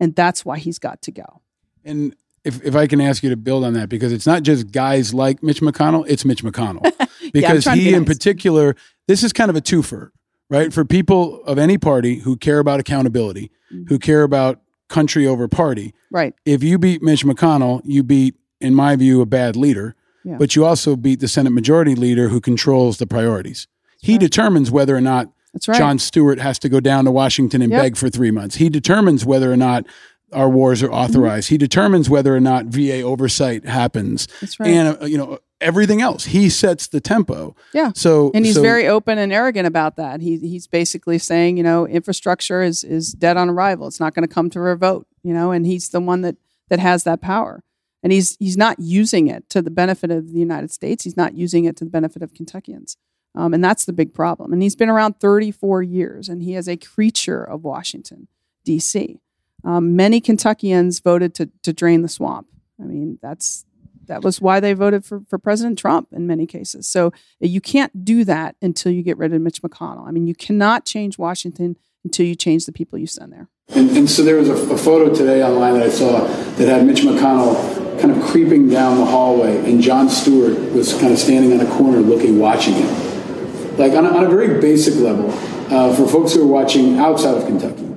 and 0.00 0.14
that's 0.14 0.44
why 0.44 0.58
he's 0.58 0.78
got 0.78 1.00
to 1.02 1.10
go. 1.10 1.42
And 1.84 2.14
if, 2.44 2.62
if 2.64 2.74
I 2.76 2.86
can 2.86 3.00
ask 3.00 3.22
you 3.22 3.30
to 3.30 3.36
build 3.36 3.64
on 3.64 3.72
that, 3.74 3.88
because 3.88 4.12
it's 4.12 4.26
not 4.26 4.42
just 4.42 4.70
guys 4.70 5.14
like 5.14 5.42
Mitch 5.42 5.60
McConnell, 5.60 6.04
it's 6.08 6.24
Mitch 6.24 6.42
McConnell. 6.44 6.90
Because 7.32 7.64
to 7.64 7.72
he, 7.72 7.86
be 7.88 7.94
in 7.94 8.04
particular, 8.04 8.76
this 9.08 9.24
is 9.24 9.32
kind 9.32 9.48
of 9.50 9.56
a 9.56 9.60
twofer, 9.60 10.10
right? 10.50 10.72
For 10.72 10.84
people 10.84 11.42
of 11.44 11.58
any 11.58 11.78
party 11.78 12.16
who 12.20 12.36
care 12.36 12.58
about 12.58 12.78
accountability, 12.80 13.50
Mm-hmm. 13.72 13.86
who 13.88 13.98
care 13.98 14.22
about 14.22 14.60
country 14.88 15.26
over 15.26 15.48
party, 15.48 15.94
Right. 16.12 16.34
if 16.44 16.62
you 16.62 16.78
beat 16.78 17.02
Mitch 17.02 17.24
McConnell, 17.24 17.80
you 17.84 18.02
beat, 18.04 18.34
in 18.60 18.74
my 18.74 18.94
view, 18.94 19.20
a 19.22 19.26
bad 19.26 19.56
leader, 19.56 19.96
Yeah. 20.22 20.36
but 20.38 20.54
you 20.54 20.64
also 20.66 20.94
beat 20.96 21.20
the 21.20 21.28
Senate 21.28 21.50
Majority 21.50 21.94
Leader 21.96 22.28
who 22.28 22.40
controls 22.40 22.98
the 22.98 23.06
priorities. 23.06 23.66
he 24.00 24.18
determines 24.18 24.70
whether 24.70 24.94
or 24.94 25.00
not 25.00 25.30
That's 25.54 25.66
right. 25.66 25.78
Jon 25.78 25.98
Stewart 25.98 26.38
has 26.38 26.58
to 26.60 26.68
go 26.68 26.78
down 26.78 27.06
to 27.06 27.10
Washington 27.10 27.62
and 27.62 27.72
Yep. 27.72 27.82
beg 27.82 27.96
for 27.96 28.10
three 28.10 28.30
months. 28.30 28.56
He 28.56 28.68
determines 28.68 29.24
whether 29.24 29.50
or 29.50 29.56
not 29.56 29.86
our 30.34 30.48
wars 30.48 30.82
are 30.82 30.92
authorized. 30.92 31.48
He 31.48 31.58
determines 31.58 32.10
whether 32.10 32.34
or 32.34 32.40
not 32.40 32.66
VA 32.66 33.02
oversight 33.02 33.64
happens. 33.64 34.26
That's 34.40 34.58
right. 34.60 34.68
And 34.68 35.02
uh, 35.02 35.06
you 35.06 35.18
know 35.18 35.38
everything 35.60 36.02
else. 36.02 36.26
He 36.26 36.50
sets 36.50 36.88
the 36.88 37.00
tempo. 37.00 37.56
Yeah. 37.72 37.92
So 37.94 38.30
and 38.34 38.44
he's 38.44 38.56
so- 38.56 38.62
very 38.62 38.86
open 38.86 39.18
and 39.18 39.32
arrogant 39.32 39.66
about 39.66 39.96
that. 39.96 40.20
He 40.20 40.38
he's 40.38 40.66
basically 40.66 41.18
saying, 41.18 41.56
you 41.56 41.62
know, 41.62 41.86
infrastructure 41.86 42.62
is 42.62 42.84
is 42.84 43.12
dead 43.12 43.36
on 43.36 43.48
arrival. 43.48 43.86
It's 43.86 44.00
not 44.00 44.14
going 44.14 44.26
to 44.26 44.32
come 44.32 44.50
to 44.50 44.60
a 44.60 44.76
vote, 44.76 45.06
you 45.22 45.32
know, 45.32 45.50
and 45.50 45.66
he's 45.66 45.88
the 45.88 46.00
one 46.00 46.20
that 46.20 46.36
that 46.68 46.78
has 46.78 47.04
that 47.04 47.20
power. 47.20 47.64
And 48.02 48.12
he's 48.12 48.36
he's 48.36 48.56
not 48.56 48.78
using 48.78 49.28
it 49.28 49.48
to 49.50 49.62
the 49.62 49.70
benefit 49.70 50.10
of 50.10 50.32
the 50.32 50.38
United 50.38 50.70
States. 50.70 51.04
He's 51.04 51.16
not 51.16 51.34
using 51.34 51.64
it 51.64 51.76
to 51.78 51.84
the 51.84 51.90
benefit 51.90 52.22
of 52.22 52.34
Kentuckians. 52.34 52.96
Um, 53.34 53.52
and 53.52 53.64
that's 53.64 53.84
the 53.84 53.92
big 53.92 54.14
problem. 54.14 54.52
And 54.52 54.62
he's 54.62 54.76
been 54.76 54.88
around 54.88 55.18
34 55.18 55.82
years, 55.82 56.28
and 56.28 56.40
he 56.40 56.54
is 56.54 56.68
a 56.68 56.76
creature 56.76 57.42
of 57.42 57.64
Washington, 57.64 58.28
D.C. 58.64 59.18
Um, 59.64 59.96
many 59.96 60.20
Kentuckians 60.20 61.00
voted 61.00 61.34
to 61.36 61.50
to 61.62 61.72
drain 61.72 62.02
the 62.02 62.08
swamp. 62.08 62.46
I 62.80 62.84
mean, 62.84 63.18
that's 63.22 63.64
that 64.06 64.22
was 64.22 64.40
why 64.40 64.60
they 64.60 64.74
voted 64.74 65.04
for, 65.04 65.22
for 65.28 65.38
President 65.38 65.78
Trump 65.78 66.08
in 66.12 66.26
many 66.26 66.46
cases. 66.46 66.86
So 66.86 67.06
uh, 67.06 67.10
you 67.40 67.60
can't 67.60 68.04
do 68.04 68.24
that 68.24 68.56
until 68.60 68.92
you 68.92 69.02
get 69.02 69.16
rid 69.16 69.32
of 69.32 69.40
Mitch 69.40 69.62
McConnell. 69.62 70.06
I 70.06 70.10
mean, 70.10 70.26
you 70.26 70.34
cannot 70.34 70.84
change 70.84 71.18
Washington 71.18 71.76
until 72.04 72.26
you 72.26 72.34
change 72.34 72.66
the 72.66 72.72
people 72.72 72.98
you 72.98 73.06
send 73.06 73.32
there. 73.32 73.48
And, 73.68 73.90
and 73.96 74.10
so 74.10 74.22
there 74.22 74.36
was 74.36 74.50
a, 74.50 74.74
a 74.74 74.76
photo 74.76 75.14
today 75.14 75.42
online 75.42 75.74
that 75.74 75.84
I 75.84 75.88
saw 75.88 76.26
that 76.26 76.68
had 76.68 76.86
Mitch 76.86 77.00
McConnell 77.00 78.00
kind 78.00 78.14
of 78.14 78.22
creeping 78.24 78.68
down 78.68 78.98
the 78.98 79.06
hallway, 79.06 79.56
and 79.70 79.80
Jon 79.80 80.10
Stewart 80.10 80.58
was 80.72 80.92
kind 81.00 81.12
of 81.12 81.18
standing 81.18 81.58
on 81.58 81.66
a 81.66 81.70
corner 81.78 81.98
looking, 81.98 82.38
watching 82.38 82.74
him. 82.74 83.78
Like 83.78 83.92
on 83.92 84.04
a, 84.04 84.10
on 84.10 84.24
a 84.24 84.28
very 84.28 84.60
basic 84.60 84.96
level, 84.96 85.30
uh, 85.72 85.94
for 85.96 86.06
folks 86.06 86.34
who 86.34 86.42
are 86.42 86.46
watching 86.46 86.98
outside 86.98 87.36
of 87.36 87.46
Kentucky, 87.46 87.93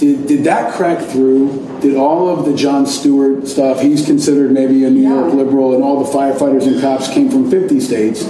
did, 0.00 0.26
did 0.26 0.44
that 0.44 0.74
crack 0.74 1.04
through? 1.04 1.78
Did 1.80 1.96
all 1.96 2.28
of 2.28 2.46
the 2.46 2.54
Jon 2.54 2.86
Stewart 2.86 3.46
stuff, 3.46 3.80
he's 3.80 4.04
considered 4.04 4.50
maybe 4.50 4.84
a 4.84 4.90
New 4.90 5.08
York 5.08 5.32
liberal, 5.32 5.74
and 5.74 5.84
all 5.84 6.02
the 6.02 6.10
firefighters 6.10 6.66
and 6.66 6.80
cops 6.80 7.08
came 7.08 7.30
from 7.30 7.50
50 7.50 7.80
states, 7.80 8.24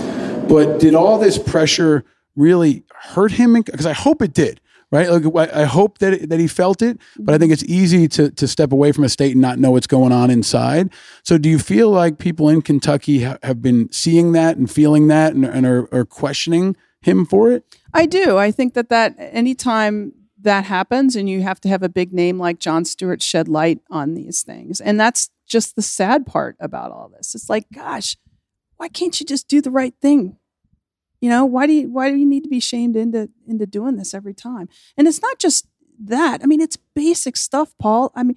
but 0.49 0.81
did 0.81 0.95
all 0.95 1.19
this 1.19 1.39
pressure 1.39 2.05
really 2.37 2.85
hurt 2.93 3.33
him? 3.33 3.55
Because 3.55 3.87
I 3.87 3.93
hope 3.93 4.21
it 4.21 4.35
did 4.35 4.61
right? 4.93 5.09
Like 5.09 5.53
I 5.53 5.63
I 5.63 5.65
hope 5.65 5.99
that 5.99 6.15
it, 6.15 6.29
that 6.31 6.41
he 6.41 6.47
felt 6.47 6.83
it, 6.83 6.99
but 7.19 7.35
I 7.35 7.39
think 7.39 7.53
it's 7.53 7.65
easy 7.65 8.09
to 8.09 8.31
to 8.31 8.49
step 8.49 8.73
away 8.73 8.93
from 8.93 9.05
a 9.05 9.09
state 9.09 9.33
and 9.33 9.41
not 9.41 9.59
know 9.59 9.71
what's 9.71 9.87
going 9.87 10.13
on 10.13 10.31
inside. 10.31 10.93
So, 11.23 11.39
do 11.39 11.49
you 11.49 11.59
feel 11.59 11.91
like 11.91 12.19
people 12.19 12.49
in 12.49 12.63
Kentucky 12.63 13.23
ha- 13.23 13.39
have 13.43 13.63
been 13.63 13.91
seeing 13.93 14.33
that 14.33 14.57
and 14.57 14.71
feeling 14.71 15.09
that 15.09 15.35
and, 15.35 15.45
and 15.45 15.67
are, 15.67 15.89
are 15.93 16.05
questioning 16.05 16.77
him 17.01 17.25
for 17.25 17.53
it? 17.53 17.65
I 17.95 18.07
do. 18.07 18.37
I 18.37 18.51
think 18.51 18.75
that 18.75 18.89
that 18.89 19.15
anytime 19.19 20.13
that 20.43 20.65
happens 20.65 21.17
and 21.17 21.29
you 21.29 21.43
have 21.43 21.61
to 21.61 21.69
have 21.69 21.83
a 21.83 21.89
big 21.89 22.13
name 22.13 22.39
like 22.39 22.59
Jon 22.59 22.85
Stewart 22.85 23.23
shed 23.23 23.49
light 23.49 23.81
on 23.91 24.15
these 24.15 24.43
things. 24.43 24.81
And 24.81 24.99
that's 24.99 25.31
just 25.47 25.77
the 25.77 25.83
sad 25.83 26.27
part 26.27 26.57
about 26.61 26.93
all 26.93 27.11
this. 27.15 27.35
It's 27.35 27.51
like, 27.51 27.67
gosh, 27.75 28.17
why 28.77 28.89
can't 28.89 29.19
you 29.21 29.27
just 29.27 29.49
do 29.49 29.61
the 29.61 29.71
right 29.71 29.95
thing? 30.01 30.37
You 31.21 31.29
know, 31.29 31.45
why 31.45 31.67
do 31.67 31.75
you 31.75 31.91
why 31.91 32.11
do 32.11 32.17
you 32.17 32.25
need 32.25 32.45
to 32.45 32.49
be 32.49 32.61
shamed 32.61 32.97
into 32.97 33.29
into 33.47 33.67
doing 33.67 33.97
this 33.97 34.15
every 34.15 34.33
time? 34.33 34.69
And 34.97 35.07
it's 35.07 35.21
not 35.21 35.39
just 35.39 35.67
that. 35.99 36.41
I 36.43 36.47
mean, 36.47 36.63
it's 36.63 36.79
basic 36.95 37.37
stuff, 37.37 37.75
Paul. 37.79 38.11
I 38.15 38.23
mean, 38.23 38.37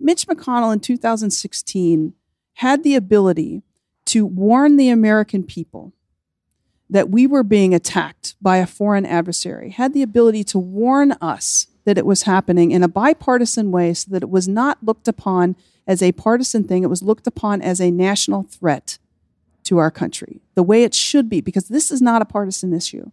Mitch 0.00 0.26
McConnell 0.26 0.72
in 0.72 0.80
2016 0.80 2.14
had 2.54 2.82
the 2.82 2.94
ability 2.94 3.62
to 4.06 4.24
warn 4.24 4.78
the 4.78 4.88
American 4.88 5.42
people 5.42 5.92
that 6.90 7.10
we 7.10 7.26
were 7.26 7.42
being 7.42 7.74
attacked 7.74 8.34
by 8.40 8.58
a 8.58 8.66
foreign 8.66 9.04
adversary, 9.04 9.70
had 9.70 9.92
the 9.92 10.02
ability 10.02 10.44
to 10.44 10.58
warn 10.58 11.12
us 11.20 11.66
that 11.84 11.98
it 11.98 12.06
was 12.06 12.22
happening 12.22 12.70
in 12.70 12.82
a 12.82 12.88
bipartisan 12.88 13.70
way 13.70 13.94
so 13.94 14.10
that 14.10 14.22
it 14.22 14.30
was 14.30 14.48
not 14.48 14.78
looked 14.82 15.08
upon 15.08 15.56
as 15.86 16.02
a 16.02 16.12
partisan 16.12 16.64
thing, 16.64 16.82
it 16.82 16.90
was 16.90 17.02
looked 17.02 17.26
upon 17.26 17.62
as 17.62 17.80
a 17.80 17.90
national 17.90 18.42
threat 18.42 18.98
to 19.64 19.78
our 19.78 19.90
country, 19.90 20.40
the 20.54 20.62
way 20.62 20.84
it 20.84 20.94
should 20.94 21.28
be, 21.28 21.40
because 21.40 21.68
this 21.68 21.90
is 21.90 22.02
not 22.02 22.20
a 22.20 22.26
partisan 22.26 22.74
issue. 22.74 23.10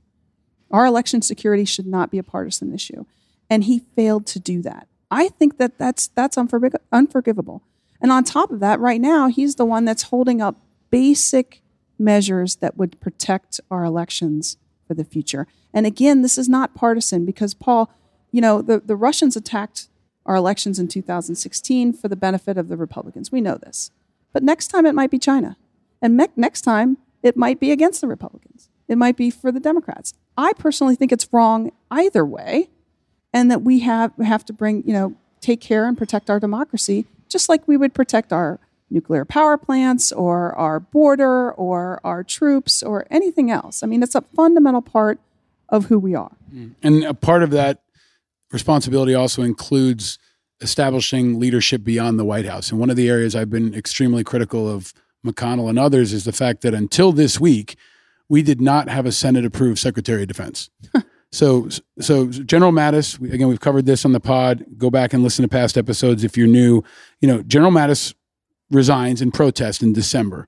Our 0.71 0.85
election 0.85 1.21
security 1.21 1.63
should 1.63 1.87
not 1.87 2.11
be 2.11 2.17
a 2.17 2.23
partisan 2.23 2.73
issue. 2.73 3.05
And 3.49 3.63
he 3.63 3.79
failed 3.95 4.25
to 4.27 4.39
do 4.39 4.61
that. 4.63 4.87
I 5.09 5.29
think 5.29 5.57
that 5.57 5.77
that's, 5.77 6.07
that's 6.07 6.35
unforg- 6.35 6.75
unforgivable. 6.91 7.61
And 8.01 8.11
on 8.11 8.23
top 8.23 8.51
of 8.51 8.59
that, 8.59 8.79
right 8.79 8.99
now, 8.99 9.27
he's 9.27 9.55
the 9.55 9.65
one 9.65 9.85
that's 9.85 10.03
holding 10.03 10.41
up 10.41 10.59
basic 10.89 11.61
measures 11.97 12.57
that 12.57 12.77
would 12.77 12.99
protect 12.99 13.59
our 13.71 13.83
elections 13.83 14.57
for 14.87 14.93
the 14.93 15.03
future. 15.03 15.47
And 15.73 15.85
again, 15.85 16.21
this 16.21 16.37
is 16.37 16.47
not 16.47 16.75
partisan 16.75 17.25
because, 17.25 17.53
Paul, 17.53 17.89
you 18.31 18.41
know, 18.41 18.61
the, 18.61 18.79
the 18.79 18.95
Russians 18.95 19.35
attacked 19.35 19.87
our 20.25 20.35
elections 20.35 20.79
in 20.79 20.87
2016 20.87 21.93
for 21.93 22.07
the 22.07 22.15
benefit 22.15 22.57
of 22.57 22.67
the 22.67 22.77
Republicans. 22.77 23.31
We 23.31 23.41
know 23.41 23.57
this. 23.57 23.91
But 24.33 24.43
next 24.43 24.67
time 24.67 24.85
it 24.85 24.95
might 24.95 25.11
be 25.11 25.19
China. 25.19 25.57
And 26.01 26.17
me- 26.17 26.27
next 26.35 26.61
time 26.61 26.97
it 27.23 27.37
might 27.37 27.59
be 27.59 27.71
against 27.71 28.01
the 28.01 28.07
Republicans. 28.07 28.69
It 28.87 28.97
might 28.97 29.17
be 29.17 29.29
for 29.29 29.51
the 29.51 29.59
Democrats. 29.59 30.13
I 30.37 30.53
personally 30.53 30.95
think 30.95 31.11
it's 31.11 31.31
wrong 31.31 31.71
either 31.89 32.25
way, 32.25 32.69
and 33.33 33.49
that 33.49 33.63
we 33.63 33.79
have 33.79 34.13
have 34.17 34.45
to 34.45 34.53
bring, 34.53 34.83
you 34.85 34.93
know, 34.93 35.15
take 35.41 35.61
care 35.61 35.85
and 35.85 35.97
protect 35.97 36.29
our 36.29 36.39
democracy, 36.39 37.05
just 37.27 37.49
like 37.49 37.67
we 37.67 37.77
would 37.77 37.93
protect 37.93 38.31
our 38.31 38.59
nuclear 38.95 39.25
power 39.25 39.57
plants 39.57 40.11
or 40.11 40.55
our 40.55 40.79
border 40.79 41.51
or 41.51 41.99
our 42.03 42.23
troops 42.23 42.81
or 42.81 43.05
anything 43.11 43.51
else. 43.51 43.83
I 43.83 43.87
mean, 43.87 44.01
it's 44.01 44.15
a 44.15 44.21
fundamental 44.21 44.81
part 44.81 45.19
of 45.69 45.85
who 45.85 45.99
we 45.99 46.15
are. 46.15 46.35
Mm. 46.53 46.75
And 46.81 47.03
a 47.03 47.13
part 47.13 47.43
of 47.43 47.51
that 47.51 47.83
responsibility 48.51 49.13
also 49.13 49.43
includes 49.43 50.17
establishing 50.61 51.39
leadership 51.39 51.83
beyond 51.83 52.17
the 52.17 52.25
White 52.25 52.45
House. 52.45 52.71
And 52.71 52.79
one 52.79 52.89
of 52.89 52.95
the 52.95 53.09
areas 53.09 53.35
I've 53.35 53.49
been 53.49 53.75
extremely 53.75 54.23
critical 54.23 54.69
of 54.69 54.93
McConnell 55.25 55.69
and 55.69 55.77
others 55.77 56.13
is 56.13 56.23
the 56.23 56.31
fact 56.31 56.61
that 56.61 56.73
until 56.73 57.11
this 57.11 57.39
week, 57.39 57.75
we 58.29 58.41
did 58.41 58.61
not 58.61 58.89
have 58.89 59.05
a 59.05 59.11
Senate 59.11 59.45
approved 59.45 59.79
Secretary 59.79 60.21
of 60.21 60.27
Defense. 60.27 60.69
so, 61.31 61.67
so 61.99 62.27
General 62.27 62.71
Mattis, 62.71 63.21
again, 63.31 63.47
we've 63.47 63.59
covered 63.59 63.85
this 63.85 64.05
on 64.05 64.13
the 64.13 64.19
pod. 64.19 64.65
Go 64.77 64.89
back 64.89 65.13
and 65.13 65.21
listen 65.21 65.43
to 65.43 65.49
past 65.49 65.77
episodes 65.77 66.23
if 66.23 66.37
you're 66.37 66.47
new. 66.47 66.83
You 67.19 67.27
know, 67.27 67.41
General 67.43 67.71
Mattis 67.71 68.13
resigns 68.71 69.21
in 69.21 69.31
protest 69.31 69.83
in 69.83 69.93
December, 69.93 70.47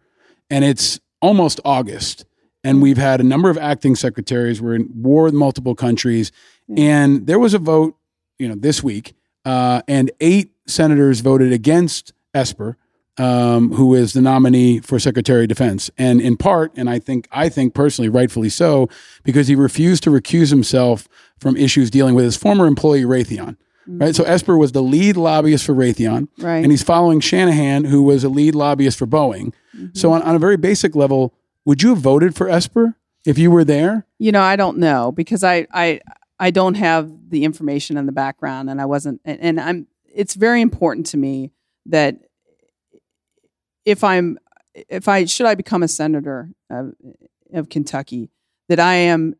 and 0.49 0.65
it's 0.65 0.99
almost 1.21 1.59
August. 1.65 2.25
And 2.63 2.81
we've 2.81 2.97
had 2.97 3.21
a 3.21 3.23
number 3.23 3.49
of 3.49 3.57
acting 3.57 3.95
secretaries. 3.95 4.61
We're 4.61 4.75
in 4.75 4.89
war 4.93 5.23
with 5.23 5.33
multiple 5.33 5.75
countries. 5.75 6.31
And 6.75 7.25
there 7.25 7.39
was 7.39 7.53
a 7.53 7.59
vote, 7.59 7.95
you 8.39 8.47
know, 8.47 8.55
this 8.55 8.83
week, 8.83 9.13
uh, 9.45 9.83
and 9.87 10.11
eight 10.19 10.51
senators 10.65 11.21
voted 11.21 11.53
against 11.53 12.13
Esper, 12.33 12.75
um, 13.17 13.71
who 13.73 13.95
is 13.95 14.13
the 14.13 14.21
nominee 14.21 14.79
for 14.79 14.99
Secretary 14.99 15.43
of 15.43 15.49
Defense, 15.49 15.89
and 15.97 16.21
in 16.21 16.37
part, 16.37 16.71
and 16.75 16.89
I 16.89 16.99
think, 16.99 17.27
I 17.31 17.49
think 17.49 17.73
personally, 17.73 18.09
rightfully 18.09 18.49
so, 18.49 18.89
because 19.23 19.47
he 19.47 19.55
refused 19.55 20.03
to 20.03 20.11
recuse 20.11 20.49
himself 20.49 21.07
from 21.39 21.57
issues 21.57 21.89
dealing 21.89 22.15
with 22.15 22.25
his 22.25 22.35
former 22.35 22.67
employee 22.67 23.03
Raytheon. 23.03 23.57
Mm. 23.87 24.01
Right, 24.01 24.15
so 24.15 24.23
Esper 24.23 24.57
was 24.57 24.71
the 24.71 24.81
lead 24.83 25.17
lobbyist 25.17 25.65
for 25.65 25.73
Raytheon, 25.73 26.27
Right. 26.39 26.57
and 26.57 26.71
he's 26.71 26.83
following 26.83 27.19
Shanahan, 27.19 27.85
who 27.85 28.03
was 28.03 28.23
a 28.23 28.29
lead 28.29 28.55
lobbyist 28.55 28.97
for 28.97 29.07
Boeing. 29.07 29.53
So, 29.93 30.09
mm-hmm. 30.09 30.15
on, 30.15 30.21
on 30.23 30.35
a 30.35 30.39
very 30.39 30.57
basic 30.57 30.95
level, 30.95 31.33
would 31.65 31.81
you 31.81 31.89
have 31.89 31.99
voted 31.99 32.35
for 32.35 32.49
Esper 32.49 32.95
if 33.25 33.37
you 33.37 33.51
were 33.51 33.63
there? 33.63 34.05
You 34.19 34.31
know, 34.31 34.41
I 34.41 34.55
don't 34.55 34.77
know 34.77 35.11
because 35.11 35.43
I 35.43 35.67
I 35.71 36.01
I 36.39 36.51
don't 36.51 36.75
have 36.75 37.11
the 37.29 37.43
information 37.43 37.97
in 37.97 38.05
the 38.05 38.11
background, 38.11 38.69
and 38.69 38.81
I 38.81 38.85
wasn't. 38.85 39.21
And, 39.23 39.39
and 39.39 39.59
I'm. 39.59 39.87
It's 40.13 40.33
very 40.33 40.61
important 40.61 41.05
to 41.07 41.17
me 41.17 41.51
that 41.85 42.17
if 43.85 44.03
I'm 44.03 44.39
if 44.89 45.07
I 45.07 45.25
should 45.25 45.45
I 45.45 45.55
become 45.55 45.83
a 45.83 45.87
senator 45.87 46.49
of, 46.69 46.93
of 47.53 47.69
Kentucky, 47.69 48.29
that 48.69 48.79
I 48.79 48.95
am 48.95 49.35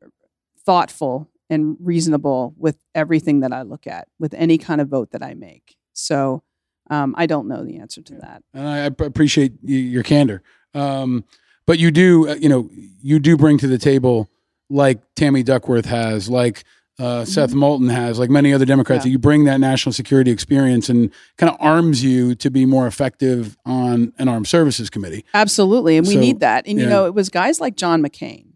thoughtful 0.66 1.30
and 1.50 1.78
reasonable 1.80 2.54
with 2.58 2.78
everything 2.94 3.40
that 3.42 3.54
I 3.54 3.62
look 3.62 3.88
at, 3.88 4.08
with 4.20 4.34
any 4.34 4.58
kind 4.58 4.82
of 4.82 4.88
vote 4.90 5.12
that 5.12 5.24
I 5.24 5.34
make. 5.34 5.76
So 5.94 6.44
um, 6.90 7.16
I 7.18 7.26
don't 7.26 7.48
know 7.48 7.64
the 7.64 7.78
answer 7.78 8.02
to 8.02 8.16
that. 8.16 8.44
and 8.54 8.68
I, 8.68 8.78
appreciate 9.06 9.54
your 9.64 10.04
candor. 10.04 10.42
Um, 10.74 11.24
but 11.66 11.80
you 11.80 11.92
do, 11.92 12.30
uh, 12.30 12.36
you 12.36 12.50
know, 12.50 12.70
you 13.02 13.20
do 13.20 13.36
bring 13.36 13.58
to 13.60 13.68
the 13.68 13.78
table, 13.78 14.30
like 14.70 15.00
Tammy 15.16 15.44
Duckworth 15.44 15.86
has, 15.86 16.30
like 16.30 16.64
uh, 17.00 17.26
Seth 17.26 17.54
Moulton 17.54 17.90
has, 17.90 18.20
like 18.20 18.30
many 18.30 18.54
other 18.54 18.66
Democrats. 18.66 19.06
Yeah. 19.06 19.12
You 19.12 19.20
bring 19.20 19.44
that 19.46 19.60
national 19.60 19.94
security 19.94 20.32
experience 20.32 20.90
and 20.90 21.12
kind 21.38 21.52
of 21.52 21.58
arms 21.60 22.04
you 22.04 22.36
to 22.36 22.50
be 22.50 22.66
more 22.66 22.88
effective 22.88 23.58
on 23.66 24.14
an 24.18 24.28
armed 24.28 24.48
services 24.48 24.90
committee. 24.90 25.24
Absolutely. 25.34 25.98
And 25.98 26.08
we 26.08 26.16
So, 26.16 26.20
need 26.20 26.40
that. 26.40 26.68
And, 26.68 26.80
you 26.80 26.86
know, 26.88 27.06
it 27.06 27.14
was 27.14 27.30
guys 27.30 27.60
like 27.62 27.76
John 27.76 28.02
McCain 28.02 28.54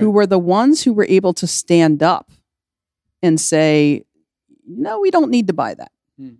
who 0.00 0.10
were 0.10 0.26
the 0.26 0.38
ones 0.38 0.82
who 0.82 0.92
were 0.92 1.06
able 1.08 1.32
to 1.34 1.46
stand 1.46 2.02
up 2.02 2.30
and 3.22 3.40
say, 3.40 4.04
no, 4.66 5.00
we 5.00 5.10
don't 5.10 5.30
need 5.30 5.46
to 5.46 5.52
buy 5.52 5.74
that. 5.74 5.92
Hmm. 6.18 6.34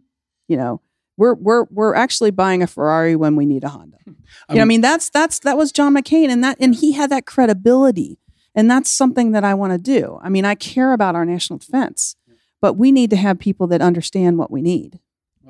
You 0.48 0.56
know, 0.56 0.80
we're, 1.16 1.34
we're, 1.34 1.64
we're 1.70 1.94
actually 1.94 2.30
buying 2.30 2.62
a 2.62 2.66
Ferrari 2.66 3.16
when 3.16 3.36
we 3.36 3.46
need 3.46 3.64
a 3.64 3.68
Honda. 3.68 3.98
You 4.06 4.56
know, 4.56 4.62
I 4.62 4.64
mean, 4.64 4.80
that's, 4.80 5.08
that's, 5.08 5.38
that 5.40 5.56
was 5.56 5.72
John 5.72 5.94
McCain 5.94 6.28
and 6.28 6.42
that, 6.44 6.56
and 6.60 6.74
he 6.74 6.92
had 6.92 7.10
that 7.10 7.26
credibility. 7.26 8.18
And 8.54 8.70
that's 8.70 8.90
something 8.90 9.32
that 9.32 9.42
I 9.42 9.54
want 9.54 9.72
to 9.72 9.78
do. 9.78 10.20
I 10.22 10.28
mean, 10.28 10.44
I 10.44 10.54
care 10.54 10.92
about 10.92 11.14
our 11.14 11.24
national 11.24 11.58
defense, 11.58 12.16
but 12.60 12.74
we 12.74 12.92
need 12.92 13.10
to 13.10 13.16
have 13.16 13.38
people 13.38 13.66
that 13.68 13.80
understand 13.80 14.38
what 14.38 14.50
we 14.50 14.62
need. 14.62 15.00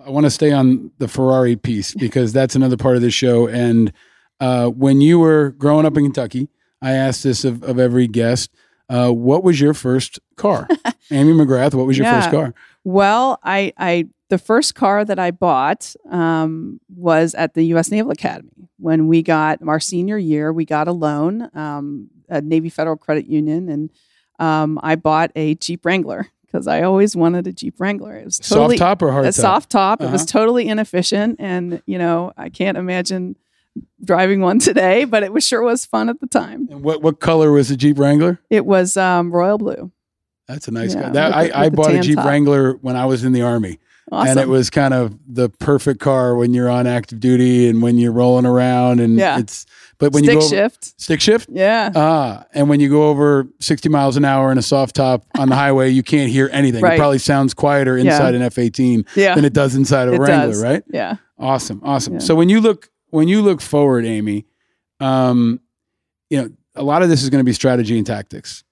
I 0.07 0.11
want 0.11 0.25
to 0.25 0.31
stay 0.31 0.53
on 0.53 0.91
the 0.99 1.09
Ferrari 1.09 1.57
piece 1.57 1.95
because 1.95 2.33
that's 2.33 2.55
another 2.55 2.77
part 2.77 2.97
of 2.97 3.03
the 3.03 3.11
show. 3.11 3.47
And 3.47 3.93
uh, 4.41 4.69
when 4.69 5.01
you 5.01 5.19
were 5.19 5.51
growing 5.51 5.87
up 5.87 5.97
in 5.97 6.05
Kentucky, 6.05 6.49
I 6.85 6.93
asked 6.93 7.23
this 7.23 7.45
of, 7.45 7.63
of 7.63 7.79
every 7.79 8.07
guest. 8.07 8.51
Uh, 8.89 9.11
what 9.11 9.43
was 9.43 9.61
your 9.61 9.73
first 9.75 10.19
car? 10.37 10.69
Amy 11.11 11.33
McGrath, 11.33 11.75
what 11.75 11.87
was 11.87 11.97
your 11.97 12.07
first 12.07 12.31
car? 12.31 12.53
Well, 12.85 13.39
I, 13.43 13.73
I 13.79 14.09
the 14.29 14.37
first 14.39 14.75
car 14.75 15.05
that 15.05 15.19
I 15.19 15.31
bought 15.31 15.95
um, 16.11 16.81
was 16.95 17.35
at 17.35 17.55
the 17.55 17.63
U.S. 17.67 17.91
Naval 17.91 18.11
Academy 18.13 18.69
when 18.79 19.07
we 19.09 19.23
got 19.23 19.61
our 19.67 19.81
senior 19.81 20.19
year. 20.19 20.53
We 20.53 20.65
got 20.67 20.87
a 20.89 20.93
loan, 20.93 21.49
um, 21.55 22.11
a 22.29 22.41
Navy 22.43 22.69
Federal 22.69 22.97
Credit 22.97 23.27
Union, 23.27 23.69
and 23.71 23.91
um, 24.39 24.79
I 24.83 24.97
bought 24.97 25.31
a 25.35 25.55
Jeep 25.55 25.87
Wrangler 25.87 26.29
because 26.47 26.67
I 26.67 26.83
always 26.83 27.17
wanted 27.17 27.47
a 27.47 27.53
Jeep 27.53 27.77
Wrangler. 27.79 28.17
It 28.17 28.25
was 28.27 28.39
totally, 28.39 28.77
Soft 28.77 29.01
top 29.01 29.03
or 29.03 29.13
hard 29.13 29.25
a 29.25 29.29
top? 29.29 29.35
soft 29.35 29.71
top. 29.71 30.01
It 30.03 30.11
was 30.11 30.23
Uh-huh. 30.23 30.39
totally 30.41 30.69
inefficient, 30.69 31.37
and 31.39 31.83
you 31.87 31.97
know 31.99 32.33
I 32.37 32.49
can't 32.51 32.77
imagine 32.77 33.37
driving 34.05 34.41
one 34.41 34.59
today, 34.59 35.05
but 35.05 35.23
it 35.23 35.33
was 35.33 35.47
sure 35.47 35.63
was 35.63 35.85
fun 35.87 36.09
at 36.09 36.21
the 36.21 36.27
time. 36.27 36.69
And 36.71 36.83
what, 36.83 37.03
what 37.03 37.21
color 37.21 37.53
was 37.53 37.69
the 37.69 37.77
Jeep 37.77 37.99
Wrangler? 37.99 38.41
It 38.51 38.67
was 38.67 38.97
um, 38.97 39.33
royal 39.33 39.59
blue. 39.59 39.91
That's 40.47 40.69
a 40.69 40.71
nice 40.71 40.95
Yeah, 40.95 41.03
car. 41.05 41.13
That, 41.13 41.27
with 41.45 41.55
I, 41.55 41.59
I 41.61 41.65
with 41.69 41.77
bought 41.77 41.95
a 41.95 42.01
Jeep 42.01 42.17
top. 42.17 42.27
Wrangler 42.27 42.75
when 42.75 42.97
I 42.97 43.07
was 43.07 43.25
in 43.25 43.33
the 43.33 43.43
Army. 43.43 43.79
And 44.13 44.39
it 44.39 44.47
was 44.49 44.69
kind 44.71 44.95
of 44.95 45.19
the 45.27 45.49
perfect 45.49 45.99
car 45.99 46.37
when 46.37 46.53
you're 46.55 46.69
on 46.69 46.87
active 46.87 47.19
duty 47.19 47.67
and 47.69 47.83
when 47.83 47.97
you're 47.99 48.13
rolling 48.13 48.47
around 48.47 49.01
and 49.01 49.17
Yeah. 49.17 49.39
it's 49.41 49.65
but 49.99 50.13
when 50.13 50.23
Stick 50.25 50.35
you 50.35 50.41
go 50.41 50.47
over, 50.47 50.55
shift. 50.55 51.01
stick 51.01 51.21
shift 51.21 51.49
Yeah. 51.51 51.91
ah 51.97 52.45
and 52.53 52.69
when 52.69 52.79
you 52.81 52.89
go 52.91 53.09
over 53.09 53.49
60 53.61 53.89
miles 53.89 54.17
an 54.17 54.25
hour 54.25 54.53
in 54.53 54.59
a 54.59 54.63
soft 54.63 54.95
top 54.97 55.25
on 55.39 55.49
the 55.49 55.55
highway 55.57 55.89
you 55.91 56.03
can't 56.05 56.31
hear 56.31 56.49
anything 56.53 56.85
it 56.85 56.97
probably 56.97 57.19
sounds 57.19 57.55
quieter 57.55 57.97
Yeah. 57.97 58.13
inside 58.13 58.35
an 58.35 58.43
F18 58.43 59.05
Yeah. 59.17 59.35
than 59.35 59.45
it 59.45 59.53
does 59.55 59.75
inside 59.75 60.09
a 60.09 60.13
It 60.13 60.21
Wrangler 60.21 60.49
does. 60.49 60.63
right 60.63 60.85
Yeah. 60.93 61.17
awesome 61.39 61.81
awesome 61.83 62.15
Yeah. 62.15 62.19
so 62.21 62.37
when 62.37 62.49
you 62.51 62.61
look 62.61 62.91
when 63.15 63.29
you 63.29 63.41
look 63.43 63.61
forward 63.61 64.05
Amy 64.05 64.45
um 65.01 65.61
you 66.31 66.39
know 66.41 66.49
a 66.75 66.83
lot 66.83 67.03
of 67.03 67.09
this 67.09 67.23
is 67.23 67.31
going 67.31 67.41
to 67.41 67.45
be 67.45 67.53
strategy 67.53 67.97
and 67.97 68.07
tactics 68.07 68.65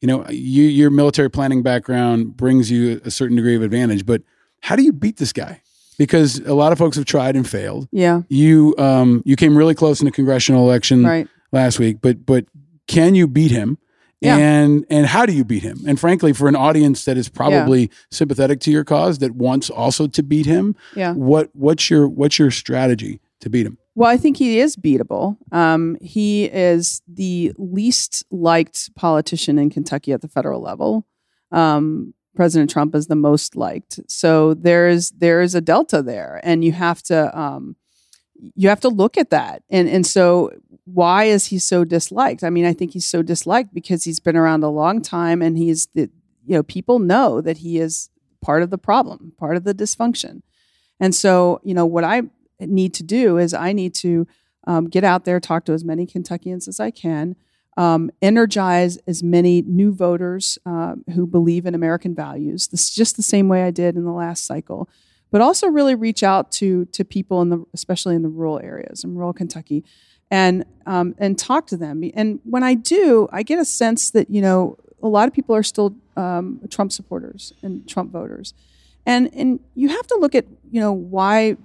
you 0.00 0.06
know 0.08 0.26
you 0.30 0.64
your 0.64 0.90
military 0.90 1.30
planning 1.30 1.62
background 1.62 2.36
brings 2.36 2.70
you 2.70 3.00
a 3.04 3.10
certain 3.10 3.36
degree 3.36 3.56
of 3.56 3.62
advantage 3.62 4.04
but 4.06 4.22
how 4.60 4.74
do 4.76 4.82
you 4.82 4.92
beat 4.92 5.16
this 5.18 5.32
guy 5.32 5.60
because 5.98 6.38
a 6.40 6.54
lot 6.54 6.72
of 6.72 6.78
folks 6.78 6.96
have 6.96 7.04
tried 7.04 7.36
and 7.36 7.48
failed 7.48 7.88
Yeah. 7.92 8.22
you 8.28 8.74
um 8.78 9.22
you 9.24 9.36
came 9.36 9.56
really 9.56 9.74
close 9.74 10.00
in 10.00 10.06
the 10.06 10.12
congressional 10.12 10.64
election 10.68 11.04
Right. 11.04 11.28
last 11.52 11.78
week 11.78 11.98
but 12.00 12.24
but 12.26 12.44
can 12.86 13.14
you 13.14 13.26
beat 13.26 13.50
him 13.50 13.78
Yeah. 14.20 14.36
and 14.36 14.84
and 14.90 15.06
how 15.06 15.24
do 15.26 15.32
you 15.32 15.44
beat 15.44 15.62
him 15.62 15.78
and 15.86 15.98
frankly 16.00 16.32
for 16.32 16.48
an 16.48 16.56
audience 16.56 17.04
that 17.06 17.16
is 17.16 17.28
probably 17.28 17.90
sympathetic 18.10 18.60
to 18.60 18.70
your 18.70 18.84
cause 18.84 19.18
that 19.18 19.32
wants 19.34 19.70
also 19.70 20.06
to 20.08 20.22
beat 20.22 20.46
him 20.46 20.74
Yeah. 20.94 21.12
what 21.14 21.50
what's 21.54 21.88
your 21.90 22.08
what's 22.08 22.38
your 22.38 22.50
strategy 22.50 23.20
to 23.40 23.50
beat 23.50 23.66
him 23.66 23.78
Well, 23.94 24.10
I 24.10 24.16
think 24.16 24.36
he 24.36 24.58
is 24.58 24.76
beatable. 24.76 25.36
Um, 25.52 25.96
he 26.00 26.44
is 26.44 27.02
the 27.06 27.52
least 27.58 28.24
liked 28.30 28.94
politician 28.94 29.58
in 29.58 29.70
Kentucky 29.70 30.12
at 30.12 30.20
the 30.20 30.28
federal 30.28 30.60
level. 30.60 31.06
Um, 31.52 32.14
President 32.34 32.70
Trump 32.70 32.94
is 32.94 33.06
the 33.06 33.16
most 33.16 33.54
liked. 33.54 34.00
So 34.08 34.54
there's 34.54 35.12
there 35.12 35.40
is 35.40 35.54
a 35.54 35.60
delta 35.60 36.02
there, 36.02 36.40
and 36.42 36.64
you 36.64 36.72
have 36.72 37.02
to 37.04 37.38
um, 37.38 37.76
you 38.54 38.68
have 38.68 38.80
to 38.80 38.88
look 38.88 39.16
at 39.16 39.30
that. 39.30 39.62
And 39.70 39.88
and 39.88 40.06
so 40.06 40.50
why 40.84 41.24
is 41.24 41.46
he 41.46 41.58
so 41.58 41.84
disliked? 41.84 42.44
I 42.44 42.50
mean, 42.50 42.66
I 42.66 42.72
think 42.72 42.92
he's 42.92 43.06
so 43.06 43.22
disliked 43.22 43.72
because 43.72 44.04
he's 44.04 44.20
been 44.20 44.36
around 44.36 44.64
a 44.64 44.68
long 44.68 45.00
time, 45.00 45.42
and 45.42 45.56
he's 45.56 45.86
the 45.94 46.10
you 46.44 46.54
know 46.56 46.62
people 46.62 46.98
know 46.98 47.40
that 47.40 47.58
he 47.58 47.78
is 47.78 48.10
part 48.42 48.62
of 48.62 48.70
the 48.70 48.78
problem, 48.78 49.32
part 49.38 49.56
of 49.56 49.64
the 49.64 49.74
dysfunction. 49.74 50.42
And 50.98 51.14
so 51.14 51.60
you 51.62 51.74
know 51.74 51.86
what 51.86 52.04
I 52.04 52.22
need 52.60 52.94
to 52.94 53.02
do 53.02 53.38
is 53.38 53.54
I 53.54 53.72
need 53.72 53.94
to 53.96 54.26
um, 54.66 54.88
get 54.88 55.04
out 55.04 55.24
there, 55.24 55.40
talk 55.40 55.64
to 55.66 55.72
as 55.72 55.84
many 55.84 56.06
Kentuckians 56.06 56.68
as 56.68 56.80
I 56.80 56.90
can, 56.90 57.36
um, 57.76 58.10
energize 58.22 58.98
as 59.06 59.22
many 59.22 59.62
new 59.62 59.92
voters 59.92 60.58
uh, 60.64 60.94
who 61.14 61.26
believe 61.26 61.66
in 61.66 61.74
American 61.74 62.14
values. 62.14 62.68
This 62.68 62.84
is 62.84 62.94
just 62.94 63.16
the 63.16 63.22
same 63.22 63.48
way 63.48 63.64
I 63.64 63.70
did 63.70 63.96
in 63.96 64.04
the 64.04 64.12
last 64.12 64.46
cycle, 64.46 64.88
but 65.30 65.40
also 65.40 65.66
really 65.66 65.94
reach 65.94 66.22
out 66.22 66.52
to 66.52 66.84
to 66.86 67.04
people 67.04 67.42
in 67.42 67.50
the, 67.50 67.64
especially 67.74 68.14
in 68.14 68.22
the 68.22 68.28
rural 68.28 68.60
areas 68.62 69.02
in 69.02 69.16
rural 69.16 69.32
Kentucky, 69.32 69.84
and 70.30 70.64
um, 70.86 71.14
and 71.18 71.38
talk 71.38 71.66
to 71.68 71.76
them. 71.76 72.08
And 72.14 72.40
when 72.44 72.62
I 72.62 72.74
do, 72.74 73.28
I 73.32 73.42
get 73.42 73.58
a 73.58 73.64
sense 73.64 74.10
that 74.10 74.30
you 74.30 74.40
know 74.40 74.76
a 75.02 75.08
lot 75.08 75.26
of 75.26 75.34
people 75.34 75.56
are 75.56 75.62
still 75.62 75.96
um, 76.16 76.60
Trump 76.70 76.92
supporters 76.92 77.52
and 77.62 77.88
Trump 77.88 78.12
voters, 78.12 78.54
and 79.04 79.28
and 79.34 79.58
you 79.74 79.88
have 79.88 80.06
to 80.06 80.16
look 80.20 80.36
at 80.36 80.46
you 80.70 80.80
know 80.80 80.92
why 80.92 81.56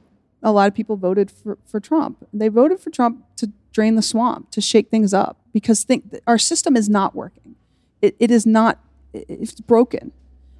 a 0.41 0.51
lot 0.51 0.67
of 0.67 0.73
people 0.73 0.95
voted 0.95 1.29
for, 1.29 1.57
for 1.65 1.79
Trump. 1.79 2.25
They 2.33 2.47
voted 2.47 2.79
for 2.79 2.89
Trump 2.89 3.23
to 3.37 3.51
drain 3.71 3.95
the 3.95 4.01
swamp, 4.01 4.51
to 4.51 4.61
shake 4.61 4.89
things 4.89 5.13
up, 5.13 5.37
because 5.53 5.83
think 5.83 6.15
our 6.27 6.37
system 6.37 6.75
is 6.75 6.89
not 6.89 7.15
working. 7.15 7.55
It, 8.01 8.15
it 8.19 8.31
is 8.31 8.45
not. 8.45 8.79
It's 9.13 9.59
broken, 9.59 10.11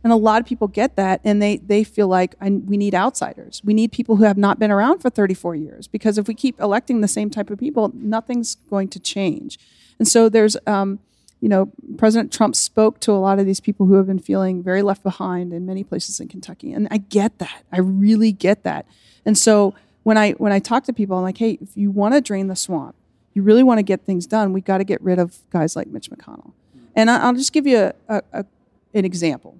and 0.04 0.12
a 0.12 0.16
lot 0.16 0.42
of 0.42 0.48
people 0.48 0.68
get 0.68 0.96
that, 0.96 1.22
and 1.24 1.42
they 1.42 1.58
they 1.58 1.84
feel 1.84 2.08
like 2.08 2.36
we 2.42 2.78
need 2.78 2.96
outsiders. 2.96 3.62
We 3.64 3.74
need 3.74 3.92
people 3.92 4.18
who 4.18 4.24
have 4.24 4.38
not 4.38 4.60
been 4.60 4.72
around 4.72 5.00
for 5.00 5.10
34 5.10 5.56
years, 5.56 5.88
because 5.88 6.18
if 6.18 6.28
we 6.28 6.34
keep 6.34 6.60
electing 6.60 7.02
the 7.02 7.08
same 7.08 7.30
type 7.30 7.50
of 7.50 7.60
people, 7.60 7.92
nothing's 7.94 8.56
going 8.56 8.90
to 8.90 9.00
change. 9.00 9.60
And 9.98 10.08
so 10.08 10.30
there's. 10.30 10.58
Um, 10.68 11.00
you 11.42 11.48
know, 11.48 11.72
President 11.98 12.34
Trump 12.34 12.54
spoke 12.54 13.00
to 13.00 13.12
a 13.12 13.14
lot 13.14 13.40
of 13.40 13.46
these 13.46 13.62
people 13.62 13.86
who 13.86 13.94
have 13.94 14.08
been 14.08 14.20
feeling 14.20 14.62
very 14.62 14.82
left 14.82 15.04
behind 15.04 15.54
in 15.54 15.66
many 15.66 15.86
places 15.86 16.20
in 16.20 16.28
Kentucky. 16.28 16.74
And 16.74 16.88
I 16.92 16.98
get 16.98 17.40
that. 17.40 17.64
I 17.72 17.80
really 17.80 18.34
get 18.34 18.64
that. 18.64 18.86
And 19.26 19.38
so 19.38 19.74
when 20.04 20.18
I 20.18 20.32
when 20.34 20.52
I 20.52 20.60
talk 20.60 20.84
to 20.86 20.94
people, 20.94 21.18
I'm 21.18 21.24
like, 21.24 21.38
hey, 21.38 21.58
if 21.62 21.76
you 21.76 21.92
want 21.92 22.14
to 22.14 22.22
drain 22.22 22.48
the 22.48 22.56
swamp, 22.56 22.96
you 23.34 23.42
really 23.42 23.64
want 23.64 23.80
to 23.80 23.84
get 23.84 24.06
things 24.06 24.26
done, 24.26 24.54
we 24.54 24.62
got 24.62 24.80
to 24.80 24.84
get 24.84 25.02
rid 25.02 25.20
of 25.20 25.38
guys 25.50 25.76
like 25.76 25.88
Mitch 25.88 26.10
McConnell. 26.10 26.54
And 26.96 27.10
I, 27.10 27.30
will 27.30 27.38
just 27.38 27.54
give 27.54 27.68
you 27.68 27.78
a, 27.78 27.94
a, 28.08 28.22
a 28.34 28.46
an 28.94 29.06
example. 29.06 29.58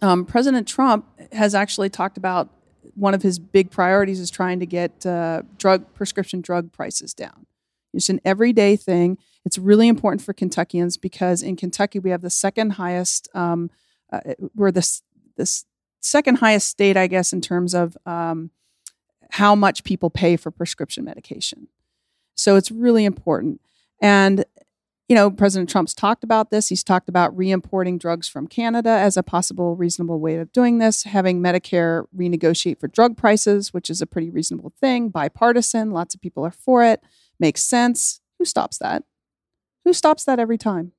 Um, 0.00 0.24
President 0.24 0.66
Trump 0.66 1.06
has 1.32 1.54
actually 1.54 1.88
talked 1.90 2.16
about 2.16 2.48
one 2.94 3.14
of 3.14 3.22
his 3.22 3.38
big 3.38 3.70
priorities 3.70 4.18
is 4.20 4.30
trying 4.30 4.58
to 4.60 4.66
get 4.66 5.06
uh, 5.06 5.42
drug 5.58 5.92
prescription 5.94 6.40
drug 6.40 6.72
prices 6.72 7.14
down. 7.14 7.46
It's 7.94 8.08
an 8.08 8.20
everyday 8.24 8.76
thing. 8.76 9.18
It's 9.44 9.58
really 9.58 9.88
important 9.88 10.22
for 10.22 10.32
Kentuckians 10.32 10.96
because 10.96 11.42
in 11.42 11.56
Kentucky 11.56 11.98
we 11.98 12.10
have 12.10 12.22
the 12.22 12.30
second 12.30 12.70
highest. 12.70 13.28
Um, 13.34 13.70
uh, 14.12 14.20
we're 14.54 14.72
the 14.72 15.00
this 15.36 15.64
second 16.02 16.36
highest 16.36 16.68
state, 16.68 16.96
I 16.96 17.06
guess, 17.06 17.32
in 17.32 17.40
terms 17.40 17.74
of 17.74 17.96
um, 18.04 18.50
how 19.30 19.54
much 19.54 19.84
people 19.84 20.10
pay 20.10 20.36
for 20.36 20.50
prescription 20.50 21.04
medication. 21.04 21.68
So 22.34 22.56
it's 22.56 22.70
really 22.70 23.04
important. 23.04 23.60
And 24.00 24.44
you 25.08 25.16
know, 25.16 25.30
President 25.30 25.68
Trump's 25.68 25.92
talked 25.92 26.24
about 26.24 26.50
this. 26.50 26.68
He's 26.68 26.82
talked 26.82 27.06
about 27.06 27.36
re-importing 27.36 27.98
drugs 27.98 28.28
from 28.28 28.46
Canada 28.46 28.88
as 28.88 29.18
a 29.18 29.22
possible 29.22 29.76
reasonable 29.76 30.18
way 30.20 30.36
of 30.36 30.50
doing 30.52 30.78
this, 30.78 31.02
having 31.02 31.42
Medicare 31.42 32.06
renegotiate 32.16 32.80
for 32.80 32.88
drug 32.88 33.14
prices, 33.14 33.74
which 33.74 33.90
is 33.90 34.00
a 34.00 34.06
pretty 34.06 34.30
reasonable 34.30 34.72
thing, 34.80 35.10
bipartisan, 35.10 35.90
lots 35.90 36.14
of 36.14 36.22
people 36.22 36.46
are 36.46 36.50
for 36.50 36.82
it, 36.82 37.02
makes 37.38 37.62
sense. 37.62 38.22
Who 38.38 38.46
stops 38.46 38.78
that? 38.78 39.04
Who 39.84 39.92
stops 39.92 40.24
that 40.24 40.38
every 40.38 40.56
time? 40.56 40.92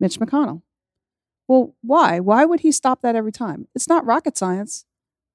Mitch 0.00 0.18
McConnell. 0.18 0.62
Well, 1.48 1.74
why? 1.80 2.20
Why 2.20 2.44
would 2.44 2.60
he 2.60 2.70
stop 2.70 3.00
that 3.02 3.16
every 3.16 3.32
time? 3.32 3.66
It's 3.74 3.88
not 3.88 4.04
rocket 4.04 4.36
science. 4.36 4.84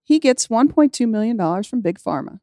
He 0.03 0.19
gets 0.19 0.47
$1.2 0.47 1.09
million 1.09 1.63
from 1.63 1.81
Big 1.81 1.99
Pharma 1.99 2.39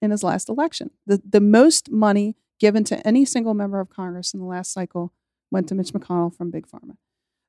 in 0.00 0.12
his 0.12 0.22
last 0.22 0.48
election. 0.48 0.90
The, 1.06 1.20
the 1.28 1.40
most 1.40 1.90
money 1.90 2.36
given 2.60 2.84
to 2.84 3.06
any 3.06 3.24
single 3.24 3.54
member 3.54 3.80
of 3.80 3.90
Congress 3.90 4.32
in 4.32 4.40
the 4.40 4.46
last 4.46 4.72
cycle 4.72 5.12
went 5.50 5.68
to 5.68 5.74
Mitch 5.74 5.92
McConnell 5.92 6.34
from 6.34 6.50
Big 6.50 6.66
Pharma. 6.66 6.96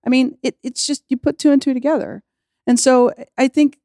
I 0.06 0.10
mean, 0.10 0.38
it, 0.42 0.58
it's 0.64 0.86
just 0.86 1.04
you 1.08 1.18
put 1.18 1.38
two 1.38 1.52
and 1.52 1.62
two 1.62 1.74
together. 1.74 2.24
And 2.66 2.80
so 2.80 3.12
I 3.38 3.48
think 3.48 3.78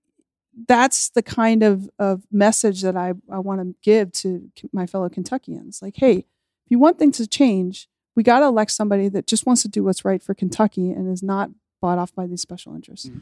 that's 0.67 1.11
the 1.11 1.23
kind 1.23 1.63
of, 1.63 1.89
of 1.99 2.25
message 2.33 2.83
that 2.83 2.97
I, 2.97 3.13
I 3.31 3.39
want 3.39 3.61
to 3.61 3.75
give 3.83 4.13
to 4.13 4.51
my 4.73 4.87
fellow 4.87 5.09
Kentuckians. 5.09 5.83
Like, 5.83 5.97
hey, 5.97 6.19
if 6.19 6.71
you 6.71 6.79
want 6.79 6.99
things 6.99 7.19
to 7.19 7.27
change, 7.27 7.89
we 8.19 8.25
got 8.25 8.41
to 8.41 8.47
elect 8.47 8.73
somebody 8.73 9.09
that 9.09 9.29
just 9.29 9.47
wants 9.47 9.63
to 9.63 9.69
do 9.69 9.85
what's 9.85 10.05
right 10.05 10.21
for 10.21 10.35
Kentucky 10.35 10.91
and 10.91 11.09
is 11.09 11.23
not 11.23 11.51
bought 11.81 11.99
off 11.99 12.13
by 12.17 12.27
these 12.27 12.43
special 12.43 12.75
interests. 12.75 13.09
Mm-hmm. 13.09 13.21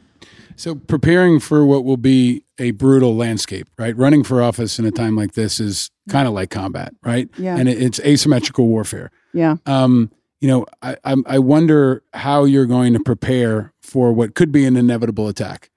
So, 0.55 0.73
preparing 0.73 1.39
for 1.39 1.63
what 1.67 1.85
will 1.85 1.97
be 1.97 2.43
a 2.57 2.71
brutal 2.71 3.15
landscape, 3.15 3.69
right? 3.77 3.95
Running 3.95 4.23
for 4.23 4.41
office 4.41 4.79
in 4.79 4.85
a 4.85 4.91
time 4.91 5.15
like 5.15 5.33
this 5.33 5.59
is 5.59 5.91
kind 6.09 6.27
of 6.27 6.33
like 6.33 6.49
combat, 6.49 6.95
right? 7.03 7.29
Yeah. 7.37 7.57
And 7.57 7.69
it's 7.69 7.99
asymmetrical 7.99 8.65
warfare. 8.65 9.11
Yeah. 9.33 9.57
Um, 9.67 10.09
you 10.41 10.47
know, 10.47 10.65
I, 10.81 10.97
I 11.03 11.37
wonder 11.37 12.01
how 12.15 12.45
you're 12.45 12.65
going 12.65 12.93
to 12.93 12.99
prepare 12.99 13.73
for 13.83 14.11
what 14.11 14.33
could 14.33 14.51
be 14.51 14.65
an 14.65 14.75
inevitable 14.75 15.27
attack 15.27 15.69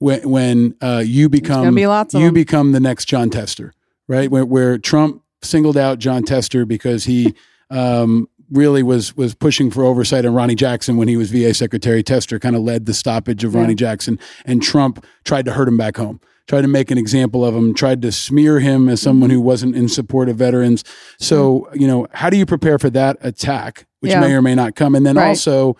when 0.00 0.28
when 0.28 0.74
uh, 0.80 1.04
you 1.06 1.28
become 1.28 1.76
be 1.76 1.82
you 1.82 2.08
them. 2.08 2.34
become 2.34 2.72
the 2.72 2.80
next 2.80 3.04
Jon 3.04 3.30
Tester, 3.30 3.72
right? 4.08 4.28
Where, 4.28 4.44
where 4.44 4.78
Trump 4.78 5.22
singled 5.42 5.76
out 5.76 6.00
Jon 6.00 6.24
Tester 6.24 6.66
because 6.66 7.04
he 7.04 7.36
um, 7.70 8.28
really 8.50 8.82
was 8.82 9.16
was 9.16 9.34
pushing 9.34 9.70
for 9.70 9.84
oversight 9.84 10.24
on 10.24 10.34
Ronny 10.34 10.54
Jackson 10.54 10.96
when 10.96 11.08
he 11.08 11.16
was 11.16 11.30
VA 11.30 11.54
Secretary. 11.54 12.02
Tester 12.02 12.38
kind 12.38 12.56
of 12.56 12.62
led 12.62 12.86
the 12.86 12.94
stoppage 12.94 13.44
of 13.44 13.54
yeah. 13.54 13.60
Ronny 13.60 13.74
Jackson, 13.74 14.18
and 14.44 14.62
Trump 14.62 15.04
tried 15.24 15.44
to 15.46 15.52
hurt 15.52 15.68
him 15.68 15.76
back 15.76 15.96
home. 15.96 16.20
Tried 16.46 16.62
to 16.62 16.68
make 16.68 16.90
an 16.90 16.96
example 16.96 17.44
of 17.44 17.54
him. 17.54 17.74
Tried 17.74 18.00
to 18.02 18.12
smear 18.12 18.58
him 18.58 18.88
as 18.88 19.02
someone 19.02 19.28
who 19.28 19.40
wasn't 19.40 19.76
in 19.76 19.88
support 19.88 20.30
of 20.30 20.36
veterans. 20.36 20.82
So 21.18 21.60
mm-hmm. 21.60 21.80
you 21.80 21.86
know, 21.86 22.06
how 22.12 22.30
do 22.30 22.36
you 22.36 22.46
prepare 22.46 22.78
for 22.78 22.90
that 22.90 23.18
attack, 23.20 23.86
which 24.00 24.12
yeah. 24.12 24.20
may 24.20 24.32
or 24.32 24.42
may 24.42 24.54
not 24.54 24.74
come? 24.74 24.94
And 24.94 25.04
then 25.04 25.16
right. 25.16 25.28
also, 25.28 25.76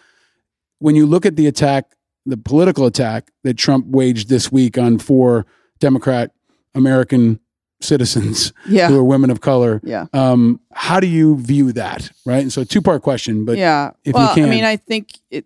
when 0.78 0.94
you 0.94 1.06
look 1.06 1.24
at 1.24 1.36
the 1.36 1.46
attack, 1.46 1.94
the 2.26 2.36
political 2.36 2.84
attack 2.84 3.30
that 3.44 3.56
Trump 3.56 3.86
waged 3.86 4.28
this 4.28 4.52
week 4.52 4.76
on 4.76 4.98
four 4.98 5.46
Democrat 5.80 6.32
American 6.74 7.40
citizens 7.80 8.52
yeah. 8.68 8.88
who 8.88 8.98
are 8.98 9.04
women 9.04 9.30
of 9.30 9.40
color. 9.40 9.80
Yeah. 9.84 10.06
Um, 10.12 10.60
how 10.72 11.00
do 11.00 11.06
you 11.06 11.36
view 11.36 11.72
that? 11.72 12.10
Right. 12.26 12.42
And 12.42 12.52
so 12.52 12.64
two 12.64 12.82
part 12.82 13.02
question, 13.02 13.44
but 13.44 13.56
yeah. 13.56 13.92
if 14.04 14.14
well, 14.14 14.30
you 14.30 14.34
can 14.34 14.44
I 14.44 14.50
mean, 14.50 14.64
I 14.64 14.76
think 14.76 15.18
it 15.30 15.44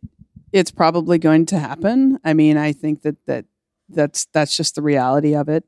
it's 0.52 0.70
probably 0.70 1.18
going 1.18 1.46
to 1.46 1.58
happen. 1.58 2.18
I 2.24 2.34
mean, 2.34 2.56
I 2.56 2.72
think 2.72 3.02
that 3.02 3.16
that 3.26 3.46
that's 3.88 4.26
that's 4.32 4.56
just 4.56 4.74
the 4.74 4.82
reality 4.82 5.34
of 5.34 5.48
it. 5.48 5.64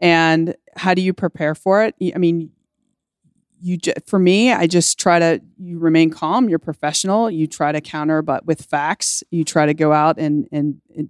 And 0.00 0.54
how 0.76 0.94
do 0.94 1.02
you 1.02 1.12
prepare 1.12 1.54
for 1.54 1.82
it? 1.82 1.94
I 2.14 2.18
mean, 2.18 2.52
you 3.60 3.78
for 4.06 4.18
me, 4.18 4.52
I 4.52 4.66
just 4.66 4.98
try 4.98 5.18
to 5.18 5.40
you 5.58 5.78
remain 5.78 6.10
calm. 6.10 6.48
You're 6.48 6.60
professional. 6.60 7.30
You 7.30 7.46
try 7.46 7.72
to 7.72 7.80
counter, 7.80 8.22
but 8.22 8.46
with 8.46 8.62
facts. 8.62 9.24
You 9.30 9.44
try 9.44 9.66
to 9.66 9.74
go 9.74 9.92
out 9.92 10.18
and 10.18 10.48
and, 10.52 10.80
and 10.96 11.08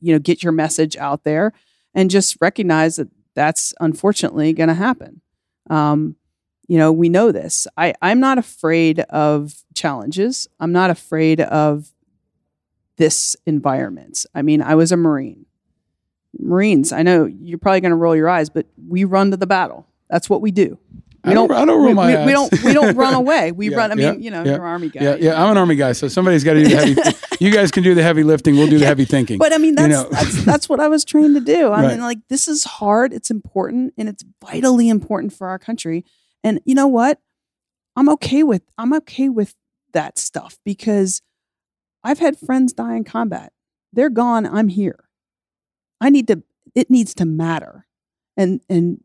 you 0.00 0.12
know 0.12 0.18
get 0.18 0.42
your 0.42 0.52
message 0.52 0.96
out 0.96 1.24
there, 1.24 1.52
and 1.94 2.10
just 2.10 2.36
recognize 2.40 2.96
that 2.96 3.08
that's 3.34 3.74
unfortunately 3.80 4.52
going 4.52 4.68
to 4.68 4.74
happen. 4.74 5.20
Um, 5.70 6.16
you 6.68 6.78
know, 6.78 6.92
we 6.92 7.08
know 7.08 7.32
this. 7.32 7.66
I, 7.76 7.94
I'm 8.00 8.20
not 8.20 8.38
afraid 8.38 9.00
of 9.00 9.64
challenges. 9.74 10.48
I'm 10.60 10.72
not 10.72 10.90
afraid 10.90 11.40
of 11.40 11.92
this 12.96 13.36
environment. 13.46 14.24
I 14.34 14.42
mean, 14.42 14.62
I 14.62 14.74
was 14.74 14.92
a 14.92 14.96
Marine. 14.96 15.46
Marines, 16.38 16.92
I 16.92 17.02
know 17.02 17.26
you're 17.26 17.58
probably 17.58 17.80
going 17.80 17.90
to 17.90 17.96
roll 17.96 18.16
your 18.16 18.28
eyes, 18.28 18.48
but 18.48 18.66
we 18.88 19.04
run 19.04 19.30
to 19.32 19.36
the 19.36 19.46
battle. 19.46 19.86
That's 20.08 20.30
what 20.30 20.40
we 20.40 20.50
do. 20.50 20.78
We 21.24 21.30
I 21.30 21.34
don't, 21.34 21.50
I 21.52 21.64
don't 21.64 21.78
roll 21.78 21.86
we, 21.88 21.94
my 21.94 22.06
we, 22.08 22.16
eyes. 22.16 22.26
we 22.26 22.32
don't 22.32 22.64
we 22.64 22.72
don't 22.72 22.96
run 22.96 23.14
away. 23.22 23.52
We 23.52 23.70
yeah, 23.70 23.76
run. 23.76 23.92
I 23.92 23.94
mean, 23.94 24.06
yeah, 24.06 24.12
you 24.14 24.30
know, 24.30 24.42
yeah, 24.44 24.56
you're 24.56 24.64
army 24.64 24.88
guy. 24.88 25.02
Yeah, 25.04 25.14
yeah, 25.20 25.42
I'm 25.42 25.50
an 25.52 25.56
army 25.56 25.76
guy, 25.76 25.92
so 25.92 26.08
somebody's 26.08 26.42
got 26.42 26.54
to 26.54 26.64
do 26.64 26.68
the 26.68 26.76
heavy. 26.76 27.16
you 27.44 27.52
guys 27.52 27.70
can 27.70 27.84
do 27.84 27.94
the 27.94 28.02
heavy 28.02 28.24
lifting. 28.24 28.56
We'll 28.56 28.66
do 28.68 28.78
the 28.78 28.86
heavy 28.86 29.04
thinking. 29.04 29.38
But 29.38 29.52
I 29.52 29.58
mean, 29.58 29.76
that's 29.76 29.88
you 29.88 30.02
know? 30.02 30.08
that's 30.10 30.44
that's 30.44 30.68
what 30.68 30.80
I 30.80 30.88
was 30.88 31.04
trained 31.04 31.34
to 31.36 31.40
do. 31.40 31.68
I 31.68 31.82
Right. 31.82 31.88
mean, 31.92 32.00
like 32.00 32.18
this 32.28 32.48
is 32.48 32.64
hard. 32.64 33.12
It's 33.12 33.30
important, 33.30 33.94
and 33.96 34.08
it's 34.08 34.24
vitally 34.44 34.88
important 34.88 35.32
for 35.32 35.46
our 35.46 35.58
country. 35.60 36.04
And 36.42 36.60
you 36.64 36.74
know 36.74 36.88
what? 36.88 37.20
I'm 37.94 38.08
okay 38.08 38.42
with 38.42 38.62
I'm 38.76 38.92
okay 38.94 39.28
with 39.28 39.54
that 39.92 40.18
stuff 40.18 40.58
because 40.64 41.22
I've 42.02 42.18
had 42.18 42.36
friends 42.36 42.72
die 42.72 42.96
in 42.96 43.04
combat. 43.04 43.52
They're 43.92 44.10
gone. 44.10 44.44
I'm 44.46 44.68
here. 44.68 45.04
I 46.00 46.10
need 46.10 46.26
to. 46.28 46.42
It 46.74 46.90
needs 46.90 47.14
to 47.14 47.24
matter, 47.24 47.86
and 48.36 48.60
and 48.68 49.02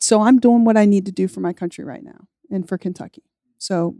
so 0.00 0.22
I'm 0.22 0.38
doing 0.38 0.64
what 0.64 0.76
I 0.76 0.84
need 0.84 1.06
to 1.06 1.12
do 1.12 1.28
for 1.28 1.40
my 1.40 1.52
country 1.52 1.84
right 1.84 2.02
now 2.02 2.26
and 2.50 2.68
for 2.68 2.78
Kentucky. 2.78 3.22
So 3.58 3.96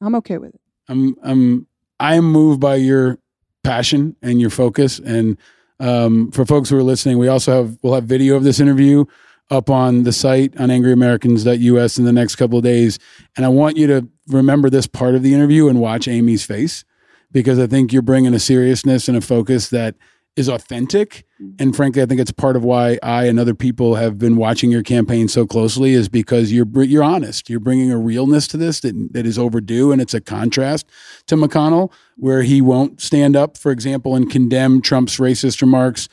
I'm 0.00 0.14
okay 0.16 0.38
with 0.38 0.54
it. 0.54 0.60
I'm 0.88 1.16
I'm 1.22 1.66
I'm 1.98 2.24
moved 2.24 2.60
by 2.60 2.76
your 2.76 3.18
passion 3.62 4.16
and 4.22 4.40
your 4.40 4.50
focus. 4.50 4.98
And 4.98 5.36
um, 5.78 6.30
for 6.30 6.44
folks 6.44 6.68
who 6.68 6.76
are 6.76 6.82
listening, 6.82 7.18
we 7.18 7.28
also 7.28 7.52
have 7.52 7.78
we'll 7.82 7.94
have 7.94 8.04
video 8.04 8.36
of 8.36 8.44
this 8.44 8.60
interview 8.60 9.04
up 9.50 9.68
on 9.68 10.04
the 10.04 10.12
site 10.12 10.56
on 10.60 10.68
angryamericans.us 10.68 11.98
in 11.98 12.04
the 12.04 12.12
next 12.12 12.36
couple 12.36 12.58
of 12.58 12.64
days. 12.64 12.98
And 13.36 13.44
I 13.44 13.48
want 13.48 13.76
you 13.76 13.86
to 13.88 14.08
remember 14.28 14.70
this 14.70 14.86
part 14.86 15.14
of 15.14 15.22
the 15.22 15.34
interview 15.34 15.68
and 15.68 15.80
watch 15.80 16.06
Amy's 16.06 16.44
face 16.44 16.84
because 17.32 17.58
I 17.58 17.66
think 17.66 17.92
you're 17.92 18.02
bringing 18.02 18.34
a 18.34 18.38
seriousness 18.38 19.08
and 19.08 19.16
a 19.16 19.20
focus 19.20 19.68
that 19.70 19.96
is 20.36 20.48
authentic. 20.48 21.24
And 21.58 21.74
frankly, 21.74 22.02
I 22.02 22.06
think 22.06 22.20
it's 22.20 22.32
part 22.32 22.56
of 22.56 22.64
why 22.64 22.98
I 23.02 23.24
and 23.24 23.38
other 23.38 23.54
people 23.54 23.96
have 23.96 24.18
been 24.18 24.36
watching 24.36 24.70
your 24.70 24.82
campaign 24.82 25.28
so 25.28 25.46
closely 25.46 25.92
is 25.94 26.08
because 26.08 26.52
you're 26.52 26.66
you're 26.82 27.02
honest. 27.02 27.50
You're 27.50 27.60
bringing 27.60 27.90
a 27.90 27.98
realness 27.98 28.46
to 28.48 28.56
this 28.56 28.80
that 28.80 29.12
that 29.12 29.26
is 29.26 29.38
overdue, 29.38 29.92
and 29.92 30.00
it's 30.00 30.14
a 30.14 30.20
contrast 30.20 30.86
to 31.26 31.36
McConnell, 31.36 31.92
where 32.16 32.42
he 32.42 32.60
won't 32.60 33.00
stand 33.00 33.36
up, 33.36 33.56
for 33.56 33.72
example, 33.72 34.14
and 34.14 34.30
condemn 34.30 34.80
Trump's 34.80 35.16
racist 35.18 35.60
remarks. 35.60 36.08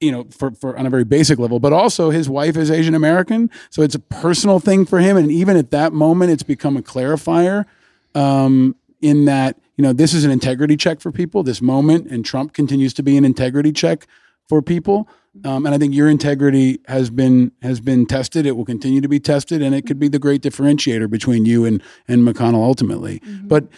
You 0.00 0.12
know, 0.12 0.26
for, 0.30 0.52
for 0.52 0.78
on 0.78 0.86
a 0.86 0.90
very 0.90 1.02
basic 1.02 1.40
level, 1.40 1.58
but 1.58 1.72
also 1.72 2.10
his 2.10 2.28
wife 2.28 2.56
is 2.56 2.70
Asian 2.70 2.94
American, 2.94 3.50
so 3.68 3.82
it's 3.82 3.96
a 3.96 3.98
personal 3.98 4.60
thing 4.60 4.86
for 4.86 5.00
him. 5.00 5.16
And 5.16 5.28
even 5.28 5.56
at 5.56 5.72
that 5.72 5.92
moment, 5.92 6.30
it's 6.30 6.44
become 6.44 6.76
a 6.76 6.82
clarifier 6.82 7.66
um, 8.14 8.76
in 9.02 9.24
that 9.24 9.58
you 9.78 9.82
know 9.82 9.94
this 9.94 10.12
is 10.12 10.24
an 10.24 10.30
integrity 10.30 10.76
check 10.76 11.00
for 11.00 11.10
people. 11.10 11.42
This 11.42 11.62
moment, 11.62 12.10
and 12.10 12.24
Trump 12.24 12.52
continues 12.52 12.92
to 12.94 13.02
be 13.02 13.16
an 13.16 13.24
integrity 13.24 13.72
check 13.72 14.06
for 14.48 14.60
people. 14.60 15.08
Um, 15.44 15.66
and 15.66 15.74
I 15.74 15.78
think 15.78 15.94
your 15.94 16.08
integrity 16.08 16.80
has 16.88 17.10
been 17.10 17.52
has 17.62 17.80
been 17.80 18.04
tested. 18.04 18.44
It 18.44 18.56
will 18.56 18.64
continue 18.64 19.00
to 19.00 19.08
be 19.08 19.20
tested, 19.20 19.62
and 19.62 19.74
it 19.74 19.86
could 19.86 20.00
be 20.00 20.08
the 20.08 20.18
great 20.18 20.42
differentiator 20.42 21.08
between 21.08 21.46
you 21.46 21.64
and 21.64 21.82
and 22.08 22.26
McConnell 22.26 22.64
ultimately. 22.64 23.22
But 23.44 23.68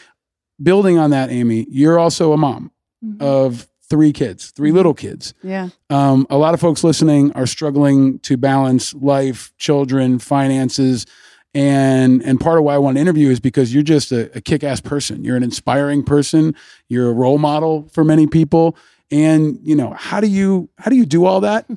building 0.60 0.98
on 0.98 1.10
that, 1.10 1.30
Amy, 1.30 1.66
you're 1.68 1.98
also 1.98 2.32
a 2.32 2.36
mom 2.36 2.72
of 3.20 3.68
three 3.90 4.12
kids, 4.12 4.52
3 4.52 4.70
little 4.70 4.94
kids. 4.94 5.34
Yeah. 5.42 5.70
Um, 5.90 6.26
a 6.30 6.38
lot 6.38 6.54
of 6.54 6.60
folks 6.60 6.84
listening 6.84 7.32
are 7.32 7.46
struggling 7.46 8.20
to 8.20 8.36
balance 8.36 8.94
life, 8.94 9.52
children, 9.58 10.20
finances, 10.20 11.06
and 11.54 12.22
and 12.22 12.38
part 12.40 12.58
of 12.58 12.64
why 12.64 12.74
I 12.74 12.78
want 12.78 12.96
to 12.96 13.00
interview 13.00 13.28
is 13.30 13.40
because 13.40 13.74
you're 13.74 13.82
just 13.82 14.12
a, 14.12 14.34
a 14.36 14.40
kick-ass 14.40 14.80
person. 14.80 15.24
You're 15.24 15.36
an 15.36 15.42
inspiring 15.42 16.02
person. 16.04 16.54
You're 16.88 17.10
a 17.10 17.12
role 17.12 17.38
model 17.38 17.88
for 17.92 18.04
many 18.04 18.26
people. 18.26 18.76
And 19.10 19.58
you 19.62 19.74
know 19.74 19.90
how 19.96 20.20
do 20.20 20.28
you 20.28 20.68
how 20.78 20.90
do 20.90 20.96
you 20.96 21.06
do 21.06 21.24
all 21.24 21.40
that? 21.40 21.68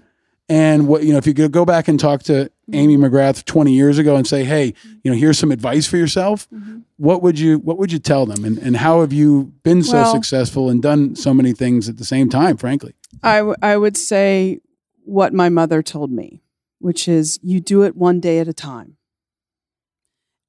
And 0.50 0.88
what 0.88 1.04
you 1.04 1.12
know 1.12 1.18
if 1.18 1.26
you 1.26 1.34
could 1.34 1.52
go 1.52 1.66
back 1.66 1.88
and 1.88 2.00
talk 2.00 2.22
to 2.24 2.52
Amy 2.72 2.96
McGrath 2.98 3.44
20 3.46 3.74
years 3.74 3.98
ago 3.98 4.16
and 4.16 4.28
say, 4.28 4.44
hey, 4.44 4.74
you 5.04 5.12
know, 5.12 5.18
here's 5.18 5.40
some 5.40 5.52
advice 5.52 5.88
for 5.88 5.98
yourself. 5.98 6.48
Mm-hmm. 6.52 6.80
What 6.98 7.24
would 7.24 7.40
you 7.40 7.58
what 7.60 7.78
would 7.80 7.92
you 7.92 8.00
tell 8.00 8.26
them? 8.28 8.46
And 8.46 8.60
and 8.60 8.78
how 8.78 9.02
have 9.02 9.12
you 9.12 9.54
been 9.64 9.82
so 9.82 9.94
Well- 9.94 10.14
successful 10.14 10.70
and 10.70 10.82
done 10.82 11.16
so 11.16 11.34
many 11.34 11.54
things 11.54 11.90
at 11.90 11.98
the 11.98 12.06
same 12.06 12.30
time? 12.30 12.58
Frankly. 12.58 12.94
I, 13.22 13.38
w- 13.38 13.56
I 13.62 13.78
would 13.78 13.96
say 13.96 14.60
what 15.06 15.34
my 15.34 15.48
mother 15.48 15.82
told 15.82 16.12
me, 16.12 16.42
which 16.80 17.08
is 17.08 17.40
you 17.42 17.60
do 17.62 17.84
it 17.84 17.96
one 17.96 18.20
day 18.20 18.40
at 18.40 18.48
a 18.48 18.54
time. 18.54 18.98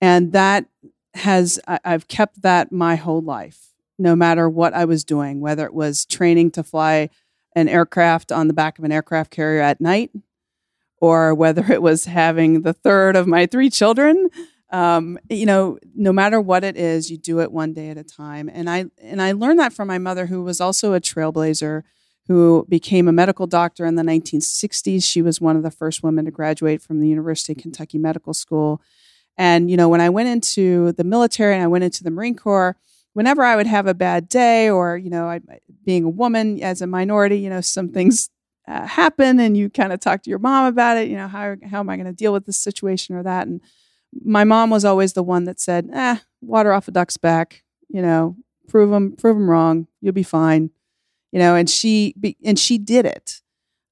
And 0.05 0.33
that 0.33 0.67
has, 1.15 1.59
I, 1.67 1.81
I've 1.83 2.09
kept 2.09 2.43
that 2.43 2.71
my 2.71 2.97
whole 2.97 3.23
life, 3.23 3.73
no 3.99 4.15
matter 4.15 4.51
what 4.51 4.75
I 4.75 4.85
was 4.85 5.03
doing, 5.03 5.41
whether 5.41 5.65
it 5.65 5.73
was 5.73 6.05
training 6.05 6.51
to 6.53 6.63
fly 6.63 7.09
an 7.57 7.71
aircraft 7.71 8.31
on 8.31 8.47
the 8.47 8.53
back 8.53 8.79
of 8.79 8.85
an 8.85 8.93
aircraft 8.93 9.31
carrier 9.31 9.63
at 9.63 9.81
night, 9.81 10.11
or 11.01 11.35
whether 11.35 11.73
it 11.73 11.81
was 11.81 12.05
having 12.05 12.61
the 12.61 12.75
third 12.75 13.17
of 13.17 13.27
my 13.27 13.47
three 13.47 13.71
children. 13.71 14.29
Um, 14.69 15.19
you 15.31 15.47
know, 15.47 15.79
no 15.95 16.13
matter 16.13 16.39
what 16.39 16.65
it 16.65 16.77
is, 16.77 17.11
you 17.11 17.17
do 17.17 17.41
it 17.41 17.51
one 17.51 17.73
day 17.73 17.89
at 17.89 17.97
a 17.97 18.05
time. 18.05 18.51
And 18.53 18.69
I 18.69 18.85
and 19.01 19.23
I 19.23 19.33
learned 19.33 19.59
that 19.59 19.73
from 19.73 19.89
my 19.89 19.97
mother, 19.97 20.27
who 20.27 20.43
was 20.43 20.61
also 20.61 20.93
a 20.93 21.01
trailblazer 21.01 21.83
who 22.27 22.67
became 22.69 23.09
a 23.09 23.13
medical 23.13 23.47
doctor 23.47 23.87
in 23.87 23.95
the 23.95 24.03
1960s. 24.03 25.03
She 25.03 25.23
was 25.23 25.41
one 25.41 25.57
of 25.57 25.63
the 25.63 25.71
first 25.71 26.03
women 26.03 26.27
to 26.27 26.31
graduate 26.31 26.83
from 26.83 27.01
the 27.01 27.09
University 27.09 27.53
of 27.53 27.59
Kentucky 27.59 27.99
Medical 27.99 28.35
School. 28.35 28.83
And, 29.37 29.71
you 29.71 29.77
know, 29.77 29.89
when 29.89 30.01
I 30.01 30.11
went 30.11 30.29
into 30.29 30.93
the 30.93 31.05
military 31.05 31.55
and 31.55 31.63
I 31.63 31.67
went 31.67 31.85
into 31.85 32.05
the 32.05 32.11
Marine 32.11 32.37
Corps, 32.37 32.77
whenever 33.15 33.43
I 33.43 33.57
would 33.57 33.67
have 33.67 33.87
a 33.87 33.95
bad 33.95 34.29
day 34.29 34.71
or, 34.71 34.97
you 34.97 35.11
know, 35.11 35.29
I, 35.29 35.41
being 35.85 36.05
a 36.05 36.09
woman 36.09 36.63
as 36.63 36.83
a 36.83 36.87
minority, 36.87 37.39
you 37.39 37.51
know, 37.51 37.61
some 37.61 37.89
things 37.89 38.31
uh, 38.69 38.87
happen 38.87 39.41
and 39.41 39.57
you 39.57 39.71
kind 39.71 39.93
of 39.93 40.01
talk 40.01 40.23
to 40.23 40.31
your 40.31 40.39
mom 40.39 40.67
about 40.67 40.97
it, 40.97 41.09
you 41.09 41.17
know, 41.17 41.29
how, 41.29 41.57
how 41.69 41.81
am 41.81 41.91
I 41.91 41.97
going 41.97 42.07
to 42.07 42.13
deal 42.13 42.33
with 42.33 42.47
this 42.47 42.59
situation 42.59 43.17
or 43.17 43.23
that? 43.23 43.47
And 43.47 43.61
my 44.25 44.45
mom 44.45 44.71
was 44.71 44.85
always 44.85 45.13
the 45.13 45.23
one 45.23 45.45
that 45.45 45.61
said, 45.61 45.91
eh, 45.93 46.17
water 46.41 46.73
off 46.73 46.89
a 46.89 46.93
duck's 46.93 47.17
back, 47.17 47.65
you 47.89 48.03
know, 48.03 48.37
prove 48.69 48.91
them, 48.91 49.17
prove 49.17 49.37
them 49.37 49.51
wrong. 49.51 49.89
You'll 50.01 50.13
be 50.13 50.23
fine 50.23 50.71
you 51.35 51.41
know 51.41 51.57
and 51.57 51.69
she 51.69 52.15
and 52.45 52.59
she 52.59 52.79
did 52.79 53.05
it 53.05 53.43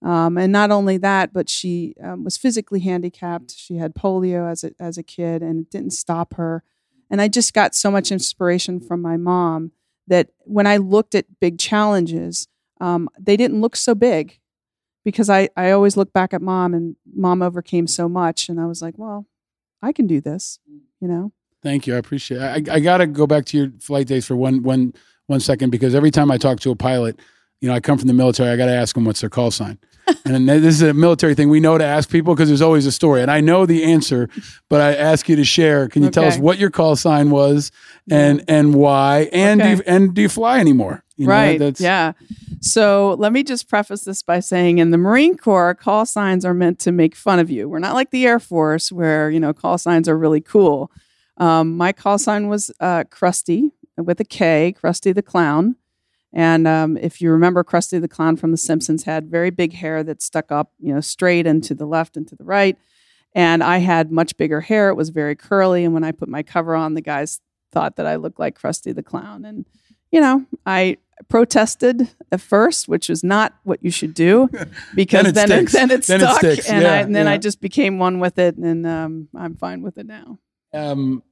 um, 0.03 0.37
and 0.37 0.53
not 0.53 0.71
only 0.71 0.97
that 0.97 1.33
but 1.33 1.49
she 1.49 1.95
um, 2.03 2.25
was 2.25 2.37
physically 2.37 2.81
handicapped 2.81 3.53
she 3.55 3.77
had 3.77 3.95
polio 3.95 4.51
as 4.51 4.65
a, 4.65 4.73
as 4.79 4.99
a 4.99 5.03
kid 5.03 5.43
and 5.43 5.61
it 5.61 5.71
didn't 5.71 5.93
stop 5.93 6.35
her 6.35 6.63
and 7.11 7.21
i 7.21 7.29
just 7.29 7.55
got 7.55 7.75
so 7.75 7.91
much 7.91 8.11
inspiration 8.11 8.81
from 8.81 9.01
my 9.01 9.17
mom 9.17 9.73
that 10.07 10.29
when 10.41 10.67
i 10.67 10.77
looked 10.77 11.15
at 11.15 11.41
big 11.41 11.59
challenges 11.59 12.49
um, 12.81 13.09
they 13.19 13.37
didn't 13.37 13.61
look 13.61 13.77
so 13.77 13.95
big 13.95 14.41
because 15.05 15.31
I, 15.31 15.49
I 15.57 15.71
always 15.71 15.97
look 15.97 16.13
back 16.13 16.35
at 16.35 16.43
mom 16.43 16.75
and 16.75 16.97
mom 17.15 17.43
overcame 17.43 17.87
so 17.87 18.09
much 18.09 18.49
and 18.49 18.61
i 18.61 18.67
was 18.67 18.83
like 18.83 18.95
well 18.97 19.27
i 19.83 19.93
can 19.93 20.07
do 20.07 20.21
this 20.21 20.59
you 21.01 21.09
know 21.09 21.33
Thank 21.63 21.87
you. 21.87 21.95
I 21.95 21.99
appreciate 21.99 22.43
it. 22.43 22.69
I, 22.69 22.75
I 22.75 22.81
got 22.81 22.99
to 22.99 23.07
go 23.07 23.27
back 23.27 23.45
to 23.47 23.57
your 23.57 23.73
flight 23.81 24.07
days 24.07 24.27
for 24.27 24.37
one, 24.37 24.63
one, 24.63 24.95
one 25.27 25.41
second 25.41 25.71
because 25.71 25.95
every 25.95 26.11
time 26.11 26.31
I 26.31 26.37
talk 26.37 26.61
to 26.61 26.71
a 26.71 26.77
pilot, 26.77 27.21
you 27.63 27.69
know, 27.69 27.75
I 27.75 27.81
come 27.81 27.97
from 27.97 28.09
the 28.09 28.15
military, 28.15 28.51
I 28.51 28.57
got 28.57 28.67
to 28.67 28.75
ask 28.75 28.95
them 28.95 29.05
what's 29.05 29.21
their 29.21 29.31
call 29.31 29.53
sign. 29.53 29.79
and 30.25 30.49
this 30.49 30.75
is 30.75 30.83
a 30.83 30.93
military 30.93 31.37
thing 31.37 31.49
we 31.49 31.61
know 31.61 31.79
to 31.79 31.85
ask 31.85 32.11
people 32.11 32.35
because 32.35 32.49
there's 32.49 32.61
always 32.61 32.87
a 32.87 32.93
story. 32.93 33.23
And 33.23 33.31
I 33.31 33.41
know 33.41 33.67
the 33.67 33.85
answer, 33.85 34.29
but 34.69 34.81
I 34.81 34.97
ask 34.97 35.29
you 35.29 35.37
to 35.37 35.45
share. 35.45 35.89
Can 35.89 36.03
you 36.03 36.11
tell 36.11 36.25
us 36.25 36.39
what 36.39 36.59
your 36.59 36.71
call 36.71 36.97
sign 36.97 37.31
was 37.31 37.71
and 38.11 38.43
and 38.49 38.75
why? 38.75 39.31
And 39.33 39.61
do 39.61 39.69
you, 39.69 39.83
and 39.87 40.13
do 40.13 40.23
you 40.23 40.29
fly 40.29 40.59
anymore? 40.59 41.05
You 41.17 41.29
know, 41.29 41.33
right. 41.33 41.59
that's- 41.59 41.81
yeah. 41.81 42.13
So 42.61 43.15
let 43.19 43.33
me 43.33 43.45
just 43.45 43.69
preface 43.69 44.03
this 44.03 44.25
by 44.25 44.41
saying 44.41 44.79
in 44.79 44.91
the 44.91 44.99
Marine 44.99 45.37
Corps, 45.37 45.75
call 45.75 46.05
signs 46.05 46.45
are 46.45 46.55
meant 46.55 46.81
to 46.81 46.91
make 46.91 47.15
fun 47.15 47.39
of 47.39 47.49
you. 47.49 47.69
We're 47.69 47.79
not 47.79 47.95
like 47.95 48.11
the 48.11 48.27
Air 48.27 48.41
Force 48.41 48.91
where, 48.91 49.31
you 49.31 49.39
know, 49.39 49.53
call 49.53 49.79
signs 49.79 50.09
are 50.09 50.19
really 50.19 50.41
cool. 50.41 50.91
Um, 51.37 51.77
my 51.77 51.93
call 51.93 52.19
sign 52.19 52.49
was 52.49 52.73
uh, 52.81 53.05
Krusty 53.05 53.71
with 53.97 54.19
a 54.21 54.25
K, 54.25 54.75
Krusty 54.81 55.15
the 55.15 55.23
Clown. 55.23 55.77
And 56.33 56.67
um, 56.67 56.97
if 56.97 57.21
you 57.21 57.31
remember, 57.31 57.63
Krusty 57.63 58.01
the 58.01 58.09
Clown 58.09 58.37
from 58.37 58.51
The 58.53 58.57
Simpsons 58.57 59.05
had 59.05 59.31
very 59.31 59.51
big 59.51 59.75
hair 59.75 60.03
that 60.05 60.23
stuck 60.23 60.51
up, 60.51 60.73
you 60.81 60.95
know, 60.95 61.01
straight 61.01 61.47
and 61.47 61.63
to 61.65 61.75
the 61.75 61.87
left 61.87 62.17
and 62.17 62.27
to 62.29 62.37
the 62.37 62.45
right. 62.45 62.79
And 63.35 63.63
I 63.63 63.79
had 63.79 64.11
much 64.11 64.37
bigger 64.37 64.61
hair. 64.63 64.89
It 64.89 64.95
was 64.95 65.11
very 65.11 65.37
curly. 65.37 65.85
And 65.85 65.93
when 65.95 66.05
I 66.05 66.13
put 66.13 66.29
my 66.29 66.43
cover 66.43 66.75
on, 66.75 66.95
the 66.95 67.01
guys 67.03 67.41
thought 67.71 67.97
that 67.97 68.07
I 68.07 68.17
looked 68.17 68.39
like 68.39 68.59
Krusty 68.59 68.95
the 68.95 69.03
Clown. 69.03 69.45
And, 69.45 69.67
you 70.11 70.21
know, 70.21 70.45
I 70.67 70.99
protested 71.29 72.09
at 72.31 72.41
first, 72.41 72.89
which 72.89 73.09
is 73.09 73.23
not 73.23 73.55
what 73.65 73.83
you 73.83 73.91
should 73.91 74.13
do 74.15 74.49
because 74.95 75.27
it 75.29 75.35
then 75.35 75.51
it, 75.53 75.71
then 75.71 75.91
it 75.91 76.03
Then 76.05 76.21
it 76.21 76.25
stuck. 76.25 76.39
sticks. 76.39 76.69
And, 76.69 76.83
Yeah, 76.83 76.93
I, 76.93 76.97
and 76.99 77.15
then 77.15 77.27
yeah. 77.27 77.33
I 77.33 77.39
just 77.39 77.61
became 77.61 77.99
one 77.99 78.21
with 78.21 78.39
it. 78.39 78.57
And 78.57 78.87
um, 78.87 79.29
I'm 79.37 79.55
fine 79.55 79.83
with 79.83 79.99
it 79.99 80.07
now. 80.07 80.39
um, 80.75 81.23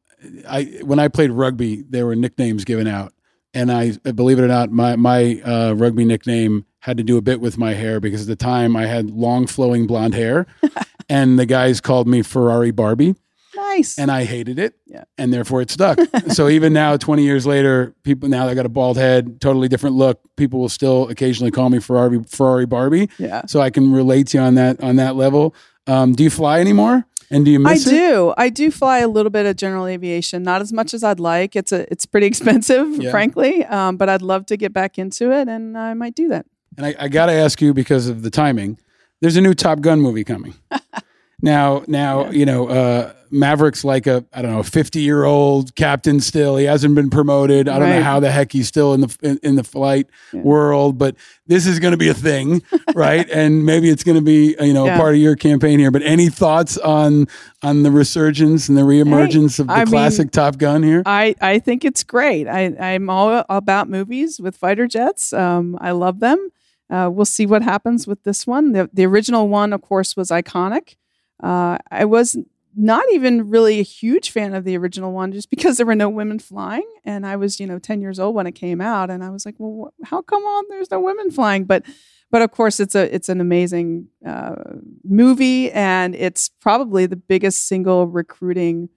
I 0.46 0.80
when 0.84 0.98
I 0.98 1.08
played 1.08 1.30
rugby, 1.30 1.82
there 1.88 2.04
were 2.04 2.14
nicknames 2.14 2.66
given 2.66 2.86
out, 2.86 3.14
and 3.54 3.70
I 3.72 3.92
believe 4.14 4.38
it 4.38 4.42
or 4.42 4.48
not, 4.48 4.70
my 4.70 4.96
my 4.96 5.40
uh, 5.44 5.72
rugby 5.74 6.04
nickname 6.04 6.64
had 6.80 6.96
to 6.96 7.02
do 7.02 7.16
a 7.16 7.22
bit 7.22 7.40
with 7.40 7.58
my 7.58 7.74
hair 7.74 8.00
because 8.00 8.22
at 8.22 8.26
the 8.28 8.36
time 8.36 8.74
I 8.76 8.86
had 8.86 9.10
long 9.10 9.46
flowing 9.46 9.86
blonde 9.86 10.14
hair, 10.14 10.46
and 11.08 11.38
the 11.38 11.46
guys 11.46 11.80
called 11.80 12.08
me 12.08 12.22
Ferrari 12.22 12.70
Barbie, 12.70 13.16
Nice. 13.54 13.98
and 13.98 14.10
I 14.10 14.24
hated 14.24 14.58
it, 14.58 14.74
Yeah. 14.86 15.04
and 15.18 15.32
therefore 15.32 15.60
it 15.60 15.70
stuck. 15.70 15.98
so 16.28 16.48
even 16.48 16.72
now, 16.72 16.96
twenty 16.96 17.24
years 17.24 17.46
later, 17.46 17.94
people 18.04 18.28
now 18.28 18.46
I 18.48 18.54
got 18.54 18.66
a 18.66 18.70
bald 18.70 18.96
head, 18.96 19.40
totally 19.40 19.68
different 19.68 19.96
look. 19.96 20.20
People 20.36 20.60
will 20.60 20.68
still 20.70 21.08
occasionally 21.08 21.50
call 21.50 21.68
me 21.70 21.80
Ferrari 21.80 22.22
Ferrari 22.28 22.66
Barbie. 22.66 23.10
Yeah. 23.18 23.42
So 23.46 23.60
I 23.60 23.70
can 23.70 23.92
relate 23.92 24.28
to 24.28 24.38
you 24.38 24.44
on 24.44 24.54
that 24.54 24.82
on 24.82 24.96
that 24.96 25.16
level. 25.16 25.54
Um, 25.86 26.12
do 26.12 26.22
you 26.22 26.30
fly 26.30 26.60
anymore? 26.60 27.04
And 27.30 27.44
do 27.44 27.50
you 27.50 27.58
I 27.66 27.74
miss 27.74 27.86
it? 27.86 27.94
I 27.94 27.96
do. 27.96 28.34
I 28.36 28.48
do 28.48 28.70
fly 28.70 28.98
a 28.98 29.08
little 29.08 29.30
bit 29.30 29.46
of 29.46 29.56
general 29.56 29.86
aviation, 29.86 30.42
not 30.42 30.60
as 30.60 30.72
much 30.72 30.92
as 30.94 31.04
I'd 31.04 31.20
like. 31.20 31.54
It's 31.54 31.70
a 31.72 31.90
it's 31.90 32.04
pretty 32.06 32.26
expensive, 32.32 32.96
Yeah. 33.00 33.10
frankly. 33.10 33.64
Um, 33.66 33.96
but 33.96 34.08
I'd 34.08 34.22
love 34.22 34.46
to 34.46 34.56
get 34.56 34.72
back 34.72 34.98
into 34.98 35.30
it, 35.32 35.48
and 35.48 35.78
I 35.78 35.94
might 35.94 36.14
do 36.14 36.28
that. 36.28 36.46
And 36.76 36.86
I, 36.86 36.94
I 36.98 37.08
got 37.08 37.26
to 37.26 37.32
ask 37.32 37.60
you 37.60 37.72
because 37.74 38.08
of 38.08 38.22
the 38.22 38.30
timing. 38.30 38.78
There's 39.20 39.36
a 39.36 39.40
new 39.40 39.54
Top 39.54 39.80
Gun 39.80 40.00
movie 40.00 40.24
coming, 40.24 40.54
Now, 41.42 41.82
now, 41.86 42.30
you 42.30 42.44
know, 42.44 42.68
uh, 42.68 43.12
Maverick's 43.32 43.84
like 43.84 44.08
a 44.08 44.24
I 44.32 44.42
don't 44.42 44.50
know, 44.50 44.62
fifty 44.64 45.02
year 45.02 45.22
old 45.24 45.76
captain 45.76 46.18
still. 46.18 46.56
He 46.56 46.64
hasn't 46.64 46.96
been 46.96 47.10
promoted. 47.10 47.68
I 47.68 47.78
don't 47.78 47.88
know 47.88 48.02
how 48.02 48.18
the 48.18 48.30
heck 48.30 48.50
he's 48.50 48.66
still 48.66 48.92
in 48.92 49.02
the 49.02 49.16
in, 49.22 49.38
in 49.44 49.54
the 49.54 49.62
flight 49.62 50.08
world, 50.32 50.98
but 50.98 51.14
this 51.46 51.64
is 51.66 51.78
going 51.78 51.92
to 51.92 51.96
be 51.96 52.08
a 52.08 52.14
thing, 52.14 52.62
right? 52.94 53.28
and 53.30 53.64
maybe 53.64 53.88
it's 53.88 54.02
going 54.02 54.16
to 54.16 54.22
be 54.22 54.56
uh, 54.58 54.64
you 54.64 54.74
know 54.74 54.84
Yeah. 54.86 54.96
a 54.96 54.98
part 54.98 55.14
of 55.14 55.20
your 55.20 55.36
campaign 55.36 55.78
here. 55.78 55.92
But 55.92 56.02
any 56.02 56.28
thoughts 56.28 56.76
on 56.78 57.28
on 57.62 57.84
the 57.84 57.92
resurgence 57.92 58.68
and 58.68 58.76
the 58.76 58.82
reemergence 58.82 59.60
of 59.60 59.68
the 59.68 59.74
I 59.74 59.78
mean, 59.84 59.86
classic 59.86 60.32
Top 60.32 60.58
Gun 60.58 60.82
here? 60.82 61.04
I, 61.06 61.36
I 61.40 61.60
think 61.60 61.84
it's 61.84 62.02
great. 62.02 62.48
I, 62.48 62.74
I'm 62.80 63.08
all 63.08 63.44
about 63.48 63.88
movies 63.88 64.40
with 64.40 64.56
fighter 64.56 64.88
jets. 64.88 65.32
Um, 65.32 65.78
I 65.80 65.92
love 65.92 66.18
them. 66.18 66.50
Uh, 66.90 67.08
we'll 67.12 67.24
see 67.24 67.46
what 67.46 67.62
happens 67.62 68.08
with 68.08 68.24
this 68.24 68.44
one. 68.44 68.72
The, 68.72 68.90
the 68.92 69.06
original 69.06 69.46
one, 69.48 69.72
of 69.72 69.80
course, 69.82 70.16
was 70.16 70.30
iconic. 70.30 70.96
Uh, 71.42 71.78
I 71.90 72.04
was 72.04 72.36
not 72.76 73.04
even 73.12 73.50
really 73.50 73.80
a 73.80 73.82
huge 73.84 74.30
fan 74.30 74.54
of 74.54 74.64
the 74.64 74.76
original 74.76 75.12
one 75.12 75.32
just 75.32 75.50
because 75.50 75.76
there 75.76 75.86
were 75.86 75.94
no 75.94 76.08
women 76.08 76.38
flying. 76.38 76.86
And 77.04 77.26
I 77.26 77.36
was, 77.36 77.58
you 77.58 77.66
know, 77.66 77.78
10 77.78 78.00
years 78.00 78.20
old 78.20 78.34
when 78.34 78.46
it 78.46 78.52
came 78.52 78.80
out. 78.80 79.10
And 79.10 79.24
I 79.24 79.30
was 79.30 79.44
like, 79.44 79.56
well, 79.58 79.92
wh- 80.02 80.08
how 80.08 80.22
come 80.22 80.42
on 80.42 80.64
there's 80.68 80.90
no 80.90 81.00
women 81.00 81.30
flying? 81.30 81.64
But 81.64 81.84
but 82.30 82.42
of 82.42 82.52
course, 82.52 82.78
it's 82.78 82.94
a 82.94 83.12
it's 83.12 83.28
an 83.28 83.40
amazing 83.40 84.06
uh, 84.24 84.54
movie, 85.02 85.70
and 85.72 86.14
it's 86.14 86.48
probably 86.48 87.06
the 87.06 87.16
biggest 87.16 87.66
single 87.66 88.06
recruiting 88.06 88.88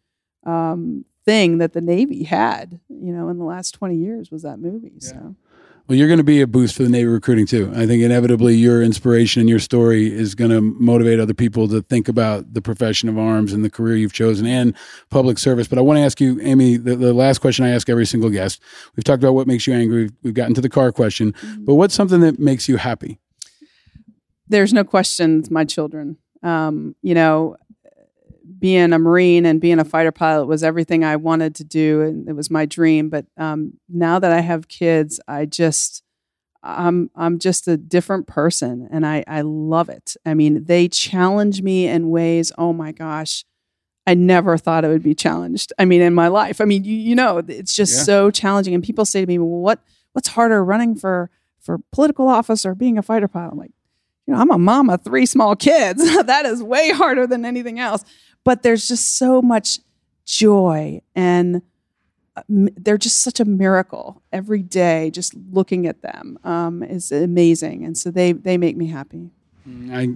um, 0.45 1.05
thing 1.25 1.57
that 1.57 1.73
the 1.73 1.81
Navy 1.81 2.23
had, 2.25 2.79
you 2.89 3.11
know, 3.11 3.29
in 3.29 3.39
the 3.39 3.43
last 3.45 3.71
20 3.71 3.95
years 3.95 4.29
was 4.29 4.43
that 4.43 4.59
movie. 4.59 4.99
So 4.99 5.35
Well, 5.87 5.97
you're 5.97 6.07
going 6.07 6.17
to 6.17 6.23
be 6.23 6.39
a 6.39 6.47
boost 6.47 6.75
for 6.75 6.83
the 6.83 6.89
Navy 6.89 7.07
recruiting 7.07 7.45
too. 7.45 7.71
I 7.75 7.85
think 7.85 8.01
inevitably 8.01 8.55
your 8.55 8.81
inspiration 8.81 9.41
and 9.41 9.49
your 9.49 9.59
story 9.59 10.11
is 10.11 10.33
going 10.33 10.51
to 10.51 10.61
motivate 10.61 11.19
other 11.19 11.33
people 11.33 11.67
to 11.67 11.81
think 11.81 12.07
about 12.07 12.53
the 12.53 12.61
profession 12.61 13.09
of 13.09 13.17
arms 13.17 13.51
and 13.51 13.65
the 13.65 13.69
career 13.69 13.97
you've 13.97 14.13
chosen 14.13 14.45
and 14.45 14.75
public 15.09 15.37
service. 15.37 15.67
But 15.67 15.77
I 15.77 15.81
want 15.81 15.97
to 15.97 16.03
ask 16.03 16.21
you, 16.21 16.39
Amy, 16.41 16.77
the, 16.77 16.95
the 16.95 17.13
last 17.13 17.39
question 17.39 17.65
I 17.65 17.69
ask 17.71 17.89
every 17.89 18.05
single 18.05 18.29
guest. 18.29 18.61
We've 18.95 19.03
talked 19.03 19.21
about 19.21 19.33
what 19.33 19.45
makes 19.45 19.67
you 19.67 19.73
angry. 19.73 20.03
We've, 20.03 20.13
we've 20.23 20.33
gotten 20.33 20.53
to 20.53 20.61
the 20.61 20.69
car 20.69 20.93
question, 20.93 21.35
but 21.59 21.75
what's 21.75 21.93
something 21.93 22.21
that 22.21 22.39
makes 22.39 22.69
you 22.69 22.77
happy? 22.77 23.19
there's 24.47 24.73
no 24.73 24.83
question 24.83 25.39
it's 25.39 25.51
my 25.51 25.65
children. 25.65 26.17
Um, 26.41 26.95
you 27.01 27.13
know, 27.13 27.55
being 28.63 28.93
a 28.93 28.97
Marine 28.97 29.45
and 29.45 29.59
being 29.59 29.77
a 29.77 29.83
fighter 29.83 30.13
pilot 30.13 30.45
was 30.45 30.63
everything 30.63 31.03
I 31.03 31.17
wanted 31.17 31.53
to 31.55 31.65
do, 31.65 31.99
and 32.01 32.29
it 32.29 32.33
was 32.33 32.49
my 32.49 32.65
dream. 32.65 33.09
But 33.09 33.25
um, 33.35 33.73
now 33.89 34.19
that 34.19 34.31
I 34.31 34.39
have 34.39 34.69
kids, 34.69 35.19
I 35.27 35.45
just 35.45 36.01
I'm 36.63 37.11
I'm 37.13 37.39
just 37.39 37.67
a 37.67 37.75
different 37.75 38.25
person, 38.25 38.87
and 38.89 39.05
I 39.05 39.25
I 39.27 39.41
love 39.41 39.89
it. 39.89 40.15
I 40.25 40.33
mean, 40.33 40.63
they 40.63 40.87
challenge 40.87 41.61
me 41.61 41.87
in 41.87 42.09
ways. 42.09 42.53
Oh 42.57 42.71
my 42.71 42.93
gosh. 42.93 43.43
I 44.07 44.13
never 44.13 44.57
thought 44.57 44.83
it 44.85 44.89
would 44.89 45.03
be 45.03 45.15
challenged. 45.15 45.71
I 45.77 45.83
mean, 45.85 46.01
in 46.01 46.13
my 46.13 46.27
life. 46.29 46.59
I 46.61 46.65
mean, 46.65 46.83
you, 46.85 46.93
you 46.93 47.15
know, 47.15 47.37
it's 47.45 47.73
just 47.75 47.93
Yeah. 47.97 48.03
so 48.03 48.31
challenging. 48.31 48.73
And 48.73 48.83
people 48.83 49.03
say 49.05 49.19
to 49.21 49.27
me, 49.27 49.37
"Well, 49.39 49.47
what 49.61 49.79
what's 50.13 50.29
harder, 50.29 50.63
running 50.63 50.95
for 50.95 51.29
for 51.61 51.79
political 51.91 52.29
office 52.29 52.65
or 52.65 52.75
being 52.75 52.97
a 52.97 53.01
fighter 53.01 53.27
pilot?" 53.27 53.51
I'm 53.51 53.57
like, 53.57 53.71
you 54.25 54.33
know, 54.33 54.39
I'm 54.39 54.51
a 54.51 54.57
mom 54.57 54.89
of 54.89 55.03
three 55.03 55.25
small 55.25 55.55
kids. 55.57 56.01
that 56.25 56.45
is 56.45 56.63
way 56.63 56.91
harder 56.91 57.27
than 57.27 57.43
anything 57.43 57.77
else. 57.79 58.03
But 58.43 58.63
there's 58.63 58.87
just 58.87 59.17
so 59.17 59.41
much 59.41 59.79
joy 60.25 61.01
and 61.15 61.61
uh, 62.35 62.41
they're 62.47 62.97
just 62.97 63.21
such 63.21 63.39
a 63.39 63.45
miracle 63.45 64.21
every 64.31 64.63
day. 64.63 65.11
Just 65.11 65.35
looking 65.51 65.85
at 65.85 66.01
them 66.01 66.39
um, 66.43 66.81
is 66.81 67.11
amazing, 67.11 67.85
and 67.85 67.97
so 67.97 68.09
they 68.09 68.31
they 68.31 68.57
make 68.57 68.75
me 68.75 68.87
happy. 68.87 69.29
I 69.91 70.09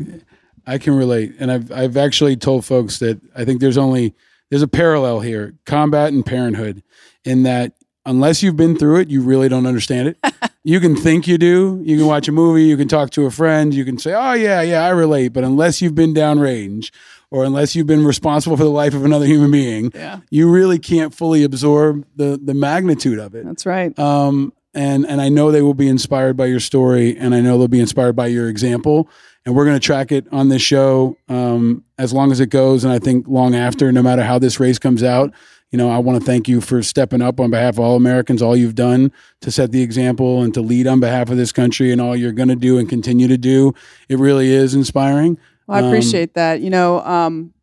I 0.65 0.77
can 0.79 0.95
relate, 0.95 1.35
and 1.39 1.51
I've 1.51 1.71
I've 1.71 1.95
actually 1.95 2.35
told 2.35 2.65
folks 2.65 2.99
that 2.99 3.21
I 3.35 3.45
think 3.45 3.61
there's 3.61 3.77
only 3.77 4.15
there's 4.49 4.63
a 4.63 4.67
parallel 4.67 5.19
here, 5.19 5.53
combat 5.65 6.11
and 6.11 6.25
parenthood, 6.25 6.81
in 7.23 7.43
that 7.43 7.73
unless 8.05 8.41
you've 8.41 8.57
been 8.57 8.75
through 8.77 9.01
it, 9.01 9.09
you 9.09 9.21
really 9.21 9.49
don't 9.49 9.67
understand 9.67 10.07
it. 10.07 10.33
you 10.63 10.79
can 10.79 10.95
think 10.95 11.27
you 11.27 11.37
do. 11.37 11.79
You 11.83 11.97
can 11.97 12.07
watch 12.07 12.27
a 12.27 12.31
movie. 12.31 12.63
You 12.63 12.77
can 12.77 12.87
talk 12.87 13.11
to 13.11 13.25
a 13.25 13.31
friend. 13.31 13.73
You 13.73 13.85
can 13.85 13.99
say, 13.99 14.13
"Oh 14.13 14.33
yeah, 14.33 14.61
yeah, 14.61 14.83
I 14.83 14.89
relate." 14.89 15.33
But 15.33 15.43
unless 15.43 15.81
you've 15.83 15.95
been 15.95 16.15
downrange, 16.15 16.89
or 17.31 17.43
unless 17.43 17.75
you've 17.75 17.87
been 17.87 18.05
responsible 18.05 18.55
for 18.57 18.63
the 18.63 18.69
life 18.69 18.93
of 18.93 19.03
another 19.05 19.25
human 19.25 19.51
being, 19.51 19.91
Yeah. 19.93 20.19
you 20.29 20.49
really 20.49 20.79
can't 20.79 21.13
fully 21.13 21.43
absorb 21.43 22.05
the 22.15 22.39
the 22.43 22.53
magnitude 22.53 23.19
of 23.19 23.35
it. 23.35 23.45
That's 23.45 23.65
right. 23.65 23.97
Um, 23.99 24.53
and 24.73 25.05
and 25.07 25.19
I 25.21 25.29
know 25.29 25.51
they 25.51 25.61
will 25.61 25.73
be 25.73 25.87
inspired 25.87 26.37
by 26.37 26.45
your 26.45 26.59
story, 26.59 27.17
and 27.17 27.33
I 27.35 27.41
know 27.41 27.57
they'll 27.57 27.67
be 27.67 27.79
inspired 27.79 28.15
by 28.15 28.27
your 28.27 28.47
example. 28.49 29.09
And 29.45 29.55
we're 29.55 29.63
going 29.63 29.79
to 29.79 29.85
track 29.85 30.11
it 30.11 30.27
on 30.31 30.49
this 30.49 30.61
show 30.61 31.15
um, 31.29 31.85
as 31.97 32.11
long 32.11 32.33
as 32.33 32.41
it 32.41 32.47
goes, 32.49 32.83
and 32.83 32.91
I 32.91 32.99
think 32.99 33.27
long 33.29 33.55
after, 33.55 33.91
no 33.93 34.03
matter 34.03 34.21
how 34.23 34.37
this 34.39 34.59
race 34.59 34.77
comes 34.77 35.03
out. 35.03 35.33
You 35.71 35.77
know, 35.77 35.89
I 35.89 35.97
want 35.97 36.19
to 36.19 36.25
thank 36.25 36.47
you 36.47 36.61
for 36.61 36.81
stepping 36.83 37.21
up 37.21 37.39
on 37.41 37.49
behalf 37.49 37.73
of 37.75 37.79
all 37.81 37.95
Americans, 37.97 38.41
all 38.41 38.55
you've 38.55 38.75
done 38.75 39.11
to 39.41 39.51
set 39.51 39.71
the 39.73 39.81
example 39.81 40.41
and 40.41 40.53
to 40.53 40.61
lead 40.61 40.87
on 40.87 40.99
behalf 41.01 41.29
of 41.29 41.35
this 41.37 41.51
country, 41.51 41.91
and 41.91 41.99
all 42.01 42.15
you're 42.15 42.31
going 42.31 42.47
to 42.49 42.55
do 42.55 42.77
and 42.77 42.87
continue 42.89 43.27
to 43.27 43.37
do. 43.37 43.73
It 44.09 44.17
really 44.17 44.49
is 44.53 44.73
inspiring. 44.75 45.37
Well, 45.67 45.77
I 45.77 45.81
Um, 45.81 45.87
appreciate 45.87 46.33
that. 46.35 46.61
You 46.61 46.69
know, 46.69 47.01
um, 47.01 47.53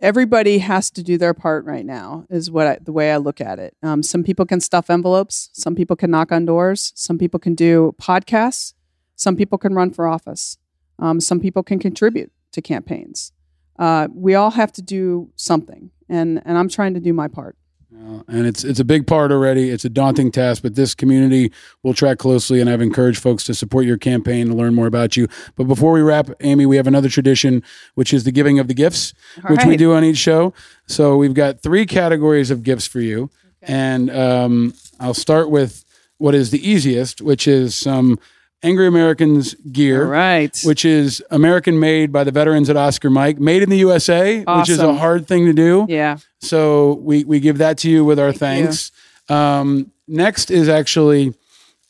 everybody 0.00 0.58
has 0.58 0.90
to 0.92 1.02
do 1.02 1.18
their 1.18 1.34
part 1.34 1.64
right 1.64 1.84
now. 1.84 2.26
Is 2.30 2.50
what 2.50 2.66
I, 2.66 2.78
the 2.82 2.92
way 2.92 3.12
I 3.12 3.16
look 3.16 3.40
at 3.40 3.58
it. 3.58 3.76
Um, 3.82 4.02
some 4.02 4.22
people 4.22 4.46
can 4.46 4.60
stuff 4.60 4.90
envelopes. 4.90 5.50
Some 5.52 5.74
people 5.74 5.96
can 5.96 6.10
knock 6.10 6.32
on 6.32 6.44
doors. 6.44 6.92
Some 6.94 7.18
people 7.18 7.40
can 7.40 7.54
do 7.54 7.94
podcasts. 8.00 8.74
Some 9.16 9.36
people 9.36 9.58
can 9.58 9.74
run 9.74 9.90
for 9.90 10.06
office. 10.06 10.58
Um, 10.98 11.20
some 11.20 11.40
people 11.40 11.62
can 11.62 11.78
contribute 11.78 12.30
to 12.52 12.62
campaigns. 12.62 13.32
Uh, 13.78 14.08
we 14.14 14.34
all 14.34 14.50
have 14.52 14.72
to 14.72 14.82
do 14.82 15.30
something, 15.36 15.90
and 16.08 16.42
and 16.44 16.58
I'm 16.58 16.68
trying 16.68 16.94
to 16.94 17.00
do 17.00 17.12
my 17.12 17.28
part. 17.28 17.56
Uh, 17.92 18.22
and 18.28 18.46
it's 18.46 18.62
it's 18.62 18.78
a 18.78 18.84
big 18.84 19.06
part 19.06 19.32
already. 19.32 19.68
It's 19.68 19.84
a 19.84 19.88
daunting 19.88 20.30
task, 20.30 20.62
but 20.62 20.76
this 20.76 20.94
community 20.94 21.52
will 21.82 21.92
track 21.92 22.18
closely, 22.18 22.60
and 22.60 22.70
I've 22.70 22.80
encouraged 22.80 23.20
folks 23.20 23.42
to 23.44 23.54
support 23.54 23.84
your 23.84 23.98
campaign 23.98 24.48
to 24.48 24.54
learn 24.54 24.74
more 24.74 24.86
about 24.86 25.16
you. 25.16 25.26
But 25.56 25.64
before 25.64 25.92
we 25.92 26.00
wrap, 26.00 26.30
Amy, 26.40 26.66
we 26.66 26.76
have 26.76 26.86
another 26.86 27.08
tradition, 27.08 27.64
which 27.94 28.14
is 28.14 28.22
the 28.24 28.32
giving 28.32 28.60
of 28.60 28.68
the 28.68 28.74
gifts, 28.74 29.12
All 29.42 29.50
which 29.50 29.64
we 29.64 29.76
do 29.76 29.92
on 29.92 30.04
each 30.04 30.18
show. 30.18 30.54
So 30.86 31.16
we've 31.16 31.34
got 31.34 31.62
three 31.62 31.84
categories 31.84 32.50
of 32.50 32.62
gifts 32.62 32.86
for 32.86 33.00
you, 33.00 33.28
and 33.62 34.08
um, 34.10 34.74
I'll 35.00 35.14
start 35.14 35.50
with 35.50 35.84
what 36.18 36.34
is 36.34 36.50
the 36.50 36.68
easiest, 36.68 37.20
which 37.20 37.48
is 37.48 37.74
some 37.74 38.20
Angry 38.62 38.86
Americans 38.86 39.54
gear, 39.72 40.04
right? 40.06 40.58
Which 40.64 40.84
is 40.84 41.22
American 41.30 41.80
made 41.80 42.12
by 42.12 42.24
the 42.24 42.30
veterans 42.30 42.68
at 42.68 42.76
Oscar 42.76 43.08
Mike, 43.08 43.38
made 43.38 43.62
in 43.62 43.70
the 43.70 43.78
USA, 43.78 44.44
which 44.44 44.68
is 44.68 44.78
a 44.78 44.94
hard 44.94 45.26
thing 45.26 45.46
to 45.46 45.52
do. 45.54 45.86
Yeah. 45.88 46.18
So 46.40 46.94
we 46.94 47.24
we 47.24 47.40
give 47.40 47.58
that 47.58 47.78
to 47.78 47.90
you 47.90 48.04
with 48.04 48.18
our 48.18 48.32
thanks. 48.32 48.92
Um, 49.30 49.92
next 50.06 50.50
is 50.50 50.68
actually 50.68 51.34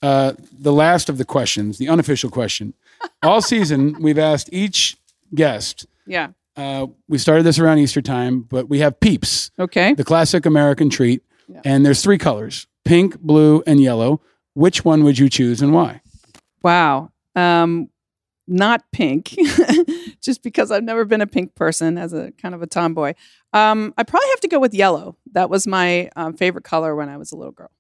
uh, 0.03 0.35
the 0.53 0.73
last 0.73 1.09
of 1.09 1.19
the 1.19 1.25
questions, 1.25 1.79
the 1.79 1.89
unofficial 1.89 2.31
question. 2.31 2.75
All 3.23 3.43
season, 3.43 3.97
we've 4.01 4.19
asked 4.19 4.49
each 4.53 4.97
guest. 5.35 5.87
Yeah. 6.07 6.29
Uh, 6.57 6.87
we 7.09 7.19
started 7.19 7.45
this 7.45 7.59
around 7.59 7.79
Easter 7.79 8.03
time, 8.03 8.43
but 8.43 8.69
we 8.69 8.81
have 8.81 9.01
Peeps. 9.01 9.51
Okay. 9.59 9.95
The 9.95 10.05
classic 10.05 10.47
American 10.47 10.91
treat, 10.91 11.23
and 11.65 11.85
there's 11.85 12.03
three 12.03 12.19
colors: 12.19 12.67
pink, 12.85 13.19
blue, 13.21 13.63
and 13.67 13.81
yellow. 13.81 14.21
Which 14.55 14.85
one 14.85 15.03
would 15.05 15.19
you 15.19 15.29
choose 15.29 15.63
and 15.63 15.73
why? 15.73 16.03
Wow. 16.63 17.11
Um, 17.35 17.89
not 18.47 18.83
pink, 18.93 19.37
just 20.21 20.43
because 20.43 20.73
I've 20.73 20.83
never 20.83 21.05
been 21.05 21.21
a 21.21 21.27
pink 21.27 21.55
person 21.55 21.97
as 21.97 22.13
a 22.13 22.33
kind 22.33 22.55
of 22.55 22.63
a 22.63 22.67
tomboy. 22.67 23.15
Um, 23.53 23.95
I 23.97 24.03
probably 24.03 24.29
have 24.31 24.41
to 24.41 24.49
go 24.49 24.59
with 24.59 24.75
yellow. 24.75 25.17
That 25.33 25.49
was 25.49 25.67
my 25.67 26.11
um, 26.17 26.35
favorite 26.35 26.65
color 26.65 26.97
when 26.97 27.09
I 27.09 27.17
was 27.17 27.31
a 27.31 27.37
little 27.37 27.53
girl. 27.53 27.71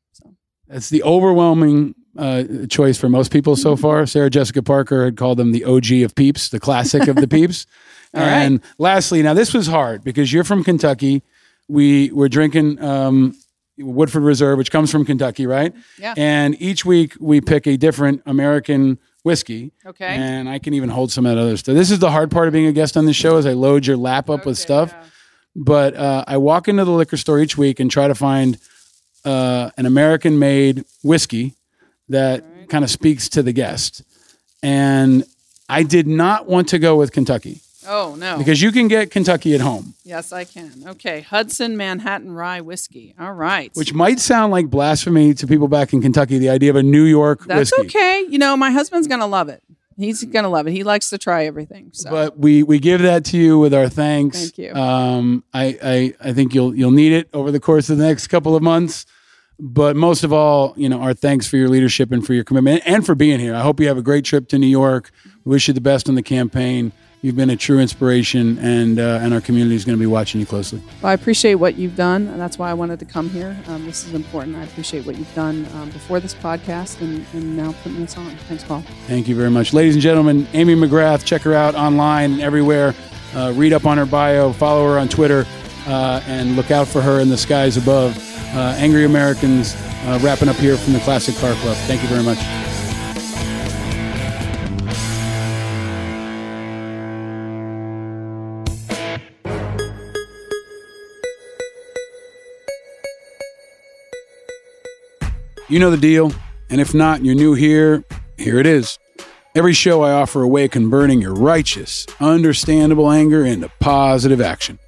It's 0.73 0.89
the 0.89 1.03
overwhelming 1.03 1.97
uh, 2.17 2.45
choice 2.69 2.97
for 2.97 3.09
most 3.09 3.33
people 3.33 3.57
so 3.57 3.75
far. 3.77 4.07
Sarah 4.07 4.31
Jessica 4.31 4.63
Parker 4.63 5.05
had 5.05 5.17
called 5.17 5.39
them 5.39 5.51
the 5.51 5.65
OG 5.65 5.93
of 6.05 6.15
Peeps, 6.15 6.49
the 6.49 6.61
classic 6.61 7.09
of 7.09 7.17
the 7.17 7.27
Peeps. 7.29 7.67
All 8.15 8.21
right. 8.23 8.31
and 8.31 8.61
lastly, 8.79 9.23
now 9.23 9.35
this 9.35 9.53
was 9.53 9.67
hard 9.67 10.05
because 10.05 10.33
you're 10.33 10.45
from 10.45 10.63
Kentucky. 10.63 11.23
We 11.69 12.11
were 12.13 12.29
drinking 12.29 12.83
um, 12.83 13.37
Woodford 13.83 14.23
Reserve, 14.23 14.59
which 14.59 14.71
comes 14.71 14.91
from 14.91 15.05
Kentucky, 15.05 15.47
right? 15.47 15.75
Yeah. 15.99 16.15
And 16.17 16.61
each 16.61 16.85
week 16.85 17.17
we 17.21 17.41
pick 17.41 17.67
a 17.67 17.77
different 17.77 18.23
American 18.27 18.99
whiskey. 19.23 19.73
Okay. 19.85 20.07
And 20.07 20.49
I 20.49 20.59
can 20.59 20.75
even 20.75 20.89
hold 20.89 21.13
some 21.13 21.27
of 21.27 21.35
that 21.35 21.41
other 21.41 21.57
stuff. 21.57 21.75
This 21.75 21.91
is 21.91 21.99
the 21.99 22.11
hard 22.11 22.31
part 22.31 22.47
of 22.49 22.53
being 22.53 22.67
a 22.67 22.73
guest 22.73 22.97
on 22.97 23.07
the 23.07 23.13
show 23.13 23.37
is 23.37 23.47
I 23.47 23.53
load 23.53 23.87
your 23.87 23.97
lap 23.97 24.31
up 24.31 24.47
with 24.47 24.59
stuff. 24.59 24.95
But 25.57 25.95
uh, 25.97 26.25
I 26.27 26.37
walk 26.37 26.69
into 26.69 26.85
the 26.85 26.93
liquor 26.93 27.17
store 27.17 27.41
each 27.41 27.59
week 27.59 27.81
and 27.81 27.91
try 27.91 28.09
to 28.09 28.15
find 28.15 28.59
uh, 29.25 29.71
an 29.77 29.87
American 29.87 30.39
made 30.39 30.85
whiskey 31.03 31.55
that 32.09 32.45
kind 32.69 32.85
of 32.85 32.91
speaks 32.91 33.29
to 33.31 33.43
the 33.43 33.53
guest. 33.53 34.03
And 34.63 35.25
I 35.69 35.83
did 35.83 36.07
not 36.07 36.47
want 36.47 36.69
to 36.69 36.79
go 36.79 36.97
with 36.97 37.13
Kentucky 37.13 37.61
Oh 37.93 38.15
no! 38.15 38.39
because 38.39 38.63
you 38.63 38.71
can 38.71 38.87
get 38.87 39.11
Kentucky 39.11 39.55
at 39.55 39.61
home, 39.61 39.95
yes, 40.05 40.33
I 40.33 40.45
can. 40.45 40.73
Okay, 40.87 41.23
Hudson 41.23 41.77
Manhattan 41.77 42.31
Rye 42.33 42.61
whiskey. 42.61 43.15
All 43.19 43.33
right, 43.33 43.71
which 43.75 43.93
might 43.93 44.21
sound 44.21 44.53
like 44.53 44.71
blasphemy 44.71 45.35
to 45.35 45.47
people 45.47 45.67
back 45.67 45.93
in 45.93 46.01
Kentucky, 46.01 46.39
the 46.39 46.51
idea 46.51 46.71
of 46.71 46.77
a 46.77 46.83
New 46.83 47.05
York 47.05 47.41
whiskey. 47.41 47.55
that's 47.55 47.73
whiskey. 47.77 47.99
okay. 47.99 48.27
You 48.29 48.39
know, 48.39 48.57
my 48.57 48.71
husband's 48.71 49.09
gonna 49.09 49.27
love 49.27 49.49
it. 49.49 49.63
He's 49.97 50.25
gonna 50.25 50.49
love 50.49 50.67
it. 50.67 50.73
He 50.73 50.85
likes 50.85 51.11
to 51.11 51.19
try 51.19 51.45
everything. 51.47 51.91
So 51.93 52.11
But 52.11 52.39
we 52.39 52.63
we 52.63 52.79
give 52.79 53.03
that 53.03 53.25
to 53.27 53.37
you 53.37 53.59
with 53.59 53.75
our 53.75 53.89
thanks. 53.89 54.39
Thank 54.39 54.59
you. 54.59 54.73
Um, 54.73 55.45
I, 55.53 55.79
I 55.83 56.15
I 56.29 56.33
think 56.33 56.55
you'll 56.55 56.75
you'll 56.75 56.91
need 56.93 57.13
it 57.13 57.29
over 57.35 57.51
the 57.51 57.61
course 57.61 57.91
of 57.91 57.99
the 57.99 58.05
next 58.05 58.29
couple 58.29 58.55
of 58.57 58.63
months. 58.63 59.05
But 59.59 59.97
most 59.97 60.25
of 60.25 60.33
all, 60.33 60.73
you 60.77 60.89
know, 60.89 61.03
our 61.03 61.13
thanks 61.13 61.47
for 61.47 61.59
your 61.59 61.69
leadership 61.69 62.13
and 62.13 62.25
for 62.25 62.33
your 62.33 62.45
commitment 62.45 62.83
and 62.87 63.05
for 63.05 63.15
being 63.15 63.41
here. 63.41 63.55
I 63.55 63.61
hope 63.61 63.79
you 63.79 63.89
have 63.89 63.99
a 63.99 64.03
great 64.03 64.25
trip 64.25 64.49
to 64.49 64.59
New 64.59 64.67
York. 64.67 65.11
We 65.45 65.51
wish 65.51 65.69
you 65.69 65.75
the 65.75 65.83
best 65.83 66.09
on 66.09 66.15
the 66.15 66.23
campaign. 66.23 66.93
You've 67.23 67.37
been 67.37 67.51
a 67.51 67.57
true 67.57 67.81
inspiration, 67.81 68.59
and 68.61 68.99
uh, 68.99 69.19
and 69.21 69.35
our 69.35 69.43
community 69.43 69.77
is 69.77 69.85
going 69.85 69.97
to 69.97 70.01
be 70.01 70.07
watching 70.07 70.41
you 70.41 70.47
closely. 70.47 70.81
Well, 71.03 71.11
I 71.11 71.13
appreciate 71.13 71.57
what 71.57 71.75
you've 71.77 71.95
done, 71.95 72.27
and 72.29 72.41
that's 72.41 72.59
why 72.59 72.71
I 72.71 72.73
wanted 72.73 72.99
to 73.01 73.05
come 73.05 73.29
here. 73.29 73.55
Um, 73.67 73.85
this 73.85 74.07
is 74.07 74.15
important. 74.15 74.57
I 74.57 74.63
appreciate 74.65 75.05
what 75.05 75.19
you've 75.19 75.35
done 75.35 75.67
um, 75.75 75.91
before 75.91 76.19
this 76.19 76.33
podcast 76.33 77.03
and, 77.03 77.27
and 77.35 77.59
now 77.59 77.73
putting 77.83 78.01
this 78.01 78.17
on. 78.17 78.35
Thanks, 78.49 78.65
Paul. 78.65 78.83
Thank 79.07 79.29
you 79.29 79.37
very 79.37 79.51
much. 79.51 79.75
Ladies 79.75 79.97
and 79.97 80.03
gentlemen, 80.03 80.49
Amy 80.55 80.75
McGrath, 80.75 81.23
check 81.27 81.43
her 81.43 81.53
out 81.53 81.75
online 81.75 82.33
and 82.33 82.41
everywhere. 82.41 82.95
Uh, 83.35 83.53
read 83.55 83.75
up 83.75 83.85
on 83.85 83.99
her 83.99 84.07
bio, 84.07 84.55
follow 84.55 84.87
her 84.87 84.99
on 84.99 85.07
Twitter, 85.07 85.45
uh, 85.87 86.23
and 86.27 86.57
look 86.57 86.71
out 86.71 86.89
for 86.89 87.03
her 87.03 87.21
in 87.21 87.29
the 87.29 87.37
skies 87.37 87.77
above. 87.77 88.17
Uh, 88.57 88.75
Angry 88.79 89.05
Americans 89.05 89.75
uh, 90.05 90.19
wrapping 90.23 90.49
up 90.49 90.57
here 90.57 90.79
from 90.79 90.95
the 90.95 91.01
Classic 91.01 91.35
Car 91.37 91.53
Club. 91.57 91.77
Thank 91.87 92.03
you 92.03 92.09
very 92.09 92.25
much. 92.25 92.39
You 105.71 105.79
know 105.79 105.93
the 105.93 105.97
deal. 105.97 106.33
And 106.69 106.81
if 106.81 106.95
not, 106.95 107.25
you're 107.25 107.37
new 107.37 107.55
here, 107.55 108.03
here 108.37 108.59
it 108.59 108.67
is. 108.67 108.99
Every 109.55 109.73
show, 109.73 110.03
I 110.03 110.11
offer 110.11 110.43
a 110.43 110.49
way 110.49 110.65
of 110.65 110.73
converting 110.73 111.23
your 111.23 111.33
righteous, 111.33 112.07
understandable 112.19 113.09
anger 113.09 113.45
into 113.45 113.71
positive 113.79 114.41
action. 114.41 114.81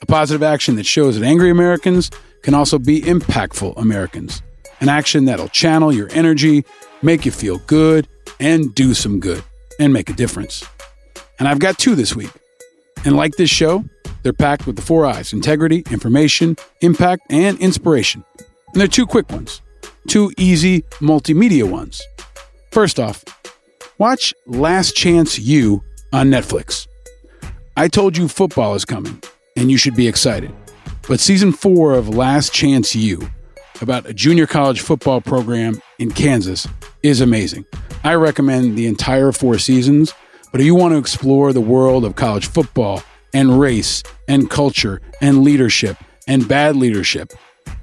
A 0.00 0.06
positive 0.06 0.42
action 0.42 0.76
that 0.76 0.86
shows 0.86 1.20
that 1.20 1.26
angry 1.26 1.50
Americans 1.50 2.10
can 2.40 2.54
also 2.54 2.78
be 2.78 3.02
impactful 3.02 3.76
Americans. 3.76 4.40
An 4.80 4.88
action 4.88 5.26
that'll 5.26 5.48
channel 5.48 5.92
your 5.92 6.08
energy, 6.12 6.64
make 7.02 7.26
you 7.26 7.30
feel 7.30 7.58
good, 7.66 8.08
and 8.40 8.74
do 8.74 8.94
some 8.94 9.20
good, 9.20 9.44
and 9.78 9.92
make 9.92 10.08
a 10.08 10.14
difference. 10.14 10.64
And 11.38 11.46
I've 11.46 11.58
got 11.58 11.78
two 11.78 11.94
this 11.94 12.16
week. 12.16 12.30
And 13.04 13.16
like 13.16 13.32
this 13.36 13.50
show, 13.50 13.84
they're 14.22 14.32
packed 14.32 14.66
with 14.66 14.76
the 14.76 14.82
four 14.82 15.04
I's 15.04 15.34
integrity, 15.34 15.84
information, 15.90 16.56
impact, 16.80 17.22
and 17.28 17.58
inspiration. 17.58 18.24
And 18.38 18.80
they're 18.80 18.88
two 18.88 19.06
quick 19.06 19.30
ones, 19.30 19.60
two 20.08 20.32
easy 20.36 20.82
multimedia 21.00 21.68
ones. 21.68 22.02
First 22.70 22.98
off, 22.98 23.24
watch 23.98 24.34
Last 24.46 24.96
Chance 24.96 25.38
U 25.38 25.82
on 26.12 26.28
Netflix. 26.30 26.86
I 27.76 27.88
told 27.88 28.16
you 28.16 28.28
football 28.28 28.74
is 28.74 28.84
coming, 28.84 29.22
and 29.56 29.70
you 29.70 29.76
should 29.76 29.96
be 29.96 30.08
excited. 30.08 30.54
But 31.08 31.20
season 31.20 31.52
four 31.52 31.94
of 31.94 32.08
Last 32.08 32.52
Chance 32.52 32.94
U, 32.94 33.28
about 33.80 34.06
a 34.06 34.14
junior 34.14 34.46
college 34.46 34.80
football 34.80 35.20
program 35.20 35.80
in 35.98 36.10
Kansas, 36.10 36.68
is 37.02 37.20
amazing. 37.20 37.64
I 38.04 38.14
recommend 38.14 38.76
the 38.76 38.86
entire 38.86 39.32
four 39.32 39.58
seasons, 39.58 40.12
but 40.50 40.60
if 40.60 40.66
you 40.66 40.74
want 40.74 40.92
to 40.92 40.98
explore 40.98 41.52
the 41.52 41.60
world 41.60 42.04
of 42.04 42.16
college 42.16 42.46
football 42.46 43.02
and 43.32 43.58
race 43.58 44.02
and 44.28 44.50
culture 44.50 45.00
and 45.20 45.42
leadership 45.42 45.96
and 46.28 46.46
bad 46.46 46.76
leadership, 46.76 47.32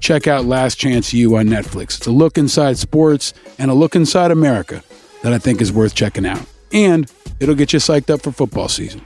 check 0.00 0.26
out 0.26 0.44
Last 0.46 0.76
Chance 0.76 1.12
U 1.12 1.36
on 1.36 1.46
Netflix. 1.46 1.98
It's 1.98 2.06
a 2.06 2.10
look 2.10 2.36
inside 2.36 2.78
sports 2.78 3.32
and 3.58 3.70
a 3.70 3.74
look 3.74 3.94
inside 3.94 4.30
America 4.30 4.82
that 5.22 5.32
I 5.32 5.38
think 5.38 5.60
is 5.60 5.72
worth 5.72 5.94
checking 5.94 6.26
out. 6.26 6.44
And 6.72 7.10
it'll 7.38 7.54
get 7.54 7.72
you 7.72 7.78
psyched 7.78 8.10
up 8.10 8.22
for 8.22 8.32
football 8.32 8.68
season. 8.68 9.02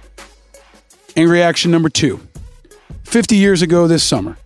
Angry 1.16 1.42
action 1.42 1.70
number 1.70 1.88
two. 1.88 2.20
50 3.04 3.36
years 3.36 3.62
ago 3.62 3.86
this 3.86 4.02
summer, 4.02 4.36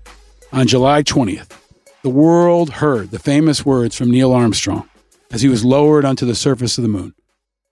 on 0.52 0.66
July 0.66 1.02
20th, 1.02 1.50
the 2.02 2.08
world 2.10 2.70
heard 2.70 3.10
the 3.10 3.18
famous 3.18 3.64
words 3.64 3.96
from 3.96 4.10
Neil 4.10 4.32
Armstrong 4.32 4.88
as 5.30 5.42
he 5.42 5.48
was 5.48 5.64
lowered 5.64 6.04
onto 6.04 6.24
the 6.24 6.34
surface 6.34 6.78
of 6.78 6.82
the 6.82 6.88
moon. 6.88 7.14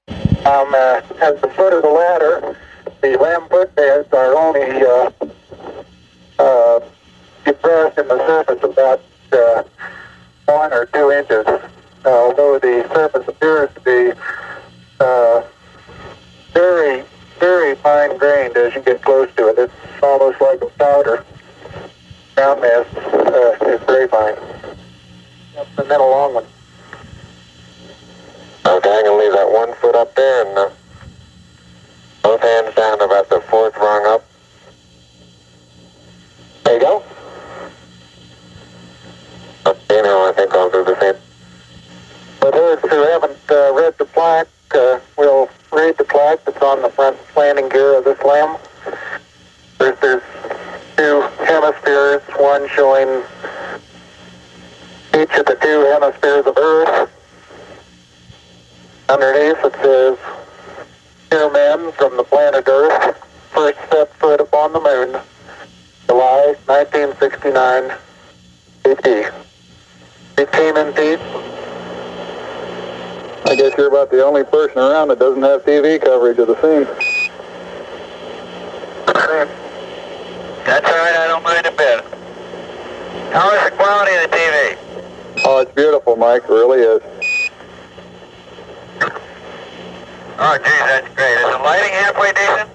Um, 0.09 0.75
uh, 0.75 1.01
at 1.21 1.41
the 1.41 1.51
foot 1.57 1.73
of 1.73 1.83
the 1.83 1.89
ladder, 1.89 2.57
the 3.01 3.19
LM 3.19 3.49
footpads 3.49 4.13
are 4.13 4.35
only 4.37 4.83
uh, 4.83 5.11
uh, 6.39 6.81
depressed 7.47 7.97
in 7.97 8.09
the 8.09 8.19
surface 8.27 8.63
about 8.63 9.01
uh, 9.33 9.63
one 10.47 10.73
or 10.73 10.87
two 10.87 11.11
inches, 11.11 11.47
uh, 11.47 11.61
although 12.05 12.59
the 12.59 12.87
surface 12.93 13.27
appears 13.29 13.71
to 13.75 13.81
be 13.81 14.21
uh, 15.01 15.43
very, 16.53 17.05
very 17.39 17.75
fine 17.77 18.19
grained 18.19 18.57
as 18.57 18.75
you 18.75 18.83
get 18.83 19.01
close 19.03 19.29
to 19.37 19.49
it. 19.49 19.59
It's 19.59 19.73
almost 20.03 20.41
like 20.41 20.61
a 20.61 20.67
powder. 20.67 21.25
Ground 22.35 22.61
mass 22.61 22.87
uh, 22.97 23.57
is 23.67 23.81
very 23.85 24.09
fine. 24.09 24.35
That's 25.55 25.75
the 25.77 25.85
middle 25.85 26.11
long 26.11 26.35
one. 26.35 26.47
Okay, 28.67 28.91
I'm 28.91 29.05
gonna 29.05 29.23
leave 29.23 29.33
that 29.33 29.51
one 29.51 29.73
foot 29.75 29.95
up 29.95 30.15
there 30.17 30.47
and 30.47 30.59
uh, 30.59 30.71
both 32.23 32.43
hands 32.43 32.75
down 32.75 33.01
about 33.01 33.29
the 33.31 33.41
fourth 33.43 33.77
rung 33.77 34.05
up. 34.07 34.25
There 36.65 36.75
you 36.75 36.81
go. 36.81 37.16
Okay, 39.67 40.01
now 40.01 40.29
I 40.29 40.33
think 40.33 40.55
I'll 40.55 40.71
do 40.71 40.85
the 40.85 40.97
same. 41.01 41.21
For 42.39 42.53
those 42.53 42.79
who 42.83 43.03
haven't 43.11 43.51
uh, 43.51 43.75
read 43.75 43.99
the 43.99 44.05
plaque, 44.05 44.47
uh, 44.73 45.01
we'll 45.19 45.51
read 45.73 45.99
the 45.99 46.05
plaque 46.05 46.45
that's 46.45 46.63
on 46.63 46.83
the 46.83 46.89
front 46.91 47.17
landing 47.37 47.69
gear 47.69 47.99
of 47.99 48.05
this 48.05 48.17
LM. 48.23 48.57
There's, 49.81 49.99
there's 49.99 50.23
two 50.97 51.21
hemispheres, 51.45 52.23
one 52.37 52.69
showing 52.69 53.25
each 55.21 55.35
of 55.35 55.47
the 55.47 55.59
two 55.61 55.81
hemispheres 55.93 56.47
of 56.47 56.57
Earth. 56.57 57.11
Underneath 59.09 59.65
it 59.65 59.75
says, 59.83 60.19
Dear 61.31 61.51
men 61.51 61.91
from 61.91 62.17
the 62.17 62.23
planet 62.23 62.69
Earth, 62.69 63.17
first 63.51 63.79
set 63.91 64.15
foot 64.15 64.41
upon 64.41 64.73
the 64.73 64.81
moon, 64.81 65.21
July 66.07 66.55
1969, 66.67 67.91
AD. 68.85 69.35
18 70.39 70.77
indeed. 70.77 71.19
I 73.49 73.55
guess 73.57 73.73
you're 73.79 73.89
about 73.89 74.11
the 74.11 74.25
only 74.25 74.45
person 74.45 74.79
around 74.79 75.09
that 75.09 75.19
doesn't 75.19 75.43
have 75.43 75.65
TV 75.65 76.01
coverage 76.03 76.39
of 76.39 76.49
the 76.49 76.57
scene. 76.61 76.87
That's 80.67 80.85
all 80.85 80.99
right, 80.99 81.17
I 81.17 81.27
don't 81.29 81.43
mind 81.43 81.65
a 81.65 81.71
bit. 81.71 82.05
How 83.33 83.55
is 83.55 83.71
the 83.71 83.77
quality 83.77 84.15
of 84.17 84.31
the 84.31 84.37
TV? 84.37 84.77
Oh, 85.45 85.61
it's 85.61 85.73
beautiful, 85.73 86.17
Mike. 86.17 86.43
It 86.45 86.51
really 86.51 86.81
is. 86.81 87.03
Oh, 90.39 90.59
geez, 90.59 90.81
that's 90.81 91.15
great. 91.15 91.33
Is 91.33 91.43
the 91.43 91.59
lighting 91.63 91.93
halfway 91.93 92.33
decent? 92.33 92.71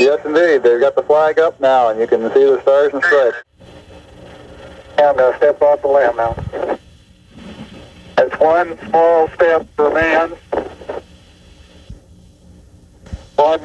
Yes, 0.00 0.24
indeed. 0.24 0.62
They've 0.62 0.80
got 0.80 0.94
the 0.94 1.02
flag 1.02 1.38
up 1.38 1.60
now, 1.60 1.88
and 1.88 2.00
you 2.00 2.06
can 2.06 2.20
see 2.32 2.44
the 2.44 2.62
stars 2.62 2.94
and 2.94 3.02
stripes. 3.04 3.36
Yeah, 4.98 5.10
I'm 5.10 5.16
going 5.16 5.32
to 5.32 5.38
step 5.38 5.60
off 5.60 5.82
the 5.82 5.88
LM 5.88 6.16
now. 6.16 6.78
One 8.38 8.78
small 8.88 9.28
step 9.28 9.66
for 9.76 9.92
man, 9.92 10.30
one 13.36 13.60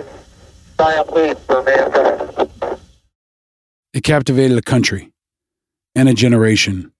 giant 0.77 1.13
leap 1.13 1.37
for 1.39 1.63
mankind. 1.63 2.79
It 3.93 4.03
captivated 4.03 4.57
a 4.57 4.61
country 4.61 5.11
and 5.95 6.09
a 6.09 6.13
generation 6.13 6.91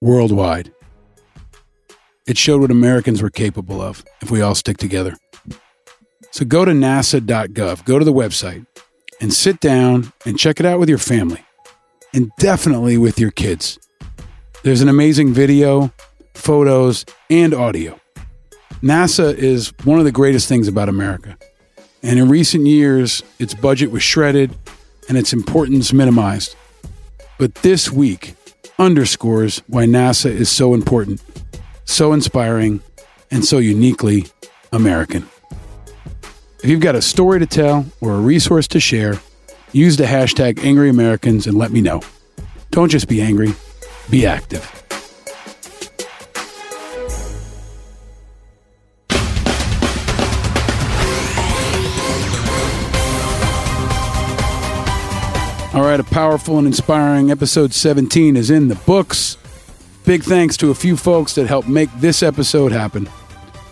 worldwide. 0.00 0.72
It 2.26 2.38
showed 2.38 2.60
what 2.60 2.70
Americans 2.70 3.22
were 3.22 3.30
capable 3.30 3.80
of 3.80 4.04
if 4.22 4.30
we 4.30 4.40
all 4.40 4.54
stick 4.54 4.78
together. 4.78 5.16
So 6.30 6.44
go 6.44 6.64
to 6.64 6.72
nasa.gov, 6.72 7.84
go 7.84 7.98
to 7.98 8.04
the 8.04 8.12
website, 8.12 8.66
and 9.20 9.32
sit 9.32 9.60
down 9.60 10.12
and 10.24 10.38
check 10.38 10.60
it 10.60 10.66
out 10.66 10.78
with 10.78 10.88
your 10.88 10.98
family, 10.98 11.44
and 12.12 12.30
definitely 12.38 12.98
with 12.98 13.18
your 13.18 13.30
kids. 13.30 13.78
There's 14.62 14.80
an 14.80 14.88
amazing 14.88 15.34
video, 15.34 15.92
photos, 16.34 17.04
and 17.30 17.54
audio. 17.54 17.98
NASA 18.82 19.34
is 19.34 19.72
one 19.84 19.98
of 19.98 20.04
the 20.04 20.12
greatest 20.12 20.48
things 20.48 20.68
about 20.68 20.88
America. 20.88 21.38
And 22.02 22.18
in 22.18 22.28
recent 22.28 22.66
years, 22.66 23.22
its 23.38 23.54
budget 23.54 23.90
was 23.90 24.02
shredded 24.02 24.54
and 25.08 25.16
its 25.16 25.32
importance 25.32 25.92
minimized. 25.92 26.54
But 27.38 27.54
this 27.56 27.90
week 27.90 28.34
underscores 28.78 29.62
why 29.68 29.84
NASA 29.86 30.30
is 30.30 30.50
so 30.50 30.74
important, 30.74 31.22
so 31.84 32.12
inspiring, 32.12 32.82
and 33.30 33.44
so 33.44 33.58
uniquely 33.58 34.26
American. 34.72 35.26
If 36.62 36.70
you've 36.70 36.80
got 36.80 36.94
a 36.94 37.02
story 37.02 37.38
to 37.40 37.46
tell 37.46 37.86
or 38.00 38.14
a 38.14 38.20
resource 38.20 38.68
to 38.68 38.80
share, 38.80 39.20
use 39.72 39.96
the 39.96 40.04
hashtag 40.04 40.64
Angry 40.64 40.88
Americans 40.88 41.46
and 41.46 41.56
let 41.56 41.72
me 41.72 41.80
know. 41.80 42.02
Don't 42.70 42.90
just 42.90 43.08
be 43.08 43.20
angry, 43.20 43.54
be 44.10 44.26
active. 44.26 44.62
Right, 55.74 56.00
a 56.00 56.04
powerful 56.04 56.58
and 56.58 56.66
inspiring 56.66 57.30
episode 57.30 57.72
17 57.72 58.36
is 58.36 58.50
in 58.50 58.68
the 58.68 58.74
books. 58.74 59.36
Big 60.04 60.24
thanks 60.24 60.56
to 60.56 60.70
a 60.70 60.74
few 60.74 60.96
folks 60.96 61.34
that 61.34 61.46
helped 61.46 61.68
make 61.68 61.88
this 61.98 62.22
episode 62.22 62.72
happen. 62.72 63.08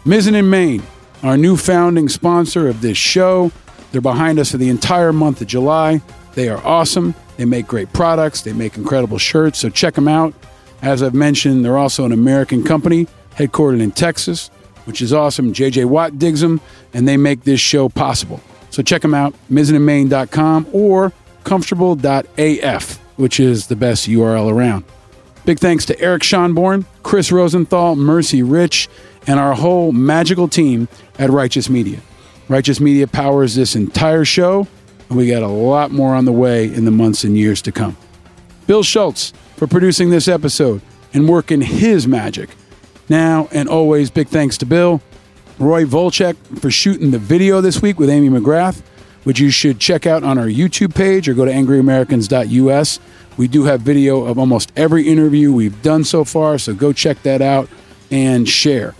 Mizzen 0.04 0.34
in 0.34 0.48
Main, 0.48 0.82
our 1.22 1.36
new 1.36 1.56
founding 1.56 2.08
sponsor 2.08 2.68
of 2.68 2.80
this 2.80 2.98
show. 2.98 3.50
They're 3.90 4.00
behind 4.00 4.38
us 4.38 4.52
for 4.52 4.58
the 4.58 4.68
entire 4.68 5.12
month 5.12 5.40
of 5.40 5.48
July. 5.48 6.00
They 6.34 6.48
are 6.48 6.64
awesome. 6.66 7.14
They 7.38 7.44
make 7.44 7.66
great 7.66 7.92
products. 7.92 8.42
They 8.42 8.52
make 8.52 8.76
incredible 8.76 9.18
shirts. 9.18 9.58
So 9.58 9.68
check 9.68 9.94
them 9.94 10.06
out. 10.06 10.34
As 10.80 11.02
I've 11.02 11.14
mentioned, 11.14 11.64
they're 11.64 11.78
also 11.78 12.04
an 12.04 12.12
American 12.12 12.62
company 12.62 13.08
headquartered 13.36 13.80
in 13.80 13.90
Texas, 13.90 14.48
which 14.84 15.02
is 15.02 15.12
awesome. 15.12 15.52
JJ 15.52 15.86
Watt 15.86 16.18
digs 16.18 16.40
them, 16.40 16.60
and 16.94 17.08
they 17.08 17.16
make 17.16 17.42
this 17.44 17.60
show 17.60 17.88
possible. 17.88 18.40
So 18.70 18.82
check 18.82 19.02
them 19.02 19.14
out, 19.14 19.34
mizzenandmain.com 19.50 20.68
or 20.72 21.12
comfortable.af, 21.44 22.98
which 23.16 23.40
is 23.40 23.66
the 23.66 23.76
best 23.76 24.08
URL 24.08 24.50
around. 24.50 24.84
Big 25.44 25.58
thanks 25.58 25.84
to 25.86 26.00
Eric 26.00 26.22
Schonborn, 26.22 26.84
Chris 27.02 27.32
Rosenthal, 27.32 27.96
Mercy 27.96 28.42
Rich, 28.42 28.88
and 29.26 29.40
our 29.40 29.54
whole 29.54 29.92
magical 29.92 30.48
team 30.48 30.88
at 31.18 31.30
Righteous 31.30 31.68
Media. 31.68 32.00
Righteous 32.48 32.80
Media 32.80 33.06
powers 33.06 33.54
this 33.54 33.74
entire 33.74 34.24
show, 34.24 34.66
and 35.08 35.18
we 35.18 35.28
got 35.28 35.42
a 35.42 35.48
lot 35.48 35.90
more 35.90 36.14
on 36.14 36.24
the 36.24 36.32
way 36.32 36.66
in 36.66 36.84
the 36.84 36.90
months 36.90 37.24
and 37.24 37.36
years 37.36 37.60
to 37.62 37.72
come. 37.72 37.96
Bill 38.66 38.82
Schultz 38.82 39.32
for 39.56 39.66
producing 39.66 40.10
this 40.10 40.28
episode 40.28 40.80
and 41.12 41.28
working 41.28 41.60
his 41.60 42.06
magic. 42.06 42.50
Now 43.08 43.48
and 43.52 43.68
always, 43.68 44.10
big 44.10 44.28
thanks 44.28 44.56
to 44.58 44.66
Bill. 44.66 45.00
Roy 45.58 45.84
Volchek 45.84 46.36
for 46.60 46.70
shooting 46.70 47.10
the 47.10 47.18
video 47.18 47.60
this 47.60 47.82
week 47.82 47.98
with 47.98 48.08
Amy 48.08 48.28
McGrath, 48.28 48.82
which 49.24 49.40
you 49.40 49.50
should 49.50 49.78
check 49.78 50.06
out 50.06 50.22
on 50.22 50.38
our 50.38 50.46
YouTube 50.46 50.94
page 50.94 51.28
or 51.28 51.34
go 51.34 51.44
to 51.44 51.52
angryamericans.us. 51.52 52.98
We 53.36 53.48
do 53.48 53.64
have 53.64 53.80
video 53.80 54.24
of 54.24 54.38
almost 54.38 54.72
every 54.76 55.08
interview 55.08 55.52
we've 55.52 55.80
done 55.82 56.04
so 56.04 56.24
far, 56.24 56.58
so 56.58 56.74
go 56.74 56.92
check 56.92 57.22
that 57.22 57.40
out 57.40 57.68
and 58.10 58.48
share. 58.48 58.94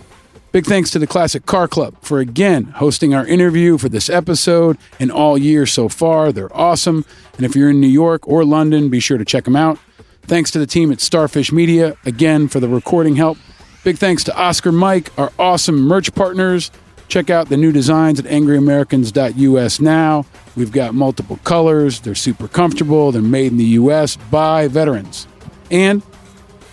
Big 0.51 0.65
thanks 0.65 0.91
to 0.91 0.99
the 0.99 1.07
Classic 1.07 1.45
Car 1.47 1.67
Club 1.67 1.95
for 2.01 2.19
again 2.19 2.65
hosting 2.65 3.13
our 3.15 3.25
interview 3.25 3.77
for 3.79 3.89
this 3.89 4.07
episode 4.07 4.77
and 4.99 5.11
all 5.11 5.35
year 5.35 5.65
so 5.65 5.89
far. 5.89 6.31
They're 6.31 6.55
awesome. 6.55 7.05
And 7.37 7.45
if 7.45 7.55
you're 7.55 7.71
in 7.71 7.81
New 7.81 7.87
York 7.87 8.27
or 8.27 8.45
London, 8.45 8.89
be 8.89 8.99
sure 8.99 9.17
to 9.17 9.25
check 9.25 9.45
them 9.45 9.55
out. 9.55 9.79
Thanks 10.23 10.51
to 10.51 10.59
the 10.59 10.67
team 10.67 10.91
at 10.91 11.01
Starfish 11.01 11.51
Media 11.51 11.97
again 12.05 12.47
for 12.47 12.59
the 12.59 12.69
recording 12.69 13.15
help. 13.15 13.39
Big 13.83 13.97
thanks 13.97 14.23
to 14.25 14.37
Oscar 14.37 14.71
Mike, 14.71 15.11
our 15.17 15.31
awesome 15.39 15.81
merch 15.81 16.13
partners. 16.13 16.69
Check 17.13 17.29
out 17.29 17.47
the 17.47 17.57
new 17.57 17.71
designs 17.71 18.19
at 18.19 18.25
angryamericans.us 18.25 19.79
now. 19.79 20.25
We've 20.55 20.71
got 20.71 20.95
multiple 20.95 21.37
colors. 21.43 21.99
They're 21.99 22.15
super 22.15 22.47
comfortable. 22.47 23.11
They're 23.11 23.21
made 23.21 23.51
in 23.51 23.59
the 23.59 23.77
US 23.77 24.15
by 24.15 24.67
veterans. 24.67 25.27
And 25.69 26.01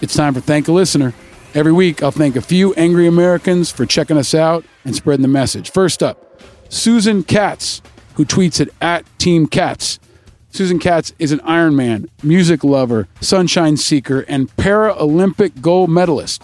it's 0.00 0.14
time 0.14 0.32
for 0.32 0.40
Thank 0.40 0.66
a 0.68 0.72
Listener. 0.72 1.12
Every 1.52 1.72
week, 1.72 2.02
I'll 2.02 2.10
thank 2.10 2.36
a 2.36 2.40
few 2.40 2.72
angry 2.72 3.06
Americans 3.06 3.70
for 3.70 3.84
checking 3.84 4.16
us 4.16 4.32
out 4.32 4.64
and 4.86 4.96
spreading 4.96 5.20
the 5.20 5.28
message. 5.28 5.70
First 5.72 6.02
up, 6.02 6.40
Susan 6.70 7.22
Katz, 7.22 7.82
who 8.14 8.24
tweets 8.24 8.62
at, 8.62 8.70
at 8.80 9.18
Team 9.18 9.46
Katz. 9.46 10.00
Susan 10.48 10.78
Katz 10.78 11.12
is 11.18 11.32
an 11.32 11.40
Ironman, 11.40 12.08
music 12.22 12.64
lover, 12.64 13.08
sunshine 13.20 13.76
seeker, 13.76 14.20
and 14.20 14.48
Paralympic 14.56 15.60
gold 15.60 15.90
medalist. 15.90 16.42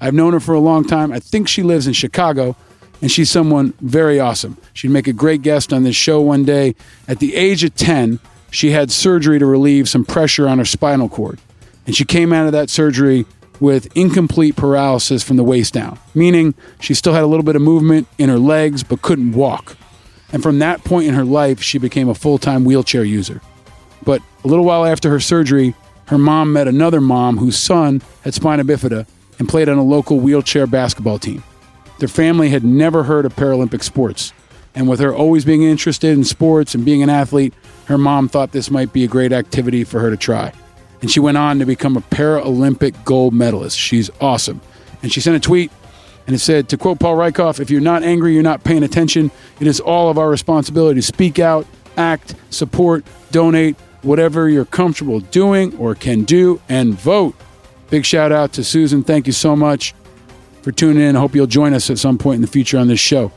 I've 0.00 0.14
known 0.14 0.32
her 0.32 0.40
for 0.40 0.54
a 0.54 0.60
long 0.60 0.86
time. 0.86 1.12
I 1.12 1.18
think 1.20 1.46
she 1.46 1.62
lives 1.62 1.86
in 1.86 1.92
Chicago, 1.92 2.56
and 3.04 3.12
she's 3.12 3.30
someone 3.30 3.74
very 3.82 4.18
awesome. 4.18 4.56
She'd 4.72 4.90
make 4.90 5.06
a 5.06 5.12
great 5.12 5.42
guest 5.42 5.74
on 5.74 5.82
this 5.82 5.94
show 5.94 6.22
one 6.22 6.46
day. 6.46 6.74
At 7.06 7.18
the 7.18 7.34
age 7.34 7.62
of 7.62 7.74
10, 7.74 8.18
she 8.50 8.70
had 8.70 8.90
surgery 8.90 9.38
to 9.38 9.44
relieve 9.44 9.90
some 9.90 10.06
pressure 10.06 10.48
on 10.48 10.56
her 10.56 10.64
spinal 10.64 11.10
cord. 11.10 11.38
And 11.86 11.94
she 11.94 12.06
came 12.06 12.32
out 12.32 12.46
of 12.46 12.52
that 12.52 12.70
surgery 12.70 13.26
with 13.60 13.94
incomplete 13.94 14.56
paralysis 14.56 15.22
from 15.22 15.36
the 15.36 15.44
waist 15.44 15.74
down, 15.74 15.98
meaning 16.14 16.54
she 16.80 16.94
still 16.94 17.12
had 17.12 17.22
a 17.22 17.26
little 17.26 17.44
bit 17.44 17.56
of 17.56 17.60
movement 17.60 18.08
in 18.16 18.30
her 18.30 18.38
legs 18.38 18.82
but 18.82 19.02
couldn't 19.02 19.32
walk. 19.32 19.76
And 20.32 20.42
from 20.42 20.58
that 20.60 20.82
point 20.82 21.06
in 21.06 21.12
her 21.12 21.26
life, 21.26 21.60
she 21.60 21.76
became 21.76 22.08
a 22.08 22.14
full 22.14 22.38
time 22.38 22.64
wheelchair 22.64 23.04
user. 23.04 23.42
But 24.02 24.22
a 24.44 24.48
little 24.48 24.64
while 24.64 24.86
after 24.86 25.10
her 25.10 25.20
surgery, 25.20 25.74
her 26.06 26.16
mom 26.16 26.54
met 26.54 26.68
another 26.68 27.02
mom 27.02 27.36
whose 27.36 27.58
son 27.58 28.00
had 28.22 28.32
spina 28.32 28.64
bifida 28.64 29.06
and 29.38 29.46
played 29.46 29.68
on 29.68 29.76
a 29.76 29.84
local 29.84 30.20
wheelchair 30.20 30.66
basketball 30.66 31.18
team. 31.18 31.42
Their 31.98 32.08
family 32.08 32.50
had 32.50 32.64
never 32.64 33.04
heard 33.04 33.24
of 33.24 33.36
Paralympic 33.36 33.82
sports. 33.82 34.32
And 34.74 34.88
with 34.88 35.00
her 35.00 35.14
always 35.14 35.44
being 35.44 35.62
interested 35.62 36.16
in 36.16 36.24
sports 36.24 36.74
and 36.74 36.84
being 36.84 37.02
an 37.02 37.10
athlete, 37.10 37.54
her 37.86 37.98
mom 37.98 38.28
thought 38.28 38.52
this 38.52 38.70
might 38.70 38.92
be 38.92 39.04
a 39.04 39.08
great 39.08 39.32
activity 39.32 39.84
for 39.84 40.00
her 40.00 40.10
to 40.10 40.16
try. 40.16 40.52
And 41.00 41.10
she 41.10 41.20
went 41.20 41.36
on 41.36 41.58
to 41.60 41.66
become 41.66 41.96
a 41.96 42.00
Paralympic 42.00 43.04
gold 43.04 43.34
medalist. 43.34 43.78
She's 43.78 44.10
awesome. 44.20 44.60
And 45.02 45.12
she 45.12 45.20
sent 45.20 45.36
a 45.36 45.40
tweet 45.40 45.70
and 46.26 46.34
it 46.34 46.38
said, 46.38 46.70
to 46.70 46.78
quote 46.78 46.98
Paul 46.98 47.16
Rieckhoff, 47.16 47.60
if 47.60 47.70
you're 47.70 47.80
not 47.80 48.02
angry, 48.02 48.32
you're 48.32 48.42
not 48.42 48.64
paying 48.64 48.82
attention. 48.82 49.30
It 49.60 49.66
is 49.66 49.78
all 49.78 50.10
of 50.10 50.18
our 50.18 50.28
responsibility 50.28 51.00
to 51.00 51.06
speak 51.06 51.38
out, 51.38 51.66
act, 51.96 52.34
support, 52.50 53.04
donate, 53.30 53.76
whatever 54.02 54.48
you're 54.48 54.64
comfortable 54.64 55.20
doing 55.20 55.76
or 55.76 55.94
can 55.94 56.24
do, 56.24 56.60
and 56.68 56.94
vote. 56.94 57.34
Big 57.90 58.04
shout 58.04 58.32
out 58.32 58.54
to 58.54 58.64
Susan. 58.64 59.04
Thank 59.04 59.26
you 59.26 59.32
so 59.32 59.54
much 59.54 59.94
for 60.64 60.72
tuning 60.72 61.02
in. 61.02 61.14
I 61.14 61.20
hope 61.20 61.34
you'll 61.34 61.46
join 61.46 61.74
us 61.74 61.90
at 61.90 61.98
some 61.98 62.16
point 62.16 62.36
in 62.36 62.40
the 62.40 62.48
future 62.48 62.78
on 62.78 62.88
this 62.88 62.98
show. 62.98 63.30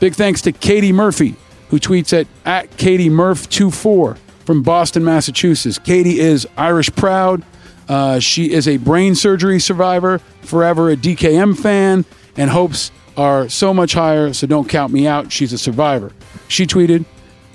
Big 0.00 0.14
thanks 0.14 0.40
to 0.42 0.52
Katie 0.52 0.92
Murphy, 0.92 1.36
who 1.68 1.78
tweets 1.78 2.18
at, 2.18 2.26
at 2.46 2.74
Katie 2.78 3.10
Murph24 3.10 4.16
from 4.46 4.62
Boston, 4.62 5.04
Massachusetts. 5.04 5.78
Katie 5.78 6.18
is 6.18 6.48
Irish 6.56 6.90
proud. 6.96 7.42
Uh, 7.86 8.18
she 8.18 8.50
is 8.52 8.66
a 8.66 8.78
brain 8.78 9.14
surgery 9.14 9.60
survivor, 9.60 10.20
forever 10.40 10.90
a 10.90 10.96
DKM 10.96 11.58
fan, 11.58 12.06
and 12.36 12.48
hopes 12.48 12.90
are 13.14 13.46
so 13.50 13.74
much 13.74 13.92
higher, 13.92 14.32
so 14.32 14.46
don't 14.46 14.68
count 14.68 14.90
me 14.90 15.06
out. 15.06 15.30
She's 15.30 15.52
a 15.52 15.58
survivor. 15.58 16.12
She 16.48 16.66
tweeted, 16.66 17.04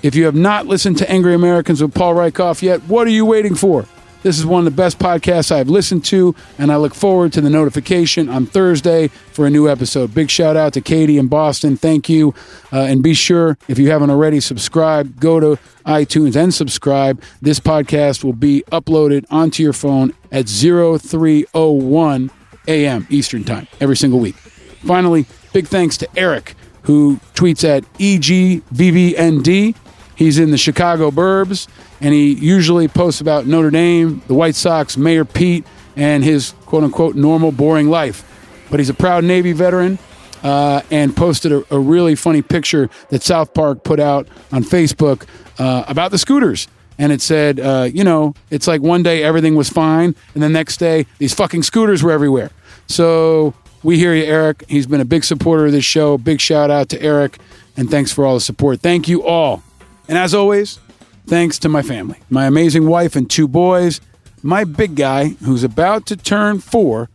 If 0.02 0.14
you 0.14 0.26
have 0.26 0.36
not 0.36 0.66
listened 0.66 0.98
to 0.98 1.10
Angry 1.10 1.34
Americans 1.34 1.82
with 1.82 1.92
Paul 1.94 2.14
Rieckhoff 2.14 2.62
yet, 2.62 2.80
what 2.84 3.08
are 3.08 3.10
you 3.10 3.26
waiting 3.26 3.56
for? 3.56 3.86
This 4.22 4.38
is 4.38 4.46
one 4.46 4.58
of 4.60 4.64
the 4.64 4.76
best 4.76 4.98
podcasts 4.98 5.52
I've 5.52 5.68
listened 5.68 6.04
to, 6.06 6.34
and 6.58 6.72
I 6.72 6.76
look 6.76 6.94
forward 6.94 7.32
to 7.34 7.40
the 7.40 7.50
notification 7.50 8.28
on 8.28 8.46
Thursday 8.46 9.08
for 9.08 9.46
a 9.46 9.50
new 9.50 9.68
episode. 9.68 10.14
Big 10.14 10.30
shout 10.30 10.56
out 10.56 10.72
to 10.72 10.80
Katie 10.80 11.18
in 11.18 11.28
Boston. 11.28 11.76
Thank 11.76 12.08
you. 12.08 12.34
Uh, 12.72 12.80
and 12.80 13.02
be 13.02 13.14
sure, 13.14 13.56
if 13.68 13.78
you 13.78 13.90
haven't 13.90 14.10
already 14.10 14.40
subscribed, 14.40 15.20
go 15.20 15.38
to 15.38 15.58
iTunes 15.84 16.34
and 16.34 16.52
subscribe. 16.52 17.22
This 17.40 17.60
podcast 17.60 18.24
will 18.24 18.32
be 18.32 18.64
uploaded 18.72 19.26
onto 19.30 19.62
your 19.62 19.72
phone 19.72 20.12
at 20.32 20.48
0301 20.48 22.30
a.m. 22.68 23.06
Eastern 23.08 23.44
Time 23.44 23.68
every 23.80 23.96
single 23.96 24.18
week. 24.18 24.34
Finally, 24.34 25.26
big 25.52 25.68
thanks 25.68 25.96
to 25.98 26.08
Eric, 26.16 26.54
who 26.82 27.20
tweets 27.34 27.62
at 27.62 27.84
EGVVND. 27.94 29.76
He's 30.16 30.38
in 30.38 30.50
the 30.50 30.58
Chicago 30.58 31.10
Burbs, 31.10 31.68
and 32.00 32.12
he 32.12 32.32
usually 32.32 32.88
posts 32.88 33.20
about 33.20 33.46
Notre 33.46 33.70
Dame, 33.70 34.22
the 34.26 34.34
White 34.34 34.54
Sox, 34.54 34.96
Mayor 34.96 35.24
Pete, 35.24 35.64
and 35.94 36.24
his 36.24 36.54
quote 36.64 36.82
unquote 36.82 37.14
normal, 37.14 37.52
boring 37.52 37.88
life. 37.88 38.24
But 38.70 38.80
he's 38.80 38.88
a 38.88 38.94
proud 38.94 39.24
Navy 39.24 39.52
veteran 39.52 39.98
uh, 40.42 40.82
and 40.90 41.14
posted 41.16 41.52
a, 41.52 41.64
a, 41.74 41.78
really 41.78 42.14
funny 42.14 42.42
picture 42.42 42.90
that 43.10 43.22
South 43.22 43.54
Park 43.54 43.84
put 43.84 44.00
out 44.00 44.28
on 44.52 44.64
Facebook 44.64 45.26
uh, 45.58 45.84
about 45.88 46.10
the 46.10 46.18
scooters. 46.18 46.68
And 46.98 47.12
it 47.12 47.20
said, 47.20 47.60
uh, 47.60 47.88
you 47.92 48.04
know, 48.04 48.34
it's 48.50 48.66
like 48.66 48.80
one 48.80 49.02
day 49.02 49.22
everything 49.22 49.54
was 49.54 49.68
fine, 49.68 50.14
and 50.34 50.42
the 50.42 50.48
next 50.48 50.78
day 50.78 51.06
these 51.18 51.34
fucking 51.34 51.62
scooters 51.62 52.02
were 52.02 52.10
everywhere. 52.10 52.50
So 52.86 53.54
we 53.82 53.98
hear 53.98 54.14
you, 54.14 54.24
Eric. 54.24 54.64
He's 54.68 54.86
been 54.86 55.00
a 55.00 55.04
big 55.04 55.24
supporter 55.24 55.66
of 55.66 55.72
this 55.72 55.84
show. 55.84 56.16
Big 56.16 56.40
shout 56.40 56.70
out 56.70 56.88
to 56.90 57.02
Eric, 57.02 57.38
and 57.76 57.90
thanks 57.90 58.12
for 58.12 58.24
all 58.24 58.34
the 58.34 58.40
support. 58.40 58.80
Thank 58.80 59.08
you 59.08 59.24
all. 59.24 59.62
And 60.08 60.16
as 60.16 60.34
always, 60.34 60.78
thanks 61.26 61.58
to 61.60 61.68
my 61.68 61.82
family, 61.82 62.18
my 62.30 62.46
amazing 62.46 62.86
wife 62.86 63.16
and 63.16 63.28
two 63.28 63.48
boys, 63.48 64.00
my 64.42 64.64
big 64.64 64.94
guy 64.94 65.28
who's 65.44 65.64
about 65.64 66.06
to 66.06 66.16
turn 66.16 66.60
four, 66.60 67.08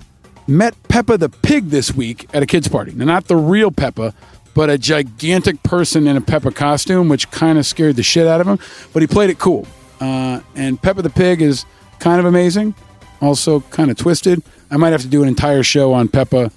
met 0.47 0.75
Peppa 0.89 1.17
the 1.17 1.29
pig 1.29 1.69
this 1.69 1.93
week 1.93 2.27
at 2.33 2.43
a 2.43 2.45
kids' 2.45 2.67
party. 2.67 2.91
Now, 2.93 3.05
not 3.05 3.25
the 3.25 3.37
real 3.37 3.71
Peppa, 3.71 4.13
but 4.53 4.69
a 4.69 4.77
gigantic 4.77 5.63
person 5.63 6.07
in 6.07 6.17
a 6.17 6.21
Peppa 6.21 6.51
costume, 6.51 7.07
which 7.07 7.31
kind 7.31 7.57
of 7.57 7.65
scared 7.65 7.95
the 7.95 8.03
shit 8.03 8.27
out 8.27 8.41
of 8.41 8.47
him. 8.47 8.59
But 8.91 9.01
he 9.01 9.07
played 9.07 9.29
it 9.29 9.39
cool. 9.39 9.65
Uh, 10.01 10.41
and 10.55 10.81
Peppa 10.81 11.01
the 11.01 11.09
pig 11.09 11.41
is 11.41 11.65
kind 11.99 12.19
of 12.19 12.25
amazing, 12.25 12.75
also 13.21 13.61
kind 13.61 13.91
of 13.91 13.97
twisted. 13.97 14.41
I 14.69 14.77
might 14.77 14.89
have 14.89 15.01
to 15.01 15.07
do 15.07 15.21
an 15.21 15.29
entire 15.29 15.63
show 15.63 15.93
on 15.93 16.07
Peppa 16.07 16.51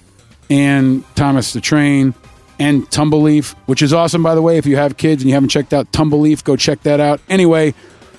and 0.49 1.03
Thomas 1.15 1.53
the 1.53 1.61
Train 1.61 2.13
and 2.59 2.89
Tumbleleaf, 2.89 3.53
which 3.65 3.81
is 3.81 3.93
awesome, 3.93 4.23
by 4.23 4.35
the 4.35 4.41
way. 4.41 4.57
If 4.57 4.65
you 4.65 4.77
have 4.77 4.97
kids 4.97 5.21
and 5.21 5.29
you 5.29 5.33
haven't 5.33 5.49
checked 5.49 5.73
out 5.73 5.91
Tumbleleaf, 5.91 6.43
go 6.43 6.55
check 6.55 6.81
that 6.83 6.99
out. 6.99 7.19
Anyway, 7.29 7.73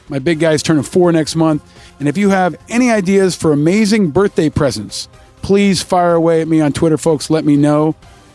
my 0.08 0.18
big 0.18 0.40
guy's 0.40 0.62
turning 0.62 0.82
four 0.82 1.10
next 1.12 1.36
month. 1.36 1.62
And 1.98 2.08
if 2.08 2.18
you 2.18 2.30
have 2.30 2.56
any 2.68 2.90
ideas 2.90 3.34
for 3.34 3.52
amazing 3.52 4.10
birthday 4.10 4.50
presents, 4.50 5.08
please 5.42 5.82
fire 5.82 6.14
away 6.14 6.42
at 6.42 6.48
me 6.48 6.60
on 6.60 6.72
Twitter, 6.72 6.98
folks. 6.98 7.30
Let 7.30 7.44
me 7.44 7.56
know. 7.56 7.94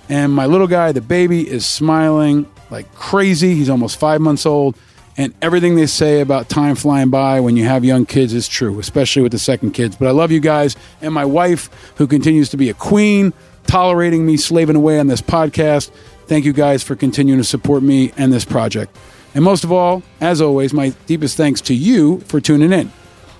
And 0.10 0.34
my 0.34 0.46
little 0.46 0.68
guy, 0.68 0.92
the 0.92 1.02
baby, 1.02 1.48
is 1.48 1.66
smiling 1.66 2.52
like 2.70 2.94
crazy. 2.96 3.54
He's 3.56 3.70
almost 3.70 4.00
five 4.00 4.22
months 4.22 4.46
old. 4.46 4.76
And 5.18 5.34
everything 5.42 5.76
they 5.76 5.86
say 5.86 6.22
about 6.22 6.50
time 6.50 6.76
flying 6.76 7.10
by 7.10 7.42
when 7.42 7.58
you 7.58 7.66
have 7.66 7.84
young 7.84 8.06
kids 8.06 8.34
is 8.34 8.48
true, 8.48 8.80
especially 8.80 9.22
with 9.22 9.34
the 9.34 9.40
second 9.40 9.72
kids. 9.72 9.96
But 9.96 10.08
I 10.08 10.12
love 10.12 10.32
you 10.32 10.40
guys 10.40 10.76
and 11.02 11.14
my 11.14 11.26
wife, 11.26 11.70
who 11.98 12.08
continues 12.08 12.50
to 12.50 12.58
be 12.58 12.70
a 12.70 12.74
queen, 12.74 13.34
tolerating 13.72 14.26
me 14.26 14.36
slaving 14.36 14.76
away 14.76 15.00
on 15.00 15.08
this 15.08 15.22
podcast. 15.22 15.92
Thank 16.28 16.44
you 16.44 16.52
guys 16.52 16.84
for 16.84 16.94
continuing 16.94 17.40
to 17.40 17.44
support 17.46 17.82
me 17.82 18.12
and 18.18 18.34
this 18.34 18.44
project. 18.44 18.94
And 19.34 19.46
most 19.46 19.64
of 19.64 19.72
all, 19.72 20.04
as 20.20 20.42
always, 20.42 20.74
my 20.74 20.90
deepest 21.06 21.38
thanks 21.38 21.62
to 21.62 21.74
you 21.74 22.20
for 22.20 22.42
tuning 22.42 22.74
in. 22.74 22.92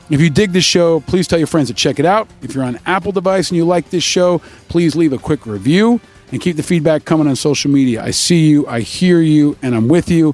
If 0.10 0.22
you 0.22 0.30
dig 0.30 0.54
this 0.54 0.64
show, 0.64 1.02
please 1.02 1.28
tell 1.28 1.38
your 1.38 1.50
friends 1.50 1.68
to 1.68 1.74
check 1.74 2.00
it 2.00 2.06
out. 2.06 2.30
If 2.42 2.56
you're 2.56 2.64
on 2.64 2.80
Apple 2.86 3.12
device 3.12 3.50
and 3.50 3.58
you 3.58 3.66
like 3.66 3.90
this 3.90 4.06
show, 4.06 4.40
please 4.70 4.96
leave 4.96 5.12
a 5.12 5.18
quick 5.18 5.46
review 5.46 6.00
and 6.32 6.40
keep 6.40 6.56
the 6.56 6.64
feedback 6.64 7.04
coming 7.04 7.28
on 7.28 7.36
social 7.36 7.70
media. 7.70 8.02
I 8.02 8.12
see 8.12 8.48
you, 8.48 8.66
I 8.68 8.80
hear 8.80 9.20
you, 9.20 9.58
and 9.62 9.76
I'm 9.76 9.90
with 9.90 10.10
you. 10.10 10.34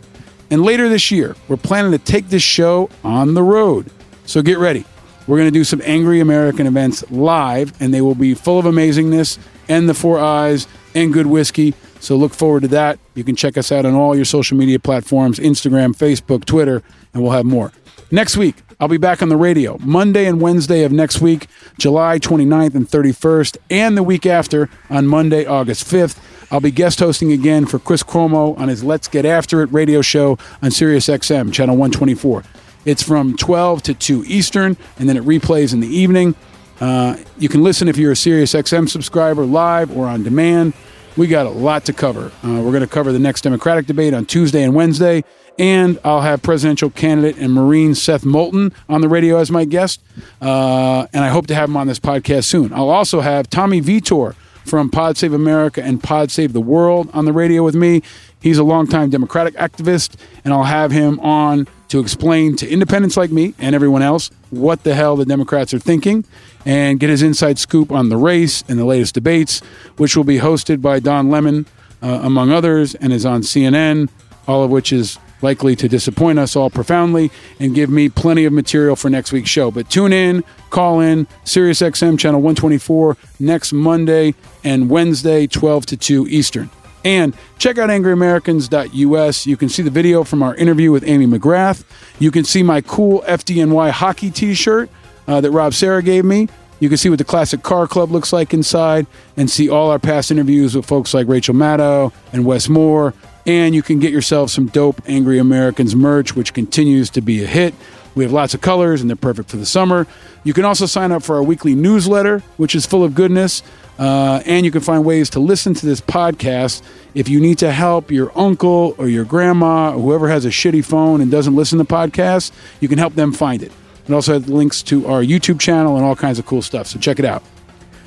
And 0.52 0.62
later 0.62 0.90
this 0.90 1.10
year, 1.10 1.36
we're 1.48 1.58
planning 1.58 1.92
to 1.92 1.98
take 1.98 2.30
this 2.30 2.44
show 2.44 2.92
on 3.04 3.34
the 3.34 3.42
road. 3.42 3.90
So 4.28 4.44
get 4.44 4.60
ready. 4.60 4.86
We're 5.26 5.38
going 5.38 5.48
to 5.48 5.60
do 5.60 5.64
some 5.64 5.82
Angry 5.84 6.20
American 6.20 6.68
events 6.68 7.04
live, 7.10 7.74
and 7.82 7.92
they 7.92 8.02
will 8.02 8.16
be 8.16 8.36
full 8.36 8.60
of 8.60 8.66
amazingness 8.66 9.40
and 9.70 9.88
the 9.88 9.94
four 9.94 10.20
I's 10.20 10.68
and 10.96 11.14
good 11.14 11.28
whiskey. 11.28 11.74
So 12.00 12.16
look 12.16 12.34
forward 12.34 12.62
to 12.62 12.68
that. 12.70 13.00
You 13.16 13.24
can 13.24 13.36
check 13.36 13.58
us 13.58 13.72
out 13.72 13.86
on 13.86 13.94
all 13.94 14.16
your 14.16 14.26
social 14.26 14.58
media 14.58 14.80
platforms 14.80 15.40
Instagram, 15.40 15.96
Facebook, 15.96 16.46
Twitter, 16.46 16.84
and 17.14 17.24
we'll 17.24 17.32
have 17.32 17.46
more. 17.46 17.72
Next 18.12 18.38
week, 18.38 18.56
I'll 18.80 18.88
be 18.88 18.98
back 18.98 19.22
on 19.22 19.30
the 19.30 19.36
radio 19.36 19.78
Monday 19.80 20.26
and 20.26 20.40
Wednesday 20.40 20.84
of 20.84 20.92
next 20.92 21.20
week, 21.20 21.48
July 21.80 22.20
29th 22.20 22.76
and 22.76 22.88
31st, 22.88 23.58
and 23.70 23.98
the 23.98 24.04
week 24.04 24.26
after 24.26 24.70
on 24.90 25.08
Monday, 25.08 25.46
August 25.46 25.92
5th. 25.92 26.20
I'll 26.52 26.62
be 26.62 26.72
guest 26.72 27.00
hosting 27.00 27.32
again 27.32 27.66
for 27.66 27.80
Chris 27.80 28.04
Cuomo 28.04 28.58
on 28.58 28.70
his 28.70 28.84
Let's 28.84 29.08
Get 29.08 29.26
After 29.26 29.62
It 29.62 29.74
radio 29.74 30.02
show 30.02 30.38
on 30.62 30.72
Sirius 30.72 31.08
XM, 31.08 31.52
channel 31.52 31.76
124. 31.76 32.44
It's 32.86 33.04
from 33.04 33.36
12 33.36 33.84
to 33.84 33.94
2 33.94 34.24
Eastern, 34.28 34.78
and 34.98 35.10
then 35.10 35.18
it 35.18 35.24
replays 35.26 35.74
in 35.74 35.82
the 35.82 35.88
evening. 35.88 36.36
Uh, 36.80 37.18
you 37.38 37.50
can 37.50 37.64
listen 37.64 37.88
if 37.88 37.98
you're 37.98 38.12
a 38.12 38.16
Sirius 38.16 38.54
XM 38.54 38.90
subscriber 38.90 39.46
live 39.46 39.96
or 39.96 40.08
on 40.08 40.24
demand. 40.24 40.74
We 41.16 41.28
got 41.28 41.48
a 41.48 41.50
lot 41.50 41.86
to 41.86 41.94
cover. 41.94 42.32
Uh, 42.44 42.62
we're 42.62 42.72
going 42.72 42.82
to 42.82 42.88
cover 42.88 43.12
the 43.12 43.20
next 43.20 43.42
Democratic 43.42 43.88
debate 43.88 44.14
on 44.14 44.26
Tuesday 44.26 44.62
and 44.62 44.76
Wednesday, 44.76 45.24
and 45.58 46.00
I'll 46.04 46.22
have 46.22 46.44
presidential 46.44 46.92
candidate 46.92 47.38
and 47.38 47.52
Marine 47.54 47.96
Seth 47.96 48.24
Moulton 48.24 48.72
on 48.88 49.02
the 49.02 49.10
radio 49.10 49.38
as 49.38 49.50
my 49.50 49.66
guest. 49.66 50.00
Uh, 50.40 51.08
and 51.14 51.24
I 51.24 51.30
hope 51.30 51.48
to 51.48 51.56
have 51.56 51.70
him 51.70 51.78
on 51.78 51.88
this 51.88 52.00
podcast 52.00 52.44
soon. 52.44 52.72
I'll 52.72 52.90
also 52.90 53.22
have 53.22 53.50
Tommy 53.50 53.80
Vietor 53.80 54.36
from 54.68 54.92
Pod 54.92 55.18
Save 55.18 55.34
America 55.34 55.82
and 55.82 56.04
Pod 56.04 56.30
Save 56.30 56.54
the 56.54 56.62
World 56.62 57.10
on 57.14 57.26
the 57.26 57.34
radio 57.34 57.64
with 57.64 57.74
me. 57.74 58.04
He's 58.40 58.60
a 58.60 58.64
longtime 58.64 59.10
Democratic 59.10 59.56
activist, 59.56 60.16
and 60.46 60.54
I'll 60.54 60.66
have 60.66 60.92
him 60.92 61.20
on 61.22 61.68
to 61.88 62.00
explain 62.00 62.56
to 62.58 62.70
independents 62.70 63.18
like 63.18 63.32
me 63.32 63.56
and 63.58 63.74
everyone 63.74 64.02
else 64.02 64.30
what 64.50 64.84
the 64.84 64.94
hell 64.94 65.16
the 65.16 65.26
Democrats 65.26 65.74
are 65.74 65.80
thinking 65.80 66.26
and 66.68 67.00
get 67.00 67.10
his 67.10 67.22
inside 67.22 67.58
scoop 67.58 67.94
on 67.94 68.10
the 68.10 68.18
race 68.18 68.62
and 68.68 68.78
the 68.78 68.84
latest 68.84 69.14
debates, 69.14 69.62
which 69.96 70.18
will 70.18 70.26
be 70.26 70.40
hosted 70.40 70.82
by 70.82 71.00
Don 71.00 71.30
Lemon, 71.30 71.66
uh, 72.04 72.20
among 72.24 72.52
others, 72.52 72.94
and 72.96 73.14
is 73.14 73.26
on 73.26 73.42
CNN, 73.42 74.10
all 74.50 74.66
of 74.66 74.70
which 74.70 74.92
is 74.92 75.18
likely 75.42 75.78
to 75.78 75.88
disappoint 75.88 76.38
us 76.40 76.58
all 76.58 76.70
profoundly 76.70 77.32
and 77.62 77.74
give 77.74 77.90
me 77.90 78.10
plenty 78.10 78.44
of 78.44 78.52
material 78.52 78.98
for 78.98 79.10
next 79.10 79.32
week's 79.32 79.50
show. 79.50 79.72
But 79.72 79.90
tune 79.90 80.12
in, 80.12 80.44
call 80.70 81.00
in, 81.00 81.26
Sirius 81.46 81.80
XM 81.80 82.20
channel 82.20 82.42
124 82.42 83.16
next 83.40 83.72
Monday 83.72 84.36
and 84.66 84.90
Wednesday, 84.90 85.48
12 85.48 85.86
to 85.86 85.98
2 85.98 86.28
Eastern. 86.28 86.70
And 87.06 87.34
check 87.60 87.78
out 87.78 87.90
angryamericans.us. 87.90 89.46
You 89.46 89.56
can 89.56 89.70
see 89.70 89.84
the 89.84 89.90
video 89.90 90.26
from 90.26 90.44
our 90.44 90.54
interview 90.56 90.92
with 90.92 91.08
Amy 91.08 91.28
McGrath. 91.28 91.86
You 92.20 92.32
can 92.32 92.44
see 92.44 92.62
my 92.62 92.82
cool 92.82 93.22
FDNY 93.22 93.92
hockey 93.92 94.32
t 94.32 94.54
shirt 94.54 94.90
uh, 95.28 95.42
that 95.42 95.52
Rob 95.52 95.74
Sarah 95.74 96.02
gave 96.02 96.26
me. 96.26 96.48
You 96.80 96.90
can 96.90 96.98
see 96.98 97.10
what 97.10 97.18
the 97.18 97.26
Classic 97.26 97.64
Car 97.64 97.88
Club 97.88 98.12
looks 98.12 98.32
like 98.32 98.54
inside 98.54 99.08
and 99.36 99.50
see 99.50 99.70
all 99.70 99.90
our 99.90 100.00
past 100.00 100.30
interviews 100.30 100.76
with 100.76 100.86
folks 100.86 101.14
like 101.14 101.28
Rachel 101.28 101.56
Maddow 101.56 102.14
and 102.32 102.46
Wes 102.46 102.70
Moore. 102.70 103.14
And 103.48 103.74
you 103.74 103.82
can 103.82 104.00
get 104.00 104.12
yourself 104.12 104.52
some 104.52 104.68
dope 104.68 105.02
Angry 105.08 105.40
Americans 105.40 105.96
merch, 105.96 106.36
which 106.36 106.54
continues 106.54 107.10
to 107.12 107.22
be 107.22 107.44
a 107.44 107.48
hit. 107.48 107.74
We 108.14 108.24
have 108.24 108.34
lots 108.34 108.54
of 108.54 108.62
colors 108.62 109.02
and 109.02 109.10
they're 109.10 109.16
perfect 109.16 109.50
for 109.50 109.58
the 109.58 109.66
summer. 109.66 110.06
You 110.44 110.54
can 110.54 110.66
also 110.66 110.86
sign 110.86 111.12
up 111.12 111.24
for 111.24 111.36
our 111.36 111.44
weekly 111.44 111.76
newsletter, 111.76 112.40
which 112.58 112.76
is 112.76 112.86
full 112.86 113.04
of 113.04 113.16
goodness. 113.16 113.64
Uh, 113.98 114.42
and 114.46 114.66
you 114.66 114.72
can 114.72 114.82
find 114.82 115.04
ways 115.06 115.30
to 115.32 115.40
listen 115.40 115.74
to 115.74 115.86
this 115.86 116.02
podcast 116.02 116.84
if 117.16 117.30
you 117.30 117.40
need 117.40 117.58
to 117.60 117.72
help 117.72 118.12
your 118.12 118.32
uncle 118.38 118.96
or 118.98 119.08
your 119.08 119.26
grandma 119.26 119.92
or 119.96 120.00
whoever 120.00 120.30
has 120.30 120.46
a 120.46 120.50
shitty 120.50 120.86
phone 120.86 121.22
and 121.22 121.32
doesn't 121.32 121.56
listen 121.56 121.80
to 121.80 121.86
podcasts. 121.86 122.52
You 122.80 122.88
can 122.88 123.00
help 123.00 123.16
them 123.16 123.32
find 123.32 123.64
it. 123.64 123.72
It 124.08 124.14
also 124.14 124.40
links 124.40 124.82
to 124.84 125.06
our 125.08 125.22
YouTube 125.22 125.60
channel 125.60 125.98
and 125.98 126.06
all 126.06 126.16
kinds 126.16 126.40
of 126.40 126.46
cool 126.46 126.62
stuff. 126.62 126.88
So 126.88 127.00
check 127.00 127.20
it 127.20 127.26
out. 127.26 127.44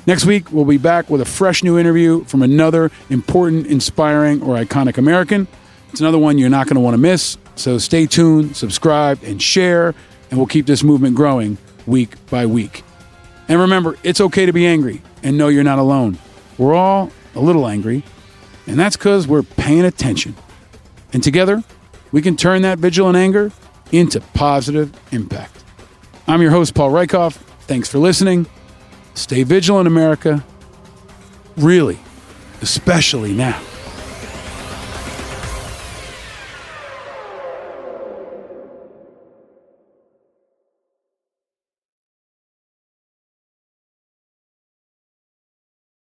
Next 0.07 0.25
week, 0.25 0.51
we'll 0.51 0.65
be 0.65 0.77
back 0.77 1.09
with 1.11 1.21
a 1.21 1.25
fresh 1.25 1.63
new 1.63 1.77
interview 1.77 2.23
from 2.23 2.41
another 2.41 2.89
important, 3.09 3.67
inspiring, 3.67 4.41
or 4.41 4.55
iconic 4.55 4.97
American. 4.97 5.47
It's 5.91 6.01
another 6.01 6.17
one 6.17 6.39
you're 6.39 6.49
not 6.49 6.65
going 6.65 6.75
to 6.75 6.81
want 6.81 6.95
to 6.95 6.97
miss. 6.97 7.37
So 7.55 7.77
stay 7.77 8.07
tuned, 8.07 8.55
subscribe, 8.55 9.19
and 9.23 9.39
share, 9.39 9.93
and 10.31 10.39
we'll 10.39 10.47
keep 10.47 10.65
this 10.65 10.81
movement 10.83 11.15
growing 11.15 11.59
week 11.85 12.15
by 12.27 12.47
week. 12.47 12.83
And 13.47 13.59
remember, 13.59 13.95
it's 14.01 14.21
okay 14.21 14.47
to 14.47 14.53
be 14.53 14.65
angry 14.65 15.01
and 15.21 15.37
know 15.37 15.49
you're 15.49 15.63
not 15.63 15.77
alone. 15.77 16.17
We're 16.57 16.73
all 16.73 17.11
a 17.35 17.39
little 17.39 17.67
angry, 17.67 18.03
and 18.65 18.79
that's 18.79 18.97
because 18.97 19.27
we're 19.27 19.43
paying 19.43 19.85
attention. 19.85 20.35
And 21.13 21.21
together, 21.21 21.63
we 22.11 22.21
can 22.21 22.37
turn 22.37 22.63
that 22.63 22.79
vigilant 22.79 23.17
anger 23.17 23.51
into 23.91 24.21
positive 24.33 24.91
impact. 25.11 25.60
I'm 26.27 26.41
your 26.41 26.51
host, 26.51 26.73
Paul 26.73 26.91
Rieckhoff. 26.91 27.33
Thanks 27.61 27.89
for 27.89 27.99
listening. 27.99 28.45
Stay 29.13 29.43
vigilant, 29.43 29.87
America. 29.87 30.43
Really, 31.57 31.99
especially 32.61 33.33
now. 33.33 33.59